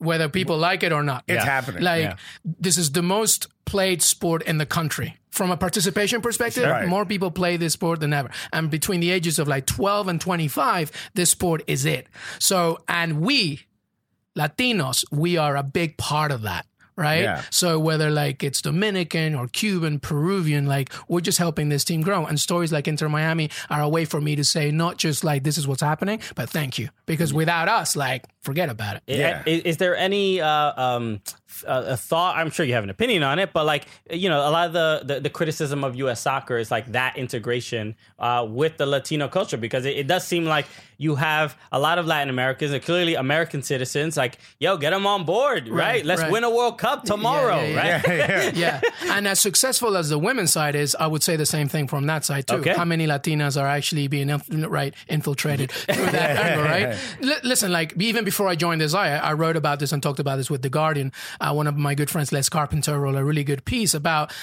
whether 0.06 0.30
people 0.30 0.58
like 0.58 0.84
it 0.84 0.92
or 0.94 1.04
not. 1.04 1.24
It's 1.28 1.44
Yeah. 1.44 1.52
happening. 1.52 1.84
Like 1.84 2.04
Yeah. 2.04 2.16
this 2.60 2.78
is 2.78 2.92
the 2.92 3.02
most 3.02 3.48
played 3.66 4.02
sport 4.02 4.44
in 4.44 4.58
the 4.58 4.66
country. 4.66 5.18
From 5.32 5.52
a 5.52 5.58
participation 5.58 6.22
perspective, 6.22 6.64
Right. 6.64 6.88
more 6.88 7.06
people 7.06 7.30
play 7.32 7.58
this 7.58 7.74
sport 7.74 8.00
than 8.00 8.14
ever. 8.14 8.30
And 8.54 8.70
between 8.72 9.02
the 9.02 9.12
ages 9.12 9.38
of 9.40 9.48
like 9.48 9.66
12 9.66 10.08
and 10.08 10.22
25, 10.22 10.92
this 11.14 11.30
sport 11.32 11.62
is 11.68 11.84
it. 11.86 12.08
So, 12.40 12.80
and 12.88 13.20
we, 13.20 13.66
Latinos, 14.38 15.04
we 15.12 15.38
are 15.38 15.56
a 15.56 15.64
big 15.64 15.98
part 15.98 16.32
of 16.32 16.42
that. 16.44 16.66
Right. 16.98 17.24
Yeah. 17.24 17.44
So 17.50 17.78
whether 17.78 18.10
like 18.10 18.42
it's 18.42 18.62
Dominican 18.62 19.36
or 19.36 19.48
Cuban, 19.50 20.00
Peruvian, 20.00 20.66
like 20.66 20.94
we're 21.10 21.20
just 21.20 21.38
helping 21.38 21.68
this 21.68 21.84
team 21.84 22.02
grow. 22.02 22.26
And 22.26 22.40
stories 22.40 22.72
like 22.72 22.88
Inter 22.88 23.10
Miami 23.10 23.50
are 23.70 23.82
a 23.82 23.90
way 23.90 24.06
for 24.06 24.22
me 24.22 24.38
to 24.38 24.46
say 24.46 24.72
not 24.72 24.98
just 24.98 25.24
like 25.24 25.44
this 25.44 25.58
is 25.58 25.68
what's 25.68 25.82
happening, 25.82 26.22
but 26.36 26.50
thank 26.50 26.80
you. 26.80 26.88
Because 27.06 27.34
without 27.34 27.68
us, 27.68 27.98
like 27.98 28.24
forget 28.42 28.70
about 28.70 28.96
it. 28.96 29.04
Yeah. 29.08 29.44
Is, 29.46 29.62
is 29.64 29.78
there 29.78 29.96
any 29.98 30.40
uh, 30.40 30.82
um, 30.82 31.20
f- 31.28 31.36
a 31.66 31.98
thought? 31.98 32.36
I'm 32.38 32.50
sure 32.50 32.66
you 32.66 32.74
have 32.74 32.84
an 32.84 32.90
opinion 32.90 33.24
on 33.24 33.40
it, 33.40 33.54
but 33.54 33.66
like 33.66 33.86
you 34.12 34.30
know, 34.30 34.40
a 34.40 34.52
lot 34.52 34.68
of 34.68 34.74
the 34.74 35.14
the, 35.14 35.20
the 35.22 35.30
criticism 35.30 35.84
of 35.84 35.96
U.S. 35.96 36.22
soccer 36.22 36.58
is 36.58 36.72
like 36.72 36.92
that 36.92 37.18
integration 37.18 37.96
uh, 38.20 38.46
with 38.48 38.78
the 38.78 38.86
Latino 38.86 39.28
culture 39.28 39.58
because 39.58 39.86
it, 39.86 39.98
it 39.98 40.08
does 40.08 40.26
seem 40.26 40.46
like 40.46 40.66
you 40.98 41.16
have 41.16 41.58
a 41.72 41.80
lot 41.80 41.98
of 41.98 42.06
Latin 42.06 42.30
Americans 42.30 42.72
and 42.72 42.82
clearly 42.82 43.16
American 43.16 43.62
citizens. 43.62 44.16
Like, 44.18 44.38
yo, 44.60 44.78
get 44.78 44.92
them 44.92 45.06
on 45.06 45.26
board, 45.26 45.68
right? 45.68 45.86
Right, 45.86 46.06
Let's 46.06 46.22
right. 46.22 46.32
win 46.32 46.44
a 46.44 46.50
World 46.50 46.78
Cup 46.78 47.04
tomorrow, 47.04 47.62
yeah, 47.62 48.02
yeah. 48.08 48.38
right? 48.46 48.56
yeah. 48.56 48.82
And 49.04 49.28
as 49.28 49.40
successful 49.40 49.98
as 49.98 50.10
the 50.10 50.18
women's 50.18 50.52
side 50.52 50.76
is, 50.76 50.96
I 51.00 51.08
would 51.08 51.24
say 51.24 51.36
the 51.36 51.46
same 51.46 51.68
thing 51.68 51.88
from 51.88 52.06
that 52.08 52.26
side 52.26 52.48
too. 52.48 52.56
Okay. 52.56 52.74
How 52.74 52.86
many 52.86 53.08
Latinas 53.08 53.62
are 53.62 53.68
actually 53.68 54.08
being 54.08 54.30
inf- 54.30 54.48
right 54.50 54.94
infiltrated 55.08 55.72
through 55.72 56.06
that 56.08 56.38
angle, 56.38 56.64
right? 56.64 56.98
L- 57.22 57.40
listen, 57.44 57.72
like 57.72 57.94
even 58.02 58.24
before 58.26 58.48
I 58.48 58.56
joined 58.56 58.82
this, 58.82 58.94
I 58.94 59.18
I 59.18 59.34
wrote 59.34 59.56
about 59.58 59.80
this 59.80 59.92
and 59.92 60.02
talked 60.02 60.20
about 60.20 60.38
this 60.38 60.50
with 60.50 60.62
the 60.62 60.70
Guardian. 60.70 61.12
Uh, 61.46 61.54
one 61.54 61.68
of 61.68 61.78
my 61.78 61.94
good 61.94 62.10
friends, 62.10 62.32
Les 62.32 62.50
Carpenter, 62.50 63.00
wrote 63.00 63.16
a 63.16 63.24
really 63.24 63.44
good 63.44 63.66
piece 63.66 63.94
about 63.94 64.34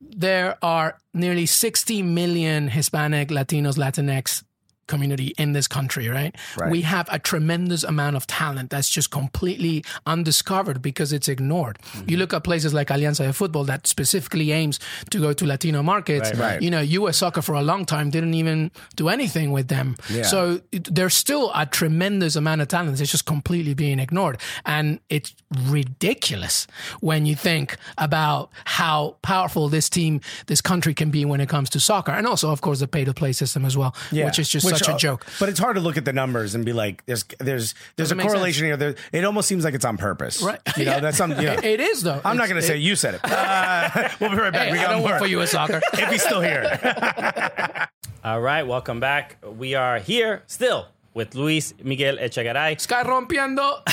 there 0.00 0.58
are 0.62 0.98
nearly 1.14 1.46
60 1.46 2.02
million 2.02 2.68
Hispanic, 2.68 3.28
Latinos, 3.28 3.78
Latinx 3.78 4.42
community 4.86 5.34
in 5.38 5.52
this 5.52 5.66
country, 5.66 6.08
right? 6.08 6.34
We 6.70 6.82
have 6.82 7.08
a 7.10 7.18
tremendous 7.18 7.84
amount 7.84 8.16
of 8.16 8.26
talent 8.26 8.70
that's 8.70 8.88
just 8.88 9.10
completely 9.10 9.84
undiscovered 10.06 10.82
because 10.82 11.12
it's 11.12 11.28
ignored. 11.28 11.78
Mm-hmm. 11.78 12.10
You 12.10 12.16
look 12.16 12.34
at 12.34 12.44
places 12.44 12.74
like 12.74 12.88
Alianza 12.88 13.24
de 13.24 13.32
Football 13.32 13.64
that 13.64 13.86
specifically 13.86 14.52
aims 14.52 14.78
to 15.10 15.18
go 15.20 15.32
to 15.32 15.46
Latino 15.46 15.82
markets. 15.82 16.30
Right, 16.30 16.38
right. 16.38 16.62
You 16.62 16.70
know, 16.70 16.80
US 16.80 17.18
Soccer 17.18 17.42
for 17.42 17.54
a 17.54 17.62
long 17.62 17.84
time 17.84 18.10
didn't 18.10 18.34
even 18.34 18.70
do 18.96 19.08
anything 19.08 19.52
with 19.52 19.68
them. 19.68 19.96
Yeah. 20.10 20.22
So 20.22 20.60
it, 20.72 20.94
there's 20.94 21.14
still 21.14 21.50
a 21.54 21.66
tremendous 21.66 22.36
amount 22.36 22.60
of 22.60 22.68
talent 22.68 22.96
that's 22.96 23.10
just 23.10 23.26
completely 23.26 23.74
being 23.74 23.98
ignored. 23.98 24.38
And 24.66 25.00
it's 25.08 25.34
ridiculous 25.68 26.66
when 27.00 27.26
you 27.26 27.36
think 27.36 27.76
about 27.98 28.50
how 28.64 29.16
powerful 29.22 29.68
this 29.68 29.88
team, 29.88 30.20
this 30.46 30.60
country 30.60 30.94
can 30.94 31.10
be 31.10 31.24
when 31.24 31.40
it 31.40 31.48
comes 31.48 31.70
to 31.70 31.80
soccer. 31.80 32.12
And 32.12 32.26
also, 32.26 32.50
of 32.50 32.60
course, 32.60 32.80
the 32.80 32.88
pay 32.88 33.04
to 33.04 33.14
play 33.14 33.32
system 33.32 33.64
as 33.64 33.76
well, 33.76 33.94
which 34.10 34.38
is 34.38 34.48
just 34.48 34.71
such 34.78 34.94
a 34.94 34.96
joke. 34.98 35.26
But 35.40 35.48
it's 35.48 35.58
hard 35.58 35.76
to 35.76 35.80
look 35.82 35.96
at 35.96 36.04
the 36.04 36.12
numbers 36.12 36.54
and 36.54 36.64
be 36.64 36.72
like, 36.72 37.04
there's 37.06 37.24
there's 37.38 37.74
there's 37.96 38.08
Doesn't 38.10 38.18
a 38.20 38.22
make 38.22 38.26
correlation 38.28 38.66
here. 38.66 38.76
There, 38.76 38.94
it 39.12 39.24
almost 39.24 39.48
seems 39.48 39.64
like 39.64 39.74
it's 39.74 39.84
on 39.84 39.96
purpose, 39.96 40.42
Right. 40.42 40.60
You 40.76 40.84
know, 40.84 40.92
Yeah. 40.92 41.00
that's 41.00 41.16
something. 41.16 41.40
You 41.40 41.46
know, 41.48 41.54
It- 41.54 41.64
it 41.64 41.80
is, 41.80 42.02
though. 42.02 42.20
I'm 42.24 42.36
not 42.36 42.44
It's- 42.44 42.48
going 42.50 42.60
to 42.60 42.66
say 42.66 42.74
it- 42.76 42.82
you 42.82 42.96
said 42.96 43.14
it. 43.14 43.20
Uh, 43.24 44.08
we'll 44.20 44.30
be 44.30 44.36
right 44.36 44.52
back. 44.52 44.66
Hey, 44.68 44.72
we 44.72 44.78
I 44.78 44.82
got 44.82 44.90
don't 44.92 45.00
more 45.02 45.10
work 45.10 45.18
for 45.20 45.26
US 45.26 45.50
Soccer. 45.50 45.80
if 45.94 46.08
he's 46.10 46.22
still 46.22 46.40
here. 46.40 47.88
All 48.24 48.40
right, 48.40 48.62
welcome 48.66 49.00
back. 49.00 49.36
We 49.44 49.74
are 49.74 49.98
here 49.98 50.42
still 50.46 50.86
with 51.14 51.34
Luis 51.34 51.74
Miguel 51.82 52.16
Echegaray. 52.16 52.80
Sky 52.80 53.02
rompiendo. 53.04 53.80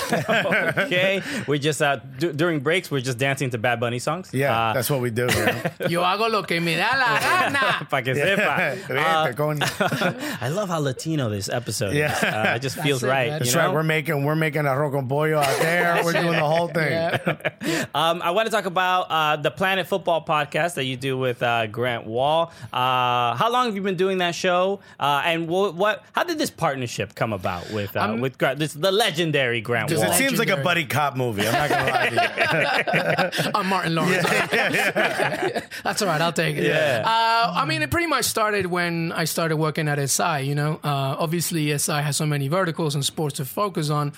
Okay, 0.90 1.22
we 1.48 1.60
just 1.60 1.82
uh, 1.82 1.98
d- 2.18 2.32
during 2.32 2.60
breaks 2.62 2.90
we're 2.90 3.02
just 3.02 3.18
dancing 3.18 3.50
to 3.52 3.58
Bad 3.58 3.80
Bunny 3.80 4.00
songs. 4.00 4.30
Yeah, 4.34 4.58
Uh, 4.70 4.74
that's 4.74 4.90
what 4.90 5.02
we 5.02 5.10
do. 5.12 5.26
Yo 5.90 6.02
hago 6.02 6.30
lo 6.32 6.44
que 6.44 6.60
me 6.60 6.76
da 6.76 6.96
la 6.98 7.20
gana. 7.20 7.88
pa 7.90 8.02
que 8.02 8.14
sepa. 8.16 8.76
Vete, 8.88 9.36
coño. 9.36 10.42
I 10.42 10.50
love 10.50 10.70
how 10.70 10.80
Latino 10.80 11.30
this 11.30 11.50
episode 11.50 11.94
Yeah. 11.94 12.16
is. 12.18 12.24
Uh, 12.24 12.54
it 12.56 12.62
just 12.62 12.80
feels 12.80 13.04
it, 13.04 13.08
right. 13.08 13.30
man. 13.30 13.34
you 13.34 13.40
That's 13.46 13.56
know? 13.56 13.66
right. 13.68 13.74
We're 13.74 13.84
making 13.84 14.24
we're 14.26 14.36
making 14.36 14.66
a 14.66 14.74
con 14.76 15.08
pollo 15.08 15.38
out 15.40 15.60
there. 15.60 16.02
We're 16.04 16.14
doing 16.14 16.34
the 16.40 16.40
whole 16.46 16.68
thing. 16.70 16.92
Yeah. 16.92 17.86
Um, 17.94 18.22
I 18.24 18.32
want 18.32 18.48
to 18.48 18.52
talk 18.52 18.66
about 18.66 19.08
uh, 19.12 19.36
the 19.38 19.52
Planet 19.52 19.88
Fútbol 19.88 20.26
podcast 20.26 20.76
that 20.76 20.86
you 20.86 20.98
do 20.98 21.18
with 21.18 21.44
uh, 21.44 21.68
Grant 21.68 22.06
Wahl. 22.06 22.52
Uh, 22.74 23.36
how 23.36 23.50
long 23.52 23.66
have 23.68 23.76
you 23.76 23.82
been 23.82 23.98
doing 23.98 24.20
that 24.20 24.34
show? 24.36 24.80
Uh, 25.00 25.22
and 25.26 25.48
what, 25.48 25.76
what? 25.76 26.04
How 26.14 26.24
did 26.24 26.38
this 26.38 26.50
partnership 26.50 27.09
come 27.16 27.34
about 27.34 27.70
with 27.72 27.96
uh, 27.96 28.18
with 28.20 28.38
Grant, 28.38 28.60
this 28.60 28.74
the 28.74 28.92
legendary 28.92 29.62
Grant 29.62 29.88
Because 29.90 30.04
Wahl? 30.04 30.12
it 30.14 30.16
seems 30.16 30.40
like 30.40 30.50
a 30.50 30.58
buddy 30.58 30.86
cop 30.86 31.16
movie. 31.16 31.48
I'm 31.48 31.54
not 31.54 31.70
gonna 31.70 31.92
lie 31.92 32.10
to 32.10 33.44
you. 33.46 33.52
I'm 33.56 33.68
Martin 33.68 33.96
Lawrence. 33.96 34.24
That's 35.84 36.02
all 36.02 36.08
right. 36.08 36.22
I'll 36.22 36.34
take 36.34 36.58
it. 36.58 36.64
Yeah. 36.66 37.04
Uh, 37.06 37.54
I 37.56 37.66
mean, 37.66 37.82
it 37.82 37.92
pretty 37.92 38.08
much 38.08 38.26
started 38.26 38.66
when 38.68 39.12
I 39.12 39.26
started 39.26 39.58
working 39.58 39.88
at 39.88 40.10
SI. 40.10 40.42
You 40.44 40.56
know, 40.56 40.80
uh, 40.84 41.16
obviously 41.20 41.78
SI 41.78 41.92
has 41.94 42.18
so 42.18 42.26
many 42.26 42.48
verticals 42.48 42.96
and 42.96 43.04
sports 43.06 43.38
to 43.38 43.46
focus 43.46 43.90
on. 43.90 44.14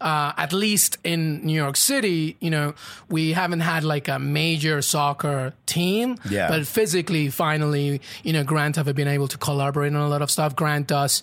Uh, 0.00 0.32
at 0.36 0.52
least 0.52 0.98
in 1.04 1.44
New 1.44 1.54
York 1.54 1.76
City, 1.76 2.36
you 2.40 2.50
know, 2.50 2.74
we 3.08 3.32
haven't 3.32 3.60
had 3.60 3.84
like 3.84 4.08
a 4.08 4.18
major 4.18 4.82
soccer 4.82 5.54
team. 5.66 6.16
Yeah. 6.28 6.48
But 6.48 6.66
physically, 6.66 7.30
finally, 7.30 8.00
you 8.22 8.32
know, 8.32 8.44
Grant 8.44 8.76
have 8.76 8.92
been 8.94 9.08
able 9.08 9.28
to 9.28 9.38
collaborate 9.38 9.94
on 9.94 10.00
a 10.00 10.08
lot 10.08 10.22
of 10.22 10.30
stuff. 10.30 10.54
Grant 10.56 10.86
does. 10.88 11.22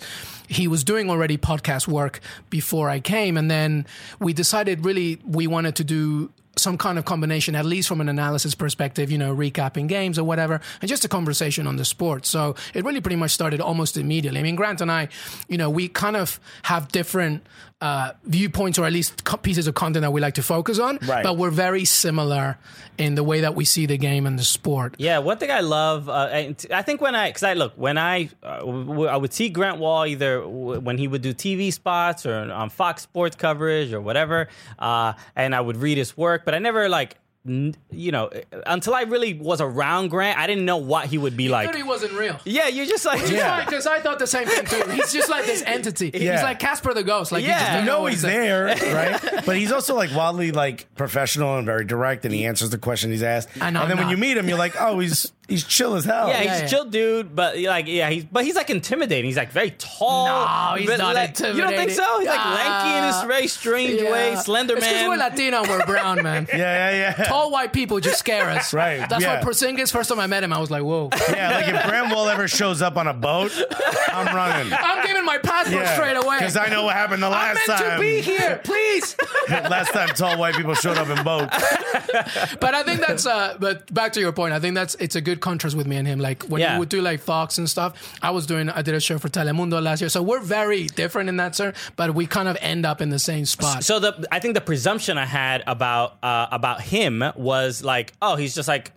He 0.51 0.67
was 0.67 0.83
doing 0.83 1.09
already 1.09 1.37
podcast 1.37 1.87
work 1.87 2.19
before 2.49 2.89
I 2.89 2.99
came, 2.99 3.37
and 3.37 3.49
then 3.49 3.87
we 4.19 4.33
decided 4.33 4.85
really 4.85 5.21
we 5.25 5.47
wanted 5.47 5.75
to 5.77 5.83
do 5.85 6.31
some 6.57 6.77
kind 6.77 6.99
of 6.99 7.05
combination, 7.05 7.55
at 7.55 7.65
least 7.65 7.87
from 7.87 8.01
an 8.01 8.09
analysis 8.09 8.53
perspective, 8.55 9.09
you 9.09 9.17
know, 9.17 9.33
recapping 9.33 9.87
games 9.87 10.19
or 10.19 10.25
whatever, 10.25 10.59
and 10.81 10.89
just 10.89 11.05
a 11.05 11.07
conversation 11.07 11.65
on 11.67 11.77
the 11.77 11.85
sport. 11.85 12.25
So 12.25 12.55
it 12.73 12.83
really 12.83 12.99
pretty 12.99 13.15
much 13.15 13.31
started 13.31 13.61
almost 13.61 13.95
immediately. 13.95 14.41
I 14.41 14.43
mean, 14.43 14.57
Grant 14.57 14.81
and 14.81 14.91
I, 14.91 15.07
you 15.47 15.57
know, 15.57 15.69
we 15.69 15.87
kind 15.87 16.17
of 16.17 16.39
have 16.63 16.89
different 16.89 17.47
uh, 17.81 18.11
viewpoints 18.25 18.77
or 18.77 18.85
at 18.85 18.93
least 18.93 19.23
co- 19.23 19.37
pieces 19.37 19.65
of 19.67 19.73
content 19.73 20.03
that 20.03 20.11
we 20.11 20.21
like 20.21 20.35
to 20.35 20.43
focus 20.43 20.77
on, 20.79 20.99
Right. 21.07 21.23
but 21.23 21.35
we're 21.37 21.49
very 21.49 21.83
similar 21.83 22.57
in 22.99 23.15
the 23.15 23.23
way 23.23 23.41
that 23.41 23.55
we 23.55 23.65
see 23.65 23.87
the 23.87 23.97
game 23.97 24.27
and 24.27 24.37
the 24.37 24.43
sport. 24.43 24.93
Yeah, 24.99 25.17
one 25.17 25.37
thing 25.39 25.49
I 25.49 25.61
love, 25.61 26.07
uh, 26.07 26.53
t- 26.53 26.67
I 26.71 26.83
think 26.83 27.01
when 27.01 27.15
I, 27.15 27.29
because 27.29 27.41
I 27.43 27.53
look, 27.53 27.73
when 27.75 27.97
I, 27.97 28.29
uh, 28.43 28.59
w- 28.59 29.05
I 29.07 29.17
would 29.17 29.33
see 29.33 29.49
Grant 29.49 29.79
Wahl 29.79 30.05
either 30.05 30.41
w- 30.41 30.79
when 30.79 30.97
he 30.99 31.07
would 31.07 31.23
do 31.23 31.33
TV 31.33 31.73
spots 31.73 32.25
or 32.25 32.35
on 32.51 32.69
Fox 32.69 33.01
Sports 33.01 33.35
coverage 33.35 33.91
or 33.93 33.99
whatever, 34.01 34.47
uh, 34.77 35.13
and 35.35 35.55
I 35.55 35.61
would 35.61 35.77
read 35.77 35.97
his 35.97 36.15
work, 36.15 36.45
but 36.45 36.53
I 36.53 36.59
never 36.59 36.87
like, 36.87 37.15
you 37.43 38.11
know, 38.11 38.27
eh, 38.27 38.41
until 38.67 38.93
I 38.93 39.01
really 39.01 39.33
was 39.33 39.61
around 39.61 40.09
Grant, 40.09 40.37
I 40.37 40.45
didn't 40.45 40.65
know 40.65 40.77
what 40.77 41.05
he 41.07 41.17
would 41.17 41.35
be 41.35 41.47
I 41.47 41.51
like. 41.51 41.65
thought 41.67 41.75
he 41.75 41.81
wasn't 41.83 42.13
real. 42.13 42.39
Yeah, 42.45 42.67
you're 42.67 42.85
just 42.85 43.03
like, 43.03 43.27
Yeah. 43.31 43.65
because 43.65 43.87
I 43.87 43.99
thought 43.99 44.19
the 44.19 44.27
same 44.27 44.47
thing 44.47 44.65
too. 44.65 44.91
He's 44.91 45.11
just 45.11 45.29
like 45.29 45.45
this 45.45 45.63
entity. 45.65 46.11
Yeah. 46.21 46.33
He's 46.33 46.43
like 46.43 46.59
Casper 46.59 46.93
the 46.93 47.03
Ghost. 47.03 47.31
Like 47.31 47.41
you 47.43 47.49
Yeah. 47.49 47.79
You 47.79 47.85
know 47.85 48.05
he's 48.05 48.21
there, 48.21 48.65
right? 48.93 49.43
But 49.45 49.57
he's 49.57 49.71
also 49.71 49.95
like 49.95 50.13
wildly 50.15 50.51
like 50.51 50.93
professional 50.95 51.57
and 51.57 51.65
very 51.65 51.83
direct, 51.83 52.25
and 52.25 52.33
he 52.33 52.45
answers 52.45 52.69
the 52.69 52.77
question 52.77 53.09
he's 53.11 53.23
asked. 53.23 53.49
I 53.59 53.71
know, 53.71 53.81
and 53.81 53.89
then 53.89 53.97
when 53.97 54.09
you 54.09 54.17
meet 54.17 54.37
him, 54.37 54.47
you're 54.47 54.57
like, 54.57 54.75
oh, 54.79 54.99
he's 54.99 55.31
he's 55.51 55.63
chill 55.63 55.95
as 55.95 56.05
hell. 56.05 56.27
Yeah, 56.29 56.37
he's 56.37 56.45
Yeah, 56.47 56.55
a 56.55 56.59
yeah. 56.61 56.67
chill 56.67 56.85
dude, 56.85 57.35
but 57.35 57.57
like, 57.59 57.87
yeah, 57.87 58.09
he's 58.09 58.25
but 58.25 58.43
he's 58.45 58.55
like 58.55 58.69
intimidating. 58.69 59.25
He's 59.25 59.37
like 59.37 59.51
very 59.51 59.71
tall. 59.77 60.25
No, 60.25 60.75
he's 60.77 60.87
but, 60.89 60.97
not 60.97 61.15
like, 61.15 61.37
You 61.39 61.53
don't 61.61 61.69
think 61.69 61.91
so? 61.91 62.19
He's 62.19 62.27
like 62.27 62.45
lanky 62.45 62.97
in 62.97 63.03
his 63.05 63.15
Ah, 63.15 63.25
very 63.27 63.47
strange 63.47 64.01
way, 64.01 64.35
slender 64.37 64.73
man. 64.75 64.81
because 64.81 65.07
we're 65.07 65.17
man. 65.17 65.29
Latino 65.29 65.61
we're 65.63 65.85
brown, 65.85 66.23
man. 66.23 66.47
yeah, 66.53 66.57
yeah, 66.91 67.15
yeah. 67.17 67.25
Tall 67.25 67.51
white 67.51 67.73
people 67.73 67.99
just 67.99 68.19
scare 68.19 68.49
us. 68.49 68.73
Right, 68.81 69.07
That's 69.09 69.21
yeah. 69.23 69.39
why 69.39 69.43
Porzingis. 69.43 69.91
First 69.91 70.09
time 70.09 70.19
I 70.19 70.27
met 70.27 70.43
him, 70.43 70.53
I 70.53 70.59
was 70.59 70.71
like, 70.71 70.81
"Whoa!" 70.83 71.09
Yeah, 71.29 71.51
like 71.51 71.67
if 71.67 71.83
Grant 71.89 72.13
Wahl 72.15 72.29
ever 72.29 72.47
shows 72.47 72.81
up 72.81 72.95
on 72.97 73.05
a 73.07 73.13
boat, 73.13 73.51
I'm 74.07 74.33
running. 74.33 74.71
I'm 74.79 75.05
giving 75.05 75.25
my 75.25 75.37
passport 75.39 75.83
Yeah, 75.83 75.93
straight 75.93 76.15
away. 76.15 76.37
Because 76.39 76.55
I 76.57 76.69
know 76.69 76.85
what 76.85 76.95
happened 76.95 77.21
the 77.21 77.27
I'm 77.27 77.33
last 77.33 77.67
meant 77.67 77.79
time. 77.81 77.95
to 77.97 77.99
be 78.01 78.21
here, 78.21 78.61
please. 78.63 79.15
last 79.49 79.91
time 79.91 80.09
tall 80.09 80.37
white 80.39 80.55
people 80.55 80.73
showed 80.73 80.97
up 80.97 81.09
in 81.09 81.21
boats. 81.23 81.57
but 82.59 82.73
I 82.73 82.83
think 82.83 83.01
that's. 83.01 83.25
Uh, 83.25 83.57
but 83.59 83.93
back 83.93 84.13
to 84.13 84.19
your 84.21 84.31
point, 84.31 84.53
I 84.53 84.59
think 84.59 84.75
that's 84.75 84.95
it's 84.95 85.15
a 85.15 85.21
good 85.21 85.40
contrast 85.41 85.75
with 85.75 85.87
me 85.87 85.97
and 85.97 86.07
him. 86.07 86.19
Like 86.19 86.43
when 86.43 86.61
Yeah. 86.61 86.73
you 86.73 86.79
would 86.79 86.89
do 86.89 87.01
like 87.01 87.19
Fox 87.19 87.57
and 87.57 87.69
stuff, 87.69 87.91
I 88.21 88.31
was 88.31 88.45
doing. 88.45 88.69
I 88.69 88.81
did 88.81 88.95
a 88.95 88.99
show 88.99 89.17
for 89.17 89.27
Telemundo 89.29 89.81
last 89.81 90.01
year, 90.01 90.09
so 90.09 90.21
we're 90.21 90.39
very 90.39 90.87
different 90.87 91.29
in 91.29 91.37
that 91.37 91.55
sense. 91.55 91.77
But 91.95 92.13
we 92.13 92.25
kind 92.27 92.47
of 92.47 92.57
end 92.61 92.85
up 92.85 93.01
in 93.01 93.09
the 93.09 93.19
same 93.19 93.45
spot. 93.45 93.83
So 93.83 93.99
the 93.99 94.25
I 94.31 94.39
think 94.39 94.53
the 94.53 94.61
presumption 94.61 95.17
I 95.17 95.25
had 95.25 95.63
about 95.67 96.17
uh, 96.23 96.47
about 96.51 96.81
him 96.81 97.23
was 97.35 97.83
like, 97.83 98.13
oh, 98.21 98.35
he's 98.35 98.55
just 98.55 98.67
like 98.67 98.91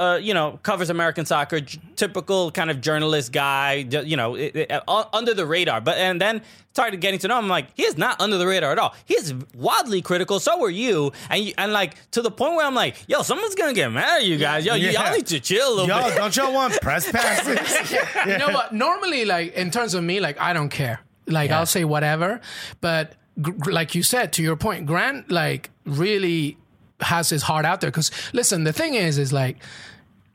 uh, 0.00 0.16
you 0.16 0.32
know, 0.34 0.58
covers 0.62 0.88
American 0.90 1.26
soccer, 1.26 1.60
j- 1.60 1.78
typical 1.96 2.50
kind 2.50 2.70
of 2.70 2.80
journalist 2.80 3.32
guy, 3.32 3.82
j- 3.82 4.04
you 4.04 4.16
know, 4.16 4.34
it, 4.34 4.56
it, 4.56 4.72
uh, 4.88 5.04
under 5.12 5.34
the 5.34 5.44
radar. 5.46 5.80
But 5.80 5.98
and 5.98 6.20
then 6.20 6.42
started 6.72 7.00
getting 7.00 7.18
to 7.20 7.28
know 7.28 7.38
him. 7.38 7.44
I'm 7.44 7.50
like, 7.50 7.66
he 7.74 7.82
is 7.84 7.98
not 7.98 8.20
under 8.20 8.38
the 8.38 8.46
radar 8.46 8.72
at 8.72 8.78
all. 8.78 8.94
He 9.04 9.14
is 9.14 9.34
wildly 9.54 10.02
critical. 10.02 10.40
So 10.40 10.62
are 10.64 10.70
you, 10.70 11.12
and 11.28 11.44
you, 11.44 11.52
and 11.58 11.72
like 11.72 11.94
to 12.12 12.22
the 12.22 12.30
point 12.30 12.54
where 12.54 12.64
I'm 12.66 12.74
like, 12.74 12.96
yo, 13.08 13.22
someone's 13.22 13.54
gonna 13.54 13.74
get 13.74 13.92
mad 13.92 14.20
at 14.22 14.24
you 14.24 14.38
guys. 14.38 14.64
Yo, 14.64 14.74
Yeah. 14.74 14.90
y'all 14.92 15.12
need 15.16 15.26
to 15.26 15.40
chill 15.40 15.68
a 15.68 15.74
little 15.74 15.88
Yo, 15.88 16.08
bit. 16.08 16.16
don't 16.16 16.36
y'all 16.36 16.52
want 16.54 16.80
press 16.80 17.10
passes? 17.12 17.90
you 18.26 18.38
know 18.38 18.48
what? 18.48 18.72
Normally, 18.72 19.24
like 19.24 19.52
in 19.54 19.70
terms 19.70 19.94
of 19.94 20.02
me, 20.02 20.18
like 20.20 20.40
I 20.40 20.52
don't 20.52 20.70
care. 20.70 21.00
Like 21.26 21.50
I'll 21.50 21.66
say 21.66 21.84
whatever, 21.84 22.40
but 22.80 23.12
gr- 23.40 23.52
gr- 23.52 23.72
like 23.72 23.94
you 23.94 24.02
said, 24.02 24.32
to 24.34 24.42
your 24.42 24.56
point, 24.56 24.86
Grant 24.86 25.30
like 25.30 25.70
really 25.84 26.56
has 27.00 27.30
his 27.30 27.42
heart 27.42 27.64
out 27.64 27.80
there. 27.80 27.90
Because 27.90 28.10
listen, 28.32 28.64
the 28.64 28.72
thing 28.72 28.94
is, 28.94 29.16
is 29.16 29.32
like 29.32 29.56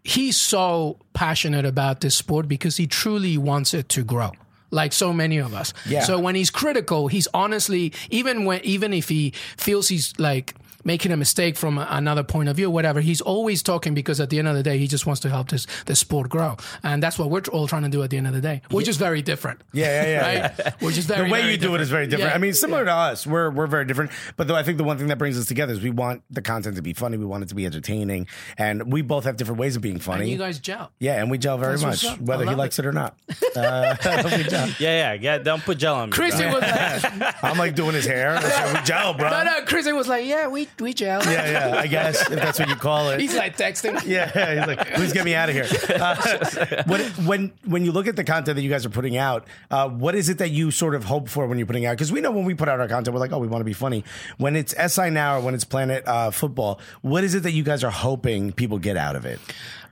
he's 0.05 0.39
so 0.39 0.97
passionate 1.13 1.65
about 1.65 2.01
this 2.01 2.15
sport 2.15 2.47
because 2.47 2.77
he 2.77 2.87
truly 2.87 3.37
wants 3.37 3.73
it 3.73 3.89
to 3.89 4.03
grow. 4.03 4.31
Like 4.71 4.93
so 4.93 5.11
many 5.11 5.37
of 5.37 5.53
us. 5.53 5.73
Yeah. 5.85 6.01
So 6.01 6.19
when 6.19 6.35
he's 6.35 6.49
critical, 6.49 7.07
he's 7.07 7.27
honestly 7.33 7.91
even 8.09 8.45
when 8.45 8.61
even 8.63 8.93
if 8.93 9.09
he 9.09 9.31
feels 9.57 9.87
he's 9.87 10.13
like 10.19 10.55
making 10.85 11.11
a 11.11 11.17
mistake 11.17 11.57
from 11.57 11.77
another 11.77 12.23
point 12.23 12.47
of 12.47 12.55
view, 12.55 12.69
whatever, 12.69 13.01
he's 13.01 13.19
always 13.19 13.61
talking 13.61 13.93
because 13.93 14.21
at 14.21 14.29
the 14.29 14.39
end 14.39 14.47
of 14.47 14.55
the 14.55 14.63
day, 14.63 14.77
he 14.77 14.87
just 14.87 15.05
wants 15.05 15.19
to 15.21 15.29
help 15.29 15.49
this 15.49 15.67
the 15.87 15.95
sport 15.95 16.29
grow, 16.29 16.55
and 16.83 17.03
that's 17.03 17.19
what 17.19 17.29
we're 17.29 17.41
all 17.51 17.67
trying 17.67 17.83
to 17.83 17.89
do 17.89 18.03
at 18.03 18.09
the 18.09 18.17
end 18.17 18.27
of 18.27 18.33
the 18.33 18.41
day. 18.41 18.61
We're 18.71 18.83
just 18.83 18.99
very 18.99 19.21
different. 19.21 19.59
Yeah, 19.73 20.03
yeah, 20.03 20.31
yeah, 20.31 20.41
Right? 20.63 20.81
We're 20.81 20.91
just 20.91 21.07
very 21.07 21.27
the 21.27 21.33
way 21.33 21.41
very 21.41 21.51
you 21.53 21.57
do 21.57 21.75
it 21.75 21.81
is 21.81 21.89
very 21.89 22.07
different. 22.07 22.29
Yeah. 22.31 22.35
I 22.35 22.37
mean, 22.37 22.53
similar 22.53 22.85
to 22.85 22.91
us, 22.93 23.25
we're 23.27 23.49
we're 23.49 23.67
very 23.67 23.85
different. 23.85 24.11
But 24.37 24.47
though 24.47 24.55
I 24.55 24.63
think 24.63 24.77
the 24.77 24.83
one 24.83 24.97
thing 24.97 25.07
that 25.07 25.17
brings 25.17 25.37
us 25.37 25.45
together 25.47 25.73
is 25.73 25.81
we 25.81 25.89
want 25.89 26.21
the 26.29 26.41
content 26.41 26.75
to 26.77 26.81
be 26.81 26.93
funny. 26.93 27.17
We 27.17 27.25
want 27.25 27.43
it 27.43 27.49
to 27.49 27.55
be 27.55 27.65
entertaining, 27.65 28.27
and 28.57 28.91
we 28.93 29.01
both 29.01 29.23
have 29.25 29.37
different 29.37 29.59
ways 29.59 29.75
of 29.75 29.81
being 29.81 29.99
funny. 29.99 30.21
And 30.23 30.29
you 30.31 30.37
guys 30.37 30.59
gel. 30.59 30.91
yeah, 30.99 31.19
and 31.21 31.31
we 31.31 31.37
gel 31.37 31.57
very 31.57 31.77
That's 31.77 32.03
much, 32.03 32.19
whether 32.19 32.45
he 32.45 32.55
likes 32.55 32.79
it. 32.79 32.85
or 32.85 32.93
not. 32.93 33.17
Uh, 33.55 33.95
we 34.25 34.43
gel. 34.43 34.67
Yeah, 34.79 35.13
yeah, 35.13 35.13
yeah. 35.13 35.37
Don't 35.37 35.63
put 35.63 35.77
gel 35.77 35.95
on 35.95 36.09
me. 36.09 36.13
Chrissy 36.13 36.45
was 36.45 36.61
like, 36.61 37.35
I'm 37.43 37.57
like 37.57 37.73
doing 37.73 37.93
his 37.93 38.05
hair. 38.05 38.35
I 38.35 38.41
said, 38.41 38.73
we 38.77 38.85
gel, 38.85 39.13
bro. 39.13 39.29
no, 39.29 39.43
no. 39.45 39.61
Chrissy 39.65 39.93
was 39.93 40.09
like, 40.09 40.25
yeah, 40.25 40.47
we 40.47 40.67
we 40.79 40.93
gel. 40.93 41.23
Yeah, 41.23 41.69
yeah. 41.69 41.77
I 41.77 41.87
guess 41.87 42.21
if 42.29 42.39
that's 42.39 42.59
what 42.59 42.69
you 42.69 42.75
call 42.75 43.09
it. 43.09 43.19
He's 43.19 43.35
like 43.35 43.57
texting. 43.57 44.03
Yeah, 44.05 44.27
he's 44.29 44.67
like, 44.67 44.93
please 44.95 45.13
get 45.13 45.25
me 45.25 45.33
out 45.35 45.49
of 45.49 45.55
here. 45.55 45.67
Uh, 45.95 46.83
what, 46.85 47.01
when 47.25 47.51
when 47.65 47.85
you 47.85 47.91
look 47.91 48.07
at 48.07 48.15
the 48.15 48.23
content 48.23 48.55
that 48.55 48.61
you 48.61 48.69
guys 48.69 48.85
are 48.85 48.89
putting 48.89 49.17
out, 49.17 49.47
uh, 49.71 49.89
what 49.89 50.15
is 50.15 50.29
it 50.29 50.37
that 50.39 50.49
you 50.49 50.71
sort 50.71 50.95
of 50.95 51.05
hope 51.05 51.29
for 51.29 51.47
when 51.47 51.57
you're 51.57 51.67
putting 51.67 51.85
out? 51.85 51.93
Because 51.93 52.11
we 52.11 52.21
know 52.21 52.31
when 52.31 52.45
we 52.45 52.53
put 52.53 52.67
out 52.67 52.79
our 52.79 52.87
content, 52.87 53.13
we're 53.13 53.19
like, 53.19 53.31
oh, 53.31 53.39
we 53.39 53.47
want 53.47 53.61
to 53.61 53.65
be 53.65 53.73
funny. 53.73 54.03
When 54.37 54.55
it's 54.55 54.73
SI 54.93 55.09
now 55.09 55.37
or 55.37 55.41
when 55.41 55.53
it's 55.53 55.63
Planet 55.63 56.03
uh, 56.05 56.31
Fútbol, 56.31 56.79
what 57.01 57.23
is 57.23 57.35
it 57.35 57.43
that 57.43 57.51
you 57.51 57.63
guys 57.63 57.83
are 57.83 57.91
hoping 57.91 58.51
people 58.51 58.77
get 58.77 58.97
out 58.97 59.15
of 59.15 59.25
it? 59.25 59.39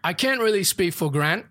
I 0.04 0.14
can't 0.14 0.42
really 0.42 0.64
speak 0.64 0.94
for 0.94 1.10
Grant, 1.10 1.46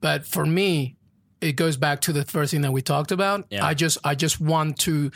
but 0.00 0.24
for 0.24 0.46
me, 0.46 0.96
it 1.40 1.52
goes 1.52 1.76
back 1.76 2.00
to 2.02 2.12
the 2.12 2.24
first 2.24 2.52
thing 2.52 2.62
that 2.62 2.72
we 2.72 2.82
talked 2.82 3.12
about. 3.12 3.46
Yeah. 3.50 3.64
I 3.64 3.74
just 3.74 3.98
I 4.04 4.14
just 4.14 4.40
want 4.40 4.78
to 4.80 5.10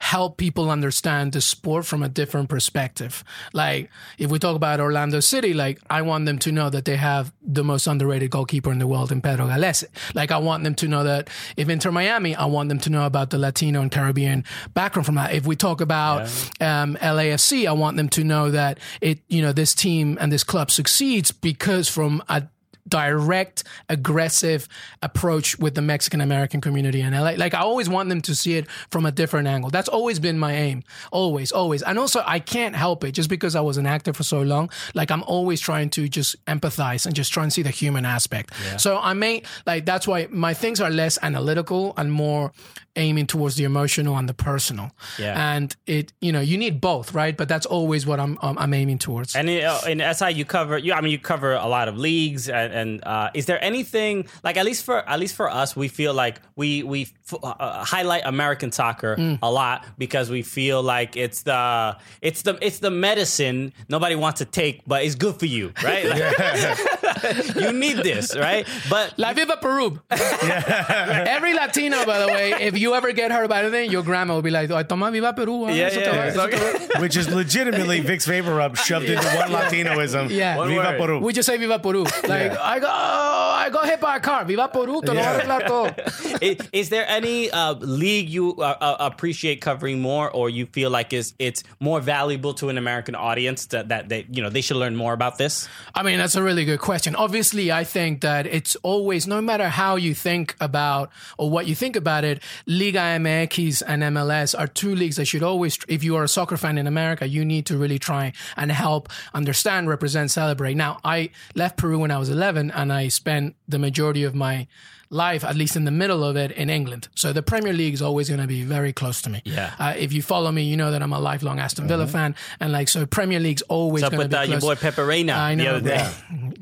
help 0.00 0.36
people 0.36 0.70
understand 0.70 1.32
the 1.32 1.40
sport 1.40 1.84
from 1.84 2.02
a 2.02 2.08
different 2.08 2.48
perspective. 2.48 3.24
Like 3.52 3.90
if 4.16 4.30
we 4.30 4.38
talk 4.38 4.56
about 4.56 4.80
Orlando 4.80 5.20
City, 5.20 5.54
like 5.54 5.80
I 5.90 6.02
want 6.02 6.26
them 6.26 6.38
to 6.40 6.52
know 6.52 6.70
that 6.70 6.84
they 6.84 6.96
have 6.96 7.32
the 7.42 7.64
most 7.64 7.86
underrated 7.86 8.30
goalkeeper 8.30 8.70
in 8.70 8.78
the 8.78 8.86
world 8.86 9.10
in 9.10 9.20
Pedro 9.20 9.46
Gallese. 9.46 9.86
Like 10.14 10.30
I 10.30 10.38
want 10.38 10.64
them 10.64 10.74
to 10.76 10.88
know 10.88 11.04
that 11.04 11.28
if 11.56 11.68
Inter 11.68 11.90
Miami, 11.90 12.34
I 12.34 12.46
want 12.46 12.68
them 12.68 12.78
to 12.80 12.90
know 12.90 13.06
about 13.06 13.30
the 13.30 13.38
Latino 13.38 13.80
and 13.80 13.90
Caribbean 13.90 14.44
background 14.74 15.06
from 15.06 15.16
that. 15.16 15.34
If 15.34 15.46
we 15.46 15.56
talk 15.56 15.80
about 15.80 16.22
um, 16.60 16.96
LAFC, 16.96 17.66
I 17.66 17.72
want 17.72 17.96
them 17.96 18.08
to 18.10 18.24
know 18.24 18.50
that 18.50 18.78
it, 19.00 19.20
you 19.28 19.42
know, 19.42 19.52
this 19.52 19.74
team 19.74 20.16
and 20.20 20.30
this 20.32 20.44
club 20.44 20.70
succeeds 20.70 21.32
because 21.32 21.88
from 21.88 22.22
a 22.28 22.44
direct, 22.88 23.64
aggressive 23.88 24.68
approach 25.02 25.58
with 25.58 25.74
the 25.74 25.82
Mexican 25.82 26.20
American 26.20 26.60
community 26.60 27.00
in 27.00 27.12
LA. 27.12 27.32
Like 27.36 27.54
I 27.54 27.60
always 27.60 27.88
want 27.88 28.08
them 28.08 28.20
to 28.22 28.34
see 28.34 28.54
it 28.54 28.68
from 28.90 29.06
a 29.06 29.12
different 29.12 29.48
angle. 29.48 29.70
That's 29.70 29.88
always 29.88 30.18
been 30.18 30.38
my 30.38 30.52
aim. 30.52 30.84
Always, 31.12 31.52
always. 31.52 31.82
And 31.82 31.98
also 31.98 32.22
I 32.26 32.38
can't 32.38 32.76
help 32.76 33.04
it 33.04 33.12
just 33.12 33.28
because 33.28 33.54
I 33.54 33.60
was 33.60 33.76
an 33.76 33.86
actor 33.86 34.12
for 34.12 34.22
so 34.22 34.42
long. 34.42 34.70
Like 34.94 35.10
I'm 35.10 35.22
always 35.24 35.60
trying 35.60 35.90
to 35.90 36.08
just 36.08 36.44
empathize 36.46 37.06
and 37.06 37.14
just 37.14 37.32
try 37.32 37.42
and 37.42 37.52
see 37.52 37.62
the 37.62 37.70
human 37.70 38.04
aspect. 38.04 38.52
So 38.78 38.98
I 38.98 39.12
may 39.14 39.42
like 39.66 39.84
that's 39.84 40.06
why 40.06 40.28
my 40.30 40.54
things 40.54 40.80
are 40.80 40.90
less 40.90 41.18
analytical 41.22 41.94
and 41.96 42.12
more 42.12 42.52
aiming 42.98 43.26
towards 43.26 43.54
the 43.56 43.64
emotional 43.64 44.16
and 44.18 44.28
the 44.28 44.34
personal. 44.34 44.90
Yeah. 45.18 45.54
And 45.54 45.74
it, 45.86 46.12
you 46.20 46.32
know, 46.32 46.40
you 46.40 46.58
need 46.58 46.80
both, 46.80 47.14
right? 47.14 47.34
But 47.36 47.48
that's 47.48 47.64
always 47.66 48.04
what 48.06 48.20
I'm 48.20 48.36
um, 48.42 48.58
I'm 48.58 48.74
aiming 48.74 48.98
towards. 48.98 49.34
And 49.34 49.48
in, 49.48 49.64
uh, 49.64 49.80
in 49.88 50.14
SI, 50.14 50.32
you 50.32 50.44
cover. 50.44 50.76
You, 50.76 50.92
I 50.92 51.00
mean, 51.00 51.12
you 51.12 51.18
cover 51.18 51.52
a 51.54 51.66
lot 51.66 51.88
of 51.88 51.96
leagues. 51.96 52.48
And, 52.48 52.72
and 52.72 53.04
uh, 53.06 53.30
is 53.34 53.46
there 53.46 53.62
anything 53.64 54.26
like 54.44 54.56
at 54.56 54.66
least 54.66 54.84
for 54.84 55.08
at 55.08 55.18
least 55.18 55.34
for 55.36 55.48
us, 55.50 55.74
we 55.76 55.88
feel 55.88 56.12
like 56.12 56.40
we 56.56 56.82
we 56.82 57.02
f- 57.32 57.38
uh, 57.42 57.84
highlight 57.84 58.22
American 58.26 58.72
soccer 58.72 59.16
Mm. 59.16 59.38
a 59.42 59.50
lot 59.50 59.84
because 59.96 60.28
we 60.30 60.42
feel 60.42 60.82
like 60.82 61.16
it's 61.16 61.42
the 61.42 61.96
it's 62.20 62.42
the 62.42 62.58
it's 62.60 62.80
the 62.80 62.90
medicine 62.90 63.72
nobody 63.88 64.14
wants 64.16 64.38
to 64.38 64.44
take, 64.44 64.82
but 64.86 65.04
it's 65.04 65.14
good 65.14 65.38
for 65.38 65.46
you, 65.46 65.72
right? 65.82 66.04
Like, 66.08 66.36
you 67.56 67.72
need 67.72 67.98
this, 67.98 68.36
right? 68.36 68.66
But 68.88 69.14
La 69.18 69.32
Viva 69.32 69.56
Peru. 69.56 70.00
Every 70.10 71.54
Latino, 71.54 72.04
by 72.04 72.18
the 72.18 72.28
way, 72.28 72.52
if 72.52 72.78
you 72.78 72.94
ever 72.94 73.12
get 73.12 73.30
hurt 73.32 73.48
by 73.48 73.62
anything, 73.62 73.90
your 73.90 74.02
grandma 74.02 74.34
will 74.34 74.42
be 74.42 74.50
like, 74.50 74.70
"Ay, 74.70 74.82
toma 74.82 75.10
Viva 75.10 75.32
Peru. 75.32 75.64
ah, 75.64 75.68
yeah, 75.70 75.86
eso 75.86 76.00
yeah, 76.00 76.12
va- 76.12 76.26
eso 76.26 76.46
te 76.46 76.56
va." 76.56 76.88
yeah. 76.92 77.00
Which 77.00 77.16
is 77.16 77.28
legitimately 77.28 78.00
Vicks 78.02 78.26
VapoRub 78.26 78.76
shoved 78.76 79.08
into 79.08 79.26
one 79.36 79.52
Latinoism. 79.52 80.30
Yeah. 80.30 80.56
One 80.56 80.68
Viva 80.68 80.80
word. 80.80 80.98
Peru. 80.98 81.18
We 81.20 81.32
just 81.32 81.46
say 81.46 81.56
Viva 81.56 81.78
Peru. 81.78 82.04
Like, 82.26 82.52
I 82.58 82.78
got, 82.78 82.92
I 82.92 83.70
got 83.70 83.86
hit 83.86 84.00
by 84.00 84.16
a 84.16 84.20
car. 84.20 84.44
Viva 84.44 84.68
Peru. 84.68 85.00
Te 85.02 85.12
lo 85.12 85.14
voy 85.14 85.20
a 85.20 85.38
arreglar 85.38 85.66
todo. 85.66 86.38
is, 86.40 86.56
is 86.72 86.88
there 86.88 87.06
any 87.08 87.50
uh, 87.50 87.74
league 87.74 88.28
you 88.28 88.54
uh, 88.58 88.76
uh, 88.80 88.96
appreciate 89.00 89.60
covering 89.60 90.00
more, 90.00 90.30
or 90.30 90.50
you 90.50 90.66
feel 90.66 90.90
like 90.90 91.12
is 91.12 91.34
it's 91.38 91.62
more 91.80 92.00
valuable 92.00 92.54
to 92.54 92.68
an 92.68 92.78
American 92.78 93.14
audience 93.14 93.66
that 93.66 93.88
that 93.88 94.08
they 94.08 94.26
you 94.30 94.42
know 94.42 94.50
they 94.50 94.60
should 94.60 94.76
learn 94.76 94.96
more 94.96 95.12
about 95.12 95.38
this? 95.38 95.68
I 95.94 96.02
mean, 96.02 96.18
that's 96.18 96.36
a 96.36 96.42
really 96.42 96.64
good 96.64 96.80
question. 96.80 97.07
Obviously, 97.16 97.70
I 97.72 97.84
think 97.84 98.20
that 98.22 98.46
it's 98.46 98.76
always, 98.76 99.26
no 99.26 99.40
matter 99.40 99.68
how 99.68 99.96
you 99.96 100.14
think 100.14 100.56
about 100.60 101.10
or 101.36 101.50
what 101.50 101.66
you 101.66 101.74
think 101.74 101.96
about 101.96 102.24
it, 102.24 102.42
Liga 102.66 102.98
MX 102.98 103.82
and 103.86 104.02
MLS 104.02 104.58
are 104.58 104.66
two 104.66 104.94
leagues 104.94 105.16
that 105.16 105.26
should 105.26 105.42
always, 105.42 105.78
if 105.88 106.02
you 106.02 106.16
are 106.16 106.24
a 106.24 106.28
soccer 106.28 106.56
fan 106.56 106.78
in 106.78 106.86
America, 106.86 107.26
you 107.26 107.44
need 107.44 107.66
to 107.66 107.76
really 107.76 107.98
try 107.98 108.32
and 108.56 108.72
help 108.72 109.08
understand, 109.34 109.88
represent, 109.88 110.30
celebrate. 110.30 110.74
Now, 110.74 110.98
I 111.04 111.30
left 111.54 111.76
Peru 111.76 111.98
when 111.98 112.10
I 112.10 112.18
was 112.18 112.30
11 112.30 112.70
and 112.70 112.92
I 112.92 113.08
spent 113.08 113.56
the 113.66 113.78
majority 113.78 114.24
of 114.24 114.34
my 114.34 114.66
life, 115.10 115.42
at 115.44 115.56
least 115.56 115.74
in 115.76 115.84
the 115.84 115.90
middle 115.90 116.22
of 116.22 116.36
it, 116.36 116.50
in 116.52 116.68
England. 116.68 117.08
So 117.14 117.32
the 117.32 117.42
Premier 117.42 117.72
League 117.72 117.94
is 117.94 118.02
always 118.02 118.28
going 118.28 118.40
to 118.40 118.46
be 118.46 118.62
very 118.62 118.92
close 118.92 119.22
to 119.22 119.30
me. 119.30 119.40
Yeah. 119.44 119.72
Uh, 119.78 119.94
if 119.96 120.12
you 120.12 120.20
follow 120.22 120.52
me, 120.52 120.64
you 120.64 120.76
know 120.76 120.90
that 120.90 121.02
I'm 121.02 121.12
a 121.12 121.18
lifelong 121.18 121.58
Aston 121.58 121.88
Villa 121.88 122.06
fan. 122.06 122.34
And 122.60 122.72
like, 122.72 122.88
so 122.88 123.06
Premier 123.06 123.40
League's 123.40 123.62
always 123.62 124.02
going 124.02 124.20
to 124.20 124.28
be 124.28 124.36
uh, 124.36 124.42
your 124.44 124.60
boy 124.60 124.74
Pepe 124.74 125.00
Reina 125.02 125.32
I 125.32 125.54
the 125.54 125.64
know. 125.64 125.76
other 125.76 125.88
day? 125.88 126.10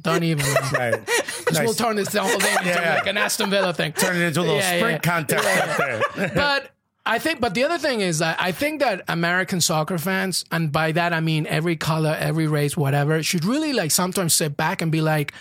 Don't 0.03 0.23
even. 0.23 0.45
Right. 0.73 1.01
Nice. 1.53 1.65
we'll 1.65 1.75
turn 1.75 1.97
this 1.97 2.13
whole 2.15 2.29
thing 2.29 2.57
into 2.59 2.69
Yeah. 2.69 2.95
like 2.97 3.07
an 3.07 3.17
Aston 3.17 3.51
Villa 3.51 3.73
thing. 3.73 3.93
Turn 3.93 4.17
it 4.17 4.23
into 4.23 4.41
a 4.41 4.43
little 4.43 4.57
Yeah, 4.57 4.77
sprint 4.79 5.05
yeah. 5.05 5.11
contest. 5.13 6.35
But 6.35 6.71
I 7.05 7.19
think, 7.21 7.41
but 7.41 7.55
the 7.55 7.63
other 7.65 7.79
thing 7.79 8.01
is 8.01 8.19
that 8.19 8.37
I 8.41 8.51
think 8.53 8.81
that 8.81 9.03
American 9.09 9.61
soccer 9.61 9.97
fans, 9.99 10.45
and 10.51 10.73
by 10.73 10.93
that 10.93 11.13
I 11.13 11.21
mean 11.21 11.47
every 11.47 11.77
color, 11.77 12.17
every 12.19 12.47
race, 12.49 12.77
whatever, 12.77 13.23
should 13.23 13.45
really 13.45 13.73
like 13.73 13.91
sometimes 13.93 14.35
sit 14.35 14.57
back 14.57 14.83
and 14.83 14.91
be 14.91 15.01
like, 15.01 15.33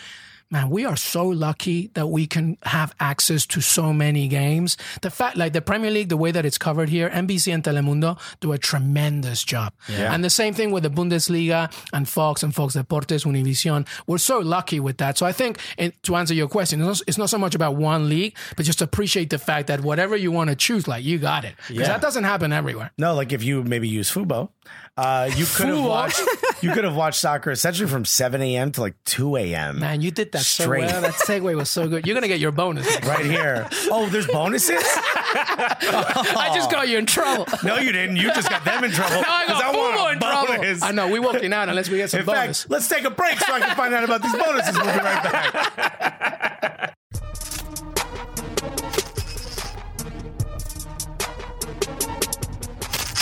man, 0.52 0.70
we 0.70 0.86
are 0.86 0.96
so 0.96 1.26
lucky 1.28 1.88
that 1.96 2.08
we 2.08 2.28
can 2.28 2.58
have 2.64 2.94
access 3.00 3.46
to 3.48 3.62
so 3.62 3.92
many 3.92 4.28
games. 4.28 4.78
The 5.02 5.10
fact, 5.10 5.38
like 5.38 5.54
the 5.54 5.62
Premier 5.62 5.90
League, 5.92 6.10
the 6.10 6.18
way 6.18 6.32
that 6.32 6.46
it's 6.46 6.58
covered 6.58 6.90
here, 6.90 7.10
NBC 7.10 7.54
and 7.54 7.64
Telemundo 7.64 8.20
do 8.40 8.52
a 8.52 8.58
tremendous 8.58 9.44
job. 9.44 9.74
Yeah. 9.90 10.14
And 10.14 10.24
the 10.24 10.30
same 10.30 10.54
thing 10.54 10.72
with 10.72 10.84
the 10.84 10.90
Bundesliga 10.90 11.72
and 11.94 12.08
Fox 12.08 12.44
and 12.44 12.54
Fox 12.54 12.76
Deportes, 12.76 13.26
Univision. 13.26 13.88
We're 14.08 14.18
so 14.20 14.40
lucky 14.40 14.80
with 14.80 14.98
that. 14.98 15.18
So 15.18 15.26
I 15.26 15.32
think, 15.32 15.60
it, 15.78 16.02
to 16.04 16.16
answer 16.16 16.34
your 16.34 16.48
question, 16.48 16.80
it's 16.82 16.88
not, 16.88 17.02
it's 17.08 17.18
not 17.18 17.30
so 17.30 17.38
much 17.38 17.56
about 17.56 17.76
one 17.76 18.08
league, 18.10 18.36
but 18.56 18.66
just 18.66 18.82
appreciate 18.82 19.30
the 19.30 19.38
fact 19.40 19.68
that 19.68 19.82
whatever 19.82 20.16
you 20.16 20.32
want 20.32 20.50
to 20.52 20.56
choose, 20.56 20.88
like 20.88 21.04
you 21.04 21.18
got 21.18 21.44
it. 21.44 21.56
Because 21.68 21.88
Yeah. 21.88 21.88
that 21.88 22.02
doesn't 22.02 22.24
happen 22.24 22.54
everywhere. 22.54 22.92
No, 22.98 23.14
like 23.16 23.34
if 23.34 23.44
you 23.44 23.64
maybe 23.64 23.88
use 23.88 24.12
Fubo, 24.12 24.50
uh, 24.98 25.30
you 25.36 25.46
could 25.46 25.68
have 25.68 25.84
watched 25.84 26.22
you 26.62 26.72
could 26.72 26.84
have 26.86 26.96
watched 26.96 27.20
soccer 27.20 27.52
essentially 27.52 27.90
from 27.90 28.06
seven 28.06 28.42
a.m. 28.42 28.72
to 28.74 28.82
like 28.82 28.96
two 29.06 29.36
a.m. 29.36 29.80
Man, 29.80 30.02
you 30.02 30.12
did 30.12 30.32
that 30.32 30.42
Straight. 30.44 30.88
so 30.90 30.94
well. 30.94 31.02
That 31.02 31.14
segue 31.14 31.56
was 31.56 31.70
so 31.70 31.88
good. 31.88 32.06
You're 32.08 32.14
going 32.14 32.22
to 32.24 32.28
get 32.28 32.40
your 32.40 32.52
bonus. 32.52 32.86
right 33.06 33.26
here. 33.26 33.68
Oh, 33.92 34.08
there's 34.10 34.28
bonuses? 34.28 34.82
I 34.86 36.52
just 36.56 36.72
got 36.72 36.88
you 36.88 36.98
in 36.98 37.06
trouble. 37.06 37.46
No, 37.64 37.78
you 37.78 37.92
didn't. 37.92 38.16
You 38.18 38.34
just 38.34 38.50
got 38.50 38.64
them 38.64 38.84
in 38.84 38.92
trouble. 38.92 39.16
Now 39.26 39.34
I 39.34 39.48
got 39.48 39.76
Fubo 39.76 40.14
in 40.14 40.20
trouble. 40.20 40.86
I 40.86 40.92
know. 40.92 41.08
We 41.10 41.20
walking 41.20 41.52
out 41.54 41.68
unless 41.70 41.90
we 41.90 41.98
get 41.98 42.10
some 42.10 42.22
In 42.22 42.26
bonus. 42.26 42.64
fact, 42.64 42.72
let's 42.72 42.88
take 42.88 43.04
a 43.06 43.10
break 43.10 43.40
so 43.40 43.54
I 43.54 43.60
can 43.60 43.76
find 43.76 43.94
out 43.94 44.04
about 44.04 44.22
these 44.22 44.34
bonuses. 44.34 44.76
We'll 44.76 44.86
be 44.86 45.00
right 45.00 45.24
back. 45.24 46.96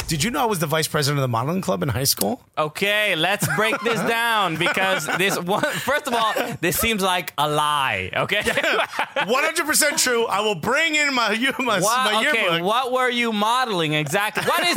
Did 0.07 0.23
you 0.23 0.30
know 0.31 0.41
I 0.43 0.45
was 0.45 0.59
the 0.59 0.67
vice 0.67 0.88
president 0.88 1.17
of 1.19 1.21
the 1.23 1.27
modeling 1.27 1.61
club 1.61 1.81
in 1.81 1.89
high 1.89 2.03
school? 2.03 2.41
Okay, 2.57 3.15
let's 3.15 3.47
break 3.55 3.80
this 3.81 3.99
down 4.07 4.57
because 4.57 5.07
this 5.17 5.39
one. 5.39 5.63
First 5.63 6.07
of 6.07 6.13
all, 6.13 6.34
this 6.61 6.77
seems 6.77 7.01
like 7.01 7.34
a 7.38 7.49
lie. 7.49 8.11
Okay. 8.15 8.41
100% 8.41 9.97
true. 10.03 10.25
I 10.25 10.41
will 10.41 10.55
bring 10.55 10.95
in 10.95 11.13
my, 11.15 11.30
my, 11.59 11.80
What, 11.80 12.11
my 12.13 12.25
okay, 12.27 12.41
yearbook. 12.43 12.63
what 12.67 12.91
were 12.91 13.09
you 13.09 13.31
modeling 13.34 13.93
exactly? 13.93 14.43
What 14.43 14.59
is 14.67 14.75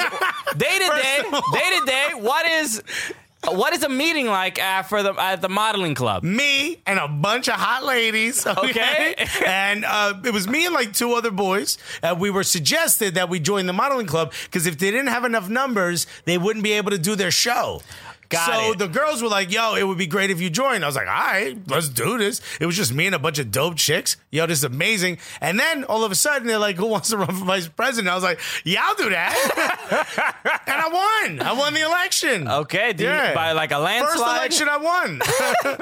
day 0.57 0.79
to 0.79 0.79
day? 1.03 1.17
First 1.19 1.27
of 1.29 1.35
all- 1.35 1.53
Day 1.53 1.79
to 1.81 1.87
day. 1.87 2.09
What 2.15 2.47
is 2.47 2.83
what 3.53 3.73
is 3.75 3.83
a 3.83 3.89
meeting 3.89 4.27
like 4.27 4.61
uh, 4.63 4.83
for 4.83 5.03
the 5.03 5.13
at 5.15 5.41
the 5.41 5.49
modeling 5.49 5.95
club? 5.95 6.23
me 6.23 6.79
and 6.87 6.99
a 6.99 7.09
bunch 7.09 7.49
of 7.49 7.55
hot 7.55 7.85
ladies. 7.85 8.47
Okay. 8.57 9.15
Okay. 9.19 9.45
and 9.47 9.85
uh, 9.85 10.15
it 10.25 10.33
was 10.33 10.49
me 10.49 10.65
and 10.67 10.75
like 10.75 10.93
two 10.93 11.13
other 11.13 11.31
boys. 11.31 11.79
Uh, 12.03 12.15
we 12.19 12.31
were 12.31 12.43
suggested 12.45 13.15
that 13.15 13.29
we 13.29 13.39
join 13.39 13.67
the 13.67 13.73
modeling 13.73 14.07
club 14.07 14.33
because 14.45 14.67
if 14.67 14.79
they 14.79 14.91
didn't 14.91 15.09
have 15.09 15.25
enough 15.25 15.49
numbers, 15.49 16.07
they 16.25 16.39
wouldn't 16.39 16.63
be 16.65 16.73
able 16.73 16.91
to 16.91 16.99
do 16.99 17.15
their 17.15 17.31
show. 17.31 17.83
Got 18.29 18.47
so 18.47 18.73
it. 18.73 18.79
the 18.79 18.89
girls 18.89 19.23
were 19.23 19.29
like, 19.29 19.53
yo, 19.53 19.75
it 19.75 19.85
would 19.85 19.99
be 19.99 20.07
great 20.07 20.31
if 20.31 20.41
you 20.41 20.51
joined. 20.51 20.85
I 20.85 20.87
was 20.89 20.97
like, 20.97 21.07
all 21.09 21.13
right, 21.13 21.57
let's 21.69 21.89
do 21.89 22.19
this. 22.19 22.41
It 22.61 22.67
was 22.67 22.77
just 22.77 22.93
me 22.93 23.07
and 23.07 23.15
a 23.15 23.19
bunch 23.19 23.39
of 23.39 23.51
dope 23.51 23.77
chicks. 23.77 24.17
Yo, 24.31 24.47
this 24.47 24.59
is 24.59 24.65
amazing. 24.65 25.19
And 25.41 25.59
then 25.59 25.85
all 25.85 26.05
of 26.05 26.13
a 26.13 26.15
sudden, 26.15 26.47
they're 26.49 26.59
like, 26.59 26.77
who 26.77 26.87
wants 26.87 27.11
to 27.11 27.17
run 27.19 27.29
for 27.29 27.45
vice 27.45 27.69
president? 27.69 28.09
I 28.11 28.15
was 28.15 28.25
like, 28.25 28.41
yeah, 28.65 28.83
I'll 28.85 28.95
do 28.97 29.11
that. 29.11 30.61
and 30.67 30.81
I 30.81 30.89
won. 31.29 31.41
I 31.47 31.53
won 31.53 31.75
the 31.75 31.83
election. 31.83 32.49
Okay, 32.49 32.93
do 32.93 33.05
you- 33.05 33.11
by, 33.35 33.53
like, 33.53 33.73
a 33.73 33.79
landslide? 33.79 34.17
First 34.19 34.23
election 34.23 34.69
I 34.69 34.77
won. 34.79 35.21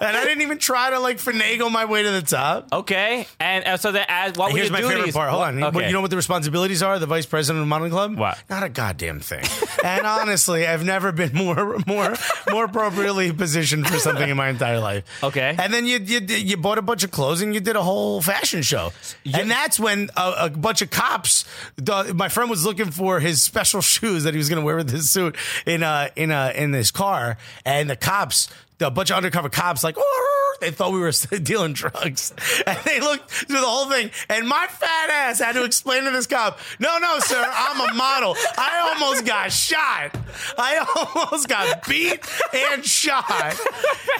and 0.00 0.16
I 0.16 0.24
didn't 0.24 0.42
even 0.42 0.58
try 0.58 0.90
to 0.90 0.98
like 1.00 1.18
finagle 1.18 1.70
my 1.70 1.84
way 1.84 2.02
to 2.02 2.10
the 2.10 2.22
top. 2.22 2.68
Okay, 2.72 3.26
and 3.40 3.64
uh, 3.64 3.76
so 3.76 3.92
that 3.92 4.06
as 4.08 4.36
what 4.36 4.52
were 4.52 4.58
Here's 4.58 4.70
my 4.70 4.80
duties? 4.80 4.96
favorite 4.96 5.14
part. 5.14 5.30
Hold 5.30 5.42
on. 5.44 5.62
Okay. 5.62 5.86
You 5.86 5.92
know 5.92 6.00
what 6.00 6.10
the 6.10 6.16
responsibilities 6.16 6.82
are? 6.82 6.98
The 6.98 7.06
vice 7.06 7.26
president 7.26 7.60
of 7.60 7.66
the 7.66 7.68
modeling 7.68 7.92
club? 7.92 8.16
What? 8.18 8.42
Not 8.50 8.62
a 8.62 8.68
goddamn 8.68 9.20
thing. 9.20 9.44
and 9.84 10.06
honestly, 10.06 10.66
I've 10.66 10.84
never 10.84 11.12
been 11.12 11.32
more 11.34 11.65
more 11.86 12.14
more 12.50 12.64
appropriately 12.64 13.32
positioned 13.32 13.86
for 13.86 13.98
something 13.98 14.28
in 14.28 14.36
my 14.36 14.48
entire 14.48 14.80
life. 14.80 15.04
Okay. 15.22 15.54
And 15.58 15.72
then 15.72 15.86
you 15.86 15.98
you 15.98 16.20
you 16.20 16.56
bought 16.56 16.78
a 16.78 16.82
bunch 16.82 17.04
of 17.04 17.10
clothes 17.10 17.42
and 17.42 17.54
you 17.54 17.60
did 17.60 17.76
a 17.76 17.82
whole 17.82 18.22
fashion 18.22 18.62
show. 18.62 18.92
And 19.32 19.50
that's 19.50 19.78
when 19.78 20.10
a, 20.16 20.34
a 20.38 20.50
bunch 20.50 20.82
of 20.82 20.90
cops. 20.90 21.44
The, 21.76 22.14
my 22.14 22.28
friend 22.28 22.48
was 22.50 22.64
looking 22.64 22.90
for 22.90 23.20
his 23.20 23.42
special 23.42 23.80
shoes 23.94 24.24
that 24.24 24.34
he 24.34 24.38
was 24.38 24.48
going 24.48 24.60
to 24.60 24.64
wear 24.64 24.76
with 24.76 24.90
his 24.90 25.10
suit 25.10 25.36
in 25.66 25.82
uh 25.82 26.08
in 26.16 26.30
uh 26.30 26.52
in 26.54 26.72
his 26.72 26.90
car, 26.90 27.38
and 27.64 27.88
the 27.90 27.96
cops. 27.96 28.48
A 28.78 28.90
bunch 28.90 29.10
of 29.10 29.16
undercover 29.16 29.48
cops, 29.48 29.82
like, 29.82 29.94
"Oh," 29.96 30.35
they 30.60 30.70
thought 30.70 30.92
we 30.92 31.00
were 31.00 31.12
dealing 31.42 31.72
drugs. 31.72 32.32
And 32.66 32.78
they 32.84 33.00
looked 33.00 33.30
through 33.30 33.60
the 33.60 33.66
whole 33.66 33.88
thing. 33.88 34.10
And 34.28 34.48
my 34.48 34.66
fat 34.68 35.10
ass 35.10 35.38
had 35.38 35.52
to 35.52 35.64
explain 35.64 36.04
to 36.04 36.10
this 36.10 36.26
cop, 36.26 36.58
no, 36.80 36.98
no, 36.98 37.18
sir, 37.20 37.40
I'm 37.40 37.90
a 37.90 37.94
model. 37.94 38.34
I 38.58 38.92
almost 38.94 39.24
got 39.24 39.52
shot. 39.52 40.16
I 40.58 41.14
almost 41.14 41.48
got 41.48 41.86
beat 41.86 42.20
and 42.52 42.84
shot. 42.84 43.54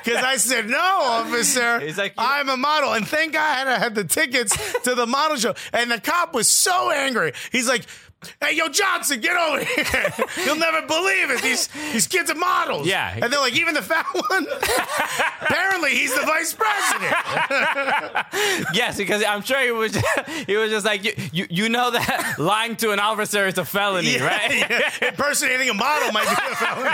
Because 0.04 0.22
I 0.22 0.36
said, 0.36 0.68
no, 0.68 0.78
officer, 0.78 1.80
He's 1.80 1.98
like, 1.98 2.14
I'm 2.18 2.48
a 2.48 2.56
model. 2.56 2.92
And 2.92 3.06
thank 3.06 3.32
God 3.32 3.66
I 3.66 3.78
had 3.78 3.94
the 3.94 4.04
tickets 4.04 4.56
to 4.82 4.94
the 4.94 5.06
model 5.06 5.36
show. 5.36 5.54
And 5.72 5.90
the 5.90 6.00
cop 6.00 6.32
was 6.34 6.48
so 6.48 6.90
angry. 6.90 7.32
He's 7.50 7.68
like, 7.68 7.86
Hey, 8.40 8.54
yo, 8.56 8.68
Johnson, 8.68 9.20
get 9.20 9.36
over 9.36 9.64
here. 9.64 10.12
You'll 10.44 10.56
never 10.56 10.86
believe 10.86 11.30
it. 11.30 11.42
These 11.42 11.68
these 11.92 12.06
kids 12.06 12.30
are 12.30 12.34
models. 12.34 12.86
Yeah. 12.86 13.12
And 13.12 13.32
they're 13.32 13.40
like, 13.40 13.54
even 13.58 13.74
the 13.74 13.82
fat 13.82 14.06
one? 14.12 14.46
Apparently, 15.40 15.90
he's 15.90 16.14
the 16.14 16.22
vice 16.22 16.54
president. 16.54 17.14
Yes, 18.74 18.96
because 18.98 19.22
I'm 19.24 19.42
sure 19.42 19.60
he 19.60 19.70
was. 19.70 19.96
he 20.46 20.56
was 20.56 20.70
just 20.70 20.84
like 20.84 21.04
you. 21.04 21.12
You, 21.32 21.46
you 21.50 21.68
know 21.68 21.90
that 21.90 22.36
lying 22.38 22.76
to 22.76 22.90
an 22.92 22.98
officer 23.00 23.46
is 23.46 23.58
a 23.58 23.64
felony, 23.64 24.18
right? 24.20 24.50
yeah. 24.50 25.08
Impersonating 25.08 25.68
a 25.70 25.74
model 25.74 26.12
might 26.12 26.24
be 26.26 26.52
a 26.52 26.56
felony. 26.56 26.90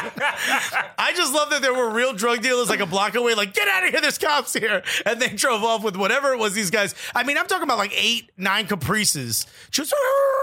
I 0.98 1.12
just 1.16 1.32
love 1.32 1.50
that 1.50 1.62
there 1.62 1.74
were 1.74 1.90
real 1.90 2.12
drug 2.12 2.42
dealers 2.42 2.68
like 2.68 2.80
a 2.80 2.86
block 2.86 3.14
away, 3.14 3.34
like, 3.34 3.54
get 3.54 3.68
out 3.68 3.84
of 3.84 3.90
here, 3.90 4.00
there's 4.00 4.18
cops 4.18 4.52
here. 4.52 4.82
And 5.04 5.20
they 5.20 5.28
drove 5.28 5.64
off 5.64 5.82
with 5.82 5.96
whatever 5.96 6.32
it 6.32 6.38
was 6.38 6.54
these 6.54 6.70
guys. 6.70 6.94
I 7.14 7.24
mean, 7.24 7.36
I'm 7.38 7.46
talking 7.46 7.64
about 7.64 7.78
like 7.78 7.92
eight, 7.96 8.30
nine 8.36 8.66
caprices. 8.66 9.46
Just 9.70 9.92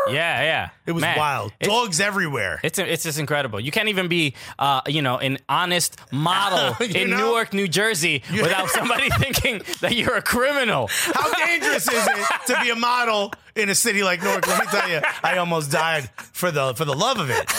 Yeah, 0.07 0.41
yeah. 0.41 0.69
It 0.85 0.93
was 0.93 1.01
Man, 1.01 1.17
wild. 1.17 1.51
Dogs 1.61 1.99
everywhere. 1.99 2.59
it's 2.63 2.79
it's 2.79 3.03
just 3.03 3.19
incredible. 3.19 3.59
You 3.59 3.71
can't 3.71 3.89
even 3.89 4.07
be, 4.07 4.33
uh, 4.57 4.81
you 4.87 5.01
know, 5.01 5.17
an 5.17 5.37
honest 5.47 5.99
model 6.11 6.75
in 6.85 7.11
know? 7.11 7.17
Newark, 7.17 7.53
New 7.53 7.67
Jersey, 7.67 8.23
without 8.31 8.69
somebody 8.69 9.09
thinking 9.19 9.61
that 9.81 9.95
you're 9.95 10.15
a 10.15 10.21
criminal. 10.21 10.87
How 10.87 11.31
dangerous 11.45 11.87
is 11.87 12.07
it 12.07 12.27
to 12.47 12.59
be 12.63 12.69
a 12.71 12.75
model 12.75 13.33
in 13.55 13.69
a 13.69 13.75
city 13.75 14.01
like 14.03 14.23
Newark? 14.23 14.47
Let 14.47 14.59
me 14.61 14.65
tell 14.71 14.89
you, 14.89 15.01
I 15.23 15.37
almost 15.37 15.71
died 15.71 16.09
for 16.17 16.49
the 16.49 16.73
for 16.73 16.85
the 16.85 16.95
love 16.95 17.19
of 17.19 17.29
it. 17.29 17.51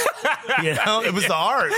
You 0.65 0.75
know, 0.75 1.03
it 1.03 1.13
was 1.15 1.27
the 1.27 1.35
art. 1.35 1.73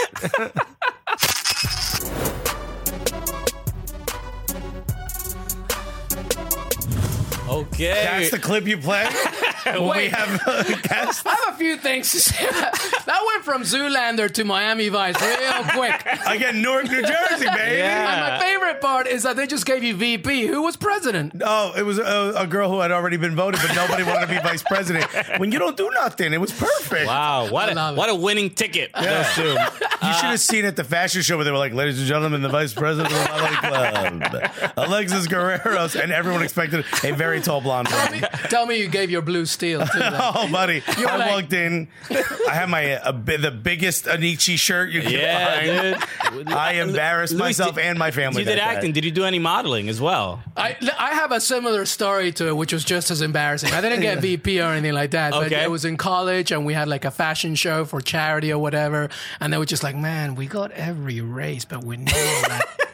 Okay. 7.53 7.93
That's 7.93 8.31
the 8.31 8.39
clip 8.39 8.67
you 8.67 8.79
play 8.79 9.05
when 9.65 9.97
we 9.97 10.09
have 10.09 10.43
uh, 10.47 10.63
guests. 10.83 11.23
I 11.27 11.35
have 11.35 11.55
a 11.55 11.59
few 11.59 11.77
things 11.77 12.11
to 12.13 12.21
say. 12.21 12.45
that 12.51 13.23
went 13.27 13.45
from 13.45 13.63
Zoolander 13.63 14.31
to 14.33 14.45
Miami 14.45 14.89
Vice 14.89 15.21
real 15.21 15.65
quick. 15.65 16.07
Again, 16.27 16.63
Newark, 16.63 16.85
New 16.85 17.03
Jersey, 17.03 17.47
baby. 17.47 17.79
Yeah. 17.79 18.13
And 18.13 18.21
my 18.21 18.39
favorite 18.41 18.81
part 18.81 19.07
is 19.07 19.23
that 19.25 19.37
they 19.37 19.47
just 19.47 19.67
gave 19.67 19.83
you 19.83 19.95
VP. 19.95 20.47
Who 20.47 20.63
was 20.63 20.77
president? 20.77 21.43
Oh, 21.45 21.75
it 21.77 21.83
was 21.83 21.99
a, 21.99 22.35
a 22.37 22.47
girl 22.47 22.71
who 22.71 22.81
had 22.81 22.91
already 22.91 23.17
been 23.17 23.35
voted, 23.37 23.61
but 23.61 23.75
nobody 23.75 24.03
wanted 24.03 24.27
to 24.27 24.33
be 24.35 24.41
vice 24.41 24.63
president. 24.63 25.07
When 25.39 25.53
you 25.53 25.59
don't 25.59 25.77
do 25.77 25.91
nothing, 25.91 26.33
it 26.33 26.41
was 26.41 26.53
perfect. 26.53 27.07
wow, 27.07 27.51
what 27.51 27.77
I 27.77 27.91
a, 27.91 27.95
what 27.95 28.09
a 28.09 28.15
winning 28.15 28.51
ticket. 28.51 28.91
Those 28.95 29.35
two. 29.35 29.43
You 29.43 30.13
should 30.15 30.31
have 30.31 30.41
seen 30.41 30.65
it 30.65 30.69
at 30.69 30.77
the 30.77 30.85
fashion 30.85 31.23
show 31.23 31.37
where 31.37 31.45
they 31.45 31.51
were 31.51 31.59
like, 31.59 31.75
"Ladies 31.75 31.99
and 31.99 32.09
gentlemen, 32.09 32.43
the 32.43 32.49
vice 32.49 32.73
president 32.73 33.13
of 33.13 33.21
the 33.21 33.29
Modeling 33.29 34.21
Club, 34.23 34.73
Alexis 34.77 35.27
Guerreros," 35.27 36.01
and 36.01 36.11
everyone 36.13 36.43
expected 36.43 36.85
a 37.05 37.13
very 37.13 37.41
tall 37.43 37.61
blonde 37.61 37.89
woman. 37.89 38.25
Tell 38.49 38.67
me 38.67 38.79
you 38.81 38.89
gave 38.89 39.11
your 39.11 39.23
blue 39.23 39.47
steel 39.47 39.87
too. 39.87 39.99
then. 39.99 40.13
Oh, 40.35 40.49
buddy! 40.51 40.83
I 40.87 41.17
like- 41.17 41.31
walked 41.31 41.53
in. 41.53 41.89
I 42.11 42.55
had 42.55 42.69
my 42.69 42.95
uh, 42.95 43.13
bi- 43.13 43.37
the 43.37 43.51
biggest 43.51 44.05
Anichi 44.07 44.57
shirt 44.59 44.91
you 44.91 45.03
could 45.03 45.11
Yeah, 45.13 45.95
find. 46.01 46.35
dude. 46.39 46.49
I 46.53 46.73
embarrassed 46.75 47.33
Luis, 47.33 47.41
myself 47.59 47.75
did- 47.77 47.85
and 47.85 47.99
my 47.99 48.11
family. 48.11 48.41
You 48.43 48.45
did 48.47 48.59
that 48.59 48.71
day. 48.71 48.77
acting. 48.77 48.93
Did 48.93 49.05
you 49.05 49.11
do 49.11 49.25
any 49.25 49.39
modeling 49.39 49.89
as 49.89 50.01
well? 50.01 50.43
I, 50.57 50.77
I 50.99 51.15
have 51.15 51.33
a 51.33 51.41
similar 51.41 51.85
story 51.87 52.33
to 52.33 52.49
it, 52.49 52.57
which 52.57 52.73
was 52.73 52.85
just 52.85 53.11
as 53.11 53.21
embarrassing. 53.23 53.73
I 53.73 53.81
didn't 53.81 54.01
get 54.01 54.19
VP 54.23 54.61
or 54.61 54.73
anything 54.73 54.93
like 54.95 55.11
that, 55.13 55.33
but 55.33 55.47
Okay. 55.47 55.63
it 55.63 55.71
was 55.71 55.85
in 55.85 55.97
college, 55.97 56.53
and 56.53 56.65
we 56.65 56.73
had 56.75 56.89
like 56.89 57.05
a 57.05 57.11
fashion 57.11 57.55
show 57.55 57.85
for 57.85 58.01
charity 58.01 58.53
or 58.53 58.59
whatever, 58.59 59.09
and 59.41 59.53
they 59.53 59.59
were 59.59 59.67
just 59.67 59.83
like, 59.83 59.97
"Man, 59.97 60.35
we 60.35 60.47
got 60.47 60.71
every 60.73 61.21
race, 61.21 61.65
but 61.65 61.85
we 61.85 61.97
know 61.97 62.13
that." 62.13 62.63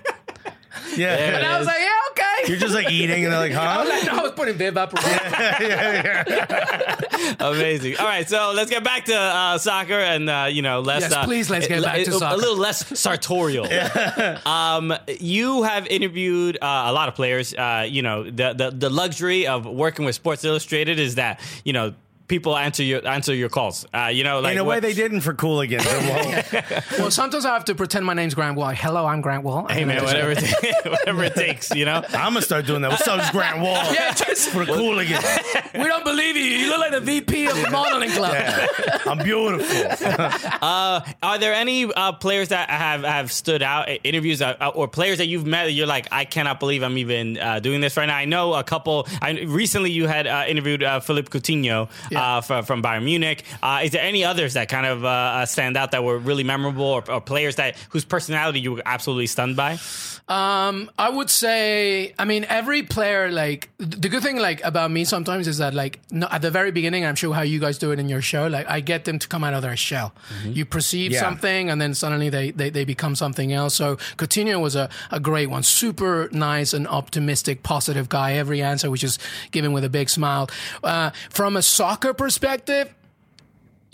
Yeah, 0.97 1.15
and 1.15 1.47
I 1.47 1.59
was 1.59 1.67
like, 1.67 1.81
"Yeah, 1.81 1.91
okay." 2.11 2.49
you're 2.53 2.59
just 2.59 2.75
like 2.75 2.91
eating, 2.91 3.25
and 3.25 3.33
they're 3.33 3.41
like, 3.41 3.53
I 3.55 3.79
was, 3.83 3.89
"Huh?" 3.91 3.95
like, 4.01 4.09
I 4.09 4.23
was 4.23 4.33
putting 4.33 4.57
Viv 4.57 4.77
up. 4.77 4.93
Yeah, 4.95 5.63
yeah, 5.63 6.25
yeah. 6.29 7.35
Amazing. 7.41 7.97
All 7.99 8.07
right, 8.07 8.29
so 8.29 8.53
let's 8.55 8.71
get 8.71 8.85
back 8.85 9.05
to 9.07 9.15
uh, 9.17 9.59
soccer 9.59 9.99
and 9.99 10.29
uh, 10.29 10.49
you 10.51 10.63
know 10.63 10.81
less. 10.81 11.03
Yes, 11.03 11.13
uh, 11.13 11.25
please, 11.25 11.51
let's 11.51 11.67
get 11.69 11.81
a- 11.81 11.83
back 11.83 12.05
to 12.05 12.13
soccer. 12.13 12.35
A 12.35 12.39
little 12.39 12.57
less 12.57 12.99
sartorial. 12.99 13.67
um, 14.47 14.95
you 15.21 15.63
have 15.65 15.87
interviewed 15.87 16.57
uh, 16.61 16.85
a 16.87 16.93
lot 16.93 17.09
of 17.09 17.15
players. 17.15 17.55
Uh, 17.55 17.87
you 17.89 18.03
know 18.03 18.25
the, 18.25 18.53
the 18.55 18.71
the 18.71 18.91
luxury 18.91 19.47
of 19.47 19.67
working 19.67 20.05
with 20.05 20.15
Sports 20.15 20.45
Illustrated 20.45 20.99
is 20.99 21.17
that 21.17 21.41
you 21.65 21.73
know 21.73 21.95
people 22.29 22.57
answer 22.57 22.83
your 22.83 23.07
answer 23.07 23.35
your 23.35 23.49
calls. 23.49 23.87
Uh, 23.93 24.07
you 24.13 24.23
know, 24.23 24.41
like 24.41 24.53
In 24.53 24.59
a 24.59 24.65
way, 24.65 24.77
what- 24.77 24.83
they 24.83 24.95
didn't 24.95 25.23
for 25.23 25.35
Cooligans. 25.35 25.85
Well, 25.85 26.83
well, 26.99 27.11
sometimes 27.11 27.45
I 27.45 27.55
have 27.55 27.65
to 27.67 27.75
pretend 27.75 28.05
my 28.07 28.15
name's 28.15 28.35
Grant 28.35 28.57
Wahl. 28.57 28.71
Hello, 28.71 29.07
I'm 29.07 29.21
Grant 29.21 29.43
Wahl. 29.45 29.67
Hey 29.69 29.85
man, 29.85 30.05
whatever 30.05 30.31
it, 30.33 30.43
whatever 30.85 31.25
it 31.25 31.35
takes. 31.35 31.75
You 31.75 31.85
know. 31.85 32.05
I'm 32.11 32.33
gonna 32.35 32.43
start 32.43 32.67
doing 32.67 32.83
that. 32.83 32.91
What's 32.91 33.09
up, 33.09 33.19
it's 33.21 33.31
Grant 33.31 33.61
Wahl? 33.61 33.93
Yeah, 33.93 34.13
just, 34.13 34.51
for 34.51 34.65
the 34.65 34.73
Cooligans. 34.73 35.25
we 35.75 35.85
don't 35.85 36.05
believe 36.05 36.37
you. 36.37 36.43
You 36.45 36.69
look 36.71 36.79
like 36.81 36.93
the 36.93 37.01
VP 37.01 37.47
of 37.47 37.57
the 37.61 37.71
modeling 37.71 38.11
club. 38.11 38.35
Yeah. 38.35 38.67
I'm 39.07 39.19
beautiful. 39.19 40.09
Are 40.63 41.39
there 41.39 41.55
any 41.55 41.85
uh, 41.93 42.13
players 42.13 42.49
that 42.49 42.71
have, 42.71 43.03
have 43.05 43.33
stood 43.33 43.63
out, 43.63 43.89
uh, 43.89 43.93
interviews, 44.05 44.43
uh, 44.43 44.71
or 44.75 44.89
players 44.89 45.19
that 45.19 45.27
you've 45.27 45.47
met 45.47 45.65
that 45.65 45.73
you're 45.73 45.87
like, 45.87 46.09
I 46.13 46.25
cannot 46.25 46.61
believe 46.61 46.83
I'm 46.83 46.99
even 46.99 47.39
uh, 47.39 47.61
doing 47.61 47.81
this 47.81 47.97
right 47.97 48.07
now? 48.07 48.17
I 48.17 48.25
know 48.25 48.55
a 48.55 48.65
couple. 48.65 49.07
I, 49.23 49.31
recently, 49.47 49.91
you 49.91 50.07
had 50.07 50.27
uh, 50.27 50.45
interviewed 50.47 50.83
uh, 50.83 51.01
Philippe 51.01 51.29
Coutinho 51.29 51.89
Yeah. 52.11 52.18
Uh, 52.19 52.41
from, 52.41 52.65
from 52.65 52.83
Bayern 52.83 53.05
Munich. 53.05 53.45
Uh, 53.63 53.81
is 53.85 53.91
there 53.93 54.03
any 54.03 54.25
others 54.25 54.55
that 54.55 54.69
kind 54.69 54.87
of 54.87 55.05
uh, 55.05 55.47
stand 55.47 55.77
out 55.77 55.93
that 55.93 56.03
were 56.05 56.19
really 56.19 56.45
memorable, 56.45 56.85
or, 56.85 57.11
or 57.11 57.21
players 57.21 57.57
that 57.57 57.77
whose 57.91 58.05
personality 58.05 58.61
you 58.61 58.73
were 58.75 58.83
absolutely 58.85 59.27
stunned 59.27 59.57
by? 59.57 59.79
Um, 60.29 60.91
I 60.99 61.09
would 61.09 61.31
say, 61.31 62.13
I 62.19 62.27
mean, 62.27 62.45
every 62.51 62.83
player, 62.83 63.31
like, 63.31 63.71
the 63.79 64.11
good 64.11 64.23
thing, 64.23 64.37
like, 64.37 64.63
about 64.63 64.91
me 64.91 65.05
sometimes 65.05 65.49
is 65.49 65.57
that, 65.59 65.73
like, 65.73 66.01
no, 66.11 66.29
at 66.31 66.43
the 66.43 66.51
very 66.51 66.71
beginning, 66.71 67.07
I'm 67.07 67.15
sure 67.15 67.33
how 67.33 67.41
you 67.41 67.59
guys 67.59 67.79
do 67.79 67.93
it 67.93 67.99
in 67.99 68.11
your 68.11 68.21
show, 68.21 68.47
like, 68.47 68.69
I 68.69 68.81
get 68.81 69.07
them 69.07 69.19
to 69.21 69.27
come 69.29 69.43
out 69.43 69.55
of 69.55 69.63
their 69.63 69.77
shell. 69.77 70.13
You 70.45 70.67
perceive 70.67 71.13
Yeah. 71.13 71.21
something, 71.21 71.71
and 71.71 71.81
then 71.81 71.95
suddenly 71.95 72.29
they, 72.29 72.51
they, 72.51 72.69
they 72.69 72.85
become 72.85 73.17
something 73.17 73.55
else. 73.55 73.75
So 73.75 73.97
Coutinho 74.19 74.61
was 74.61 74.77
a, 74.77 74.91
a 75.11 75.19
great 75.19 75.49
one. 75.49 75.63
Super 75.63 76.29
nice 76.31 76.75
and 76.75 76.87
optimistic, 76.87 77.63
positive 77.63 78.11
guy. 78.11 78.35
Every 78.35 78.61
answer 78.61 78.91
was 78.91 79.01
just 79.01 79.23
given 79.51 79.73
with 79.73 79.85
a 79.85 79.89
big 79.89 80.11
smile. 80.11 80.51
Uh, 80.85 81.11
from 81.31 81.57
a 81.57 81.63
soccer 81.63 82.08
perspective, 82.15 82.95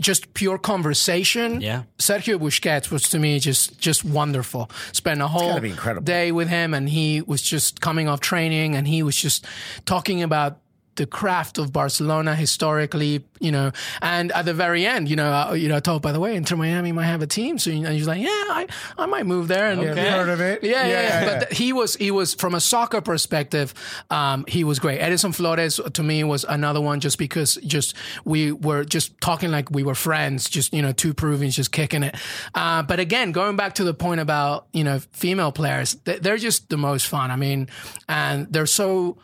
just 0.01 0.35
pure 0.35 0.59
conversation. 0.59 1.61
Yeah. 1.61 1.85
Sergio 1.99 2.39
Busquets 2.39 2.91
was 2.91 3.09
to 3.11 3.19
me 3.19 3.39
just 3.39 3.79
just 3.79 4.05
wonderful. 4.05 4.71
Spent 4.93 5.21
a 5.23 5.29
whole 5.29 5.61
day 6.03 6.33
with 6.33 6.49
him, 6.49 6.75
and 6.75 6.89
he 6.89 7.23
was 7.23 7.43
just 7.43 7.81
coming 7.81 8.09
off 8.09 8.21
training, 8.21 8.75
and 8.75 8.89
he 8.89 9.03
was 9.03 9.17
just 9.17 9.47
talking 9.85 10.23
about 10.23 10.59
the 10.97 11.07
craft 11.07 11.59
of 11.59 11.73
Barcelona 11.73 12.35
historically, 12.35 13.25
you 13.41 13.51
know, 13.51 13.73
and 14.01 14.33
at 14.33 14.45
the 14.45 14.55
very 14.55 14.87
end, 14.87 15.09
you 15.09 15.17
know, 15.17 15.33
uh, 15.33 15.53
you 15.53 15.69
know, 15.69 15.77
I 15.77 15.81
told 15.81 16.03
by 16.03 16.13
the 16.13 16.21
way, 16.21 16.37
Inter 16.37 16.57
Miami 16.57 16.93
might 16.93 17.07
have 17.07 17.23
a 17.23 17.27
team, 17.27 17.59
so 17.59 17.71
know, 17.71 17.91
he's 17.91 18.07
like, 18.07 18.21
yeah, 18.21 18.29
I, 18.29 18.67
I 18.99 19.07
might 19.07 19.27
move 19.27 19.49
there, 19.49 19.71
and 19.71 19.81
you 19.83 19.89
heard 19.89 20.29
of 20.29 20.41
it? 20.41 20.63
yeah, 20.63 20.87
yeah, 20.87 20.89
yeah. 20.89 21.03
yeah. 21.03 21.25
But 21.25 21.49
th- 21.49 21.59
he 21.59 21.73
was 21.73 21.97
he 21.97 22.11
was 22.11 22.35
from 22.35 22.55
a 22.55 22.61
soccer 22.61 23.01
perspective, 23.01 23.75
um, 24.11 24.45
he 24.49 24.65
was 24.65 24.79
great. 24.79 24.99
Edison 25.01 25.33
Flores 25.33 25.81
to 25.93 26.03
me 26.03 26.25
was 26.25 26.45
another 26.45 26.81
one 26.81 27.01
just 27.01 27.19
because 27.19 27.57
just 27.67 27.95
we 28.25 28.53
were 28.53 28.85
just 28.85 29.21
talking 29.21 29.51
like 29.51 29.71
we 29.71 29.83
were 29.83 29.95
friends, 29.95 30.49
just 30.49 30.73
you 30.73 30.83
know, 30.83 30.93
two 30.93 31.15
Peruvians 31.15 31.57
just 31.57 31.73
kicking 31.73 32.03
it. 32.03 32.17
Uh, 32.55 32.83
but 32.83 33.01
again, 33.01 33.33
going 33.33 33.57
back 33.57 33.75
to 33.75 33.85
the 33.85 33.95
point 33.95 34.21
about 34.21 34.67
you 34.73 34.85
know 34.85 35.01
female 35.13 35.53
players, 35.53 35.95
th- 36.05 36.21
they're 36.21 36.37
just 36.37 36.69
the 36.69 36.77
most 36.77 37.07
fun. 37.07 37.31
I 37.31 37.37
mean, 37.37 37.69
and 38.09 38.53
they're 38.53 38.67
so 38.67 39.19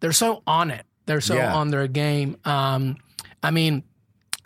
they're 0.00 0.12
so 0.12 0.42
on 0.46 0.70
it. 0.70 0.84
They're 1.06 1.20
so 1.20 1.34
Yeah. 1.34 1.54
on 1.54 1.70
their 1.70 1.86
game. 1.88 2.36
Um, 2.44 2.96
I 3.42 3.50
mean 3.50 3.82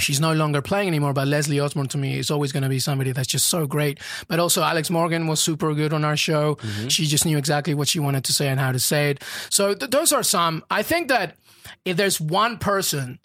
she's 0.01 0.19
no 0.21 0.33
longer 0.33 0.63
playing 0.63 0.89
anymore, 0.89 1.13
but 1.13 1.29
Leslie 1.29 1.61
Osborne 1.61 1.89
to 1.89 1.99
me 1.99 2.19
is 2.19 2.31
always 2.31 2.53
going 2.53 2.63
to 2.63 2.71
be 2.71 2.79
somebody 2.79 3.13
that's 3.13 3.29
just 3.29 3.47
so 3.51 3.67
great. 3.67 4.01
But 4.29 4.39
also 4.39 4.63
Alex 4.63 4.89
Morgan 4.89 5.27
was 5.27 5.41
super 5.41 5.75
good 5.75 5.93
on 5.93 6.05
our 6.07 6.17
show. 6.17 6.57
She 6.89 7.05
just 7.05 7.27
knew 7.27 7.37
exactly 7.37 7.75
what 7.75 7.87
she 7.89 7.99
wanted 7.99 8.25
to 8.25 8.33
say 8.33 8.49
and 8.49 8.59
how 8.59 8.73
to 8.73 8.79
say 8.79 9.11
it. 9.11 9.23
So 9.51 9.75
th- 9.75 9.91
those 9.91 10.11
are 10.13 10.23
some. 10.23 10.65
I 10.71 10.83
think 10.83 11.09
that 11.09 11.37
if 11.85 11.99
there's 11.99 12.19
one 12.19 12.57
person 12.57 13.19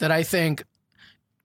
that 0.00 0.10
I 0.10 0.22
think 0.22 0.64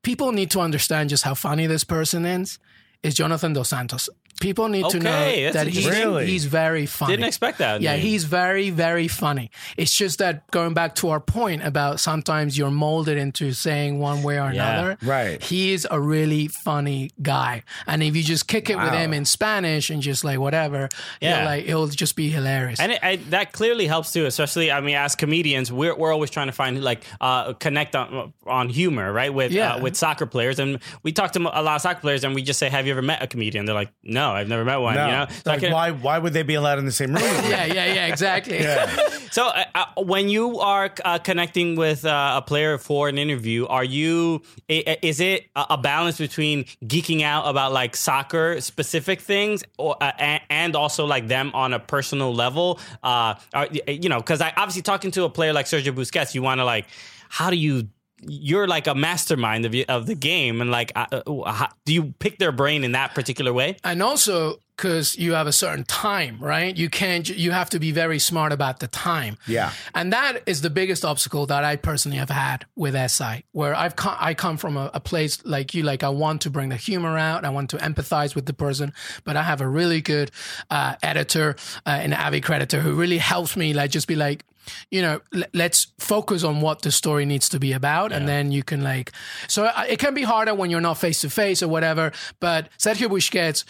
people 0.04 0.34
need 0.34 0.52
to 0.52 0.60
understand 0.60 1.10
just 1.10 1.24
how 1.24 1.34
funny 1.34 1.66
this 1.66 1.86
person 1.86 2.26
is, 2.26 2.60
is 3.04 3.16
Jonathan 3.16 3.54
Dos 3.54 3.70
Santos. 3.70 4.10
People 4.40 4.68
need 4.70 4.90
to 4.90 5.00
know 5.00 5.52
that 5.52 5.68
he's. 5.68 5.88
Really? 5.88 6.26
he's 6.26 6.46
very 6.46 6.86
funny. 6.86 7.14
Didn't 7.14 7.28
expect 7.28 7.60
that. 7.60 7.82
Yeah, 7.82 7.94
name. 7.94 8.02
he's 8.02 8.24
very, 8.26 8.70
very 8.70 9.08
funny. 9.08 9.52
It's 9.78 9.94
just 9.96 10.20
that 10.20 10.50
going 10.52 10.74
back 10.74 10.96
to 10.96 11.10
our 11.10 11.20
point 11.20 11.64
about 11.64 12.00
sometimes 12.00 12.58
you're 12.58 12.72
molded 12.72 13.18
into 13.18 13.54
saying 13.54 14.00
one 14.00 14.24
way 14.24 14.40
or 14.40 14.52
Yeah, 14.52 14.80
another. 14.80 14.98
right. 15.04 15.42
He 15.42 15.74
is 15.74 15.88
a 15.90 16.00
really 16.00 16.48
funny 16.48 17.12
guy. 17.22 17.64
And 17.88 18.02
if 18.04 18.16
you 18.16 18.24
just 18.24 18.48
kick 18.48 18.70
it 18.70 18.78
with 18.78 18.92
him 18.94 19.14
in 19.14 19.26
Spanish 19.26 19.90
and 19.90 20.02
just 20.02 20.24
like 20.24 20.40
whatever, 20.40 20.90
Yeah. 21.22 21.46
like 21.46 21.66
it'll 21.66 21.88
just 21.88 22.16
be 22.16 22.30
hilarious. 22.30 22.80
And 22.80 22.92
it, 22.94 23.00
I, 23.04 23.16
that 23.30 23.52
clearly 23.54 23.88
helps 23.88 24.12
too, 24.14 24.26
especially 24.26 24.72
I 24.72 24.82
mean, 24.82 24.96
as 24.96 25.16
comedians, 25.16 25.72
we're, 25.72 25.96
we're 25.96 26.12
always 26.12 26.30
trying 26.30 26.48
to 26.48 26.54
find 26.54 26.84
like 26.84 27.04
uh, 27.22 27.54
connect 27.54 27.96
on, 27.96 28.34
on 28.46 28.70
humor, 28.70 29.12
right? 29.14 29.34
With 29.34 29.52
Yeah. 29.52 29.76
uh, 29.76 29.82
with 29.82 29.96
soccer 29.96 30.26
players, 30.26 30.60
and 30.60 30.80
we 31.04 31.12
talk 31.12 31.32
to 31.34 31.40
a 31.40 31.62
lot 31.62 31.76
of 31.76 31.82
soccer 31.82 32.02
players, 32.02 32.24
and 32.24 32.34
we 32.36 32.42
just 32.42 32.60
say, 32.60 32.70
"Have 32.70 32.86
you 32.88 32.92
ever 32.94 33.02
met 33.02 33.22
a 33.22 33.28
comedian?" 33.28 33.66
They're 33.66 33.76
like, 33.76 33.92
"No, 34.04 34.23
I've 34.32 34.48
never 34.48 34.64
met 34.66 34.78
one." 34.78 34.96
No. 34.96 35.06
You 35.06 35.12
know, 35.12 35.26
So 35.30 35.50
like, 35.52 35.60
can- 35.60 35.72
why 35.74 35.92
why 35.92 36.18
would 36.20 36.34
they 36.34 36.44
be 36.44 36.54
allowed 36.56 36.80
in 36.80 36.86
the 36.86 36.92
same 36.92 37.14
room? 37.14 37.24
yeah, 37.50 37.66
yeah, 37.66 37.94
yeah, 37.94 38.08
exactly. 38.08 38.60
Yeah. 38.60 38.90
So, 39.32 39.48
uh, 39.48 39.64
uh, 39.74 39.86
when 40.04 40.30
you 40.30 40.60
are 40.60 40.94
uh, 41.04 41.18
connecting 41.18 41.76
with 41.76 42.06
uh, 42.06 42.36
a 42.38 42.42
player 42.42 42.78
for 42.78 43.10
an 43.10 43.18
interview, 43.18 43.66
are 43.66 43.84
you? 43.84 44.42
i- 44.70 44.84
i- 44.88 44.98
Is 45.02 45.20
it 45.20 45.48
a 45.56 45.66
a 45.72 45.78
balance 45.78 46.18
between 46.20 46.66
geeking 46.86 47.24
out 47.24 47.48
about 47.48 47.72
like 47.74 47.96
soccer 47.96 48.62
specific 48.62 49.22
things, 49.22 49.64
or 49.80 49.96
uh, 50.02 50.12
and 50.50 50.76
also 50.76 51.06
like 51.06 51.28
them 51.28 51.52
on 51.56 51.74
a 51.74 51.80
personal 51.80 52.34
level? 52.34 52.80
Uh, 53.02 53.34
are, 53.54 53.68
you 53.88 54.10
know, 54.10 54.18
because 54.20 54.40
I 54.42 54.54
obviously 54.56 54.84
talking 54.84 55.12
to 55.12 55.24
a 55.24 55.30
player 55.30 55.52
like 55.54 55.66
Sergio 55.66 55.94
Busquets, 55.96 56.36
you 56.36 56.44
want 56.44 56.60
to 56.60 56.66
like, 56.66 56.86
how 57.30 57.50
do 57.50 57.56
you? 57.56 57.88
You're 58.28 58.68
like 58.68 58.88
a 58.88 58.96
mastermind 58.96 59.66
of, 59.66 59.76
of 59.90 60.06
the 60.06 60.16
game, 60.16 60.62
and 60.62 60.72
like, 60.72 60.92
uh, 60.96 61.06
uh, 61.12 61.52
how, 61.52 61.70
do 61.86 61.94
you 61.94 62.14
pick 62.20 62.38
their 62.40 62.52
brain 62.52 62.84
in 62.84 62.94
that 62.94 63.14
particular 63.16 63.54
way? 63.54 63.78
and 63.84 64.02
also 64.02 64.60
because 64.76 65.16
you 65.16 65.34
have 65.34 65.48
a 65.48 65.52
certain 65.52 65.84
time, 65.84 66.38
right? 66.40 66.76
You 66.76 66.90
can't. 66.90 67.30
You 67.30 67.52
have 67.52 67.70
to 67.72 67.80
be 67.80 67.92
very 67.92 68.20
smart 68.20 68.52
about 68.52 68.80
the 68.80 68.88
time. 68.88 69.38
Yeah. 69.48 69.72
and 69.94 70.12
that 70.14 70.42
is 70.46 70.62
the 70.62 70.70
biggest 70.70 71.06
obstacle 71.06 71.46
that 71.46 71.64
I 71.64 71.76
personally 71.76 72.18
have 72.18 72.30
had 72.30 72.66
with 72.76 72.96
SI, 73.12 73.46
where 73.52 73.76
I've 73.76 73.96
come, 73.96 74.16
I 74.20 74.34
come 74.34 74.58
from 74.58 74.78
a, 74.78 74.90
a 74.94 75.00
place 75.00 75.44
like 75.46 75.74
you. 75.74 75.84
Like 75.84 76.04
I 76.04 76.10
want 76.10 76.42
to 76.42 76.50
bring 76.50 76.70
the 76.70 76.76
humor 76.76 77.18
out. 77.18 77.46
I 77.46 77.50
want 77.50 77.70
to 77.72 77.78
empathize 77.78 78.36
with 78.36 78.46
the 78.46 78.54
person, 78.54 78.94
but 79.24 79.38
I 79.38 79.44
have 79.44 79.62
a 79.62 79.68
really 79.68 80.02
good 80.02 80.32
uh, 80.70 80.96
editor 81.04 81.56
uh, 81.86 81.90
and 81.90 82.14
Avi 82.14 82.42
Creditor 82.42 82.80
who 82.80 82.96
really 82.96 83.20
helps 83.20 83.56
me. 83.56 83.74
Like 83.74 83.92
just 83.92 84.08
be 84.08 84.16
like. 84.16 84.44
You 84.92 85.02
know, 85.02 85.22
l- 85.34 85.44
let's 85.54 85.88
focus 86.00 86.44
on 86.44 86.62
what 86.62 86.82
the 86.82 86.92
story 86.92 87.26
needs 87.26 87.50
to 87.50 87.60
be 87.60 87.74
about, 87.74 88.12
and 88.12 88.28
then 88.28 88.52
you 88.52 88.64
can 88.64 88.82
like. 88.82 89.12
So 89.48 89.66
uh, 89.66 89.86
it 89.88 90.00
can 90.00 90.14
be 90.14 90.24
harder 90.24 90.54
when 90.54 90.70
you're 90.70 90.82
not 90.82 90.98
face 90.98 91.22
to 91.22 91.30
face 91.30 91.62
or 91.64 91.68
whatever. 91.68 92.12
But 92.40 92.70
Sergio 92.78 93.10
Busquets, 93.10 93.64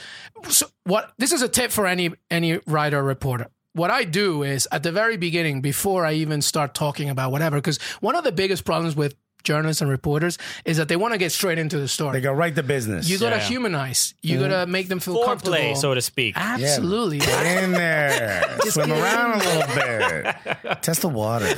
so 0.50 0.68
what 0.84 1.14
this 1.18 1.32
is 1.32 1.42
a 1.42 1.50
tip 1.50 1.72
for 1.72 1.88
any 1.88 2.12
any 2.30 2.60
writer 2.68 3.00
or 3.00 3.04
reporter 3.04 3.48
what 3.74 3.90
I 3.90 4.04
do 4.04 4.44
is 4.44 4.68
at 4.72 4.84
the 4.84 4.92
very 4.92 5.18
beginning, 5.18 5.62
before 5.62 6.06
I 6.06 6.14
even 6.14 6.42
start 6.42 6.76
talking 6.76 7.10
about 7.10 7.32
whatever, 7.32 7.58
because 7.58 7.82
one 8.02 8.16
of 8.16 8.24
the 8.24 8.32
biggest 8.32 8.66
problems 8.66 8.96
with 8.96 9.16
journalists 9.44 9.82
and 9.82 9.90
reporters 9.90 10.38
is 10.66 10.78
that 10.78 10.88
they 10.88 10.96
want 10.96 11.14
to 11.14 11.18
get 11.18 11.32
straight 11.32 11.58
into 11.58 11.78
the 11.78 11.88
story. 11.88 12.14
They 12.14 12.22
story. 12.22 12.34
go 12.36 12.38
right 12.38 12.56
to 12.56 12.64
business. 12.64 13.10
You 13.10 13.18
gotta 13.18 13.38
Yeah. 13.38 13.44
humanize. 13.44 14.14
You 14.22 14.40
gotta 14.40 14.54
mm-hmm. 14.56 14.72
make 14.72 14.88
them 14.88 15.00
feel 15.00 15.24
comfortable. 15.26 15.76
So 15.76 15.94
to 15.94 16.02
speak. 16.02 16.36
Absolutely. 16.38 17.20
Get 17.20 17.64
in 17.64 17.72
there. 17.72 18.58
Swim 18.62 18.92
around 18.92 19.42
a 19.42 19.44
little 19.44 19.76
bit. 19.76 20.82
Test 20.82 21.02
the 21.02 21.10
water. 21.10 21.54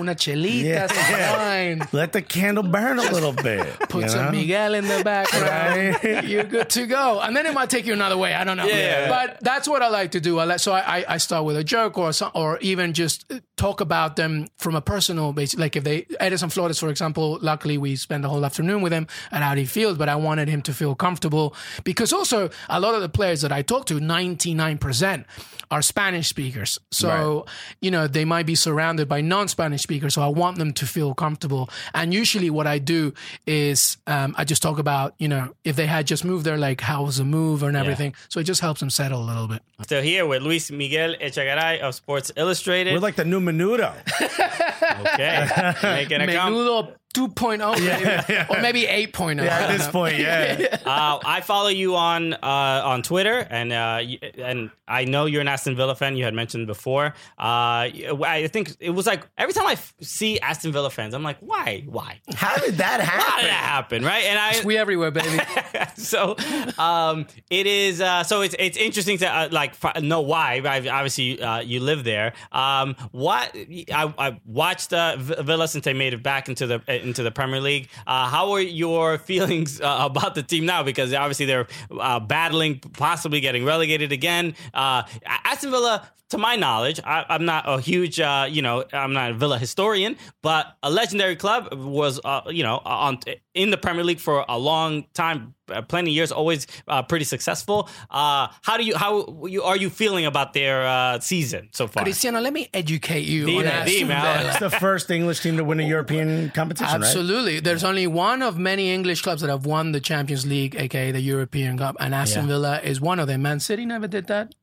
Una 0.00 0.14
chelita, 0.14 0.64
Yeah. 0.64 0.86
some 0.86 1.38
wine. 1.38 1.88
Let 1.92 2.12
the 2.12 2.22
candle 2.22 2.62
burn 2.64 2.98
a 2.98 3.10
little 3.12 3.32
bit. 3.32 3.78
Put 3.88 4.04
you 4.04 4.08
some 4.08 4.26
know? 4.26 4.30
Miguel 4.32 4.74
in 4.74 4.86
the 4.88 5.02
background. 5.04 6.04
Right. 6.04 6.24
You're 6.24 6.44
good 6.44 6.70
to 6.70 6.86
go. 6.86 7.20
And 7.20 7.36
then 7.36 7.46
it 7.46 7.54
might 7.54 7.70
take 7.70 7.86
you 7.86 7.92
another 7.92 8.16
way. 8.16 8.34
I 8.34 8.44
don't 8.44 8.56
know. 8.56 8.64
Yeah. 8.66 9.08
But 9.08 9.38
that's 9.42 9.68
what 9.68 9.82
I 9.82 9.88
like 9.88 10.12
to 10.12 10.20
do. 10.20 10.38
I 10.38 10.44
like, 10.44 10.60
so 10.60 10.72
I, 10.72 10.98
I- 11.00 11.04
I 11.08 11.16
start 11.18 11.44
with 11.44 11.56
a 11.56 11.64
joke 11.64 11.98
or 11.98 12.12
some, 12.12 12.30
or 12.34 12.58
even 12.60 12.92
just 12.94 13.30
talk 13.56 13.80
about 13.80 14.16
them 14.16 14.46
from 14.58 14.74
a 14.74 14.80
personal 14.80 15.32
basis. 15.32 15.58
Like 15.58 15.76
if 15.76 15.84
they, 15.84 16.06
Edison 16.18 16.48
Flores, 16.50 16.78
for 16.78 16.88
example, 16.88 17.38
luckily 17.42 17.76
we 17.78 17.96
spent 17.96 18.22
the 18.22 18.28
whole 18.28 18.44
afternoon 18.44 18.80
with 18.80 18.92
him 18.92 19.06
at 19.32 19.42
Audi 19.42 19.64
Field, 19.66 19.98
but 19.98 20.08
I 20.08 20.16
wanted 20.16 20.48
him 20.48 20.62
to 20.62 20.72
feel 20.72 20.94
comfortable 20.94 21.54
because 21.84 22.12
also 22.12 22.48
a 22.68 22.80
lot 22.80 22.94
of 22.94 23.02
the 23.02 23.08
players 23.08 23.42
that 23.42 23.52
I 23.52 23.62
talk 23.62 23.86
to, 23.86 23.94
99% 23.94 25.24
are 25.70 25.82
Spanish 25.82 26.28
speakers. 26.28 26.78
So, 26.90 27.46
you 27.80 27.90
know, 27.90 28.06
they 28.06 28.24
might 28.24 28.46
be 28.46 28.54
surrounded 28.54 29.08
by 29.08 29.20
non-Spanish 29.20 29.82
speakers. 29.90 30.14
So 30.14 30.22
I 30.22 30.28
want 30.28 30.56
them 30.58 30.72
to 30.74 30.86
feel 30.86 31.14
comfortable. 31.14 31.68
And 31.94 32.14
usually 32.14 32.48
what 32.48 32.66
I 32.68 32.78
do 32.78 33.12
is 33.46 33.96
um, 34.06 34.36
I 34.38 34.44
just 34.44 34.62
talk 34.62 34.78
about, 34.78 35.14
you 35.18 35.26
know, 35.26 35.52
if 35.64 35.74
they 35.74 35.86
had 35.86 36.06
just 36.06 36.24
moved 36.24 36.44
there, 36.46 36.56
like 36.56 36.80
how 36.80 37.02
was 37.04 37.16
the 37.16 37.24
move 37.24 37.64
and 37.64 37.76
everything. 37.76 38.14
So 38.28 38.38
it 38.38 38.44
just 38.44 38.60
helps 38.60 38.78
them 38.78 38.90
settle 38.90 39.20
a 39.20 39.26
little 39.26 39.48
bit. 39.48 39.62
Still 39.82 40.02
here 40.02 40.26
with 40.26 40.42
Luis 40.42 40.70
Miguel 40.70 41.14
Echegaray 41.14 41.80
of 41.80 41.96
Sports 41.96 42.30
Illustrated. 42.36 42.92
We're 42.94 43.00
like 43.00 43.16
the 43.16 43.24
new 43.24 43.40
Menudo. 43.40 43.90
okay, 45.14 45.74
making 45.82 46.20
a 46.20 46.26
com- 46.36 46.52
Menudo 46.52 46.94
2.0 47.14 47.58
maybe, 47.80 48.44
or 48.50 48.62
maybe 48.62 48.82
8.0. 48.82 49.44
Yeah, 49.44 49.58
at 49.58 49.76
this 49.76 49.88
point, 49.88 50.18
yeah. 50.18 50.78
uh, 50.86 51.18
I 51.24 51.40
follow 51.40 51.68
you 51.68 51.96
on 51.96 52.34
uh, 52.34 52.38
on 52.84 53.02
Twitter, 53.02 53.46
and 53.50 53.72
uh, 53.72 54.00
and 54.38 54.70
I 54.86 55.04
know 55.06 55.26
you're 55.26 55.40
an 55.40 55.48
Aston 55.48 55.74
Villa 55.76 55.94
fan. 55.96 56.16
You 56.16 56.24
had 56.24 56.34
mentioned 56.34 56.66
before. 56.66 57.06
Uh, 57.38 57.90
I 58.22 58.48
think 58.52 58.76
it 58.80 58.90
was 58.90 59.06
like 59.06 59.26
every 59.36 59.52
time 59.52 59.66
I 59.66 59.72
f- 59.72 59.92
see 60.00 60.38
Aston 60.40 60.70
Villa 60.72 60.90
fans, 60.90 61.14
I'm 61.14 61.22
like, 61.24 61.38
why, 61.40 61.82
why, 61.86 62.20
How 62.34 62.56
did 62.58 62.74
that 62.76 63.00
how 63.00 63.18
happen? 63.20 63.40
did 63.44 63.50
that 63.50 63.64
happen, 63.64 64.04
right? 64.04 64.24
And 64.24 64.38
I 64.38 64.64
We 64.64 64.78
everywhere, 64.78 65.10
baby. 65.10 65.40
so 65.96 66.36
um, 66.78 67.26
it 67.50 67.66
is 67.66 68.00
uh, 68.00 68.22
so 68.22 68.42
it's 68.42 68.54
it's 68.58 68.76
interesting 68.76 69.18
to 69.18 69.26
uh, 69.28 69.48
like 69.50 69.72
f- 69.82 70.00
know 70.02 70.20
why 70.20 70.60
I- 70.64 70.88
obviously 70.88 71.42
uh, 71.42 71.58
you 71.60 71.80
live 71.80 72.04
there 72.04 72.34
um, 72.52 72.94
what 73.10 73.54
I, 73.92 74.14
I 74.18 74.40
watched 74.46 74.92
uh, 74.92 75.16
V- 75.18 75.34
Villa 75.42 75.66
since 75.68 75.84
they 75.84 75.92
made 75.92 76.14
it 76.14 76.22
back 76.22 76.48
into 76.48 76.66
the 76.66 76.80
into 77.02 77.22
the 77.22 77.30
Premier 77.30 77.60
League. 77.60 77.88
Uh, 78.06 78.28
how 78.28 78.52
are 78.52 78.60
your 78.60 79.18
feelings 79.30 79.80
uh, 79.80 79.98
about 80.00 80.34
the 80.34 80.42
team 80.42 80.66
now? 80.66 80.82
Because 80.82 81.12
obviously 81.14 81.46
they're 81.46 81.66
uh, 81.98 82.20
battling 82.20 82.78
possibly 82.78 83.40
getting 83.40 83.64
relegated 83.64 84.12
again. 84.12 84.54
Uh, 84.74 85.02
Aston 85.44 85.70
Villa 85.70 86.08
to 86.30 86.38
my 86.38 86.56
knowledge, 86.56 87.00
I, 87.04 87.24
I'm 87.28 87.44
not 87.44 87.64
a 87.66 87.80
huge, 87.80 88.18
uh, 88.20 88.46
you 88.48 88.62
know, 88.62 88.84
I'm 88.92 89.12
not 89.12 89.32
a 89.32 89.34
Villa 89.34 89.58
historian, 89.58 90.16
but 90.42 90.76
a 90.82 90.90
legendary 90.90 91.36
club 91.36 91.74
was, 91.74 92.20
uh, 92.24 92.42
you 92.48 92.62
know, 92.62 92.80
on 92.84 93.18
in 93.54 93.70
the 93.70 93.76
Premier 93.76 94.04
League 94.04 94.20
for 94.20 94.44
a 94.48 94.58
long 94.58 95.04
time, 95.12 95.54
uh, 95.72 95.82
plenty 95.82 96.10
of 96.10 96.14
years, 96.14 96.30
always 96.30 96.66
uh, 96.86 97.02
pretty 97.02 97.24
successful. 97.24 97.88
Uh, 98.10 98.48
how 98.62 98.76
do 98.76 98.84
you, 98.84 98.96
how 98.96 99.44
you, 99.46 99.62
are 99.62 99.76
you 99.76 99.90
feeling 99.90 100.24
about 100.24 100.52
their 100.52 100.86
uh, 100.86 101.18
season 101.18 101.68
so 101.72 101.88
far? 101.88 102.04
Cristiano, 102.04 102.40
let 102.40 102.52
me 102.52 102.68
educate 102.72 103.24
you 103.26 103.46
Dime, 103.46 103.58
on 103.58 103.66
Aston 103.66 104.08
dime, 104.08 104.22
Villa. 104.22 104.48
It's 104.50 104.60
the 104.60 104.70
first 104.70 105.10
English 105.10 105.40
team 105.40 105.56
to 105.56 105.64
win 105.64 105.80
a 105.80 105.86
European 105.86 106.50
competition, 106.50 107.00
right? 107.00 107.06
Absolutely. 107.08 107.58
There's 107.58 107.84
only 107.84 108.06
one 108.06 108.42
of 108.42 108.56
many 108.56 108.92
English 108.92 109.22
clubs 109.22 109.42
that 109.42 109.50
have 109.50 109.66
won 109.66 109.90
the 109.92 110.00
Champions 110.00 110.46
League, 110.46 110.76
aka 110.76 111.10
the 111.10 111.20
European 111.20 111.76
Cup, 111.76 111.96
and 111.98 112.14
Aston 112.14 112.42
Yeah. 112.42 112.48
Villa 112.48 112.80
is 112.82 113.00
one 113.00 113.18
of 113.18 113.26
them. 113.26 113.42
Man 113.42 113.58
City 113.58 113.84
never 113.84 114.06
did 114.06 114.28
that. 114.28 114.54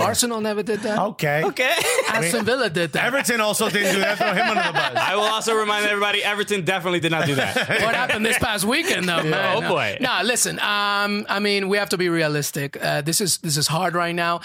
Arsenal 0.00 0.40
never 0.40 0.62
did 0.62 0.80
that. 0.80 0.98
Okay. 1.00 1.42
Okay. 1.44 1.74
Aston 2.08 2.44
Villa 2.44 2.70
did 2.70 2.92
that. 2.92 3.04
Everton 3.04 3.40
also 3.40 3.68
didn't 3.68 3.94
do 3.94 4.00
that. 4.00 4.16
Throw 4.16 4.32
him 4.32 4.46
under 4.46 4.62
the 4.62 4.72
bus. 4.72 4.92
I 4.94 5.16
will 5.16 5.24
also 5.24 5.54
remind 5.54 5.84
everybody 5.86 6.22
Everton 6.22 6.64
definitely 6.64 7.00
did 7.00 7.10
not 7.10 7.26
do 7.26 7.34
that. 7.34 7.56
what 7.82 7.94
happened 7.94 8.24
this 8.24 8.38
past 8.38 8.64
weekend, 8.64 9.08
though, 9.08 9.22
man? 9.24 9.64
Oh, 9.64 9.68
boy. 9.68 9.98
No, 10.00 10.20
listen. 10.22 10.60
Um, 10.60 11.26
I 11.28 11.40
mean, 11.40 11.68
we 11.68 11.76
have 11.76 11.88
to 11.88 11.98
be 11.98 12.08
realistic. 12.08 12.82
Uh, 12.82 13.00
this 13.00 13.20
is 13.20 13.38
this 13.38 13.56
is 13.56 13.66
hard 13.66 13.94
right 13.94 14.14
now. 14.14 14.40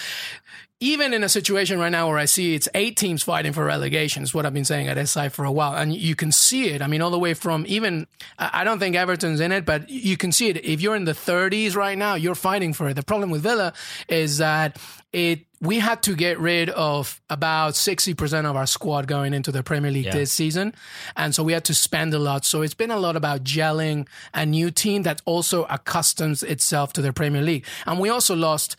Even 0.79 1.13
in 1.13 1.23
a 1.23 1.29
situation 1.29 1.79
right 1.79 1.91
now 1.91 2.09
where 2.09 2.17
I 2.17 2.25
see 2.25 2.55
it's 2.55 2.67
eight 2.73 2.97
teams 2.97 3.23
fighting 3.23 3.53
for 3.53 3.63
relegation, 3.63 4.23
is 4.23 4.33
what 4.33 4.45
I've 4.45 4.53
been 4.53 4.65
saying 4.65 4.89
at 4.89 5.07
SI 5.07 5.29
for 5.29 5.45
a 5.45 5.51
while, 5.51 5.75
and 5.75 5.95
you 5.95 6.13
can 6.13 6.31
see 6.31 6.71
it. 6.71 6.81
I 6.81 6.87
mean, 6.87 7.01
all 7.01 7.11
the 7.11 7.19
way 7.19 7.35
from 7.35 7.63
even 7.69 8.07
I 8.39 8.49
I 8.53 8.63
don't 8.63 8.79
think 8.79 8.95
Everton's 8.95 9.39
in 9.39 9.51
it, 9.51 9.63
but 9.63 9.89
you 9.89 10.17
can 10.17 10.31
see 10.31 10.49
it. 10.49 10.65
If 10.65 10.81
you're 10.81 10.95
in 10.95 11.05
the 11.05 11.13
30s 11.13 11.75
right 11.75 11.97
now, 11.97 12.15
you're 12.15 12.35
fighting 12.35 12.73
for 12.73 12.89
it. 12.89 12.95
The 12.95 13.03
problem 13.03 13.29
with 13.29 13.43
Villa 13.43 13.73
is 14.09 14.39
that 14.39 14.77
it 15.13 15.45
we 15.63 15.79
had 15.79 16.03
to 16.03 16.13
get 16.13 16.39
rid 16.39 16.69
of 16.71 17.21
about 17.29 17.75
60% 17.75 18.45
of 18.45 18.55
our 18.57 18.65
squad 18.65 19.07
going 19.07 19.33
into 19.33 19.49
the 19.49 19.63
Premier 19.63 19.91
League 19.91 20.11
this 20.11 20.33
season. 20.33 20.75
And 21.15 21.33
so 21.33 21.41
we 21.41 21.53
had 21.53 21.63
to 21.65 21.73
spend 21.73 22.13
a 22.13 22.19
lot. 22.19 22.43
So 22.43 22.63
it's 22.63 22.73
been 22.73 22.91
a 22.91 22.99
lot 22.99 23.15
about 23.15 23.45
gelling 23.45 24.05
a 24.33 24.45
new 24.45 24.71
team 24.71 25.03
that 25.03 25.21
also 25.23 25.65
accustoms 25.67 26.43
itself 26.43 26.91
to 26.93 27.01
the 27.01 27.13
Premier 27.13 27.41
League. 27.41 27.65
And 27.85 27.97
we 27.97 28.09
also 28.09 28.35
lost 28.35 28.75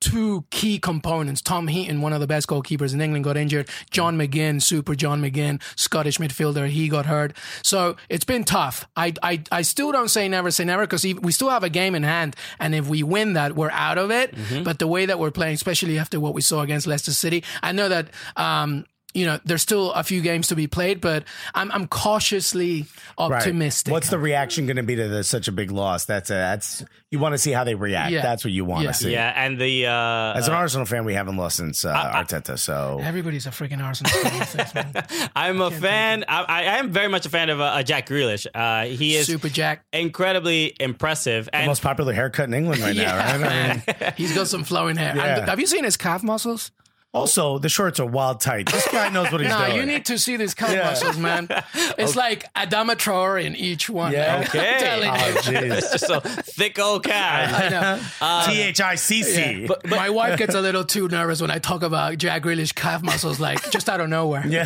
two 0.00 0.44
key 0.50 0.78
components. 0.78 1.40
Tom 1.42 1.68
Heaton, 1.68 2.00
one 2.00 2.12
of 2.12 2.20
the 2.20 2.26
best 2.26 2.48
goalkeepers 2.48 2.94
in 2.94 3.00
England, 3.00 3.24
got 3.24 3.36
injured. 3.36 3.68
John 3.90 4.16
McGinn, 4.18 4.62
super 4.62 4.94
John 4.94 5.20
McGinn, 5.20 5.60
Scottish 5.76 6.18
midfielder, 6.18 6.68
he 6.68 6.88
got 6.88 7.06
hurt. 7.06 7.36
So 7.62 7.96
it's 8.08 8.24
been 8.24 8.44
tough. 8.44 8.86
I 8.96 9.14
I, 9.22 9.42
I 9.50 9.62
still 9.62 9.92
don't 9.92 10.08
say 10.08 10.28
never 10.28 10.50
say 10.50 10.64
never 10.64 10.84
because 10.86 11.04
we 11.04 11.32
still 11.32 11.50
have 11.50 11.64
a 11.64 11.70
game 11.70 11.94
in 11.94 12.02
hand, 12.02 12.36
and 12.58 12.74
if 12.74 12.88
we 12.88 13.02
win 13.02 13.32
that, 13.34 13.54
we're 13.56 13.70
out 13.70 13.98
of 13.98 14.10
it. 14.10 14.34
But 14.64 14.78
the 14.78 14.86
way 14.86 15.06
that 15.06 15.18
we're 15.18 15.30
playing, 15.30 15.54
especially 15.54 15.98
after 15.98 16.20
what 16.20 16.34
we 16.34 16.40
saw 16.42 16.62
against 16.62 16.86
Leicester 16.86 17.12
City, 17.12 17.44
I 17.62 17.72
know 17.72 17.88
that. 17.88 18.08
Um, 18.36 18.84
you 19.14 19.24
know, 19.24 19.40
there's 19.44 19.62
still 19.62 19.92
a 19.92 20.02
few 20.02 20.20
games 20.20 20.48
to 20.48 20.54
be 20.56 20.66
played, 20.66 21.00
but 21.00 21.24
I'm 21.54 21.72
I'm 21.72 21.86
cautiously 21.88 22.86
Right. 23.18 23.32
optimistic. 23.38 23.90
What's 23.92 24.10
the 24.10 24.18
reaction 24.18 24.66
going 24.66 24.76
to 24.76 24.82
be 24.82 24.94
to 24.96 25.08
the, 25.08 25.24
such 25.24 25.48
a 25.48 25.52
big 25.52 25.70
loss? 25.72 26.04
That's 26.04 26.30
a, 26.30 26.34
that's 26.34 26.84
you 27.10 27.18
want 27.18 27.32
to 27.32 27.38
see 27.38 27.50
how 27.50 27.64
they 27.64 27.74
react. 27.74 28.12
Yeah. 28.12 28.22
That's 28.22 28.44
what 28.44 28.52
you 28.52 28.64
want 28.64 28.82
to 28.82 28.86
Yeah. 28.88 28.92
see. 28.92 29.12
yeah, 29.12 29.32
and 29.34 29.58
the 29.58 29.86
uh, 29.86 30.34
As 30.38 30.46
an 30.46 30.54
Arsenal 30.54 30.84
fan, 30.86 31.04
we 31.04 31.14
haven't 31.14 31.36
lost 31.36 31.56
since 31.56 31.84
uh, 31.84 31.94
Arteta. 31.94 32.58
So 32.58 33.00
Everybody's 33.02 33.46
a 33.46 33.50
freaking 33.50 33.82
Arsenal 33.82 34.12
fan. 34.12 34.92
these. 34.92 35.28
I'm 35.36 35.60
a 35.62 35.70
fan. 35.70 36.24
I, 36.28 36.42
I 36.44 36.62
am 36.78 36.90
very 36.92 37.08
much 37.08 37.24
a 37.26 37.30
fan 37.30 37.48
of 37.50 37.60
uh, 37.60 37.82
Jack 37.82 38.08
Grealish. 38.08 38.46
Uh, 38.54 38.84
he 38.94 39.16
is 39.16 39.26
Super 39.26 39.48
Jack. 39.48 39.84
incredibly 39.92 40.74
impressive, 40.78 41.48
and 41.52 41.66
most 41.66 41.82
popular 41.82 42.12
haircut 42.12 42.46
in 42.48 42.54
England 42.54 42.82
right 42.82 42.94
now. 42.96 43.16
Right? 43.18 43.42
I 43.44 43.82
mean, 44.00 44.12
He's 44.16 44.34
got 44.34 44.48
some 44.48 44.64
flowing 44.64 44.96
hair. 44.96 45.16
Yeah. 45.16 45.46
have 45.46 45.58
you 45.60 45.66
seen 45.66 45.84
his 45.84 45.96
calf 45.96 46.22
muscles? 46.22 46.70
Also, 47.14 47.58
the 47.58 47.68
shorts 47.70 47.98
are 48.00 48.06
wild 48.06 48.40
tight. 48.40 48.70
This 48.70 48.86
guy 48.92 49.08
knows 49.08 49.32
what 49.32 49.40
he's 49.40 49.48
No, 49.58 49.64
doing. 49.66 49.76
you 49.76 49.86
need 49.86 50.04
to 50.06 50.18
see 50.18 50.36
these 50.36 50.54
calf 50.54 50.70
Yeah. 50.70 50.84
muscles, 50.90 51.16
man. 51.18 51.48
It's 51.98 52.14
like 52.14 52.52
Adama 52.54 52.94
Traore 52.94 53.42
in 53.44 53.56
each 53.56 53.90
one. 53.90 54.12
Yeah. 54.12 54.38
man. 54.38 54.44
Okay. 54.44 54.74
I'm 54.74 54.80
telling 54.80 55.10
Oh, 55.10 55.26
you. 55.28 55.34
jeez. 55.70 55.78
it's 55.78 55.90
just 55.90 56.10
a 56.10 56.20
thick 56.20 56.78
old 56.78 57.04
cat. 57.04 58.00
T 58.46 58.60
H 58.60 58.80
I 58.80 58.94
C 58.96 59.22
C. 59.22 59.68
My 59.86 60.10
wife 60.10 60.38
gets 60.38 60.54
a 60.54 60.60
little 60.60 60.84
too 60.84 61.08
nervous 61.08 61.40
when 61.40 61.50
I 61.50 61.58
talk 61.58 61.82
about 61.82 62.18
Jack 62.18 62.42
Grealish 62.42 62.74
calf 62.74 63.02
muscles, 63.02 63.40
like 63.40 63.70
just 63.70 63.88
out 63.88 64.00
of 64.00 64.08
nowhere. 64.08 64.46
Yeah. 64.46 64.64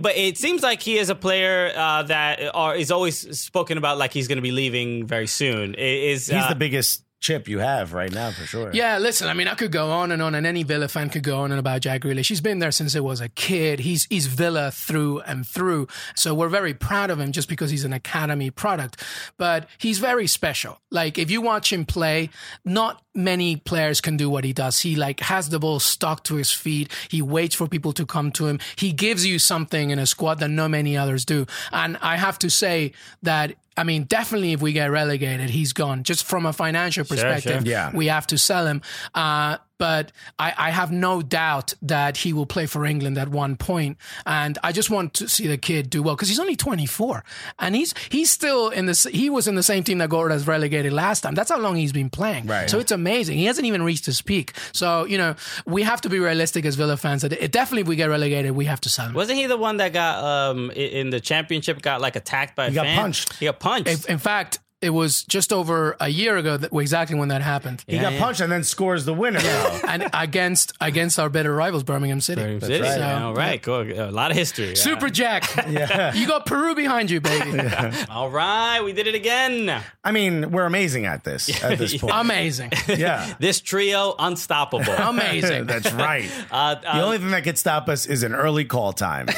But 0.00 0.16
it 0.16 0.38
seems 0.38 0.62
like 0.62 0.80
he 0.82 0.98
is 0.98 1.10
a 1.10 1.14
player 1.14 1.72
uh, 1.76 2.04
that 2.04 2.40
are, 2.54 2.74
is 2.76 2.90
always 2.90 3.38
spoken 3.38 3.76
about 3.76 3.98
like 3.98 4.12
he's 4.12 4.28
going 4.28 4.38
to 4.38 4.42
be 4.42 4.52
leaving 4.52 5.06
very 5.06 5.26
soon. 5.26 5.74
I- 5.76 5.80
Is 6.10 6.26
He's 6.28 6.36
uh, 6.42 6.48
the 6.48 6.54
biggest 6.54 7.02
chip 7.20 7.48
you 7.48 7.58
have 7.58 7.92
right 7.92 8.12
now 8.12 8.30
for 8.30 8.44
sure. 8.44 8.70
Yeah, 8.72 8.98
listen, 8.98 9.28
I 9.28 9.34
mean, 9.34 9.46
I 9.46 9.54
could 9.54 9.70
go 9.70 9.90
on 9.90 10.10
and 10.10 10.22
on, 10.22 10.34
and 10.34 10.46
any 10.46 10.62
Villa 10.62 10.88
fan 10.88 11.10
could 11.10 11.22
go 11.22 11.40
on 11.40 11.50
and 11.52 11.60
about 11.60 11.82
Jack 11.82 12.02
Grealish. 12.02 12.28
He's 12.28 12.40
been 12.40 12.58
there 12.58 12.70
since 12.70 12.94
he 12.94 13.00
was 13.00 13.20
a 13.20 13.28
kid. 13.28 13.80
He's 13.80 14.06
he's 14.06 14.26
Villa 14.26 14.70
through 14.70 15.20
and 15.20 15.46
through. 15.46 15.86
So 16.14 16.34
we're 16.34 16.48
very 16.48 16.74
proud 16.74 17.10
of 17.10 17.20
him 17.20 17.32
just 17.32 17.48
because 17.48 17.70
he's 17.70 17.84
an 17.84 17.92
academy 17.92 18.50
product. 18.50 19.02
But 19.36 19.68
he's 19.78 19.98
very 19.98 20.26
special. 20.26 20.80
Like 20.90 21.18
if 21.18 21.30
you 21.30 21.40
watch 21.42 21.72
him 21.72 21.84
play, 21.84 22.30
not 22.64 23.02
many 23.14 23.56
players 23.56 24.00
can 24.00 24.16
do 24.16 24.30
what 24.30 24.44
he 24.44 24.52
does. 24.52 24.80
He 24.80 24.96
like 24.96 25.20
has 25.20 25.48
the 25.50 25.58
ball 25.58 25.80
stuck 25.80 26.24
to 26.24 26.36
his 26.36 26.50
feet. 26.50 26.90
He 27.08 27.20
waits 27.20 27.54
for 27.54 27.66
people 27.66 27.92
to 27.92 28.06
come 28.06 28.32
to 28.32 28.46
him. 28.46 28.60
He 28.76 28.92
gives 28.92 29.26
you 29.26 29.38
something 29.38 29.90
in 29.90 29.98
a 29.98 30.06
squad 30.06 30.38
that 30.40 30.48
no 30.48 30.68
many 30.68 30.96
others 30.96 31.24
do. 31.24 31.46
And 31.72 31.98
I 32.00 32.16
have 32.16 32.38
to 32.40 32.50
say 32.50 32.92
that 33.22 33.54
I 33.80 33.84
mean, 33.84 34.04
definitely 34.04 34.52
if 34.52 34.60
we 34.60 34.74
get 34.74 34.90
relegated, 34.90 35.48
he's 35.48 35.72
gone. 35.72 36.04
Just 36.04 36.24
from 36.26 36.44
a 36.44 36.52
financial 36.52 37.02
perspective, 37.06 37.62
sure. 37.62 37.66
Yeah. 37.66 37.90
we 37.94 38.08
have 38.08 38.26
to 38.26 38.36
sell 38.36 38.66
him. 38.66 38.82
Uh, 39.14 39.56
but 39.80 40.12
I, 40.38 40.52
I 40.56 40.70
have 40.70 40.92
no 40.92 41.22
doubt 41.22 41.72
that 41.80 42.18
he 42.18 42.34
will 42.34 42.44
play 42.44 42.66
for 42.66 42.84
England 42.84 43.16
at 43.16 43.28
one 43.30 43.56
point. 43.56 43.96
And 44.26 44.58
I 44.62 44.72
just 44.72 44.90
want 44.90 45.14
to 45.14 45.26
see 45.28 45.46
the 45.46 45.56
kid 45.56 45.88
do 45.88 46.02
well 46.02 46.14
because 46.14 46.28
he's 46.28 46.38
only 46.38 46.54
24 46.54 47.24
and 47.58 47.74
he's 47.74 47.94
he's 48.10 48.30
still 48.30 48.68
in 48.68 48.84
this. 48.84 49.04
He 49.04 49.30
was 49.30 49.48
in 49.48 49.54
the 49.54 49.62
same 49.62 49.82
team 49.82 49.96
that 49.98 50.10
Gordas 50.10 50.46
relegated 50.46 50.92
last 50.92 51.22
time. 51.22 51.34
That's 51.34 51.50
how 51.50 51.58
long 51.58 51.76
he's 51.76 51.92
been 51.92 52.10
playing. 52.10 52.46
Right. 52.46 52.68
So 52.68 52.78
it's 52.78 52.92
amazing. 52.92 53.38
He 53.38 53.46
hasn't 53.46 53.66
even 53.66 53.82
reached 53.82 54.04
his 54.04 54.20
peak. 54.20 54.52
So 54.72 55.04
you 55.06 55.16
know 55.16 55.34
we 55.66 55.82
have 55.82 56.02
to 56.02 56.10
be 56.10 56.18
realistic 56.18 56.66
as 56.66 56.74
Villa 56.76 56.98
fans 56.98 57.22
that 57.22 57.32
it, 57.32 57.50
definitely 57.50 57.80
if 57.82 57.88
we 57.88 57.96
get 57.96 58.10
relegated, 58.10 58.52
we 58.52 58.66
have 58.66 58.80
to 58.82 58.90
sell 58.90 59.06
him. 59.06 59.14
Wasn't 59.14 59.38
he 59.38 59.46
the 59.46 59.56
one 59.56 59.78
that 59.78 59.94
got 59.94 60.22
um 60.22 60.70
in 60.72 61.08
the 61.08 61.20
championship 61.20 61.80
got 61.80 62.02
like 62.02 62.16
attacked 62.16 62.54
by 62.54 62.66
a 62.66 62.68
He 62.68 62.74
got 62.74 62.84
fan? 62.84 62.98
punched. 63.00 63.32
He 63.38 63.46
got 63.46 63.58
punched. 63.60 64.04
In 64.10 64.18
fact, 64.18 64.58
it 64.82 64.90
was 64.90 65.24
just 65.24 65.52
over 65.52 65.94
a 66.00 66.08
year 66.08 66.38
ago 66.38 66.56
that 66.56 66.72
exactly 66.72 67.18
when 67.18 67.28
that 67.28 67.42
happened. 67.42 67.84
He 67.86 67.98
got 67.98 68.14
punched 68.18 68.40
and 68.40 68.50
then 68.50 68.64
scores 68.64 69.04
the 69.04 69.12
winner. 69.12 69.40
though. 69.40 69.80
and 69.86 70.08
against 70.14 70.72
against 70.80 71.18
our 71.18 71.28
better 71.28 71.54
rivals, 71.54 71.82
Birmingham 71.82 72.20
City. 72.22 72.58
City. 72.60 72.80
right. 72.82 73.00
All 73.22 73.34
right, 73.34 73.62
cool. 73.62 73.82
A 73.82 74.10
lot 74.10 74.30
of 74.30 74.36
history. 74.36 74.76
Super 74.76 75.08
Jack. 75.10 75.44
Yeah. 75.70 76.14
You 76.14 76.26
got 76.26 76.46
Peru 76.46 76.74
behind 76.74 77.10
you, 77.10 77.20
baby. 77.20 77.60
All 78.08 78.28
right, 78.30 78.80
we 78.80 78.92
did 78.92 79.06
it 79.06 79.14
again. 79.14 79.82
I 80.02 80.10
mean, 80.10 80.50
we're 80.50 80.64
amazing 80.64 81.04
at 81.06 81.22
this 81.22 81.62
at 81.62 81.78
this 81.78 81.96
point. 82.00 82.14
Amazing. 82.16 82.72
yeah. 82.88 83.34
This 83.38 83.60
trio, 83.60 84.14
unstoppable. 84.18 84.92
Amazing. 84.92 85.66
That's 85.66 85.92
right. 85.92 86.28
Uh, 86.50 86.74
the 86.76 87.02
only 87.02 87.18
thing 87.18 87.30
that 87.30 87.44
could 87.44 87.58
stop 87.58 87.88
us 87.88 88.06
is 88.06 88.22
an 88.22 88.34
early 88.34 88.64
call 88.64 88.92
time. 88.92 89.28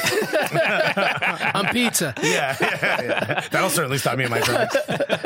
On 1.55 1.65
pizza. 1.67 2.13
yeah, 2.21 2.55
yeah, 2.59 3.01
yeah. 3.01 3.47
That'll 3.51 3.69
certainly 3.69 3.97
stop 3.97 4.17
me 4.17 4.25
in 4.25 4.31
my 4.31 4.39
tracks. 4.39 4.75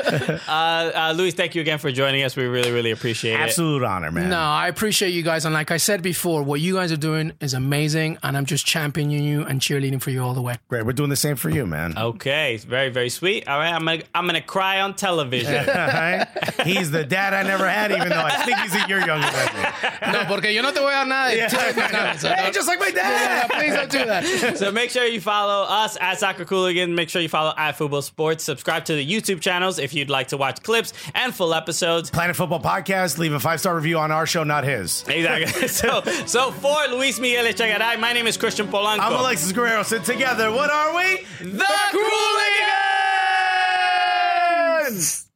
uh, 0.48 0.52
uh, 0.52 1.14
Luis, 1.16 1.34
thank 1.34 1.56
you 1.56 1.62
again 1.62 1.80
for 1.80 1.92
joining 1.92 2.24
us. 2.24 2.36
We 2.36 2.46
really, 2.46 2.72
really 2.72 2.92
appreciate 2.92 3.34
it. 3.34 3.40
Absolute 3.40 3.84
honor, 3.84 4.12
man. 4.12 4.30
No, 4.30 4.40
I 4.40 4.68
appreciate 4.68 5.10
you 5.10 5.24
guys. 5.24 5.46
And 5.46 5.54
like 5.54 5.72
I 5.72 5.78
said 5.78 6.02
before, 6.02 6.44
what 6.44 6.60
you 6.62 6.76
guys 6.76 6.92
are 6.92 6.98
doing 6.98 7.34
is 7.42 7.54
amazing. 7.54 8.18
And 8.24 8.38
I'm 8.38 8.46
just 8.46 8.66
championing 8.66 9.24
you 9.24 9.44
and 9.44 9.60
cheerleading 9.62 10.02
for 10.02 10.10
you 10.12 10.22
all 10.24 10.34
the 10.34 10.42
way. 10.42 10.56
Great. 10.70 10.86
We're 10.86 10.94
doing 10.94 11.10
the 11.10 11.16
same 11.16 11.36
for 11.36 11.50
you, 11.50 11.66
man. 11.66 11.98
Okay, 11.98 12.56
it's 12.56 12.64
very, 12.64 12.90
very 12.90 13.10
sweet. 13.10 13.48
All 13.48 13.58
right, 13.58 13.74
I'm 13.74 13.86
gonna, 13.86 14.04
I'm 14.16 14.26
gonna 14.26 14.42
cry 14.42 14.82
on 14.82 14.96
television. 14.96 15.56
All 15.70 15.76
right? 15.76 16.28
He's 16.64 16.92
the 16.92 17.04
dad 17.04 17.34
I 17.34 17.44
never 17.44 17.68
had, 17.68 17.92
even 17.92 18.10
though 18.10 18.24
I 18.24 18.44
think 18.46 18.58
he's 18.60 18.76
a 18.76 18.88
year 18.88 19.00
younger 19.06 19.30
than 19.30 19.56
me. 19.56 20.14
No, 20.14 20.26
porque 20.26 20.46
yo 20.54 20.62
no 20.62 20.72
te 20.72 20.80
voy 20.80 20.90
a 20.90 20.92
dar 20.94 21.06
nada. 21.06 21.38
No, 21.92 22.14
so 22.18 22.30
Hey, 22.30 22.52
just 22.52 22.68
like 22.68 22.80
my 22.80 22.88
Yeah, 22.88 23.48
dad. 23.48 23.52
please 23.52 23.74
don't 23.74 23.92
do 23.92 24.06
that. 24.06 24.58
so 24.58 24.72
make 24.72 24.90
sure 24.90 25.06
you 25.06 25.22
follow 25.22 25.64
us 25.68 25.98
at 26.00 26.20
Soccer 26.20 26.46
Cooligan. 26.46 26.94
Make 26.96 27.10
sure 27.10 27.22
you 27.22 27.30
follow 27.30 27.54
at 27.58 27.78
Football 27.78 28.02
Sports. 28.02 28.44
Subscribe 28.44 28.86
to 28.86 28.94
the 28.96 29.06
YouTube 29.06 29.42
channels 29.42 29.80
if 29.80 29.94
you'd 29.98 30.10
like 30.10 30.30
to 30.30 30.38
watch 30.38 30.64
clips 30.64 30.94
and 31.14 31.34
full 31.36 31.54
episodes. 31.54 32.10
Planet 32.10 32.36
Fútbol 32.36 32.62
Podcast, 32.64 33.18
leave 33.18 33.34
a 33.34 33.40
five 33.40 33.60
star 33.60 33.76
review 33.76 33.98
on 33.98 34.12
our 34.12 34.26
show, 34.26 34.44
not 34.44 34.64
his. 34.64 35.04
Exactly. 35.08 35.68
so, 35.80 36.02
so 36.26 36.52
for 36.52 36.88
Luis 36.88 37.20
Miguel 37.20 37.46
Echegaray, 37.46 38.00
my 38.00 38.14
name 38.14 38.28
is 38.28 38.38
Christian 38.38 38.68
Polanco. 38.68 39.00
I'm 39.00 39.14
Alexis 39.14 39.52
Guerrero. 39.52 39.84
So 39.84 40.00
together, 40.00 40.52
what 40.52 40.70
are 40.70 40.96
we? 40.96 41.26
The, 41.40 41.58
the 41.58 41.66
Cooligans! 44.88 45.27